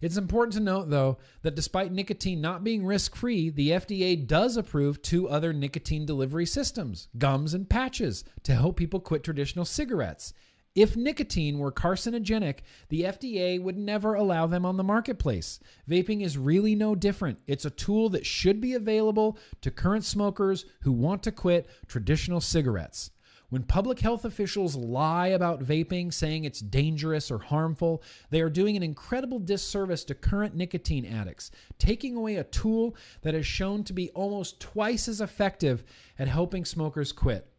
It's 0.00 0.16
important 0.16 0.54
to 0.54 0.60
note, 0.60 0.90
though, 0.90 1.18
that 1.42 1.54
despite 1.54 1.92
nicotine 1.92 2.40
not 2.40 2.64
being 2.64 2.84
risk 2.84 3.14
free, 3.14 3.50
the 3.50 3.70
FDA 3.70 4.26
does 4.26 4.56
approve 4.56 5.00
two 5.00 5.28
other 5.28 5.52
nicotine 5.52 6.04
delivery 6.04 6.44
systems, 6.44 7.06
gums 7.16 7.54
and 7.54 7.70
patches, 7.70 8.24
to 8.42 8.52
help 8.52 8.76
people 8.76 8.98
quit 8.98 9.22
traditional 9.22 9.64
cigarettes. 9.64 10.34
If 10.74 10.96
nicotine 10.96 11.58
were 11.58 11.70
carcinogenic, 11.70 12.60
the 12.88 13.02
FDA 13.02 13.60
would 13.60 13.76
never 13.76 14.14
allow 14.14 14.46
them 14.46 14.64
on 14.64 14.78
the 14.78 14.82
marketplace. 14.82 15.60
Vaping 15.88 16.22
is 16.22 16.38
really 16.38 16.74
no 16.74 16.94
different. 16.94 17.40
It's 17.46 17.66
a 17.66 17.70
tool 17.70 18.08
that 18.10 18.24
should 18.24 18.58
be 18.58 18.72
available 18.72 19.36
to 19.60 19.70
current 19.70 20.04
smokers 20.04 20.64
who 20.80 20.92
want 20.92 21.22
to 21.24 21.32
quit 21.32 21.68
traditional 21.88 22.40
cigarettes. 22.40 23.10
When 23.50 23.64
public 23.64 24.00
health 24.00 24.24
officials 24.24 24.74
lie 24.74 25.26
about 25.26 25.62
vaping, 25.62 26.10
saying 26.10 26.46
it's 26.46 26.60
dangerous 26.60 27.30
or 27.30 27.36
harmful, 27.36 28.02
they 28.30 28.40
are 28.40 28.48
doing 28.48 28.74
an 28.78 28.82
incredible 28.82 29.38
disservice 29.38 30.04
to 30.04 30.14
current 30.14 30.56
nicotine 30.56 31.04
addicts, 31.04 31.50
taking 31.78 32.16
away 32.16 32.36
a 32.36 32.44
tool 32.44 32.96
that 33.20 33.34
is 33.34 33.44
shown 33.44 33.84
to 33.84 33.92
be 33.92 34.08
almost 34.10 34.58
twice 34.58 35.06
as 35.06 35.20
effective 35.20 35.84
at 36.18 36.28
helping 36.28 36.64
smokers 36.64 37.12
quit. 37.12 37.51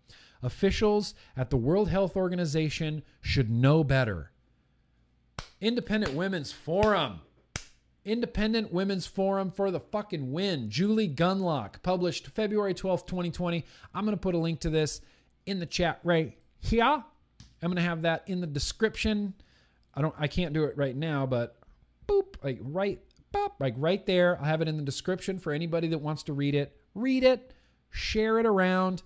Officials 0.45 1.14
at 1.36 1.49
the 1.49 1.57
World 1.57 1.90
Health 1.90 2.15
Organization 2.15 3.03
should 3.22 3.49
know 3.49 3.84
better. 3.84 4.32
Independent 5.61 6.14
Women's 6.14 6.52
Forum. 6.52 7.22
Independent 8.06 8.74
Women's 8.74 9.07
Forum 9.07 9.49
for 9.49 9.72
the 9.72 9.80
fucking 9.80 10.32
win. 10.34 10.70
Julie 10.70 11.07
Gunlock, 11.07 11.82
published 11.84 12.28
February 12.28 12.74
12th, 12.74 13.07
2020. 13.07 13.65
I'm 13.94 14.03
going 14.03 14.15
to 14.15 14.22
put 14.22 14.36
a 14.36 14.38
link 14.38 14.60
to 14.61 14.70
this 14.70 14.99
in 15.45 15.60
the 15.60 15.65
chat 15.65 15.99
right 16.03 16.38
here. 16.60 16.84
I'm 16.84 17.03
going 17.61 17.78
to 17.78 17.82
have 17.82 18.02
that 18.02 18.24
in 18.28 18.41
the 18.41 18.48
description. 18.48 19.34
I 19.94 20.02
don't 20.02 20.15
I 20.18 20.28
can't 20.28 20.53
do 20.53 20.65
it 20.65 20.76
right 20.78 20.95
now, 20.95 21.26
but 21.26 21.56
boop, 22.07 22.36
like 22.44 22.60
right 22.61 22.99
like 23.60 23.76
right 23.78 24.06
there. 24.06 24.38
I'll 24.40 24.45
have 24.45 24.61
it 24.61 24.68
in 24.68 24.78
the 24.78 24.84
description 24.84 25.40
for 25.40 25.53
anybody 25.53 25.88
that 25.90 25.99
wants 25.99 26.24
to 26.24 26.34
read 26.34 26.56
it. 26.56 26.76
Read 26.95 27.24
it, 27.24 27.53
share 27.90 28.40
it 28.40 28.45
around. 28.45 29.03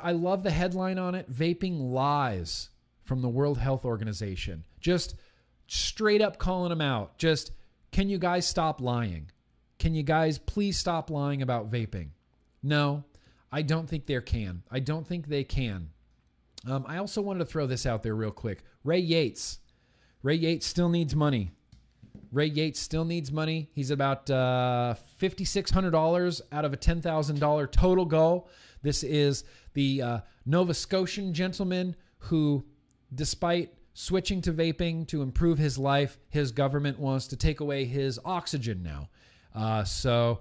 I 0.00 0.12
love 0.12 0.42
the 0.42 0.50
headline 0.50 0.98
on 0.98 1.14
it, 1.14 1.30
vaping 1.30 1.92
lies 1.92 2.70
from 3.02 3.22
the 3.22 3.28
World 3.28 3.58
Health 3.58 3.84
Organization. 3.84 4.64
Just 4.80 5.14
straight 5.66 6.20
up 6.20 6.38
calling 6.38 6.70
them 6.70 6.80
out. 6.80 7.18
Just 7.18 7.52
can 7.92 8.08
you 8.08 8.18
guys 8.18 8.46
stop 8.46 8.80
lying? 8.80 9.30
Can 9.78 9.94
you 9.94 10.02
guys 10.02 10.38
please 10.38 10.76
stop 10.76 11.10
lying 11.10 11.42
about 11.42 11.70
vaping? 11.70 12.08
No, 12.62 13.04
I 13.52 13.62
don't 13.62 13.88
think 13.88 14.06
they 14.06 14.20
can. 14.20 14.62
I 14.70 14.80
don't 14.80 15.06
think 15.06 15.28
they 15.28 15.44
can. 15.44 15.90
Um, 16.68 16.84
I 16.88 16.98
also 16.98 17.22
wanted 17.22 17.40
to 17.40 17.44
throw 17.44 17.66
this 17.66 17.86
out 17.86 18.02
there 18.02 18.14
real 18.14 18.30
quick. 18.30 18.64
Ray 18.82 18.98
Yates. 18.98 19.60
Ray 20.22 20.34
Yates 20.34 20.66
still 20.66 20.88
needs 20.88 21.14
money. 21.14 21.52
Ray 22.32 22.46
Yates 22.46 22.80
still 22.80 23.04
needs 23.04 23.30
money. 23.30 23.70
He's 23.72 23.90
about 23.90 24.28
uh, 24.30 24.96
$5,600 25.20 26.40
out 26.50 26.64
of 26.64 26.72
a 26.72 26.76
$10,000 26.76 27.72
total 27.72 28.04
goal. 28.04 28.48
This 28.86 29.02
is 29.02 29.42
the 29.74 30.00
uh, 30.00 30.18
Nova 30.44 30.72
Scotian 30.72 31.34
gentleman 31.34 31.96
who, 32.18 32.64
despite 33.12 33.74
switching 33.94 34.40
to 34.42 34.52
vaping 34.52 35.08
to 35.08 35.22
improve 35.22 35.58
his 35.58 35.76
life, 35.76 36.18
his 36.28 36.52
government 36.52 37.00
wants 37.00 37.26
to 37.28 37.36
take 37.36 37.58
away 37.58 37.84
his 37.84 38.20
oxygen 38.24 38.84
now. 38.84 39.08
Uh, 39.52 39.82
so 39.82 40.40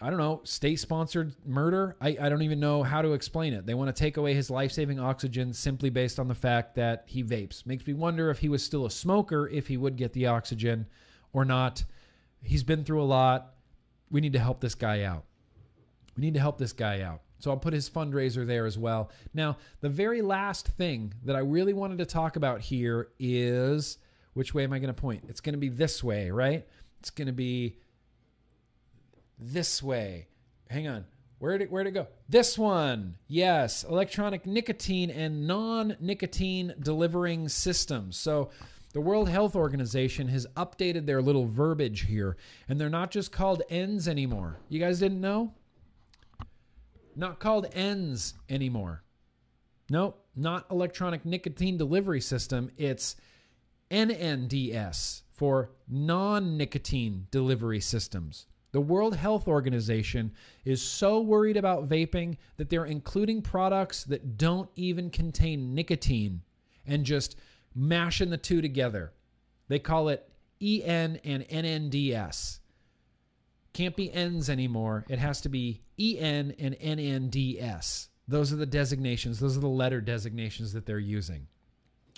I 0.00 0.10
don't 0.10 0.20
know, 0.20 0.42
state 0.44 0.78
sponsored 0.78 1.34
murder. 1.44 1.96
I, 2.00 2.16
I 2.20 2.28
don't 2.28 2.42
even 2.42 2.60
know 2.60 2.84
how 2.84 3.02
to 3.02 3.14
explain 3.14 3.52
it. 3.52 3.66
They 3.66 3.74
want 3.74 3.94
to 3.94 4.00
take 4.00 4.16
away 4.16 4.34
his 4.34 4.48
life 4.48 4.70
saving 4.70 5.00
oxygen 5.00 5.52
simply 5.52 5.90
based 5.90 6.20
on 6.20 6.28
the 6.28 6.36
fact 6.36 6.76
that 6.76 7.02
he 7.06 7.24
vapes. 7.24 7.66
Makes 7.66 7.84
me 7.84 7.94
wonder 7.94 8.30
if 8.30 8.38
he 8.38 8.48
was 8.48 8.62
still 8.62 8.86
a 8.86 8.92
smoker, 8.92 9.48
if 9.48 9.66
he 9.66 9.76
would 9.76 9.96
get 9.96 10.12
the 10.12 10.28
oxygen 10.28 10.86
or 11.32 11.44
not. 11.44 11.82
He's 12.44 12.62
been 12.62 12.84
through 12.84 13.02
a 13.02 13.10
lot. 13.10 13.54
We 14.08 14.20
need 14.20 14.34
to 14.34 14.38
help 14.38 14.60
this 14.60 14.76
guy 14.76 15.02
out. 15.02 15.24
We 16.16 16.22
need 16.22 16.34
to 16.34 16.40
help 16.40 16.58
this 16.58 16.72
guy 16.72 17.00
out. 17.02 17.20
So 17.38 17.50
I'll 17.50 17.56
put 17.56 17.72
his 17.72 17.88
fundraiser 17.88 18.46
there 18.46 18.66
as 18.66 18.76
well. 18.76 19.10
Now, 19.32 19.56
the 19.80 19.88
very 19.88 20.20
last 20.20 20.68
thing 20.68 21.14
that 21.24 21.36
I 21.36 21.40
really 21.40 21.72
wanted 21.72 21.98
to 21.98 22.06
talk 22.06 22.36
about 22.36 22.60
here 22.60 23.08
is 23.18 23.98
which 24.34 24.54
way 24.54 24.64
am 24.64 24.72
I 24.72 24.78
going 24.78 24.94
to 24.94 25.00
point? 25.00 25.24
It's 25.28 25.40
going 25.40 25.54
to 25.54 25.58
be 25.58 25.70
this 25.70 26.04
way, 26.04 26.30
right? 26.30 26.66
It's 27.00 27.10
going 27.10 27.26
to 27.26 27.32
be 27.32 27.78
this 29.38 29.82
way. 29.82 30.28
Hang 30.68 30.86
on. 30.86 31.06
Where 31.38 31.56
did 31.56 31.70
where 31.70 31.82
did 31.82 31.90
it 31.90 31.94
go? 31.94 32.06
This 32.28 32.58
one. 32.58 33.16
Yes, 33.26 33.82
electronic 33.84 34.44
nicotine 34.44 35.10
and 35.10 35.46
non-nicotine 35.46 36.74
delivering 36.78 37.48
systems. 37.48 38.18
So 38.18 38.50
the 38.92 39.00
World 39.00 39.30
Health 39.30 39.56
Organization 39.56 40.28
has 40.28 40.46
updated 40.56 41.06
their 41.06 41.22
little 41.22 41.46
verbiage 41.46 42.02
here, 42.02 42.36
and 42.68 42.78
they're 42.78 42.90
not 42.90 43.10
just 43.10 43.32
called 43.32 43.62
ENDS 43.70 44.06
anymore. 44.06 44.58
You 44.68 44.80
guys 44.80 44.98
didn't 44.98 45.22
know? 45.22 45.54
Not 47.16 47.40
called 47.40 47.66
ENDS 47.74 48.34
anymore. 48.48 49.02
Nope, 49.90 50.24
not 50.36 50.66
electronic 50.70 51.24
nicotine 51.24 51.76
delivery 51.76 52.20
system. 52.20 52.70
It's 52.76 53.16
NNDS 53.90 55.22
for 55.32 55.70
non 55.88 56.56
nicotine 56.56 57.26
delivery 57.30 57.80
systems. 57.80 58.46
The 58.72 58.80
World 58.80 59.16
Health 59.16 59.48
Organization 59.48 60.32
is 60.64 60.80
so 60.80 61.20
worried 61.20 61.56
about 61.56 61.88
vaping 61.88 62.36
that 62.56 62.70
they're 62.70 62.84
including 62.84 63.42
products 63.42 64.04
that 64.04 64.36
don't 64.36 64.70
even 64.76 65.10
contain 65.10 65.74
nicotine 65.74 66.42
and 66.86 67.04
just 67.04 67.36
mashing 67.74 68.30
the 68.30 68.36
two 68.36 68.62
together. 68.62 69.12
They 69.66 69.80
call 69.80 70.08
it 70.08 70.30
EN 70.60 71.18
and 71.24 71.48
NNDS. 71.48 72.59
Can't 73.72 73.96
be 73.96 74.12
ENDS 74.12 74.50
anymore. 74.50 75.04
It 75.08 75.18
has 75.18 75.40
to 75.42 75.48
be 75.48 75.82
EN 75.98 76.54
and 76.58 76.74
NNDS. 76.74 78.08
Those 78.26 78.52
are 78.52 78.56
the 78.56 78.66
designations, 78.66 79.40
those 79.40 79.56
are 79.56 79.60
the 79.60 79.68
letter 79.68 80.00
designations 80.00 80.72
that 80.72 80.86
they're 80.86 80.98
using. 80.98 81.46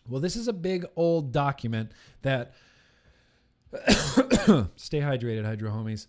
Well, 0.08 0.20
this 0.20 0.36
is 0.36 0.48
a 0.48 0.52
big 0.52 0.84
old 0.96 1.32
document 1.32 1.92
that 2.22 2.52
stay 4.76 5.00
hydrated, 5.00 5.44
hydro 5.44 5.70
homies. 5.70 6.06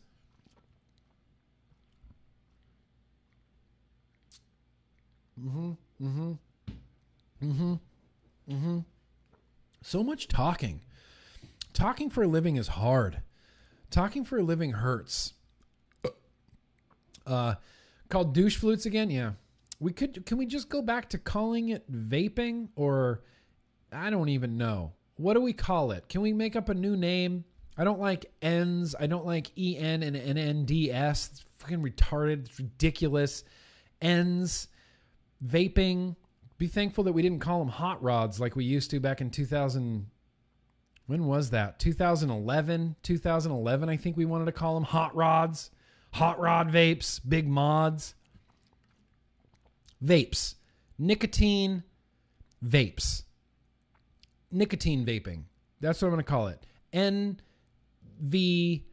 Mm-hmm. 5.39 5.71
Mm-hmm. 6.01 6.31
Mm-hmm. 7.43 7.73
Mm-hmm. 8.49 8.79
So 9.81 10.03
much 10.03 10.27
talking. 10.27 10.81
Talking 11.73 12.09
for 12.09 12.23
a 12.23 12.27
living 12.27 12.55
is 12.55 12.69
hard. 12.69 13.21
Talking 13.93 14.25
for 14.25 14.39
a 14.39 14.43
living 14.43 14.71
hurts. 14.71 15.33
Uh 17.27 17.53
called 18.09 18.33
douche 18.33 18.57
flutes 18.57 18.87
again? 18.87 19.11
Yeah. 19.11 19.33
We 19.79 19.93
could 19.93 20.25
can 20.25 20.39
we 20.39 20.47
just 20.47 20.67
go 20.67 20.81
back 20.81 21.09
to 21.09 21.19
calling 21.19 21.69
it 21.69 21.89
vaping 21.91 22.69
or 22.75 23.21
I 23.91 24.09
don't 24.09 24.29
even 24.29 24.57
know. 24.57 24.93
What 25.17 25.35
do 25.35 25.41
we 25.41 25.53
call 25.53 25.91
it? 25.91 26.09
Can 26.09 26.21
we 26.21 26.33
make 26.33 26.55
up 26.55 26.69
a 26.69 26.73
new 26.73 26.97
name? 26.97 27.45
I 27.77 27.83
don't 27.83 27.99
like 27.99 28.31
ends. 28.41 28.95
I 28.99 29.05
don't 29.05 29.27
like 29.27 29.51
EN 29.55 30.01
and 30.01 30.15
NNDS. 30.15 31.29
It's 31.31 31.45
fucking 31.59 31.83
retarded. 31.83 32.47
It's 32.47 32.59
ridiculous. 32.59 33.43
Ends 34.01 34.69
vaping. 35.45 36.15
Be 36.57 36.65
thankful 36.65 37.03
that 37.03 37.13
we 37.13 37.21
didn't 37.21 37.41
call 37.41 37.59
them 37.59 37.69
hot 37.69 38.01
rods 38.01 38.39
like 38.39 38.55
we 38.55 38.65
used 38.65 38.89
to 38.89 38.99
back 38.99 39.21
in 39.21 39.29
2000. 39.29 40.07
When 41.05 41.25
was 41.25 41.49
that? 41.49 41.79
2011? 41.79 42.95
2011, 43.03 43.89
I 43.89 43.97
think 43.97 44.15
we 44.15 44.25
wanted 44.25 44.45
to 44.45 44.51
call 44.51 44.75
them 44.75 44.83
hot 44.83 45.15
rods. 45.15 45.69
Hot 46.13 46.39
rod 46.39 46.69
vapes, 46.69 47.19
big 47.27 47.47
mods. 47.47 48.13
Vapes. 50.03 50.55
Nicotine 50.97 51.83
vapes. 52.63 53.23
Nicotine 54.51 55.05
vaping. 55.05 55.43
That's 55.81 56.01
what 56.01 56.09
I'm 56.09 56.13
going 56.13 56.23
to 56.23 56.29
call 56.29 56.47
it. 56.47 56.65
NV. 56.93 58.83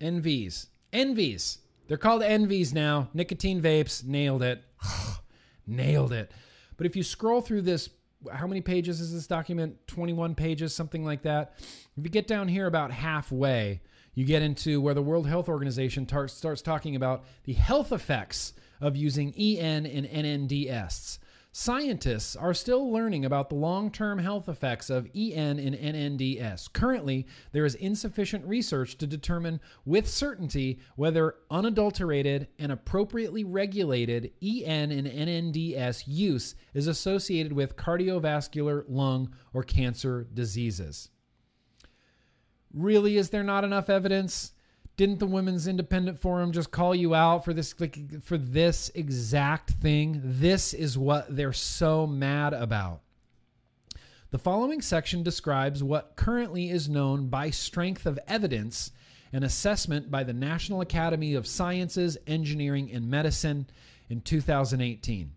NVs. 0.00 0.66
NVs. 0.92 1.58
They're 1.86 1.96
called 1.96 2.22
NVs 2.22 2.72
now. 2.72 3.08
Nicotine 3.12 3.60
vapes. 3.60 4.04
Nailed 4.04 4.42
it. 4.42 4.64
Nailed 5.66 6.12
it. 6.12 6.32
But 6.76 6.86
if 6.86 6.96
you 6.96 7.02
scroll 7.02 7.40
through 7.40 7.62
this, 7.62 7.90
how 8.32 8.46
many 8.46 8.60
pages 8.60 9.00
is 9.00 9.12
this 9.12 9.26
document? 9.26 9.86
21 9.86 10.34
pages, 10.34 10.74
something 10.74 11.04
like 11.04 11.22
that. 11.22 11.54
If 11.96 12.04
you 12.04 12.10
get 12.10 12.26
down 12.26 12.48
here 12.48 12.66
about 12.66 12.90
halfway, 12.90 13.80
you 14.14 14.24
get 14.24 14.42
into 14.42 14.80
where 14.80 14.94
the 14.94 15.02
World 15.02 15.28
Health 15.28 15.48
Organization 15.48 16.06
tar- 16.06 16.28
starts 16.28 16.62
talking 16.62 16.96
about 16.96 17.24
the 17.44 17.52
health 17.52 17.92
effects 17.92 18.52
of 18.80 18.96
using 18.96 19.32
EN 19.34 19.86
and 19.86 20.06
NNDS. 20.06 21.18
Scientists 21.60 22.36
are 22.36 22.54
still 22.54 22.92
learning 22.92 23.24
about 23.24 23.48
the 23.48 23.54
long 23.56 23.90
term 23.90 24.20
health 24.20 24.48
effects 24.48 24.90
of 24.90 25.10
EN 25.12 25.58
and 25.58 25.74
NNDS. 25.74 26.72
Currently, 26.72 27.26
there 27.50 27.64
is 27.64 27.74
insufficient 27.74 28.46
research 28.46 28.96
to 28.98 29.08
determine 29.08 29.58
with 29.84 30.08
certainty 30.08 30.78
whether 30.94 31.34
unadulterated 31.50 32.46
and 32.60 32.70
appropriately 32.70 33.42
regulated 33.42 34.30
EN 34.40 34.92
and 34.92 35.08
NNDS 35.08 36.04
use 36.06 36.54
is 36.74 36.86
associated 36.86 37.52
with 37.52 37.74
cardiovascular, 37.74 38.84
lung, 38.88 39.34
or 39.52 39.64
cancer 39.64 40.28
diseases. 40.32 41.10
Really, 42.72 43.16
is 43.16 43.30
there 43.30 43.42
not 43.42 43.64
enough 43.64 43.90
evidence? 43.90 44.52
Didn't 44.98 45.20
the 45.20 45.26
Women's 45.26 45.68
Independent 45.68 46.18
Forum 46.18 46.50
just 46.50 46.72
call 46.72 46.92
you 46.92 47.14
out 47.14 47.44
for 47.44 47.54
this 47.54 47.78
like, 47.78 48.20
for 48.20 48.36
this 48.36 48.90
exact 48.96 49.70
thing? 49.70 50.20
This 50.24 50.74
is 50.74 50.98
what 50.98 51.34
they're 51.34 51.52
so 51.52 52.04
mad 52.04 52.52
about. 52.52 53.02
The 54.30 54.40
following 54.40 54.82
section 54.82 55.22
describes 55.22 55.84
what 55.84 56.16
currently 56.16 56.68
is 56.68 56.88
known 56.88 57.28
by 57.28 57.50
strength 57.50 58.06
of 58.06 58.18
evidence 58.26 58.90
an 59.32 59.44
assessment 59.44 60.10
by 60.10 60.24
the 60.24 60.32
National 60.32 60.80
Academy 60.80 61.34
of 61.34 61.46
Sciences, 61.46 62.18
Engineering, 62.26 62.90
and 62.90 63.08
Medicine 63.08 63.68
in 64.08 64.20
2018. 64.20 65.30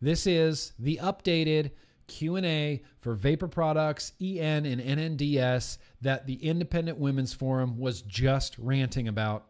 This 0.00 0.26
is 0.26 0.72
the 0.78 0.98
updated 1.02 1.72
Q&A 2.08 2.82
for 3.00 3.14
vapor 3.14 3.46
products, 3.46 4.12
EN 4.20 4.66
and 4.66 4.80
NNDS 4.80 5.78
that 6.00 6.26
the 6.26 6.34
Independent 6.34 6.98
Women's 6.98 7.32
Forum 7.32 7.78
was 7.78 8.02
just 8.02 8.58
ranting 8.58 9.06
about. 9.06 9.46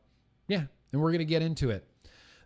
Yeah, 0.48 0.64
and 0.92 1.00
we're 1.00 1.10
going 1.10 1.18
to 1.18 1.24
get 1.24 1.42
into 1.42 1.70
it. 1.70 1.88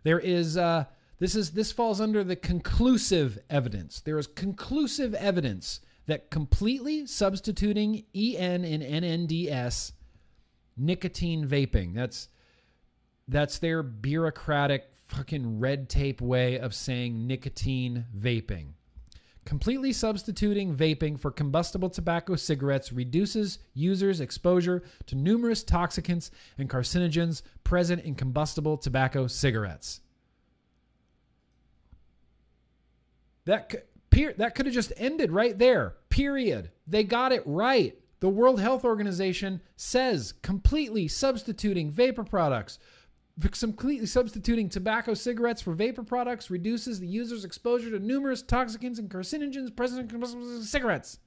There 0.03 0.19
is 0.19 0.57
uh 0.57 0.85
this 1.19 1.35
is 1.35 1.51
this 1.51 1.71
falls 1.71 2.01
under 2.01 2.23
the 2.23 2.35
conclusive 2.35 3.39
evidence. 3.49 4.01
There 4.01 4.17
is 4.17 4.27
conclusive 4.27 5.13
evidence 5.13 5.79
that 6.05 6.29
completely 6.29 7.05
substituting 7.05 8.03
EN 8.13 8.65
and 8.65 8.83
NNDS 8.83 9.93
nicotine 10.75 11.47
vaping. 11.47 11.93
That's 11.93 12.27
that's 13.27 13.59
their 13.59 13.83
bureaucratic 13.83 14.89
fucking 15.07 15.59
red 15.59 15.89
tape 15.89 16.19
way 16.19 16.59
of 16.59 16.73
saying 16.73 17.27
nicotine 17.27 18.05
vaping. 18.17 18.73
Completely 19.45 19.91
substituting 19.91 20.73
vaping 20.73 21.19
for 21.19 21.29
combustible 21.29 21.89
tobacco 21.89 22.35
cigarettes 22.35 22.93
reduces 22.93 23.59
users' 23.73 24.21
exposure 24.21 24.83
to 25.05 25.15
numerous 25.15 25.63
toxicants 25.63 26.31
and 26.57 26.69
carcinogens 26.69 27.41
present 27.63 28.03
in 28.03 28.15
combustible 28.15 28.77
tobacco 28.77 29.27
cigarettes. 29.27 29.99
That 33.45 33.87
that 34.37 34.55
could 34.55 34.67
have 34.67 34.75
just 34.75 34.93
ended 34.95 35.31
right 35.31 35.57
there. 35.57 35.95
Period. 36.09 36.69
They 36.87 37.03
got 37.03 37.31
it 37.31 37.43
right. 37.45 37.97
The 38.21 38.29
World 38.29 38.61
Health 38.61 38.85
Organization 38.85 39.59
says 39.75 40.31
completely 40.41 41.09
substituting 41.09 41.91
vapor 41.91 42.23
products 42.23 42.79
completely 43.59 44.05
substituting 44.05 44.69
tobacco 44.69 45.13
cigarettes 45.13 45.61
for 45.61 45.73
vapor 45.73 46.03
products 46.03 46.51
reduces 46.51 46.99
the 46.99 47.07
user's 47.07 47.43
exposure 47.43 47.89
to 47.89 47.99
numerous 47.99 48.43
toxicants 48.43 48.99
and 48.99 49.09
carcinogens 49.09 49.75
present 49.75 50.11
in 50.11 50.61
cigarettes. 50.61 51.19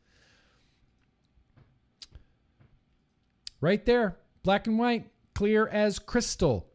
Right 3.61 3.85
there, 3.85 4.19
black 4.43 4.67
and 4.67 4.79
white, 4.79 5.11
clear 5.35 5.67
as 5.67 5.99
crystal. 5.99 6.69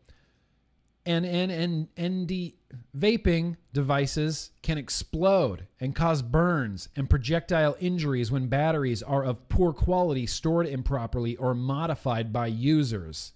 And 1.06 1.26
ND 1.26 2.54
vaping 2.96 3.56
devices 3.74 4.52
can 4.62 4.78
explode 4.78 5.66
and 5.80 5.96
cause 5.96 6.22
burns 6.22 6.90
and 6.96 7.10
projectile 7.10 7.76
injuries 7.80 8.32
when 8.32 8.48
batteries 8.48 9.02
are 9.02 9.24
of 9.24 9.50
poor 9.50 9.74
quality, 9.74 10.28
stored 10.28 10.68
improperly, 10.68 11.36
or 11.38 11.56
modified 11.56 12.32
by 12.32 12.48
users. 12.48 13.34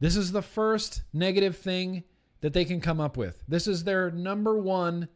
This 0.00 0.16
is 0.16 0.32
the 0.32 0.42
first 0.42 1.02
negative 1.12 1.56
thing 1.56 2.04
that 2.40 2.52
they 2.52 2.64
can 2.64 2.80
come 2.80 3.00
up 3.00 3.16
with. 3.16 3.42
This 3.48 3.66
is 3.66 3.84
their 3.84 4.10
number 4.10 4.56
one 4.56 5.08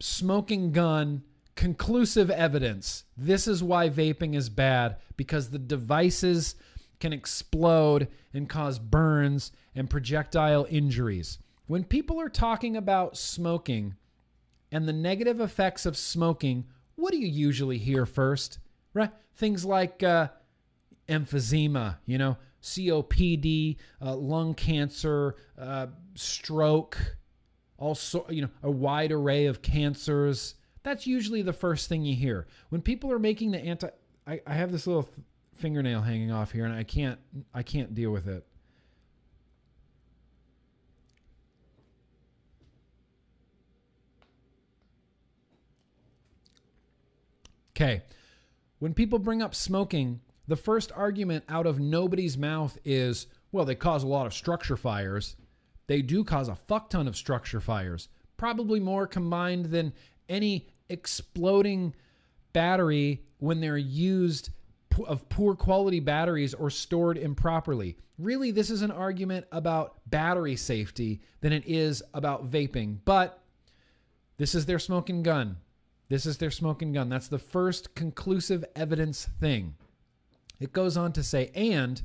smoking 0.00 0.72
gun 0.72 1.22
conclusive 1.54 2.30
evidence. 2.30 3.04
This 3.16 3.46
is 3.46 3.62
why 3.62 3.88
vaping 3.88 4.34
is 4.34 4.48
bad 4.48 4.96
because 5.16 5.50
the 5.50 5.58
devices 5.58 6.56
can 6.98 7.12
explode 7.12 8.08
and 8.32 8.48
cause 8.48 8.78
burns 8.78 9.52
and 9.74 9.90
projectile 9.90 10.66
injuries. 10.70 11.38
When 11.66 11.84
people 11.84 12.20
are 12.20 12.28
talking 12.28 12.76
about 12.76 13.16
smoking 13.16 13.94
and 14.70 14.88
the 14.88 14.92
negative 14.92 15.40
effects 15.40 15.86
of 15.86 15.96
smoking, 15.96 16.66
what 16.96 17.12
do 17.12 17.18
you 17.18 17.26
usually 17.26 17.78
hear 17.78 18.06
first? 18.06 18.58
Right? 18.94 19.10
Things 19.36 19.64
like 19.64 20.02
uh, 20.02 20.28
emphysema, 21.08 21.96
you 22.06 22.18
know, 22.18 22.36
COPD, 22.62 23.76
uh, 24.00 24.14
lung 24.16 24.54
cancer, 24.54 25.36
uh, 25.58 25.88
stroke, 26.14 27.16
also, 27.78 28.24
you 28.28 28.42
know, 28.42 28.50
a 28.62 28.70
wide 28.70 29.12
array 29.12 29.46
of 29.46 29.62
cancers. 29.62 30.54
That's 30.82 31.06
usually 31.06 31.42
the 31.42 31.52
first 31.52 31.88
thing 31.88 32.04
you 32.04 32.14
hear. 32.14 32.46
When 32.68 32.80
people 32.80 33.10
are 33.12 33.18
making 33.18 33.50
the 33.50 33.58
anti 33.58 33.88
I, 34.26 34.40
I 34.46 34.54
have 34.54 34.70
this 34.72 34.86
little 34.86 35.08
fingernail 35.54 36.02
hanging 36.02 36.30
off 36.30 36.52
here 36.52 36.64
and 36.64 36.74
I 36.74 36.84
can't 36.84 37.18
I 37.52 37.62
can't 37.62 37.94
deal 37.94 38.10
with 38.10 38.28
it. 38.28 38.46
Okay. 47.74 48.02
When 48.78 48.94
people 48.94 49.18
bring 49.18 49.42
up 49.42 49.54
smoking, 49.54 50.20
the 50.48 50.56
first 50.56 50.92
argument 50.94 51.44
out 51.48 51.66
of 51.66 51.78
nobody's 51.78 52.36
mouth 52.36 52.78
is 52.84 53.26
well, 53.52 53.66
they 53.66 53.74
cause 53.74 54.02
a 54.02 54.08
lot 54.08 54.26
of 54.26 54.32
structure 54.32 54.78
fires. 54.78 55.36
They 55.86 56.00
do 56.00 56.24
cause 56.24 56.48
a 56.48 56.54
fuck 56.54 56.88
ton 56.88 57.06
of 57.06 57.16
structure 57.16 57.60
fires, 57.60 58.08
probably 58.38 58.80
more 58.80 59.06
combined 59.06 59.66
than 59.66 59.92
any 60.28 60.68
exploding 60.88 61.94
battery 62.52 63.22
when 63.38 63.60
they're 63.60 63.76
used 63.76 64.50
of 65.06 65.28
poor 65.28 65.54
quality 65.54 66.00
batteries 66.00 66.54
or 66.54 66.70
stored 66.70 67.18
improperly. 67.18 67.96
Really, 68.18 68.50
this 68.50 68.70
is 68.70 68.82
an 68.82 68.90
argument 68.90 69.46
about 69.52 69.98
battery 70.08 70.56
safety 70.56 71.22
than 71.40 71.52
it 71.52 71.64
is 71.66 72.02
about 72.14 72.50
vaping. 72.50 72.98
But 73.04 73.42
this 74.36 74.54
is 74.54 74.66
their 74.66 74.78
smoking 74.78 75.22
gun. 75.22 75.56
This 76.08 76.26
is 76.26 76.36
their 76.38 76.50
smoking 76.50 76.92
gun. 76.92 77.08
That's 77.08 77.28
the 77.28 77.38
first 77.38 77.94
conclusive 77.94 78.64
evidence 78.76 79.28
thing. 79.40 79.74
It 80.62 80.72
goes 80.72 80.96
on 80.96 81.12
to 81.14 81.22
say, 81.22 81.50
and 81.54 82.02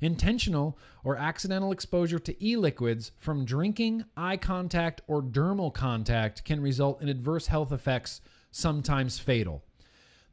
intentional 0.00 0.76
or 1.04 1.16
accidental 1.16 1.72
exposure 1.72 2.18
to 2.18 2.44
e 2.44 2.56
liquids 2.56 3.12
from 3.18 3.44
drinking, 3.44 4.04
eye 4.16 4.36
contact, 4.36 5.00
or 5.06 5.22
dermal 5.22 5.72
contact 5.72 6.44
can 6.44 6.60
result 6.60 7.00
in 7.00 7.08
adverse 7.08 7.46
health 7.46 7.72
effects, 7.72 8.20
sometimes 8.50 9.18
fatal. 9.18 9.62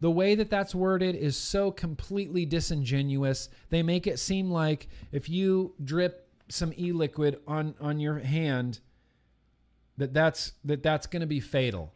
The 0.01 0.11
way 0.11 0.35
that 0.35 0.49
that's 0.49 0.73
worded 0.73 1.15
is 1.15 1.35
so 1.37 1.71
completely 1.71 2.45
disingenuous. 2.45 3.49
They 3.69 3.83
make 3.83 4.07
it 4.07 4.17
seem 4.17 4.49
like 4.49 4.87
if 5.11 5.29
you 5.29 5.73
drip 5.83 6.27
some 6.47 6.73
e 6.77 6.91
liquid 6.91 7.39
on, 7.47 7.75
on 7.79 7.99
your 7.99 8.19
hand, 8.19 8.79
that 9.97 10.13
that's 10.13 10.53
that 10.63 10.81
that's 10.81 11.05
going 11.05 11.21
to 11.21 11.27
be 11.27 11.41
fatal. 11.41 11.93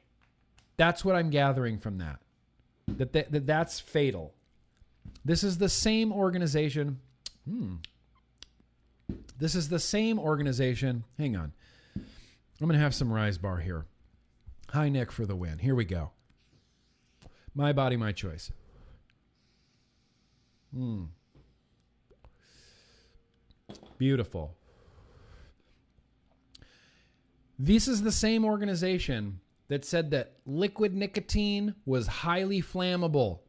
That's 0.77 1.05
what 1.05 1.15
I'm 1.15 1.29
gathering 1.29 1.79
from 1.79 1.97
that. 1.99 2.19
That, 2.87 3.13
that, 3.13 3.31
that 3.31 3.47
that's 3.47 3.79
fatal. 3.79 4.33
This 5.25 5.43
is 5.43 5.57
the 5.57 5.69
same 5.69 6.11
organization. 6.11 6.99
Hmm. 7.49 7.75
This 9.37 9.55
is 9.55 9.69
the 9.69 9.79
same 9.79 10.19
organization. 10.19 11.03
Hang 11.17 11.35
on. 11.35 11.53
I'm 11.95 12.67
going 12.67 12.73
to 12.73 12.83
have 12.83 12.95
some 12.95 13.11
rise 13.11 13.37
bar 13.37 13.57
here. 13.57 13.85
High 14.69 14.89
neck 14.89 15.11
for 15.11 15.25
the 15.25 15.35
win. 15.35 15.59
Here 15.59 15.75
we 15.75 15.85
go. 15.85 16.11
My 17.55 17.73
body, 17.73 17.97
my 17.97 18.11
choice. 18.11 18.51
Hmm. 20.73 21.03
Beautiful. 23.97 24.55
This 27.59 27.87
is 27.87 28.01
the 28.01 28.11
same 28.11 28.43
organization 28.43 29.39
that 29.67 29.85
said 29.85 30.11
that 30.11 30.33
liquid 30.45 30.93
nicotine 30.93 31.75
was 31.85 32.07
highly 32.07 32.61
flammable 32.61 33.39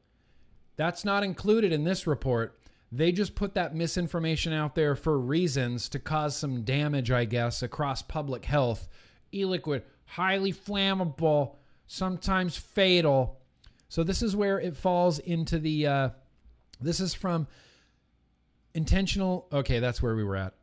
that's 0.77 1.05
not 1.05 1.23
included 1.23 1.73
in 1.73 1.85
this 1.85 2.07
report. 2.07 2.59
They 2.91 3.13
just 3.13 3.35
put 3.35 3.55
that 3.55 3.75
misinformation 3.75 4.53
out 4.53 4.75
there 4.75 4.95
for 4.95 5.19
reasons 5.19 5.89
to 5.91 5.99
cause 5.99 6.37
some 6.37 6.63
damage, 6.63 7.11
I 7.11 7.25
guess, 7.25 7.63
across 7.63 8.03
public 8.03 8.45
health. 8.45 8.89
E 9.33 9.45
liquid, 9.45 9.83
highly 10.05 10.53
flammable, 10.53 11.57
sometimes 11.87 12.57
fatal. 12.57 13.41
So, 13.89 14.05
this 14.05 14.23
is 14.23 14.37
where 14.37 14.61
it 14.61 14.77
falls 14.77 15.19
into 15.19 15.59
the. 15.59 15.87
Uh, 15.87 16.09
this 16.81 17.01
is 17.01 17.15
from 17.15 17.49
intentional. 18.75 19.49
Okay, 19.53 19.81
that's 19.81 20.03
where 20.03 20.15
we 20.15 20.25
were 20.25 20.37
at. 20.37 20.55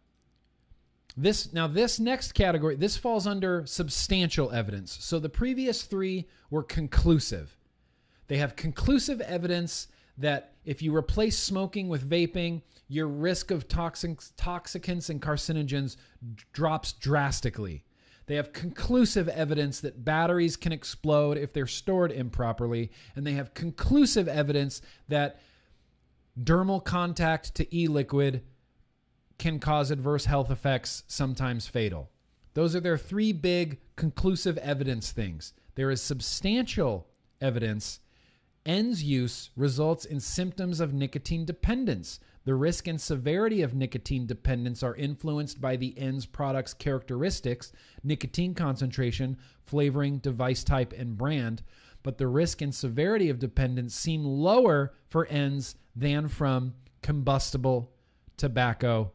this 1.17 1.51
now 1.51 1.67
this 1.67 1.99
next 1.99 2.33
category 2.33 2.75
this 2.75 2.97
falls 2.97 3.27
under 3.27 3.65
substantial 3.65 4.51
evidence. 4.51 4.97
So 5.01 5.19
the 5.19 5.29
previous 5.29 5.83
3 5.83 6.27
were 6.49 6.63
conclusive. 6.63 7.57
They 8.27 8.38
have 8.38 8.55
conclusive 8.55 9.19
evidence 9.21 9.88
that 10.22 10.53
if 10.64 10.81
you 10.81 10.95
replace 10.95 11.38
smoking 11.38 11.89
with 11.89 12.07
vaping, 12.07 12.61
your 12.88 13.07
risk 13.07 13.52
of 13.52 13.68
toxins, 13.68 14.34
toxicants 14.38 15.10
and 15.10 15.22
carcinogens 15.22 15.98
drops 16.53 16.93
drastically. 16.93 17.84
They 18.27 18.35
have 18.35 18.53
conclusive 18.53 19.27
evidence 19.27 19.81
that 19.81 20.06
batteries 20.06 20.56
can 20.56 20.72
explode 20.72 21.38
if 21.38 21.52
they're 21.53 21.68
stored 21.68 22.11
improperly, 22.11 22.91
and 23.15 23.26
they 23.26 23.34
have 23.34 23.53
conclusive 23.53 24.27
evidence 24.27 24.81
that 25.07 25.39
dermal 26.39 26.84
contact 26.84 27.56
to 27.56 27.76
e 27.76 27.88
liquid 27.88 28.43
can 29.38 29.60
cause 29.60 29.89
adverse 29.89 30.26
health 30.26 30.52
effects, 30.52 31.03
sometimes 31.07 31.68
fatal. 31.68 32.11
Those 32.53 32.76
are 32.76 32.80
their 32.80 32.98
three 32.98 33.34
big 33.34 33.80
conclusive 33.95 34.57
evidence 34.60 35.11
things. 35.11 35.53
There 35.76 35.89
is 35.89 36.02
substantial 36.02 37.07
evidence. 37.39 37.99
ENDS 38.65 39.03
use 39.03 39.49
results 39.55 40.05
in 40.05 40.19
symptoms 40.19 40.79
of 40.79 40.93
nicotine 40.93 41.45
dependence, 41.45 42.19
the 42.43 42.55
risk 42.55 42.88
and 42.88 42.99
severity 42.99 43.61
of 43.61 43.73
nicotine 43.73 44.25
dependence 44.25 44.83
are 44.83 44.95
influenced 44.95 45.61
by 45.61 45.75
the 45.75 45.97
ENDS 45.97 46.25
product's 46.25 46.73
characteristics, 46.73 47.71
nicotine 48.03 48.53
concentration, 48.53 49.38
flavoring, 49.65 50.17
device 50.19 50.63
type, 50.63 50.93
and 50.93 51.17
brand, 51.17 51.63
but 52.03 52.17
the 52.17 52.27
risk 52.27 52.61
and 52.61 52.73
severity 52.73 53.29
of 53.29 53.39
dependence 53.39 53.95
seem 53.95 54.23
lower 54.23 54.93
for 55.07 55.27
ENDS 55.27 55.75
than 55.95 56.27
from 56.27 56.73
combustible 57.01 57.91
tobacco 58.38 59.11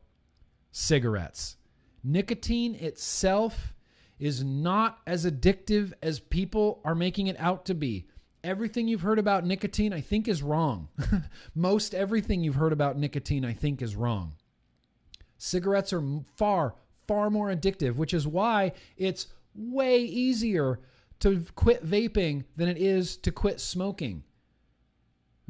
cigarettes. 0.70 1.56
Nicotine 2.04 2.74
itself 2.76 3.74
is 4.18 4.44
not 4.44 5.00
as 5.06 5.26
addictive 5.26 5.92
as 6.02 6.20
people 6.20 6.80
are 6.84 6.94
making 6.94 7.26
it 7.26 7.36
out 7.38 7.64
to 7.66 7.74
be 7.74 8.06
everything 8.46 8.88
you've 8.88 9.02
heard 9.02 9.18
about 9.18 9.44
nicotine, 9.44 9.92
I 9.92 10.00
think, 10.00 10.28
is 10.28 10.42
wrong. 10.42 10.88
Most 11.54 11.94
everything 11.94 12.42
you've 12.42 12.54
heard 12.54 12.72
about 12.72 12.96
nicotine, 12.96 13.44
I 13.44 13.52
think, 13.52 13.82
is 13.82 13.96
wrong. 13.96 14.34
Cigarettes 15.36 15.92
are 15.92 16.02
far, 16.36 16.74
far 17.06 17.28
more 17.28 17.48
addictive, 17.48 17.96
which 17.96 18.14
is 18.14 18.26
why 18.26 18.72
it's 18.96 19.26
way 19.54 20.00
easier 20.00 20.80
to 21.20 21.44
quit 21.54 21.84
vaping 21.84 22.44
than 22.56 22.68
it 22.68 22.78
is 22.78 23.16
to 23.18 23.32
quit 23.32 23.60
smoking. 23.60 24.22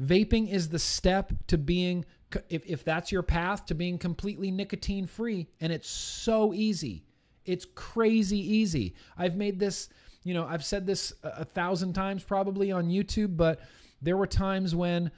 Vaping 0.01 0.49
is 0.49 0.69
the 0.69 0.79
step 0.79 1.33
to 1.47 1.57
being, 1.57 2.05
if, 2.49 2.65
if 2.65 2.83
that's 2.83 3.11
your 3.11 3.23
path, 3.23 3.65
to 3.67 3.75
being 3.75 3.97
completely 3.97 4.51
nicotine 4.51 5.05
free. 5.05 5.47
And 5.61 5.71
it's 5.71 5.89
so 5.89 6.53
easy. 6.53 7.03
It's 7.45 7.65
crazy 7.75 8.39
easy. 8.39 8.95
I've 9.17 9.35
made 9.35 9.59
this 9.59 9.89
you 10.27 10.33
know, 10.33 10.45
I've 10.45 10.65
said 10.65 10.85
this 10.85 11.13
a, 11.23 11.45
thousand 11.45 11.93
times 11.93 12.21
probably 12.21 12.69
on 12.69 12.89
YouTube, 12.89 13.37
but 13.37 13.61
there 14.01 14.17
were 14.17 14.27
times 14.27 14.75
when 14.75 15.09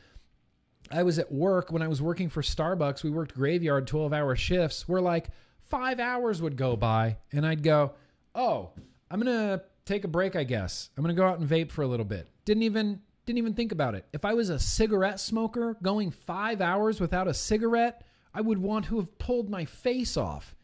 I 0.92 1.02
was 1.02 1.18
at 1.18 1.32
work, 1.32 1.72
when 1.72 1.82
I 1.82 1.88
was 1.88 2.00
working 2.00 2.30
for 2.30 2.44
Starbucks, 2.44 3.04
we 3.04 3.10
worked 3.10 3.34
graveyard 3.34 3.88
12 3.88 4.14
hour 4.14 4.36
shifts 4.36 4.88
where 4.88 5.02
like 5.02 5.30
five 5.62 6.00
hours 6.00 6.44
would 6.44 6.56
go 6.56 6.76
by 6.76 7.18
and 7.32 7.44
I'd 7.44 7.64
go, 7.64 7.94
oh, 8.36 8.70
I'm 9.10 9.20
going 9.20 9.36
to 9.36 9.64
take 9.86 10.04
a 10.04 10.08
break, 10.08 10.36
I 10.36 10.44
guess. 10.44 10.92
I'm 10.96 11.04
going 11.04 11.16
to 11.16 11.20
go 11.20 11.28
out 11.28 11.40
and 11.40 11.50
vape 11.50 11.72
for 11.72 11.82
a 11.82 11.88
little 11.88 12.06
bit. 12.06 12.28
Didn't 12.46 12.64
even 12.64 13.02
didn't 13.26 13.40
even 13.40 13.56
think 13.56 13.72
about 13.72 13.96
it. 13.96 14.06
If 14.14 14.26
I 14.26 14.36
was 14.36 14.50
a 14.50 14.60
cigarette 14.60 15.20
smoker 15.20 15.76
going 15.82 16.12
5 16.12 16.62
hours 16.62 17.00
without 17.00 17.28
a 17.28 17.34
cigarette, 17.34 18.04
I 18.32 18.42
would 18.42 18.60
want 18.60 18.86
to 18.86 18.98
have 18.98 19.18
pulled 19.18 19.50
my 19.50 19.66
face 19.66 20.18
off. 20.18 20.56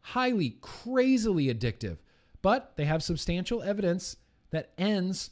Highly 0.00 0.58
crazily 0.60 1.46
addictive. 1.46 1.96
But 2.44 2.76
they 2.76 2.84
have 2.84 3.02
substantial 3.02 3.62
evidence 3.62 4.18
that 4.50 4.74
ENDS 4.76 5.30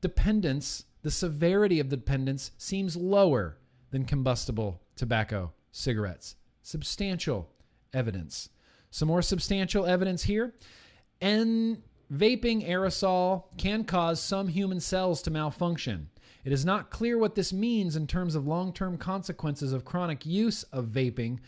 dependence, 0.00 0.84
the 1.02 1.10
severity 1.12 1.78
of 1.78 1.88
the 1.88 1.96
dependence, 1.96 2.50
seems 2.58 2.96
lower 2.96 3.58
than 3.92 4.04
combustible 4.04 4.82
tobacco 4.96 5.52
cigarettes. 5.70 6.34
Substantial 6.62 7.48
evidence. 7.94 8.48
Some 8.90 9.06
more 9.06 9.22
substantial 9.22 9.86
evidence 9.86 10.24
here. 10.24 10.52
And 11.20 11.80
vaping 12.12 12.68
aerosol 12.68 13.44
can 13.56 13.84
cause 13.84 14.20
some 14.20 14.48
human 14.48 14.80
cells 14.80 15.22
to 15.22 15.30
malfunction. 15.30 16.08
It 16.44 16.50
is 16.50 16.64
not 16.64 16.90
clear 16.90 17.18
what 17.18 17.36
this 17.36 17.52
means 17.52 17.94
in 17.94 18.08
terms 18.08 18.34
of 18.34 18.48
long 18.48 18.72
term 18.72 18.98
consequences 18.98 19.72
of 19.72 19.84
chronic 19.84 20.26
use 20.26 20.64
of 20.64 20.86
vaping, 20.86 21.38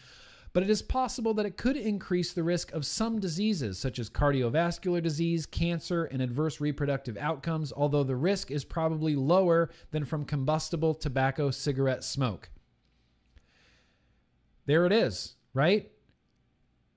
but 0.52 0.62
it 0.62 0.70
is 0.70 0.82
possible 0.82 1.34
that 1.34 1.46
it 1.46 1.56
could 1.56 1.76
increase 1.76 2.32
the 2.32 2.42
risk 2.42 2.72
of 2.72 2.86
some 2.86 3.20
diseases, 3.20 3.78
such 3.78 3.98
as 3.98 4.10
cardiovascular 4.10 5.02
disease, 5.02 5.46
cancer, 5.46 6.04
and 6.04 6.22
adverse 6.22 6.60
reproductive 6.60 7.16
outcomes, 7.16 7.72
although 7.76 8.04
the 8.04 8.16
risk 8.16 8.50
is 8.50 8.64
probably 8.64 9.14
lower 9.14 9.70
than 9.90 10.04
from 10.04 10.24
combustible 10.24 10.94
tobacco 10.94 11.50
cigarette 11.50 12.04
smoke. 12.04 12.50
There 14.66 14.84
it 14.84 14.92
is, 14.92 15.34
right? 15.54 15.90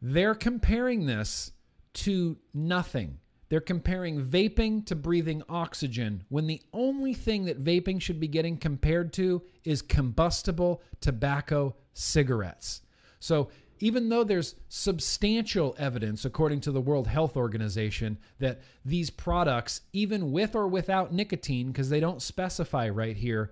They're 0.01 0.35
comparing 0.35 1.05
this 1.05 1.51
to 1.93 2.37
nothing. 2.53 3.19
They're 3.49 3.59
comparing 3.59 4.23
vaping 4.23 4.85
to 4.85 4.95
breathing 4.95 5.43
oxygen 5.49 6.23
when 6.29 6.47
the 6.47 6.61
only 6.73 7.13
thing 7.13 7.45
that 7.45 7.63
vaping 7.63 8.01
should 8.01 8.19
be 8.19 8.27
getting 8.27 8.57
compared 8.57 9.11
to 9.13 9.41
is 9.65 9.81
combustible 9.81 10.81
tobacco 11.01 11.75
cigarettes. 11.93 12.81
So, 13.21 13.49
even 13.79 14.09
though 14.09 14.23
there's 14.23 14.55
substantial 14.67 15.75
evidence, 15.79 16.25
according 16.25 16.61
to 16.61 16.71
the 16.71 16.81
World 16.81 17.07
Health 17.07 17.35
Organization, 17.37 18.17
that 18.39 18.61
these 18.83 19.09
products, 19.09 19.81
even 19.93 20.31
with 20.31 20.55
or 20.55 20.67
without 20.67 21.13
nicotine, 21.13 21.71
because 21.71 21.89
they 21.89 21.99
don't 21.99 22.21
specify 22.21 22.89
right 22.89 23.15
here, 23.15 23.51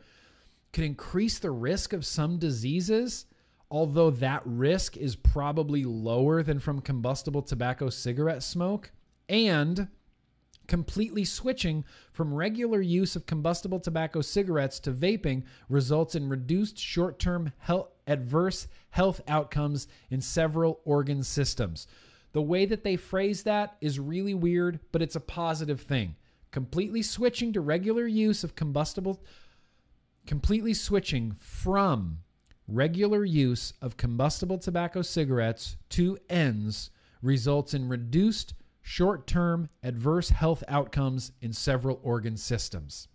could 0.73 0.83
increase 0.83 1.39
the 1.39 1.49
risk 1.49 1.93
of 1.93 2.05
some 2.05 2.37
diseases, 2.37 3.25
although 3.71 4.11
that 4.11 4.43
risk 4.45 4.97
is 4.97 5.15
probably 5.15 5.83
lower 5.83 6.43
than 6.43 6.59
from 6.59 6.81
combustible 6.81 7.41
tobacco 7.41 7.89
cigarette 7.89 8.43
smoke, 8.43 8.91
and 9.27 9.87
completely 10.67 11.25
switching 11.25 11.83
from 12.19 12.33
regular 12.33 12.81
use 12.81 13.15
of 13.15 13.25
combustible 13.25 13.79
tobacco 13.79 14.19
cigarettes 14.19 14.77
to 14.77 14.91
vaping 14.91 15.41
results 15.69 16.15
in 16.15 16.27
reduced 16.27 16.77
short 16.77 17.17
term 17.17 17.53
health 17.59 17.87
adverse 18.07 18.67
health 18.89 19.21
outcomes 19.29 19.87
in 20.09 20.19
several 20.19 20.81
organ 20.83 21.23
systems. 21.23 21.87
The 22.33 22.41
way 22.41 22.65
that 22.65 22.83
they 22.83 22.97
phrase 22.97 23.43
that 23.43 23.77
is 23.79 24.01
really 24.01 24.33
weird, 24.33 24.81
but 24.91 25.01
it's 25.01 25.15
a 25.15 25.21
positive 25.21 25.79
thing. 25.79 26.17
Completely 26.51 27.01
switching 27.03 27.53
to 27.53 27.61
regular 27.61 28.05
use 28.05 28.43
of 28.43 28.53
combustible, 28.53 29.23
completely 30.27 30.73
switching 30.73 31.31
from 31.31 32.17
regular 32.67 33.23
use 33.23 33.71
of 33.81 33.95
combustible 33.95 34.57
tobacco 34.57 35.01
cigarettes 35.01 35.77
to 35.87 36.17
ENDS 36.29 36.89
results 37.21 37.73
in 37.73 37.87
reduced 37.87 38.55
short 38.89 39.27
term 39.27 39.69
adverse 39.83 40.29
health 40.29 40.63
outcomes 40.67 41.31
in 41.41 41.53
several 41.53 41.99
organ 42.01 42.35
systems. 42.35 43.07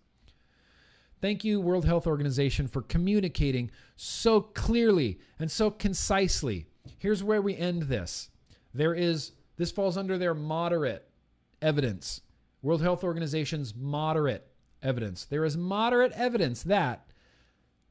Thank 1.19 1.43
you, 1.43 1.59
World 1.59 1.83
Health 1.83 2.07
Organization, 2.07 2.69
for 2.69 2.81
communicating 2.81 3.69
so 3.97 4.39
clearly 4.39 5.19
and 5.37 5.51
so 5.51 5.69
concisely. 5.69 6.67
Here's 6.97 7.25
where 7.25 7.41
we 7.41 7.57
end 7.57 7.83
this. 7.83 8.29
There 8.73 8.93
is, 8.93 9.33
this 9.57 9.69
falls 9.69 9.97
under 9.97 10.17
their 10.17 10.33
moderate 10.33 11.09
evidence. 11.61 12.21
World 12.61 12.81
Health 12.81 13.03
Organization's 13.03 13.75
moderate 13.75 14.47
evidence. 14.81 15.25
There 15.25 15.43
is 15.43 15.57
moderate 15.57 16.13
evidence 16.13 16.63
that 16.63 17.04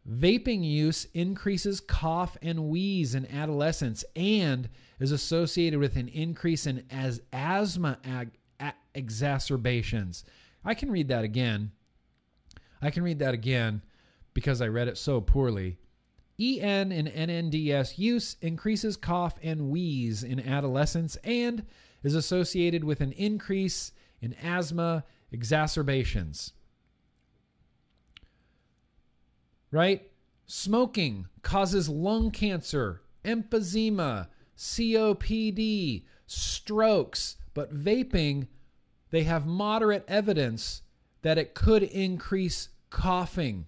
vaping 0.09 0.65
use 0.65 1.07
increases 1.15 1.81
cough 1.81 2.37
and 2.43 2.69
wheeze 2.69 3.15
in 3.15 3.27
adolescents 3.27 4.05
and 4.15 4.69
is 5.01 5.13
associated 5.13 5.81
with 5.81 5.97
an 5.97 6.09
increase 6.09 6.67
in 6.67 6.85
as 6.91 7.21
asthma 7.33 7.99
ag- 8.05 8.39
a- 8.61 8.75
exacerbations. 8.95 10.25
I 10.65 10.75
can 10.75 10.91
read 10.91 11.09
that 11.09 11.25
again. 11.25 11.73
I 12.83 12.91
can 12.91 13.03
read 13.03 13.19
that 13.21 13.35
again 13.35 13.83
because 14.35 14.61
I 14.61 14.69
read 14.69 14.89
it 14.89 14.99
so 14.99 15.21
poorly. 15.21 15.79
EN 16.39 16.91
and 16.91 17.09
NNDS 17.09 17.97
use 17.99 18.37
increases 18.41 18.97
cough 18.97 19.39
and 19.43 19.71
wheeze 19.71 20.25
in 20.25 20.41
adolescents 20.41 21.17
and 21.25 21.65
is 22.03 22.15
associated 22.15 22.85
with 22.85 23.01
an 23.01 23.13
increase 23.13 23.93
in 24.21 24.35
asthma 24.43 25.05
exacerbations. 25.31 26.53
Right? 29.75 30.09
Smoking 30.47 31.27
causes 31.43 31.89
lung 31.89 32.31
cancer, 32.31 33.03
emphysema, 33.25 34.29
COPD, 34.57 36.05
strokes, 36.27 37.37
but 37.55 37.75
vaping, 37.75 38.47
they 39.11 39.25
have 39.25 39.47
moderate 39.47 40.05
evidence 40.07 40.83
that 41.23 41.39
it 41.39 41.55
could 41.55 41.83
increase 41.83 42.69
coughing. 42.91 43.67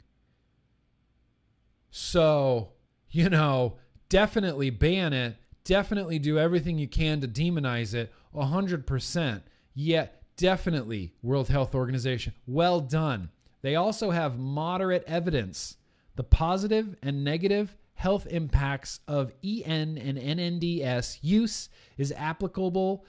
So, 1.91 2.75
you 3.11 3.29
know, 3.29 3.79
definitely 4.09 4.71
ban 4.71 5.13
it. 5.13 5.37
definitely 5.65 6.21
do 6.21 6.39
everything 6.39 6.79
you 6.79 6.87
can 6.87 7.21
to 7.21 7.27
demonize 7.27 7.93
it 7.95 8.13
100%. 8.33 9.43
Yet, 9.75 10.23
definitely, 10.37 11.15
World 11.23 11.49
Health 11.49 11.75
Organization, 11.75 12.33
well 12.47 12.81
done. 12.81 13.31
They 13.63 13.75
also 13.75 14.11
have 14.13 14.39
moderate 14.39 15.03
evidence. 15.09 15.79
The 16.17 16.25
positive 16.25 16.97
and 17.03 17.23
negative 17.23 17.77
health 17.95 18.27
impacts 18.29 19.01
of 19.07 19.33
EN 19.45 19.99
and 19.99 20.19
NNDS 20.19 21.19
use 21.23 21.69
is 21.97 22.13
applicable 22.13 23.05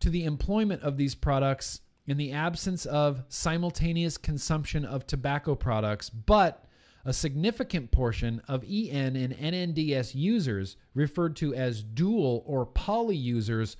to 0.00 0.10
the 0.10 0.24
employment 0.24 0.82
of 0.82 0.96
these 0.96 1.14
products 1.14 1.80
in 2.06 2.16
the 2.16 2.32
absence 2.32 2.86
of 2.86 3.22
simultaneous 3.28 4.16
consumption 4.16 4.84
of 4.84 5.06
tobacco 5.06 5.54
products, 5.54 6.10
but 6.10 6.64
a 7.04 7.12
significant 7.12 7.90
portion 7.90 8.42
of 8.48 8.64
EN 8.64 9.16
and 9.16 9.34
NNDS 9.34 10.14
users, 10.14 10.76
referred 10.94 11.36
to 11.36 11.54
as 11.54 11.82
dual 11.82 12.42
or 12.46 12.66
poly 12.66 13.16
users, 13.16 13.76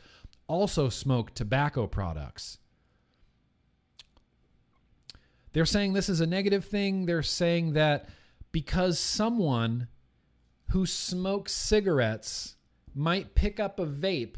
also 0.46 0.88
smoke 0.88 1.34
tobacco 1.34 1.86
products. 1.86 2.58
They're 5.52 5.66
saying 5.66 5.92
this 5.92 6.08
is 6.08 6.20
a 6.20 6.26
negative 6.26 6.64
thing. 6.64 7.06
They're 7.06 7.22
saying 7.22 7.72
that 7.72 8.08
because 8.52 8.98
someone 8.98 9.88
who 10.70 10.86
smokes 10.86 11.52
cigarettes 11.52 12.56
might 12.94 13.34
pick 13.34 13.60
up 13.60 13.78
a 13.78 13.86
vape 13.86 14.36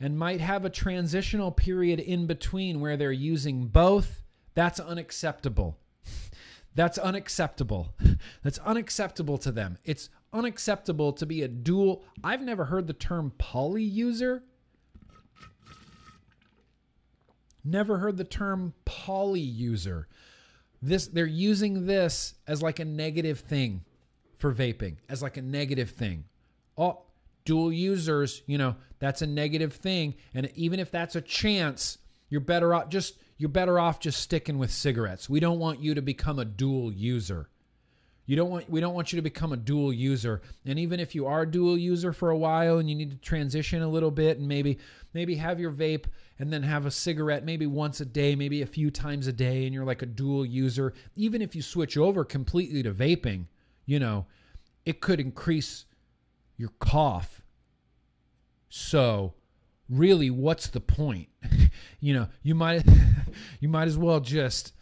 and 0.00 0.18
might 0.18 0.40
have 0.40 0.64
a 0.64 0.70
transitional 0.70 1.50
period 1.50 2.00
in 2.00 2.26
between 2.26 2.80
where 2.80 2.96
they're 2.96 3.12
using 3.12 3.66
both, 3.66 4.22
that's 4.54 4.80
unacceptable. 4.80 5.78
That's 6.74 6.98
unacceptable. 6.98 7.94
That's 8.42 8.58
unacceptable 8.58 9.38
to 9.38 9.50
them. 9.50 9.78
It's 9.86 10.10
unacceptable 10.34 11.14
to 11.14 11.24
be 11.24 11.42
a 11.42 11.48
dual. 11.48 12.04
I've 12.22 12.42
never 12.42 12.66
heard 12.66 12.86
the 12.86 12.92
term 12.92 13.32
poly 13.38 13.82
user. 13.82 14.42
Never 17.64 17.96
heard 17.96 18.18
the 18.18 18.24
term 18.24 18.74
poly 18.84 19.40
user. 19.40 20.06
This 20.82 21.06
they're 21.06 21.26
using 21.26 21.86
this 21.86 22.34
as 22.46 22.62
like 22.62 22.78
a 22.78 22.84
negative 22.84 23.40
thing 23.40 23.82
for 24.36 24.52
vaping, 24.52 24.96
as 25.08 25.22
like 25.22 25.36
a 25.36 25.42
negative 25.42 25.90
thing. 25.90 26.24
Oh, 26.76 27.02
dual 27.44 27.72
users, 27.72 28.42
you 28.46 28.58
know, 28.58 28.76
that's 28.98 29.22
a 29.22 29.26
negative 29.26 29.72
thing. 29.72 30.14
And 30.34 30.50
even 30.54 30.80
if 30.80 30.90
that's 30.90 31.16
a 31.16 31.20
chance, 31.20 31.98
you're 32.28 32.40
better 32.40 32.74
off 32.74 32.90
just 32.90 33.14
you're 33.38 33.48
better 33.48 33.78
off 33.78 34.00
just 34.00 34.20
sticking 34.20 34.58
with 34.58 34.70
cigarettes. 34.70 35.28
We 35.28 35.40
don't 35.40 35.58
want 35.58 35.80
you 35.80 35.94
to 35.94 36.02
become 36.02 36.38
a 36.38 36.44
dual 36.44 36.92
user. 36.92 37.48
You 38.26 38.34
don't 38.34 38.50
want 38.50 38.68
we 38.68 38.80
don't 38.80 38.94
want 38.94 39.12
you 39.12 39.16
to 39.16 39.22
become 39.22 39.52
a 39.52 39.56
dual 39.56 39.92
user. 39.92 40.42
And 40.64 40.78
even 40.78 40.98
if 40.98 41.14
you 41.14 41.26
are 41.26 41.42
a 41.42 41.50
dual 41.50 41.78
user 41.78 42.12
for 42.12 42.30
a 42.30 42.36
while 42.36 42.78
and 42.78 42.90
you 42.90 42.96
need 42.96 43.10
to 43.10 43.16
transition 43.16 43.82
a 43.82 43.88
little 43.88 44.10
bit 44.10 44.38
and 44.38 44.48
maybe 44.48 44.78
maybe 45.14 45.36
have 45.36 45.60
your 45.60 45.70
vape 45.70 46.06
and 46.38 46.52
then 46.52 46.64
have 46.64 46.86
a 46.86 46.90
cigarette 46.90 47.44
maybe 47.44 47.66
once 47.66 48.00
a 48.00 48.04
day, 48.04 48.34
maybe 48.34 48.62
a 48.62 48.66
few 48.66 48.90
times 48.90 49.28
a 49.28 49.32
day 49.32 49.64
and 49.64 49.72
you're 49.72 49.84
like 49.84 50.02
a 50.02 50.06
dual 50.06 50.44
user, 50.44 50.92
even 51.14 51.40
if 51.40 51.54
you 51.54 51.62
switch 51.62 51.96
over 51.96 52.24
completely 52.24 52.82
to 52.82 52.92
vaping, 52.92 53.46
you 53.86 54.00
know, 54.00 54.26
it 54.84 55.00
could 55.00 55.20
increase 55.20 55.84
your 56.56 56.70
cough. 56.80 57.42
So, 58.68 59.34
really 59.88 60.30
what's 60.30 60.66
the 60.66 60.80
point? 60.80 61.28
you 62.00 62.12
know, 62.12 62.28
you 62.42 62.56
might 62.56 62.84
you 63.60 63.68
might 63.68 63.86
as 63.86 63.96
well 63.96 64.18
just 64.18 64.72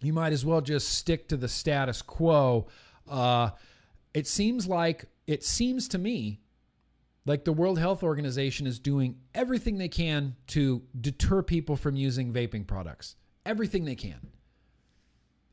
you 0.00 0.12
might 0.12 0.32
as 0.32 0.44
well 0.44 0.60
just 0.60 0.88
stick 0.88 1.28
to 1.28 1.36
the 1.36 1.48
status 1.48 2.02
quo. 2.02 2.66
Uh, 3.08 3.50
it 4.14 4.26
seems 4.26 4.66
like 4.66 5.04
it 5.26 5.44
seems 5.44 5.88
to 5.88 5.98
me 5.98 6.40
like 7.26 7.44
the 7.44 7.52
World 7.52 7.78
Health 7.78 8.02
Organization 8.02 8.66
is 8.66 8.78
doing 8.78 9.16
everything 9.34 9.78
they 9.78 9.88
can 9.88 10.36
to 10.48 10.82
deter 10.98 11.42
people 11.42 11.76
from 11.76 11.96
using 11.96 12.32
vaping 12.32 12.66
products. 12.66 13.16
Everything 13.44 13.84
they 13.84 13.94
can. 13.94 14.28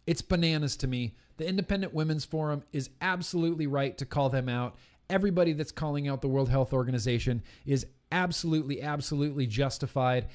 It's 0.06 0.22
bananas 0.22 0.78
to 0.78 0.88
me. 0.88 1.16
The 1.36 1.48
Independent 1.48 1.94
Women's 1.94 2.26
Forum 2.26 2.64
is 2.72 2.90
absolutely 3.02 3.68
right 3.68 3.98
to 3.98 4.06
call 4.06 4.30
them 4.30 4.48
out. 4.48 4.78
Everybody 5.10 5.54
that's 5.54 5.72
calling 5.72 6.08
out 6.08 6.22
the 6.22 6.28
World 6.28 6.50
Health 6.50 6.74
Organization 6.74 7.44
is 7.66 7.86
absolutely, 8.12 8.82
absolutely 8.82 9.46
justified 9.46 10.28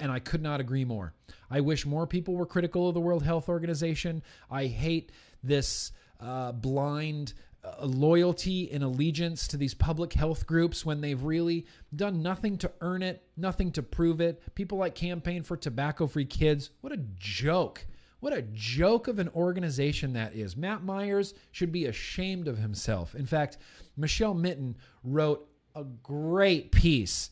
and 0.00 0.10
I 0.10 0.18
could 0.18 0.42
not 0.42 0.60
agree 0.60 0.84
more. 0.84 1.14
I 1.50 1.60
wish 1.60 1.84
more 1.86 2.06
people 2.06 2.34
were 2.34 2.46
critical 2.46 2.88
of 2.88 2.94
the 2.94 3.00
World 3.00 3.22
Health 3.22 3.48
Organization. 3.48 4.22
I 4.50 4.66
hate 4.66 5.12
this 5.42 5.92
uh, 6.20 6.52
blind 6.52 7.34
uh, 7.64 7.84
loyalty 7.86 8.70
and 8.72 8.82
allegiance 8.82 9.46
to 9.48 9.56
these 9.56 9.74
public 9.74 10.12
health 10.12 10.46
groups 10.46 10.84
when 10.84 11.00
they've 11.00 11.22
really 11.22 11.66
done 11.94 12.22
nothing 12.22 12.58
to 12.58 12.70
earn 12.80 13.02
it, 13.02 13.22
nothing 13.36 13.70
to 13.72 13.82
prove 13.82 14.20
it. 14.20 14.42
People 14.54 14.78
like 14.78 14.94
Campaign 14.94 15.42
for 15.42 15.56
Tobacco 15.56 16.06
Free 16.06 16.24
Kids, 16.24 16.70
what 16.80 16.92
a 16.92 17.04
joke. 17.18 17.86
What 18.20 18.32
a 18.32 18.42
joke 18.42 19.08
of 19.08 19.18
an 19.18 19.28
organization 19.30 20.12
that 20.12 20.34
is. 20.34 20.56
Matt 20.56 20.84
Myers 20.84 21.34
should 21.50 21.72
be 21.72 21.86
ashamed 21.86 22.46
of 22.46 22.58
himself. 22.58 23.16
In 23.16 23.26
fact, 23.26 23.58
Michelle 23.96 24.34
Minton 24.34 24.76
wrote 25.02 25.48
a 25.74 25.82
great 25.82 26.70
piece 26.70 27.30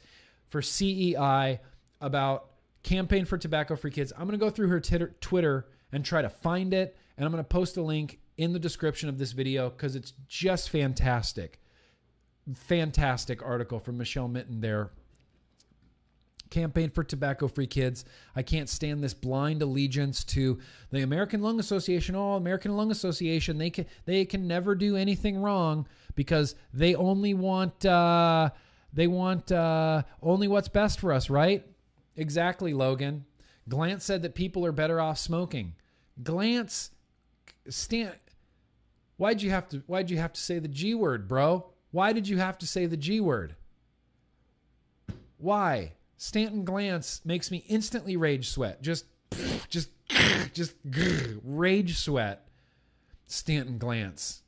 for 0.48 0.60
CEI 0.60 1.60
about 2.00 2.50
campaign 2.82 3.24
for 3.24 3.38
tobacco 3.38 3.76
free 3.76 3.90
kids. 3.90 4.12
I'm 4.12 4.26
going 4.26 4.38
to 4.38 4.44
go 4.44 4.50
through 4.50 4.68
her 4.68 4.80
Twitter 4.80 5.66
and 5.92 6.04
try 6.04 6.22
to 6.22 6.30
find 6.30 6.72
it. 6.72 6.96
And 7.16 7.26
I'm 7.26 7.32
going 7.32 7.44
to 7.44 7.48
post 7.48 7.76
a 7.76 7.82
link 7.82 8.18
in 8.38 8.52
the 8.52 8.58
description 8.58 9.08
of 9.08 9.18
this 9.18 9.32
video 9.32 9.68
because 9.70 9.96
it's 9.96 10.14
just 10.28 10.70
fantastic. 10.70 11.60
Fantastic 12.54 13.44
article 13.44 13.78
from 13.78 13.98
Michelle 13.98 14.28
Minton 14.28 14.60
there. 14.60 14.90
Campaign 16.48 16.90
for 16.90 17.04
tobacco 17.04 17.46
free 17.46 17.66
kids. 17.66 18.04
I 18.34 18.42
can't 18.42 18.68
stand 18.68 19.04
this 19.04 19.14
blind 19.14 19.62
allegiance 19.62 20.24
to 20.24 20.58
the 20.90 21.02
American 21.02 21.42
Lung 21.42 21.60
Association. 21.60 22.16
Oh, 22.16 22.32
American 22.32 22.76
Lung 22.76 22.90
Association, 22.90 23.58
they 23.58 23.70
can 23.70 23.86
they 24.04 24.24
can 24.24 24.48
never 24.48 24.74
do 24.74 24.96
anything 24.96 25.40
wrong 25.40 25.86
because 26.16 26.56
they 26.74 26.96
only 26.96 27.34
want 27.34 27.86
uh, 27.86 28.50
they 28.92 29.06
want 29.06 29.52
uh, 29.52 30.02
only 30.22 30.48
what's 30.48 30.68
best 30.68 30.98
for 30.98 31.12
us, 31.12 31.30
right? 31.30 31.64
Exactly, 32.16 32.74
Logan. 32.74 33.24
Glantz 33.68 34.02
said 34.02 34.22
that 34.22 34.34
people 34.34 34.66
are 34.66 34.72
better 34.72 35.00
off 35.00 35.18
smoking. 35.18 35.74
Glantz, 36.22 36.90
stand. 37.68 38.14
Why'd 39.16 39.42
you 39.42 39.50
have 39.50 39.68
to? 39.68 39.78
Why'd 39.86 40.10
you 40.10 40.18
have 40.18 40.32
to 40.32 40.40
say 40.40 40.58
the 40.58 40.68
G 40.68 40.94
word, 40.94 41.28
bro? 41.28 41.66
Why 41.90 42.12
did 42.12 42.28
you 42.28 42.38
have 42.38 42.58
to 42.58 42.66
say 42.66 42.86
the 42.86 42.96
G 42.96 43.20
word? 43.20 43.54
Why? 45.38 45.92
Stanton 46.16 46.64
Glantz 46.64 47.24
makes 47.24 47.50
me 47.50 47.64
instantly 47.68 48.16
rage 48.16 48.50
sweat. 48.50 48.82
Just, 48.82 49.06
just, 49.68 49.90
just 50.52 50.74
rage 50.84 51.96
sweat. 51.96 52.46
Stanton 53.26 53.78
Glantz. 53.78 54.40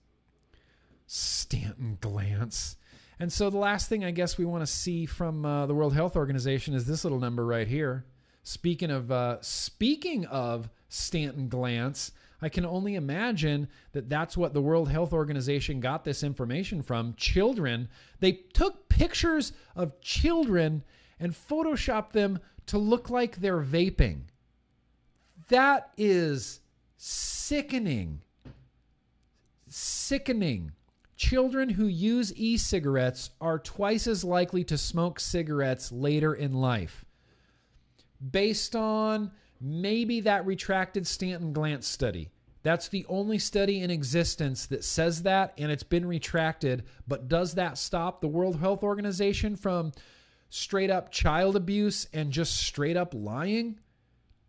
Stanton 1.07 1.99
Glantz. 2.01 2.77
And 3.23 3.33
so 3.33 3.51
the 3.51 3.57
last 3.57 3.89
thing 3.89 4.05
I 4.05 4.11
guess 4.11 4.37
we 4.37 4.45
want 4.45 4.63
to 4.63 4.67
see 4.67 5.07
from 5.07 5.47
uh, 5.47 5.67
the 5.67 5.75
World 5.77 5.95
Health 5.95 6.17
Organization 6.17 6.75
is 6.75 6.87
this 6.87 7.05
little 7.05 7.21
number 7.21 7.47
right 7.47 7.69
here. 7.69 8.05
Speaking 8.43 8.91
of 8.91 9.13
uh, 9.13 9.41
speaking 9.43 10.27
of 10.27 10.69
Stanton 10.89 11.49
Glantz, 11.49 12.11
I 12.41 12.49
can 12.49 12.67
only 12.67 12.97
imagine 12.97 13.69
that 13.93 14.09
that's 14.09 14.37
what 14.37 14.55
the 14.55 14.61
World 14.61 14.89
Health 14.89 15.13
Organization 15.13 15.79
got 15.79 16.03
this 16.03 16.25
information 16.25 16.83
from. 16.83 17.15
Children, 17.17 17.89
they 18.19 18.33
took 18.33 18.89
pictures 18.89 19.53
of 19.77 20.01
children 20.01 20.83
and 21.21 21.33
photoshopped 21.33 22.11
them 22.11 22.41
to 22.67 22.77
look 22.77 23.09
like 23.09 23.37
they're 23.37 23.63
vaping. 23.63 24.23
That 25.49 25.91
is 25.97 26.59
sickening. 26.97 28.23
Sickening. 29.69 30.73
Children 31.23 31.69
who 31.69 31.87
use 31.87 32.33
e 32.35 32.57
cigarettes 32.57 33.31
are 33.41 33.61
twice 33.61 34.09
as 34.09 34.25
likely 34.25 34.65
to 34.65 34.77
smoke 34.77 35.21
cigarettes 35.21 35.93
later 35.93 36.35
in 36.35 36.53
life. 36.53 37.05
Based 38.33 38.75
on 38.75 39.31
maybe 39.61 40.19
that 40.23 40.45
retracted 40.45 41.07
Stanton 41.07 41.55
Glantz 41.55 41.85
study. 41.85 42.29
That's 42.65 42.89
the 42.89 43.07
only 43.09 43.39
study 43.39 43.83
in 43.83 43.89
existence 43.89 44.67
that 44.67 44.83
says 44.83 45.23
that, 45.23 45.55
and 45.57 45.71
it's 45.71 45.85
been 45.85 46.07
retracted. 46.07 46.83
But 47.07 47.29
does 47.29 47.55
that 47.55 47.79
stop 47.79 48.21
the 48.21 48.27
World 48.27 48.59
Health 48.59 48.83
Organization 48.83 49.55
from 49.55 49.93
straight 50.51 50.91
up 50.91 51.13
child 51.13 51.55
abuse 51.55 52.09
and 52.13 52.33
just 52.33 52.57
straight 52.57 52.97
up 52.97 53.15
lying? 53.15 53.79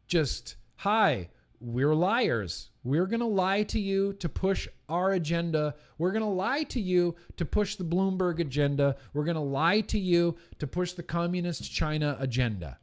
Just, 0.07 0.55
hi, 0.77 1.29
we're 1.63 1.95
liars. 1.95 2.71
We're 2.83 3.05
going 3.05 3.21
to 3.21 3.25
lie 3.25 3.63
to 3.63 3.79
you 3.79 4.13
to 4.13 4.27
push 4.27 4.67
our 4.89 5.11
agenda. 5.11 5.75
We're 5.97 6.11
going 6.11 6.23
to 6.23 6.29
lie 6.29 6.63
to 6.63 6.81
you 6.81 7.15
to 7.37 7.45
push 7.45 7.77
the 7.77 7.85
Bloomberg 7.85 8.39
agenda. 8.39 8.97
We're 9.13 9.23
going 9.23 9.35
to 9.35 9.41
lie 9.41 9.79
to 9.81 9.97
you 9.97 10.35
to 10.59 10.67
push 10.67 10.91
the 10.91 11.03
communist 11.03 11.71
China 11.71 12.17
agenda. 12.19 12.79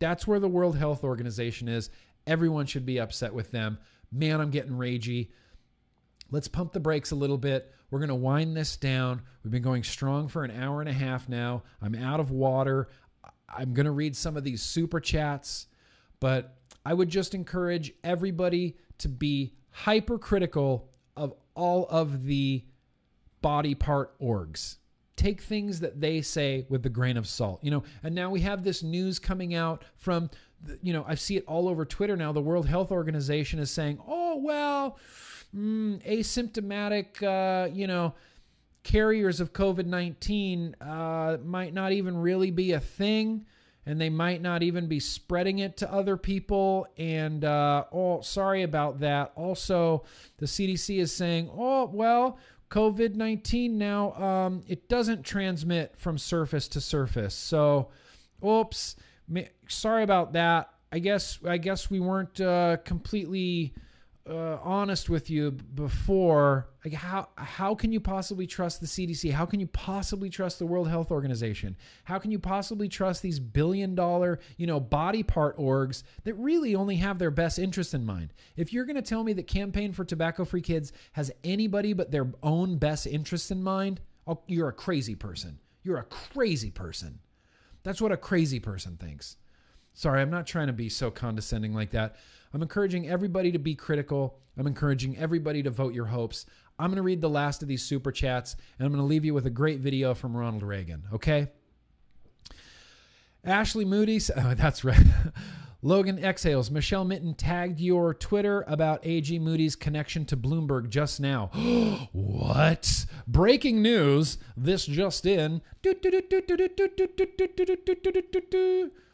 That's 0.00 0.26
where 0.26 0.40
the 0.40 0.48
World 0.48 0.76
Health 0.76 1.04
Organization 1.04 1.68
is. 1.68 1.90
Everyone 2.26 2.66
should 2.66 2.84
be 2.84 2.98
upset 2.98 3.32
with 3.32 3.52
them. 3.52 3.78
Man, 4.10 4.40
I'm 4.40 4.50
getting 4.50 4.72
ragey. 4.72 5.28
let's 6.32 6.48
pump 6.48 6.72
the 6.72 6.80
brakes 6.80 7.12
a 7.12 7.16
little 7.16 7.38
bit. 7.38 7.72
We're 7.90 8.00
going 8.00 8.08
to 8.08 8.16
wind 8.16 8.56
this 8.56 8.76
down. 8.76 9.22
We've 9.44 9.52
been 9.52 9.62
going 9.62 9.84
strong 9.84 10.26
for 10.26 10.42
an 10.42 10.50
hour 10.50 10.80
and 10.80 10.90
a 10.90 10.92
half 10.92 11.28
now. 11.28 11.62
I'm 11.80 11.94
out 11.94 12.18
of 12.18 12.32
water. 12.32 12.88
I'm 13.48 13.74
going 13.74 13.86
to 13.86 13.92
read 13.92 14.16
some 14.16 14.36
of 14.36 14.42
these 14.42 14.60
super 14.60 14.98
chats, 14.98 15.68
but 16.18 16.57
I 16.84 16.94
would 16.94 17.08
just 17.08 17.34
encourage 17.34 17.92
everybody 18.02 18.76
to 18.98 19.08
be 19.08 19.54
hypercritical 19.70 20.88
of 21.16 21.34
all 21.54 21.86
of 21.88 22.24
the 22.24 22.64
body 23.42 23.74
part 23.74 24.18
orgs. 24.20 24.76
Take 25.16 25.40
things 25.40 25.80
that 25.80 26.00
they 26.00 26.22
say 26.22 26.64
with 26.68 26.82
the 26.82 26.88
grain 26.88 27.16
of 27.16 27.26
salt, 27.26 27.62
you 27.62 27.70
know. 27.70 27.82
And 28.02 28.14
now 28.14 28.30
we 28.30 28.40
have 28.40 28.62
this 28.62 28.82
news 28.82 29.18
coming 29.18 29.54
out 29.54 29.84
from, 29.96 30.30
you 30.80 30.92
know, 30.92 31.04
I 31.08 31.16
see 31.16 31.36
it 31.36 31.44
all 31.46 31.68
over 31.68 31.84
Twitter 31.84 32.16
now. 32.16 32.32
The 32.32 32.40
World 32.40 32.66
Health 32.66 32.92
Organization 32.92 33.58
is 33.58 33.70
saying, 33.70 33.98
"Oh 34.06 34.36
well, 34.36 34.98
mm, 35.54 36.00
asymptomatic, 36.06 37.22
uh, 37.22 37.68
you 37.72 37.88
know, 37.88 38.14
carriers 38.84 39.40
of 39.40 39.52
COVID 39.52 39.86
19 39.86 40.76
uh, 40.80 41.38
might 41.44 41.74
not 41.74 41.92
even 41.92 42.16
really 42.16 42.50
be 42.50 42.72
a 42.72 42.80
thing. 42.80 43.44
And 43.88 43.98
they 43.98 44.10
might 44.10 44.42
not 44.42 44.62
even 44.62 44.86
be 44.86 45.00
spreading 45.00 45.60
it 45.60 45.78
to 45.78 45.90
other 45.90 46.18
people. 46.18 46.86
And, 46.98 47.42
uh, 47.42 47.84
oh, 47.90 48.20
sorry 48.20 48.62
about 48.62 49.00
that. 49.00 49.32
Also, 49.34 50.04
the 50.36 50.44
CDC 50.44 50.98
is 50.98 51.10
saying, 51.10 51.48
oh, 51.56 51.86
well, 51.86 52.38
COVID 52.70 53.14
19 53.14 53.78
now, 53.78 54.12
um, 54.12 54.62
it 54.68 54.90
doesn't 54.90 55.22
transmit 55.22 55.96
from 55.96 56.18
surface 56.18 56.68
to 56.68 56.82
surface. 56.82 57.34
So, 57.34 57.88
oops, 58.46 58.96
sorry 59.68 60.02
about 60.02 60.34
that. 60.34 60.70
I 60.92 60.98
guess 60.98 61.38
I 61.44 61.56
guess 61.56 61.90
we 61.90 62.00
weren't 62.00 62.40
uh, 62.40 62.78
completely 62.84 63.74
uh, 64.28 64.58
honest 64.62 65.08
with 65.08 65.30
you 65.30 65.52
before, 65.52 66.68
like 66.84 66.92
how 66.92 67.28
how 67.36 67.74
can 67.74 67.92
you 67.92 68.00
possibly 68.00 68.46
trust 68.46 68.80
the 68.80 68.86
CDC? 68.86 69.32
How 69.32 69.46
can 69.46 69.60
you 69.60 69.66
possibly 69.68 70.28
trust 70.28 70.58
the 70.58 70.66
World 70.66 70.88
Health 70.88 71.10
Organization? 71.10 71.76
How 72.04 72.18
can 72.18 72.30
you 72.30 72.38
possibly 72.38 72.88
trust 72.88 73.22
these 73.22 73.40
billion 73.40 73.94
dollar, 73.94 74.40
you 74.56 74.66
know, 74.66 74.80
body 74.80 75.22
part 75.22 75.56
orgs 75.56 76.02
that 76.24 76.34
really 76.34 76.74
only 76.74 76.96
have 76.96 77.18
their 77.18 77.30
best 77.30 77.58
interest 77.58 77.94
in 77.94 78.04
mind? 78.04 78.34
If 78.56 78.72
you're 78.72 78.84
going 78.84 78.96
to 78.96 79.02
tell 79.02 79.24
me 79.24 79.32
that 79.34 79.46
Campaign 79.46 79.92
for 79.92 80.04
Tobacco 80.04 80.44
Free 80.44 80.62
Kids 80.62 80.92
has 81.12 81.32
anybody 81.42 81.92
but 81.92 82.10
their 82.10 82.30
own 82.42 82.76
best 82.76 83.06
interests 83.06 83.50
in 83.50 83.62
mind, 83.62 84.00
I'll, 84.26 84.42
you're 84.46 84.68
a 84.68 84.72
crazy 84.72 85.14
person. 85.14 85.58
You're 85.82 85.98
a 85.98 86.04
crazy 86.04 86.70
person. 86.70 87.20
That's 87.82 88.02
what 88.02 88.12
a 88.12 88.16
crazy 88.16 88.60
person 88.60 88.96
thinks. 88.96 89.36
Sorry, 89.98 90.22
I'm 90.22 90.30
not 90.30 90.46
trying 90.46 90.68
to 90.68 90.72
be 90.72 90.88
so 90.88 91.10
condescending 91.10 91.74
like 91.74 91.90
that. 91.90 92.14
I'm 92.54 92.62
encouraging 92.62 93.08
everybody 93.08 93.50
to 93.50 93.58
be 93.58 93.74
critical. 93.74 94.38
I'm 94.56 94.68
encouraging 94.68 95.18
everybody 95.18 95.60
to 95.64 95.70
vote 95.70 95.92
your 95.92 96.04
hopes. 96.04 96.46
I'm 96.78 96.90
going 96.90 96.98
to 96.98 97.02
read 97.02 97.20
the 97.20 97.28
last 97.28 97.62
of 97.62 97.68
these 97.68 97.82
super 97.82 98.12
chats 98.12 98.54
and 98.78 98.86
I'm 98.86 98.92
going 98.92 99.02
to 99.02 99.08
leave 99.08 99.24
you 99.24 99.34
with 99.34 99.46
a 99.46 99.50
great 99.50 99.80
video 99.80 100.14
from 100.14 100.36
Ronald 100.36 100.62
Reagan, 100.62 101.02
okay? 101.14 101.48
Ashley 103.44 103.84
Moody, 103.84 104.20
oh, 104.36 104.54
that's 104.54 104.84
right. 104.84 105.04
Logan 105.82 106.20
exhales. 106.20 106.70
Michelle 106.70 107.04
Minton 107.04 107.34
tagged 107.34 107.80
your 107.80 108.14
Twitter 108.14 108.64
about 108.68 109.04
AG 109.04 109.36
Moody's 109.40 109.74
connection 109.74 110.24
to 110.26 110.36
Bloomberg 110.36 110.90
just 110.90 111.18
now. 111.20 111.48
what? 112.12 113.04
Breaking 113.26 113.82
news. 113.82 114.38
This 114.56 114.86
just 114.86 115.26
in. 115.26 115.60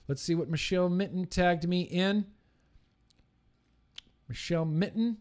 Let's 0.06 0.22
see 0.22 0.34
what 0.34 0.50
Michelle 0.50 0.88
Minton 0.88 1.26
tagged 1.26 1.66
me 1.66 1.82
in. 1.82 2.26
Michelle 4.28 4.64
Minton. 4.64 5.18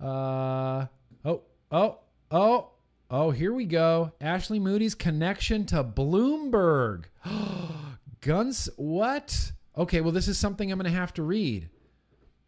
Uh, 0.00 0.86
oh, 1.24 1.42
oh, 1.70 1.98
oh, 2.30 2.70
oh, 3.10 3.30
here 3.30 3.52
we 3.52 3.64
go. 3.64 4.12
Ashley 4.20 4.58
Moody's 4.58 4.94
connection 4.94 5.64
to 5.66 5.84
Bloomberg. 5.84 7.04
Guns, 8.20 8.68
what? 8.76 9.52
Okay, 9.76 10.00
well, 10.00 10.12
this 10.12 10.28
is 10.28 10.38
something 10.38 10.70
I'm 10.70 10.78
going 10.78 10.90
to 10.90 10.98
have 10.98 11.14
to 11.14 11.22
read. 11.22 11.68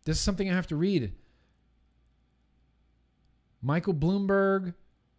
This 0.05 0.19
is 0.19 0.23
something 0.23 0.51
I 0.51 0.55
have 0.55 0.69
to 0.69 0.77
read. 0.77 1.13
Michael 3.63 3.95
Bloomberg. 3.95 4.75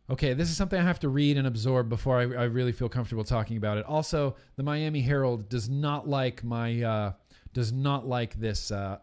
Okay, 0.10 0.34
this 0.34 0.50
is 0.50 0.56
something 0.56 0.80
I 0.80 0.84
have 0.84 1.02
to 1.02 1.10
read 1.10 1.38
and 1.38 1.46
absorb 1.46 1.90
before 1.90 2.18
I, 2.18 2.22
I 2.22 2.44
really 2.46 2.72
feel 2.72 2.88
comfortable 2.88 3.26
talking 3.26 3.58
about 3.58 3.78
it. 3.78 3.86
Also, 3.86 4.36
the 4.56 4.64
Miami 4.64 5.02
Herald 5.02 5.50
does 5.50 5.68
not 5.68 6.08
like 6.08 6.46
my 6.46 6.82
uh, 6.82 7.12
does 7.54 7.74
not 7.74 8.08
like 8.08 8.40
this. 8.40 8.72
Uh, 8.72 9.00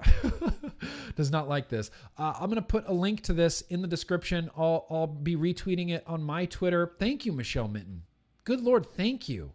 does 1.16 1.30
not 1.30 1.48
like 1.48 1.68
this. 1.68 1.90
Uh, 2.16 2.32
I'm 2.40 2.50
to 2.54 2.62
put 2.62 2.88
a 2.88 2.92
link 2.92 3.22
to 3.22 3.34
this 3.34 3.60
in 3.62 3.82
the 3.82 3.88
description. 3.88 4.50
I'll, 4.56 4.86
I'll 4.88 5.06
be 5.06 5.36
retweeting 5.36 5.90
it 5.90 6.04
on 6.06 6.22
my 6.22 6.46
Twitter. 6.46 6.94
Thank 6.98 7.26
you, 7.26 7.32
Michelle 7.32 7.68
Minton. 7.68 8.02
Good 8.44 8.60
Lord, 8.60 8.86
thank 8.94 9.28
you. 9.28 9.52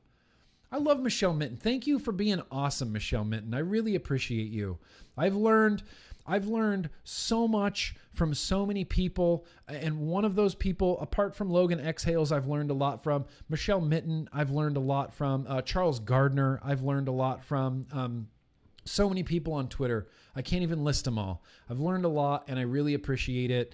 I 0.72 0.78
love 0.78 1.00
Michelle 1.00 1.34
Minton. 1.34 1.58
Thank 1.58 1.88
you 1.88 1.98
for 1.98 2.12
being 2.12 2.42
awesome, 2.52 2.92
Michelle 2.92 3.24
Minton. 3.24 3.56
I 3.56 3.60
really 3.60 3.96
appreciate 3.96 4.50
you. 4.50 4.78
I've 5.18 5.36
learned 5.36 5.82
I've 6.30 6.46
learned 6.46 6.92
so 7.04 7.48
much 7.48 7.96
from 8.14 8.36
so 8.36 8.64
many 8.66 8.86
people. 8.86 9.46
And 9.68 10.00
one 10.00 10.24
of 10.24 10.36
those 10.36 10.54
people, 10.54 11.00
apart 11.02 11.36
from 11.36 11.50
Logan 11.50 11.80
Exhales, 11.80 12.32
I've 12.32 12.48
learned 12.48 12.70
a 12.70 12.76
lot 12.76 13.02
from. 13.02 13.26
Michelle 13.50 13.82
Minton, 13.82 14.30
I've 14.32 14.52
learned 14.52 14.78
a 14.78 14.82
lot 14.82 15.12
from. 15.12 15.46
Uh, 15.50 15.64
Charles 15.64 16.00
Gardner, 16.00 16.60
I've 16.64 16.84
learned 16.84 17.08
a 17.08 17.12
lot 17.12 17.44
from. 17.44 17.88
Um, 17.92 18.28
so 18.86 19.10
many 19.10 19.24
people 19.24 19.54
on 19.54 19.68
Twitter. 19.70 20.08
I 20.36 20.44
can't 20.44 20.62
even 20.62 20.84
list 20.84 21.06
them 21.06 21.18
all. 21.18 21.44
I've 21.68 21.80
learned 21.80 22.06
a 22.06 22.10
lot 22.10 22.46
and 22.48 22.60
I 22.60 22.64
really 22.64 22.94
appreciate 22.94 23.50
it. 23.50 23.74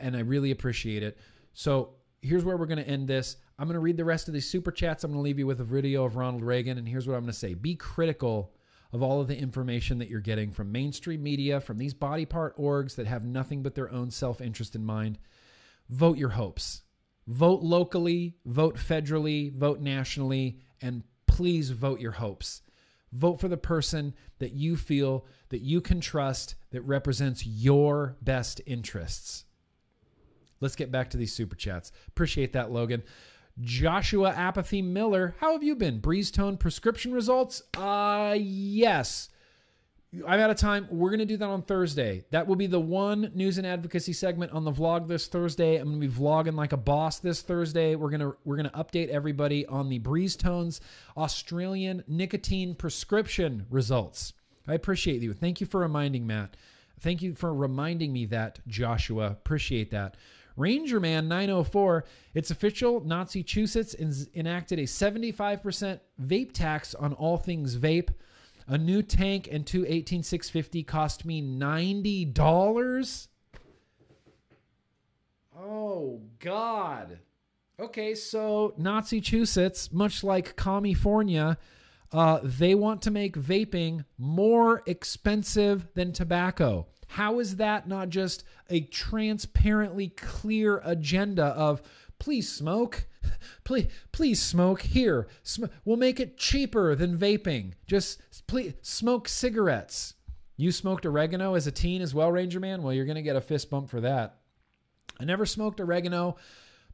And 0.00 0.16
I 0.16 0.20
really 0.20 0.50
appreciate 0.50 1.04
it. 1.04 1.18
So 1.52 1.90
here's 2.20 2.44
where 2.44 2.56
we're 2.56 2.66
going 2.66 2.82
to 2.82 2.88
end 2.88 3.06
this. 3.06 3.36
I'm 3.58 3.68
going 3.68 3.74
to 3.74 3.80
read 3.80 3.96
the 3.96 4.04
rest 4.04 4.26
of 4.26 4.34
these 4.34 4.48
super 4.48 4.72
chats. 4.72 5.04
I'm 5.04 5.12
going 5.12 5.18
to 5.20 5.22
leave 5.22 5.38
you 5.38 5.46
with 5.46 5.60
a 5.60 5.64
video 5.64 6.04
of 6.04 6.16
Ronald 6.16 6.42
Reagan. 6.42 6.78
And 6.78 6.88
here's 6.88 7.06
what 7.06 7.14
I'm 7.14 7.20
going 7.20 7.32
to 7.32 7.38
say 7.38 7.54
Be 7.54 7.76
critical 7.76 8.52
of 8.92 9.02
all 9.02 9.20
of 9.20 9.28
the 9.28 9.38
information 9.38 9.98
that 9.98 10.08
you're 10.08 10.20
getting 10.20 10.50
from 10.50 10.70
mainstream 10.70 11.22
media, 11.22 11.60
from 11.60 11.78
these 11.78 11.94
body 11.94 12.26
part 12.26 12.56
orgs 12.58 12.94
that 12.96 13.06
have 13.06 13.24
nothing 13.24 13.62
but 13.62 13.74
their 13.74 13.90
own 13.90 14.10
self 14.10 14.40
interest 14.40 14.74
in 14.74 14.84
mind. 14.84 15.18
Vote 15.88 16.18
your 16.18 16.30
hopes. 16.30 16.82
Vote 17.26 17.62
locally, 17.62 18.36
vote 18.44 18.76
federally, 18.76 19.52
vote 19.54 19.80
nationally, 19.80 20.58
and 20.80 21.02
please 21.26 21.70
vote 21.70 22.00
your 22.00 22.12
hopes. 22.12 22.62
Vote 23.12 23.40
for 23.40 23.48
the 23.48 23.56
person 23.56 24.14
that 24.38 24.52
you 24.52 24.76
feel 24.76 25.26
that 25.50 25.60
you 25.60 25.80
can 25.80 26.00
trust 26.00 26.56
that 26.70 26.82
represents 26.82 27.46
your 27.46 28.16
best 28.22 28.60
interests. 28.66 29.44
Let's 30.60 30.76
get 30.76 30.90
back 30.90 31.10
to 31.10 31.16
these 31.16 31.32
super 31.32 31.56
chats. 31.56 31.92
Appreciate 32.08 32.52
that, 32.54 32.70
Logan. 32.70 33.02
Joshua 33.60 34.30
Apathy 34.30 34.82
Miller, 34.82 35.34
how 35.38 35.52
have 35.52 35.62
you 35.62 35.74
been? 35.74 36.00
Breeze 36.00 36.30
Tone 36.30 36.56
prescription 36.56 37.12
results? 37.12 37.62
Uh 37.76 38.36
yes. 38.38 39.28
I'm 40.26 40.40
out 40.40 40.50
of 40.50 40.58
time. 40.58 40.88
We're 40.90 41.08
going 41.08 41.20
to 41.20 41.26
do 41.26 41.38
that 41.38 41.48
on 41.48 41.62
Thursday. 41.62 42.24
That 42.32 42.46
will 42.46 42.56
be 42.56 42.66
the 42.66 42.78
one 42.78 43.32
news 43.34 43.56
and 43.56 43.66
advocacy 43.66 44.12
segment 44.12 44.52
on 44.52 44.64
the 44.64 44.70
vlog 44.70 45.08
this 45.08 45.26
Thursday. 45.26 45.76
I'm 45.76 45.88
going 45.88 46.00
to 46.02 46.06
be 46.06 46.12
vlogging 46.12 46.54
like 46.54 46.72
a 46.72 46.76
boss 46.76 47.18
this 47.18 47.40
Thursday. 47.40 47.94
We're 47.96 48.10
going 48.10 48.20
to 48.20 48.36
we're 48.44 48.56
going 48.56 48.68
to 48.68 48.76
update 48.76 49.08
everybody 49.08 49.64
on 49.66 49.88
the 49.88 49.98
Breeze 49.98 50.36
Tones 50.36 50.82
Australian 51.16 52.04
nicotine 52.06 52.74
prescription 52.74 53.64
results. 53.70 54.34
I 54.68 54.74
appreciate 54.74 55.22
you. 55.22 55.32
Thank 55.32 55.62
you 55.62 55.66
for 55.66 55.80
reminding 55.80 56.26
Matt. 56.26 56.56
Thank 57.00 57.22
you 57.22 57.34
for 57.34 57.52
reminding 57.52 58.12
me 58.12 58.26
that 58.26 58.60
Joshua. 58.68 59.28
Appreciate 59.28 59.90
that. 59.92 60.16
Ranger 60.56 61.00
Man 61.00 61.28
904, 61.28 62.04
it's 62.34 62.50
official. 62.50 63.00
Nazi 63.00 63.40
Massachusetts 63.40 63.94
enacted 64.34 64.78
a 64.78 64.82
75% 64.82 66.00
vape 66.20 66.52
tax 66.52 66.94
on 66.94 67.12
all 67.14 67.36
things 67.36 67.76
vape. 67.76 68.10
A 68.68 68.78
new 68.78 69.02
tank 69.02 69.48
and 69.50 69.66
two 69.66 69.84
18650 69.86 70.84
cost 70.84 71.24
me 71.24 71.42
$90. 71.42 73.28
Oh, 75.58 76.22
God. 76.38 77.18
Okay, 77.80 78.14
so 78.14 78.74
Nazi 78.76 79.16
Massachusetts, 79.16 79.92
much 79.92 80.22
like 80.22 80.56
California, 80.56 81.58
uh, 82.12 82.40
they 82.42 82.74
want 82.74 83.02
to 83.02 83.10
make 83.10 83.36
vaping 83.36 84.04
more 84.18 84.82
expensive 84.86 85.88
than 85.94 86.12
tobacco. 86.12 86.86
How 87.12 87.40
is 87.40 87.56
that 87.56 87.86
not 87.86 88.08
just 88.08 88.42
a 88.70 88.80
transparently 88.80 90.08
clear 90.08 90.80
agenda 90.82 91.44
of 91.44 91.82
please 92.18 92.50
smoke? 92.50 93.06
Please, 93.64 93.86
please 94.10 94.42
smoke 94.42 94.82
here. 94.82 95.28
Sm- 95.44 95.66
we'll 95.84 95.96
make 95.96 96.18
it 96.18 96.36
cheaper 96.36 96.96
than 96.96 97.16
vaping. 97.16 97.72
Just 97.86 98.20
please 98.48 98.74
smoke 98.82 99.28
cigarettes. 99.28 100.14
You 100.56 100.72
smoked 100.72 101.06
oregano 101.06 101.54
as 101.54 101.68
a 101.68 101.72
teen 101.72 102.02
as 102.02 102.14
well, 102.14 102.32
Ranger 102.32 102.58
Man. 102.58 102.82
Well, 102.82 102.92
you're 102.92 103.06
gonna 103.06 103.22
get 103.22 103.36
a 103.36 103.40
fist 103.40 103.70
bump 103.70 103.88
for 103.88 104.00
that. 104.00 104.38
I 105.20 105.24
never 105.24 105.46
smoked 105.46 105.80
oregano, 105.80 106.36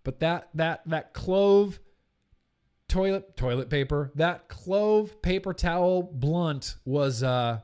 but 0.04 0.20
that 0.20 0.48
that 0.54 0.82
that 0.86 1.14
clove 1.14 1.80
toilet 2.88 3.36
toilet 3.36 3.70
paper, 3.70 4.10
that 4.16 4.48
clove 4.48 5.22
paper 5.22 5.54
towel 5.54 6.02
blunt 6.02 6.76
was 6.84 7.22
uh 7.22 7.60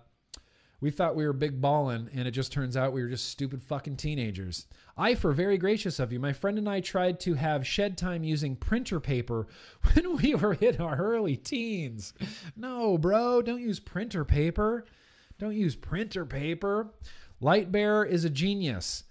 We 0.84 0.90
thought 0.90 1.16
we 1.16 1.26
were 1.26 1.32
big 1.32 1.62
ballin', 1.62 2.10
and 2.12 2.28
it 2.28 2.32
just 2.32 2.52
turns 2.52 2.76
out 2.76 2.92
we 2.92 3.00
were 3.00 3.08
just 3.08 3.30
stupid 3.30 3.62
fucking 3.62 3.96
teenagers. 3.96 4.66
I, 4.98 5.14
for 5.14 5.32
very 5.32 5.56
gracious 5.56 5.98
of 5.98 6.12
you, 6.12 6.20
my 6.20 6.34
friend 6.34 6.58
and 6.58 6.68
I 6.68 6.80
tried 6.80 7.20
to 7.20 7.32
have 7.32 7.66
shed 7.66 7.96
time 7.96 8.22
using 8.22 8.54
printer 8.54 9.00
paper 9.00 9.46
when 9.94 10.18
we 10.18 10.34
were 10.34 10.52
in 10.52 10.82
our 10.82 10.96
early 10.96 11.38
teens. 11.38 12.12
No, 12.54 12.98
bro, 12.98 13.40
don't 13.40 13.62
use 13.62 13.80
printer 13.80 14.26
paper. 14.26 14.84
Don't 15.38 15.56
use 15.56 15.74
printer 15.74 16.26
paper. 16.26 16.92
Lightbearer 17.40 18.06
is 18.06 18.26
a 18.26 18.30
genius. 18.30 19.04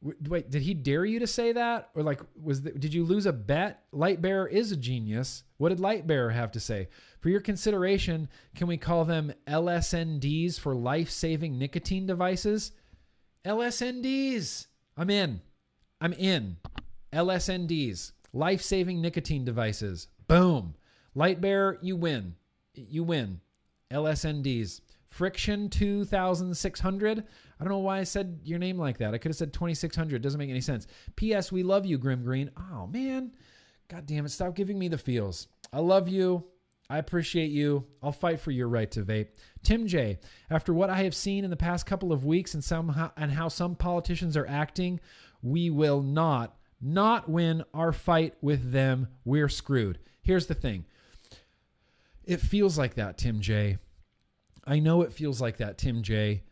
Wait, 0.00 0.50
did 0.50 0.62
he 0.62 0.72
dare 0.72 1.04
you 1.04 1.18
to 1.18 1.26
say 1.26 1.52
that, 1.52 1.90
or 1.94 2.02
like 2.02 2.22
was 2.42 2.62
the, 2.62 2.70
did 2.70 2.94
you 2.94 3.04
lose 3.04 3.26
a 3.26 3.32
bet? 3.34 3.84
Lightbearer 3.92 4.50
is 4.50 4.72
a 4.72 4.76
genius. 4.78 5.44
What 5.58 5.68
did 5.68 5.80
Lightbearer 5.80 6.32
have 6.32 6.50
to 6.52 6.60
say? 6.60 6.88
For 7.22 7.28
your 7.28 7.40
consideration, 7.40 8.28
can 8.56 8.66
we 8.66 8.76
call 8.76 9.04
them 9.04 9.32
LSNDs 9.46 10.58
for 10.58 10.74
life-saving 10.74 11.56
nicotine 11.56 12.04
devices? 12.04 12.72
LSNDs. 13.44 14.66
I'm 14.96 15.08
in. 15.08 15.40
I'm 16.00 16.12
in. 16.14 16.56
LSNDs, 17.12 18.10
life-saving 18.32 19.00
nicotine 19.00 19.44
devices. 19.44 20.08
Boom. 20.26 20.74
Lightbearer, 21.14 21.78
you 21.80 21.94
win. 21.94 22.34
You 22.74 23.04
win. 23.04 23.40
LSNDs. 23.92 24.80
Friction 25.04 25.68
2600. 25.68 27.18
I 27.18 27.64
don't 27.64 27.72
know 27.72 27.78
why 27.78 27.98
I 27.98 28.04
said 28.04 28.40
your 28.42 28.58
name 28.58 28.78
like 28.78 28.98
that. 28.98 29.14
I 29.14 29.18
could 29.18 29.28
have 29.28 29.36
said 29.36 29.52
2600. 29.52 30.22
Doesn't 30.22 30.40
make 30.40 30.50
any 30.50 30.60
sense. 30.60 30.88
P.S. 31.14 31.52
We 31.52 31.62
love 31.62 31.86
you, 31.86 31.98
Grimm 31.98 32.24
Green. 32.24 32.50
Oh, 32.56 32.88
man. 32.88 33.30
God 33.86 34.06
damn 34.06 34.24
it. 34.24 34.30
Stop 34.30 34.56
giving 34.56 34.76
me 34.76 34.88
the 34.88 34.98
feels. 34.98 35.46
I 35.72 35.78
love 35.78 36.08
you. 36.08 36.46
I 36.92 36.98
appreciate 36.98 37.50
you. 37.50 37.86
I'll 38.02 38.12
fight 38.12 38.38
for 38.38 38.50
your 38.50 38.68
right 38.68 38.90
to 38.90 39.02
vape. 39.02 39.28
Tim 39.62 39.86
J. 39.86 40.18
After 40.50 40.74
what 40.74 40.90
I 40.90 41.04
have 41.04 41.14
seen 41.14 41.42
in 41.42 41.48
the 41.48 41.56
past 41.56 41.86
couple 41.86 42.12
of 42.12 42.26
weeks 42.26 42.52
and 42.52 42.62
somehow 42.62 43.12
and 43.16 43.32
how 43.32 43.48
some 43.48 43.76
politicians 43.76 44.36
are 44.36 44.46
acting, 44.46 45.00
we 45.40 45.70
will 45.70 46.02
not 46.02 46.54
not 46.82 47.30
win 47.30 47.64
our 47.72 47.92
fight 47.92 48.34
with 48.42 48.72
them. 48.72 49.08
We're 49.24 49.48
screwed. 49.48 50.00
Here's 50.20 50.48
the 50.48 50.54
thing. 50.54 50.84
It 52.24 52.42
feels 52.42 52.76
like 52.76 52.96
that, 52.96 53.16
Tim 53.16 53.40
J. 53.40 53.78
I 54.66 54.78
know 54.78 55.00
it 55.00 55.14
feels 55.14 55.40
like 55.40 55.56
that, 55.56 55.78
Tim 55.78 56.02
J. 56.02 56.42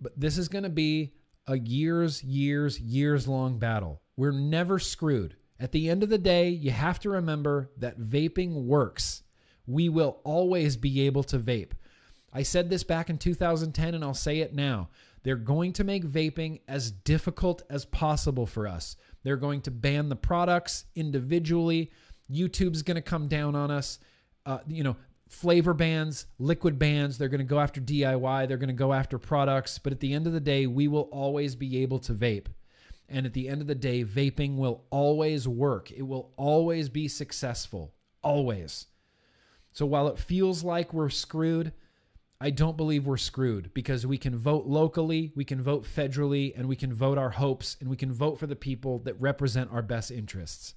But 0.00 0.18
this 0.18 0.38
is 0.38 0.48
going 0.48 0.64
to 0.64 0.70
be 0.70 1.12
a 1.46 1.58
years, 1.58 2.24
years, 2.24 2.80
years 2.80 3.28
long 3.28 3.58
battle. 3.58 4.00
We're 4.16 4.32
never 4.32 4.78
screwed. 4.78 5.36
At 5.60 5.72
the 5.72 5.90
end 5.90 6.02
of 6.02 6.08
the 6.08 6.16
day, 6.16 6.48
you 6.48 6.70
have 6.70 7.00
to 7.00 7.10
remember 7.10 7.70
that 7.76 8.00
vaping 8.00 8.64
works. 8.64 9.23
We 9.66 9.88
will 9.88 10.18
always 10.24 10.76
be 10.76 11.02
able 11.06 11.22
to 11.24 11.38
vape. 11.38 11.72
I 12.32 12.42
said 12.42 12.68
this 12.68 12.82
back 12.82 13.10
in 13.10 13.18
2010 13.18 13.94
and 13.94 14.04
I'll 14.04 14.14
say 14.14 14.40
it 14.40 14.54
now. 14.54 14.88
They're 15.22 15.36
going 15.36 15.72
to 15.74 15.84
make 15.84 16.04
vaping 16.04 16.60
as 16.68 16.90
difficult 16.90 17.62
as 17.70 17.84
possible 17.86 18.46
for 18.46 18.68
us. 18.68 18.96
They're 19.22 19.36
going 19.36 19.62
to 19.62 19.70
ban 19.70 20.08
the 20.08 20.16
products 20.16 20.84
individually. 20.94 21.90
YouTube's 22.30 22.82
going 22.82 22.96
to 22.96 23.02
come 23.02 23.28
down 23.28 23.54
on 23.54 23.70
us. 23.70 23.98
Uh, 24.44 24.58
you 24.66 24.84
know, 24.84 24.96
flavor 25.28 25.72
bans, 25.72 26.26
liquid 26.38 26.78
bans, 26.78 27.16
they're 27.16 27.28
going 27.28 27.38
to 27.38 27.44
go 27.44 27.58
after 27.58 27.80
DIY, 27.80 28.48
they're 28.48 28.58
going 28.58 28.68
to 28.68 28.74
go 28.74 28.92
after 28.92 29.18
products. 29.18 29.78
But 29.78 29.92
at 29.92 30.00
the 30.00 30.12
end 30.12 30.26
of 30.26 30.34
the 30.34 30.40
day, 30.40 30.66
we 30.66 30.88
will 30.88 31.08
always 31.12 31.54
be 31.54 31.82
able 31.82 31.98
to 32.00 32.12
vape. 32.12 32.46
And 33.08 33.26
at 33.26 33.32
the 33.32 33.48
end 33.48 33.60
of 33.60 33.66
the 33.66 33.74
day, 33.74 34.04
vaping 34.04 34.56
will 34.56 34.84
always 34.90 35.46
work. 35.48 35.90
It 35.90 36.02
will 36.02 36.32
always 36.36 36.88
be 36.88 37.08
successful. 37.08 37.94
Always. 38.22 38.86
So 39.74 39.84
while 39.84 40.08
it 40.08 40.18
feels 40.18 40.64
like 40.64 40.94
we're 40.94 41.10
screwed, 41.10 41.72
I 42.40 42.50
don't 42.50 42.76
believe 42.76 43.06
we're 43.06 43.16
screwed 43.16 43.74
because 43.74 44.06
we 44.06 44.18
can 44.18 44.36
vote 44.36 44.66
locally, 44.66 45.32
we 45.34 45.44
can 45.44 45.60
vote 45.60 45.84
federally, 45.84 46.56
and 46.56 46.68
we 46.68 46.76
can 46.76 46.92
vote 46.92 47.18
our 47.18 47.30
hopes, 47.30 47.76
and 47.80 47.90
we 47.90 47.96
can 47.96 48.12
vote 48.12 48.38
for 48.38 48.46
the 48.46 48.56
people 48.56 49.00
that 49.00 49.20
represent 49.20 49.72
our 49.72 49.82
best 49.82 50.10
interests. 50.10 50.74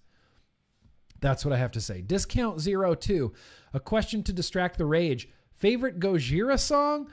That's 1.20 1.46
what 1.46 1.54
I 1.54 1.58
have 1.58 1.72
to 1.74 1.82
say. 1.82 2.02
Discount 2.02 2.60
zero 2.60 2.96
two. 2.96 3.34
A 3.74 3.80
question 3.80 4.24
to 4.24 4.34
distract 4.34 4.78
the 4.78 4.86
rage. 4.86 5.30
Favorite 5.54 6.00
Gojira 6.00 6.60
song? 6.60 7.10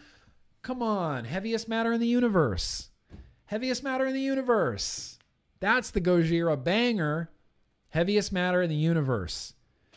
Come 0.63 0.83
on, 0.83 1.25
heaviest 1.25 1.69
matter 1.69 1.93
in 1.93 2.01
the 2.01 2.07
universe. 2.07 2.89
Heaviest 3.47 3.83
matter 3.83 4.07
in 4.07 4.15
the 4.15 4.21
universe. 4.21 5.19
That's 5.61 5.91
the 5.91 6.01
Gojira 6.01 6.63
banger. 6.63 7.31
Heaviest 7.89 8.33
matter 8.33 8.63
in 8.63 8.71
the 8.71 8.77
universe. 8.77 9.53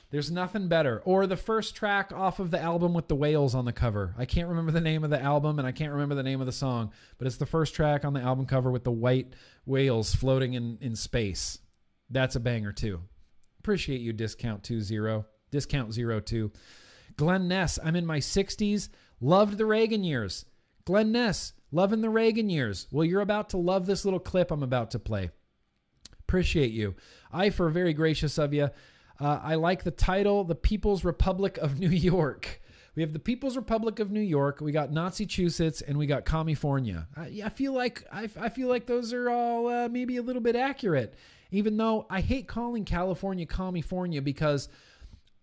There's 0.09 0.31
nothing 0.31 0.69
better. 0.69 1.01
Or 1.03 1.27
the 1.27 1.35
first 1.35 1.75
track 1.75 2.13
off 2.13 2.39
of 2.39 2.51
the 2.51 2.61
album 2.61 2.93
with 2.93 3.09
the 3.09 3.15
whales 3.15 3.53
on 3.53 3.65
the 3.65 3.73
cover. 3.73 4.15
I 4.17 4.25
can't 4.25 4.47
remember 4.47 4.71
the 4.71 4.79
name 4.79 5.03
of 5.03 5.09
the 5.09 5.21
album 5.21 5.59
and 5.59 5.67
I 5.67 5.73
can't 5.73 5.91
remember 5.91 6.15
the 6.15 6.23
name 6.23 6.39
of 6.39 6.45
the 6.45 6.53
song, 6.53 6.91
but 7.17 7.27
it's 7.27 7.37
the 7.37 7.45
first 7.45 7.75
track 7.75 8.05
on 8.05 8.13
the 8.13 8.21
album 8.21 8.45
cover 8.45 8.71
with 8.71 8.85
the 8.85 8.91
white 8.91 9.33
whales 9.65 10.15
floating 10.15 10.53
in, 10.53 10.77
in 10.79 10.95
space. 10.95 11.59
That's 12.09 12.37
a 12.37 12.39
banger 12.39 12.71
too. 12.71 13.01
Appreciate 13.59 13.99
you, 13.99 14.13
discount 14.13 14.63
two 14.63 14.79
zero. 14.79 15.25
Discount 15.51 15.93
zero 15.93 16.21
two. 16.21 16.51
Glenn 17.17 17.49
Ness, 17.49 17.77
I'm 17.83 17.95
in 17.95 18.05
my 18.05 18.19
60s. 18.19 18.89
Loved 19.19 19.57
the 19.57 19.65
Reagan 19.65 20.03
years. 20.03 20.45
Glenn 20.85 21.11
Ness, 21.11 21.51
loving 21.71 21.99
the 21.99 22.09
Reagan 22.09 22.49
years. 22.49 22.87
Well, 22.91 23.03
you're 23.03 23.21
about 23.21 23.49
to 23.49 23.57
love 23.57 23.85
this 23.85 24.05
little 24.05 24.19
clip 24.19 24.51
I'm 24.51 24.63
about 24.63 24.91
to 24.91 24.99
play. 24.99 25.31
Appreciate 26.19 26.71
you. 26.71 26.95
I, 27.31 27.49
for 27.49 27.69
very 27.69 27.93
gracious 27.93 28.37
of 28.37 28.53
you. 28.53 28.69
Uh, 29.19 29.39
I 29.41 29.55
like 29.55 29.83
the 29.83 29.91
title, 29.91 30.43
The 30.43 30.55
People's 30.55 31.03
Republic 31.03 31.57
of 31.57 31.79
New 31.79 31.89
York. 32.13 32.61
We 32.95 33.03
have 33.03 33.13
the 33.13 33.19
People's 33.19 33.55
Republic 33.55 33.99
of 33.99 34.11
New 34.11 34.21
York. 34.21 34.59
We 34.59 34.71
got 34.71 34.91
Nazi-Chusets, 34.91 35.83
and 35.87 35.97
we 35.97 36.07
got 36.07 36.25
California. 36.25 37.07
I, 37.15 37.41
I 37.45 37.49
feel 37.49 37.73
like 37.73 38.03
I, 38.11 38.27
I 38.39 38.49
feel 38.49 38.69
like 38.69 38.87
those 38.87 39.13
are 39.13 39.29
all 39.29 39.67
uh, 39.67 39.87
maybe 39.87 40.17
a 40.17 40.23
little 40.23 40.41
bit 40.41 40.55
accurate. 40.55 41.13
Even 41.51 41.77
though 41.77 42.07
I 42.09 42.21
hate 42.21 42.47
calling 42.47 42.85
California 42.85 43.45
California 43.45 44.21
because 44.21 44.67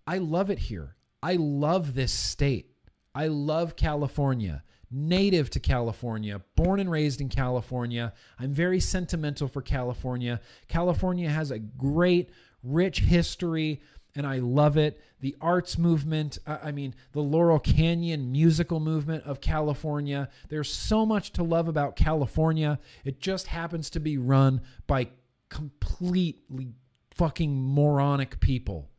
I 0.07 0.19
love 0.19 0.51
it 0.51 0.59
here. 0.59 0.97
I 1.23 1.37
love 1.37 1.95
this 1.95 2.13
state. 2.13 2.71
I 3.15 3.29
love 3.29 3.77
California. 3.77 4.63
Native 4.91 5.51
to 5.51 5.61
California, 5.61 6.41
born 6.57 6.79
and 6.79 6.91
raised 6.91 7.21
in 7.21 7.29
California. 7.29 8.13
I'm 8.39 8.53
very 8.53 8.79
sentimental 8.79 9.49
for 9.49 9.63
California. 9.63 10.41
California 10.69 11.29
has 11.29 11.51
a 11.51 11.59
great, 11.59 12.31
rich 12.65 13.01
history, 13.01 13.81
and 14.17 14.27
I 14.27 14.39
love 14.39 14.77
it. 14.77 15.01
The 15.21 15.37
arts 15.41 15.79
movement, 15.79 16.39
I 16.47 16.73
mean, 16.73 16.95
the 17.13 17.21
Laurel 17.21 17.59
Canyon 17.59 18.31
musical 18.31 18.81
movement 18.81 19.25
of 19.25 19.41
California. 19.41 20.29
There's 20.49 20.73
so 20.73 21.05
much 21.05 21.33
to 21.33 21.43
love 21.43 21.69
about 21.69 21.97
California. 21.97 22.79
It 23.05 23.21
just 23.21 23.49
happens 23.49 23.91
to 23.91 24.01
be 24.01 24.19
run 24.19 24.61
by 24.87 25.09
completely 25.49 26.75
fucking 27.15 27.57
moronic 27.57 28.41
people. 28.41 28.91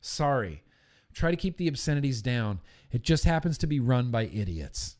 Sorry. 0.00 0.62
Try 1.12 1.30
to 1.30 1.36
keep 1.36 1.56
the 1.56 1.68
obscenities 1.68 2.22
down. 2.22 2.60
It 2.90 3.02
just 3.02 3.24
happens 3.24 3.58
to 3.58 3.66
be 3.66 3.80
run 3.80 4.10
by 4.10 4.26
idiots. 4.26 4.96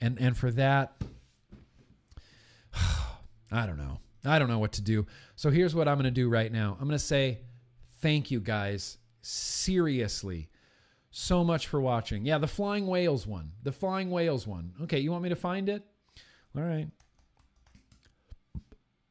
And 0.00 0.18
and 0.20 0.36
for 0.36 0.50
that 0.52 1.00
I 3.52 3.66
don't 3.66 3.78
know. 3.78 4.00
I 4.24 4.38
don't 4.38 4.48
know 4.48 4.58
what 4.58 4.72
to 4.72 4.82
do. 4.82 5.06
So 5.36 5.50
here's 5.50 5.74
what 5.74 5.86
I'm 5.86 5.96
going 5.96 6.04
to 6.04 6.10
do 6.10 6.28
right 6.28 6.50
now. 6.50 6.76
I'm 6.80 6.86
going 6.86 6.98
to 6.98 7.04
say 7.04 7.40
thank 8.04 8.30
you 8.30 8.38
guys 8.38 8.98
seriously 9.22 10.50
so 11.10 11.42
much 11.42 11.68
for 11.68 11.80
watching. 11.80 12.26
Yeah, 12.26 12.36
the 12.36 12.46
flying 12.46 12.86
whales 12.86 13.26
one. 13.26 13.52
The 13.62 13.72
flying 13.72 14.10
whales 14.10 14.46
one. 14.46 14.74
Okay, 14.82 14.98
you 14.98 15.10
want 15.10 15.22
me 15.22 15.30
to 15.30 15.36
find 15.36 15.70
it? 15.70 15.82
All 16.54 16.62
right. 16.62 16.88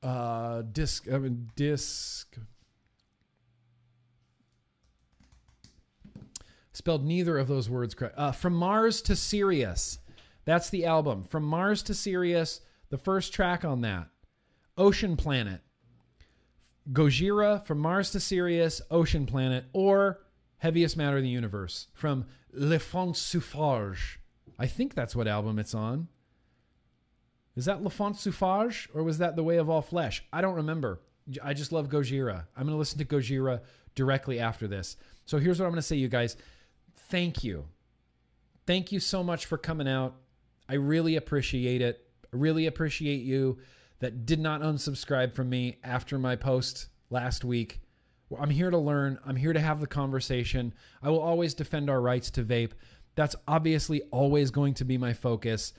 Uh 0.03 0.61
disc 0.61 1.07
I 1.11 1.18
mean 1.18 1.49
disc 1.56 2.38
spelled 6.74 7.03
neither 7.03 7.40
of 7.40 7.48
those 7.48 7.72
words 7.72 7.95
correct. 7.95 8.14
Uh, 8.15 8.32
From 8.32 8.53
Mars 8.53 9.02
to 9.03 9.15
Sirius. 9.15 9.98
That's 10.45 10.70
the 10.70 10.86
album. 10.86 11.24
From 11.24 11.44
Mars 11.45 11.82
to 11.84 11.95
Sirius, 11.95 12.61
the 12.91 12.99
first 12.99 13.34
track 13.34 13.65
on 13.65 13.82
that. 13.82 14.10
Ocean 14.78 15.18
Planet. 15.18 15.61
Gojira, 16.91 17.64
From 17.64 17.80
Mars 17.80 18.11
to 18.11 18.19
Sirius, 18.19 18.81
Ocean 18.91 19.26
Planet, 19.26 19.65
or 19.73 20.22
Heaviest 20.57 20.97
Matter 20.97 21.18
in 21.18 21.23
the 21.23 21.30
Universe 21.30 21.88
from 21.93 22.26
Le 22.51 22.80
Font 22.80 23.15
Suffrage. 23.15 24.19
I 24.60 24.68
think 24.68 24.93
that's 24.93 25.15
what 25.15 25.27
album 25.27 25.60
it's 25.60 25.73
on. 25.73 26.07
Is 27.55 27.65
that 27.65 27.84
Le 27.84 27.89
Font 27.89 28.18
Suffrage 28.18 28.89
or 28.93 29.03
was 29.03 29.19
that 29.19 29.35
The 29.35 29.43
Way 29.43 29.57
of 29.57 29.69
All 29.69 29.81
Flesh? 29.81 30.23
I 30.34 30.41
don't 30.41 30.55
remember. 30.55 30.99
I 31.43 31.53
just 31.53 31.72
love 31.72 31.89
Gojira. 31.89 32.45
I'm 32.55 32.64
going 32.64 32.73
to 32.73 32.77
listen 32.77 32.99
to 32.99 33.05
Gojira 33.05 33.61
directly 33.95 34.39
after 34.39 34.68
this. 34.68 34.97
So 35.26 35.38
here's 35.38 35.60
what 35.60 35.65
I'm 35.65 35.72
going 35.72 35.81
to 35.81 35.88
say, 35.88 35.95
you 35.95 36.10
guys. 36.10 36.35
Thank 37.10 37.43
you. 37.43 37.65
Thank 38.65 38.91
you 38.91 38.99
so 38.99 39.23
much 39.23 39.45
for 39.45 39.57
coming 39.57 39.88
out. 39.88 40.15
I 40.68 40.76
really 40.76 41.15
appreciate 41.15 41.81
it. 41.81 42.05
I 42.34 42.38
really 42.38 42.65
appreciate 42.65 43.22
you 43.22 43.60
that 44.03 44.25
did 44.25 44.38
not 44.41 44.59
unsubscribe 44.59 45.34
from 45.34 45.49
me 45.49 45.77
after 45.81 46.19
my 46.19 46.35
post 46.35 46.89
last 47.09 47.45
week. 47.45 47.80
I'm 48.38 48.49
here 48.49 48.69
to 48.69 48.77
learn. 48.77 49.17
I'm 49.25 49.38
here 49.38 49.53
to 49.53 49.61
have 49.61 49.80
the 49.80 49.88
conversation. 49.88 50.73
I 51.01 51.09
will 51.09 51.21
always 51.21 51.53
defend 51.53 51.89
our 51.89 52.01
rights 52.01 52.30
to 52.31 52.43
vape. 52.43 52.71
That's 53.15 53.38
obviously 53.47 54.01
always 54.11 54.51
going 54.51 54.73
to 54.73 54.84
be 54.84 54.97
my 54.97 55.13
focus. 55.13 55.71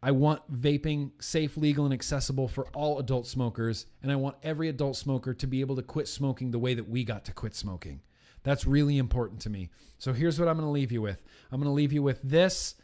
I 0.00 0.12
want 0.12 0.42
vaping 0.52 1.10
safe, 1.20 1.56
legal, 1.56 1.84
and 1.84 1.92
accessible 1.92 2.46
for 2.46 2.68
all 2.68 3.00
adult 3.00 3.26
smokers. 3.26 3.86
And 4.00 4.12
I 4.12 4.16
want 4.16 4.36
every 4.44 4.68
adult 4.68 4.94
smoker 4.94 5.34
to 5.34 5.46
be 5.48 5.60
able 5.60 5.74
to 5.74 5.82
quit 5.82 6.06
smoking 6.06 6.52
the 6.52 6.60
way 6.60 6.74
that 6.74 6.88
we 6.88 7.02
got 7.02 7.24
to 7.24 7.32
quit 7.32 7.56
smoking. 7.56 8.00
That's 8.44 8.64
really 8.64 8.96
important 8.96 9.40
to 9.40 9.50
me. 9.50 9.70
So 9.98 10.12
here's 10.12 10.38
what 10.38 10.46
I'm 10.46 10.56
going 10.56 10.68
to 10.68 10.70
leave 10.70 10.92
you 10.92 11.02
with 11.02 11.20
I'm 11.50 11.58
going 11.60 11.68
to 11.68 11.74
leave 11.74 11.92
you 11.92 12.02
with 12.04 12.22
this 12.22 12.76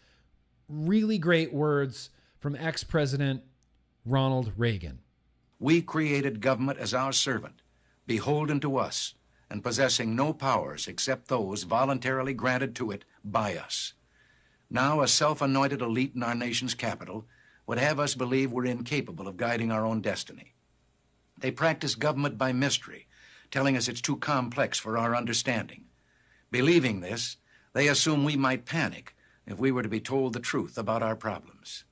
really 0.69 1.19
great 1.19 1.53
words 1.53 2.11
from 2.41 2.57
ex 2.57 2.83
President 2.83 3.45
Ronald 4.07 4.53
Reagan. 4.57 5.01
We 5.59 5.83
created 5.83 6.41
government 6.41 6.79
as 6.79 6.95
our 6.95 7.13
servant, 7.13 7.61
beholden 8.07 8.59
to 8.61 8.79
us, 8.79 9.15
and 9.51 9.63
possessing 9.63 10.17
no 10.17 10.33
powers 10.33 10.89
except 10.89 11.29
those 11.29 11.65
voluntarily 11.65 12.33
granted 12.33 12.75
to 12.77 12.91
it 12.93 13.05
by 13.23 13.57
us. 13.57 13.93
Now, 14.71 15.03
a 15.03 15.09
self 15.09 15.43
anointed 15.43 15.83
elite 15.83 16.13
in 16.15 16.23
our 16.23 16.35
nation's 16.35 16.75
capital 16.75 17.27
would 17.67 17.79
have 17.79 18.01
us 18.01 18.15
believe 18.15 18.53
we're 18.53 18.65
incapable 18.65 19.29
of 19.29 19.37
guiding 19.37 19.71
our 19.71 19.85
own 19.85 20.01
destiny. 20.01 20.55
They 21.39 21.51
practice 21.51 21.95
government 21.95 22.39
by 22.39 22.53
mystery, 22.53 23.07
telling 23.51 23.77
us 23.77 23.87
it's 23.87 24.01
too 24.01 24.17
complex 24.17 24.79
for 24.79 24.97
our 24.97 25.15
understanding. 25.15 25.85
Believing 26.51 27.01
this, 27.01 27.37
they 27.75 27.89
assume 27.89 28.25
we 28.25 28.37
might 28.37 28.65
panic 28.65 29.15
if 29.47 29.59
we 29.59 29.71
were 29.71 29.83
to 29.83 29.89
be 29.89 30.01
told 30.01 30.33
the 30.33 30.41
truth 30.41 30.79
about 30.79 31.03
our 31.03 31.17
problems. 31.17 31.85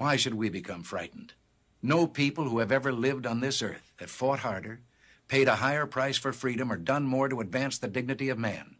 Why 0.00 0.16
should 0.16 0.32
we 0.32 0.48
become 0.48 0.82
frightened? 0.82 1.34
No 1.82 2.06
people 2.06 2.48
who 2.48 2.60
have 2.60 2.72
ever 2.72 2.90
lived 2.90 3.26
on 3.26 3.40
this 3.40 3.60
earth 3.60 3.92
have 3.96 4.10
fought 4.10 4.38
harder, 4.38 4.80
paid 5.28 5.46
a 5.46 5.56
higher 5.56 5.84
price 5.84 6.16
for 6.16 6.32
freedom, 6.32 6.72
or 6.72 6.78
done 6.78 7.04
more 7.04 7.28
to 7.28 7.42
advance 7.42 7.76
the 7.76 7.86
dignity 7.86 8.30
of 8.30 8.38
man 8.38 8.76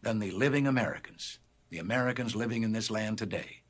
than 0.00 0.20
the 0.20 0.30
living 0.30 0.66
Americans 0.66 1.38
the 1.68 1.78
Americans 1.78 2.34
living 2.34 2.62
in 2.62 2.72
this 2.72 2.90
land 2.90 3.18
today. 3.18 3.60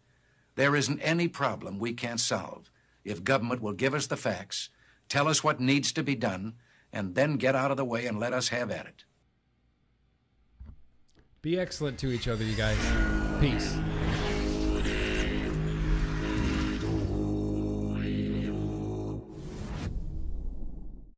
There 0.54 0.76
isn't 0.76 1.00
any 1.00 1.26
problem 1.26 1.80
we 1.80 1.94
can't 1.94 2.20
solve 2.20 2.70
if 3.02 3.24
government 3.24 3.60
will 3.60 3.72
give 3.72 3.94
us 3.94 4.06
the 4.06 4.16
facts, 4.16 4.68
tell 5.08 5.26
us 5.26 5.42
what 5.42 5.58
needs 5.58 5.90
to 5.94 6.04
be 6.04 6.14
done, 6.14 6.54
and 6.92 7.16
then 7.16 7.38
get 7.38 7.56
out 7.56 7.72
of 7.72 7.76
the 7.76 7.84
way 7.84 8.06
and 8.06 8.20
let 8.20 8.32
us 8.32 8.50
have 8.50 8.70
at 8.70 8.86
it. 8.86 9.04
Be 11.42 11.58
excellent 11.58 11.98
to 11.98 12.12
each 12.12 12.28
other, 12.28 12.44
you 12.44 12.54
guys. 12.54 12.78
Peace. 13.40 13.74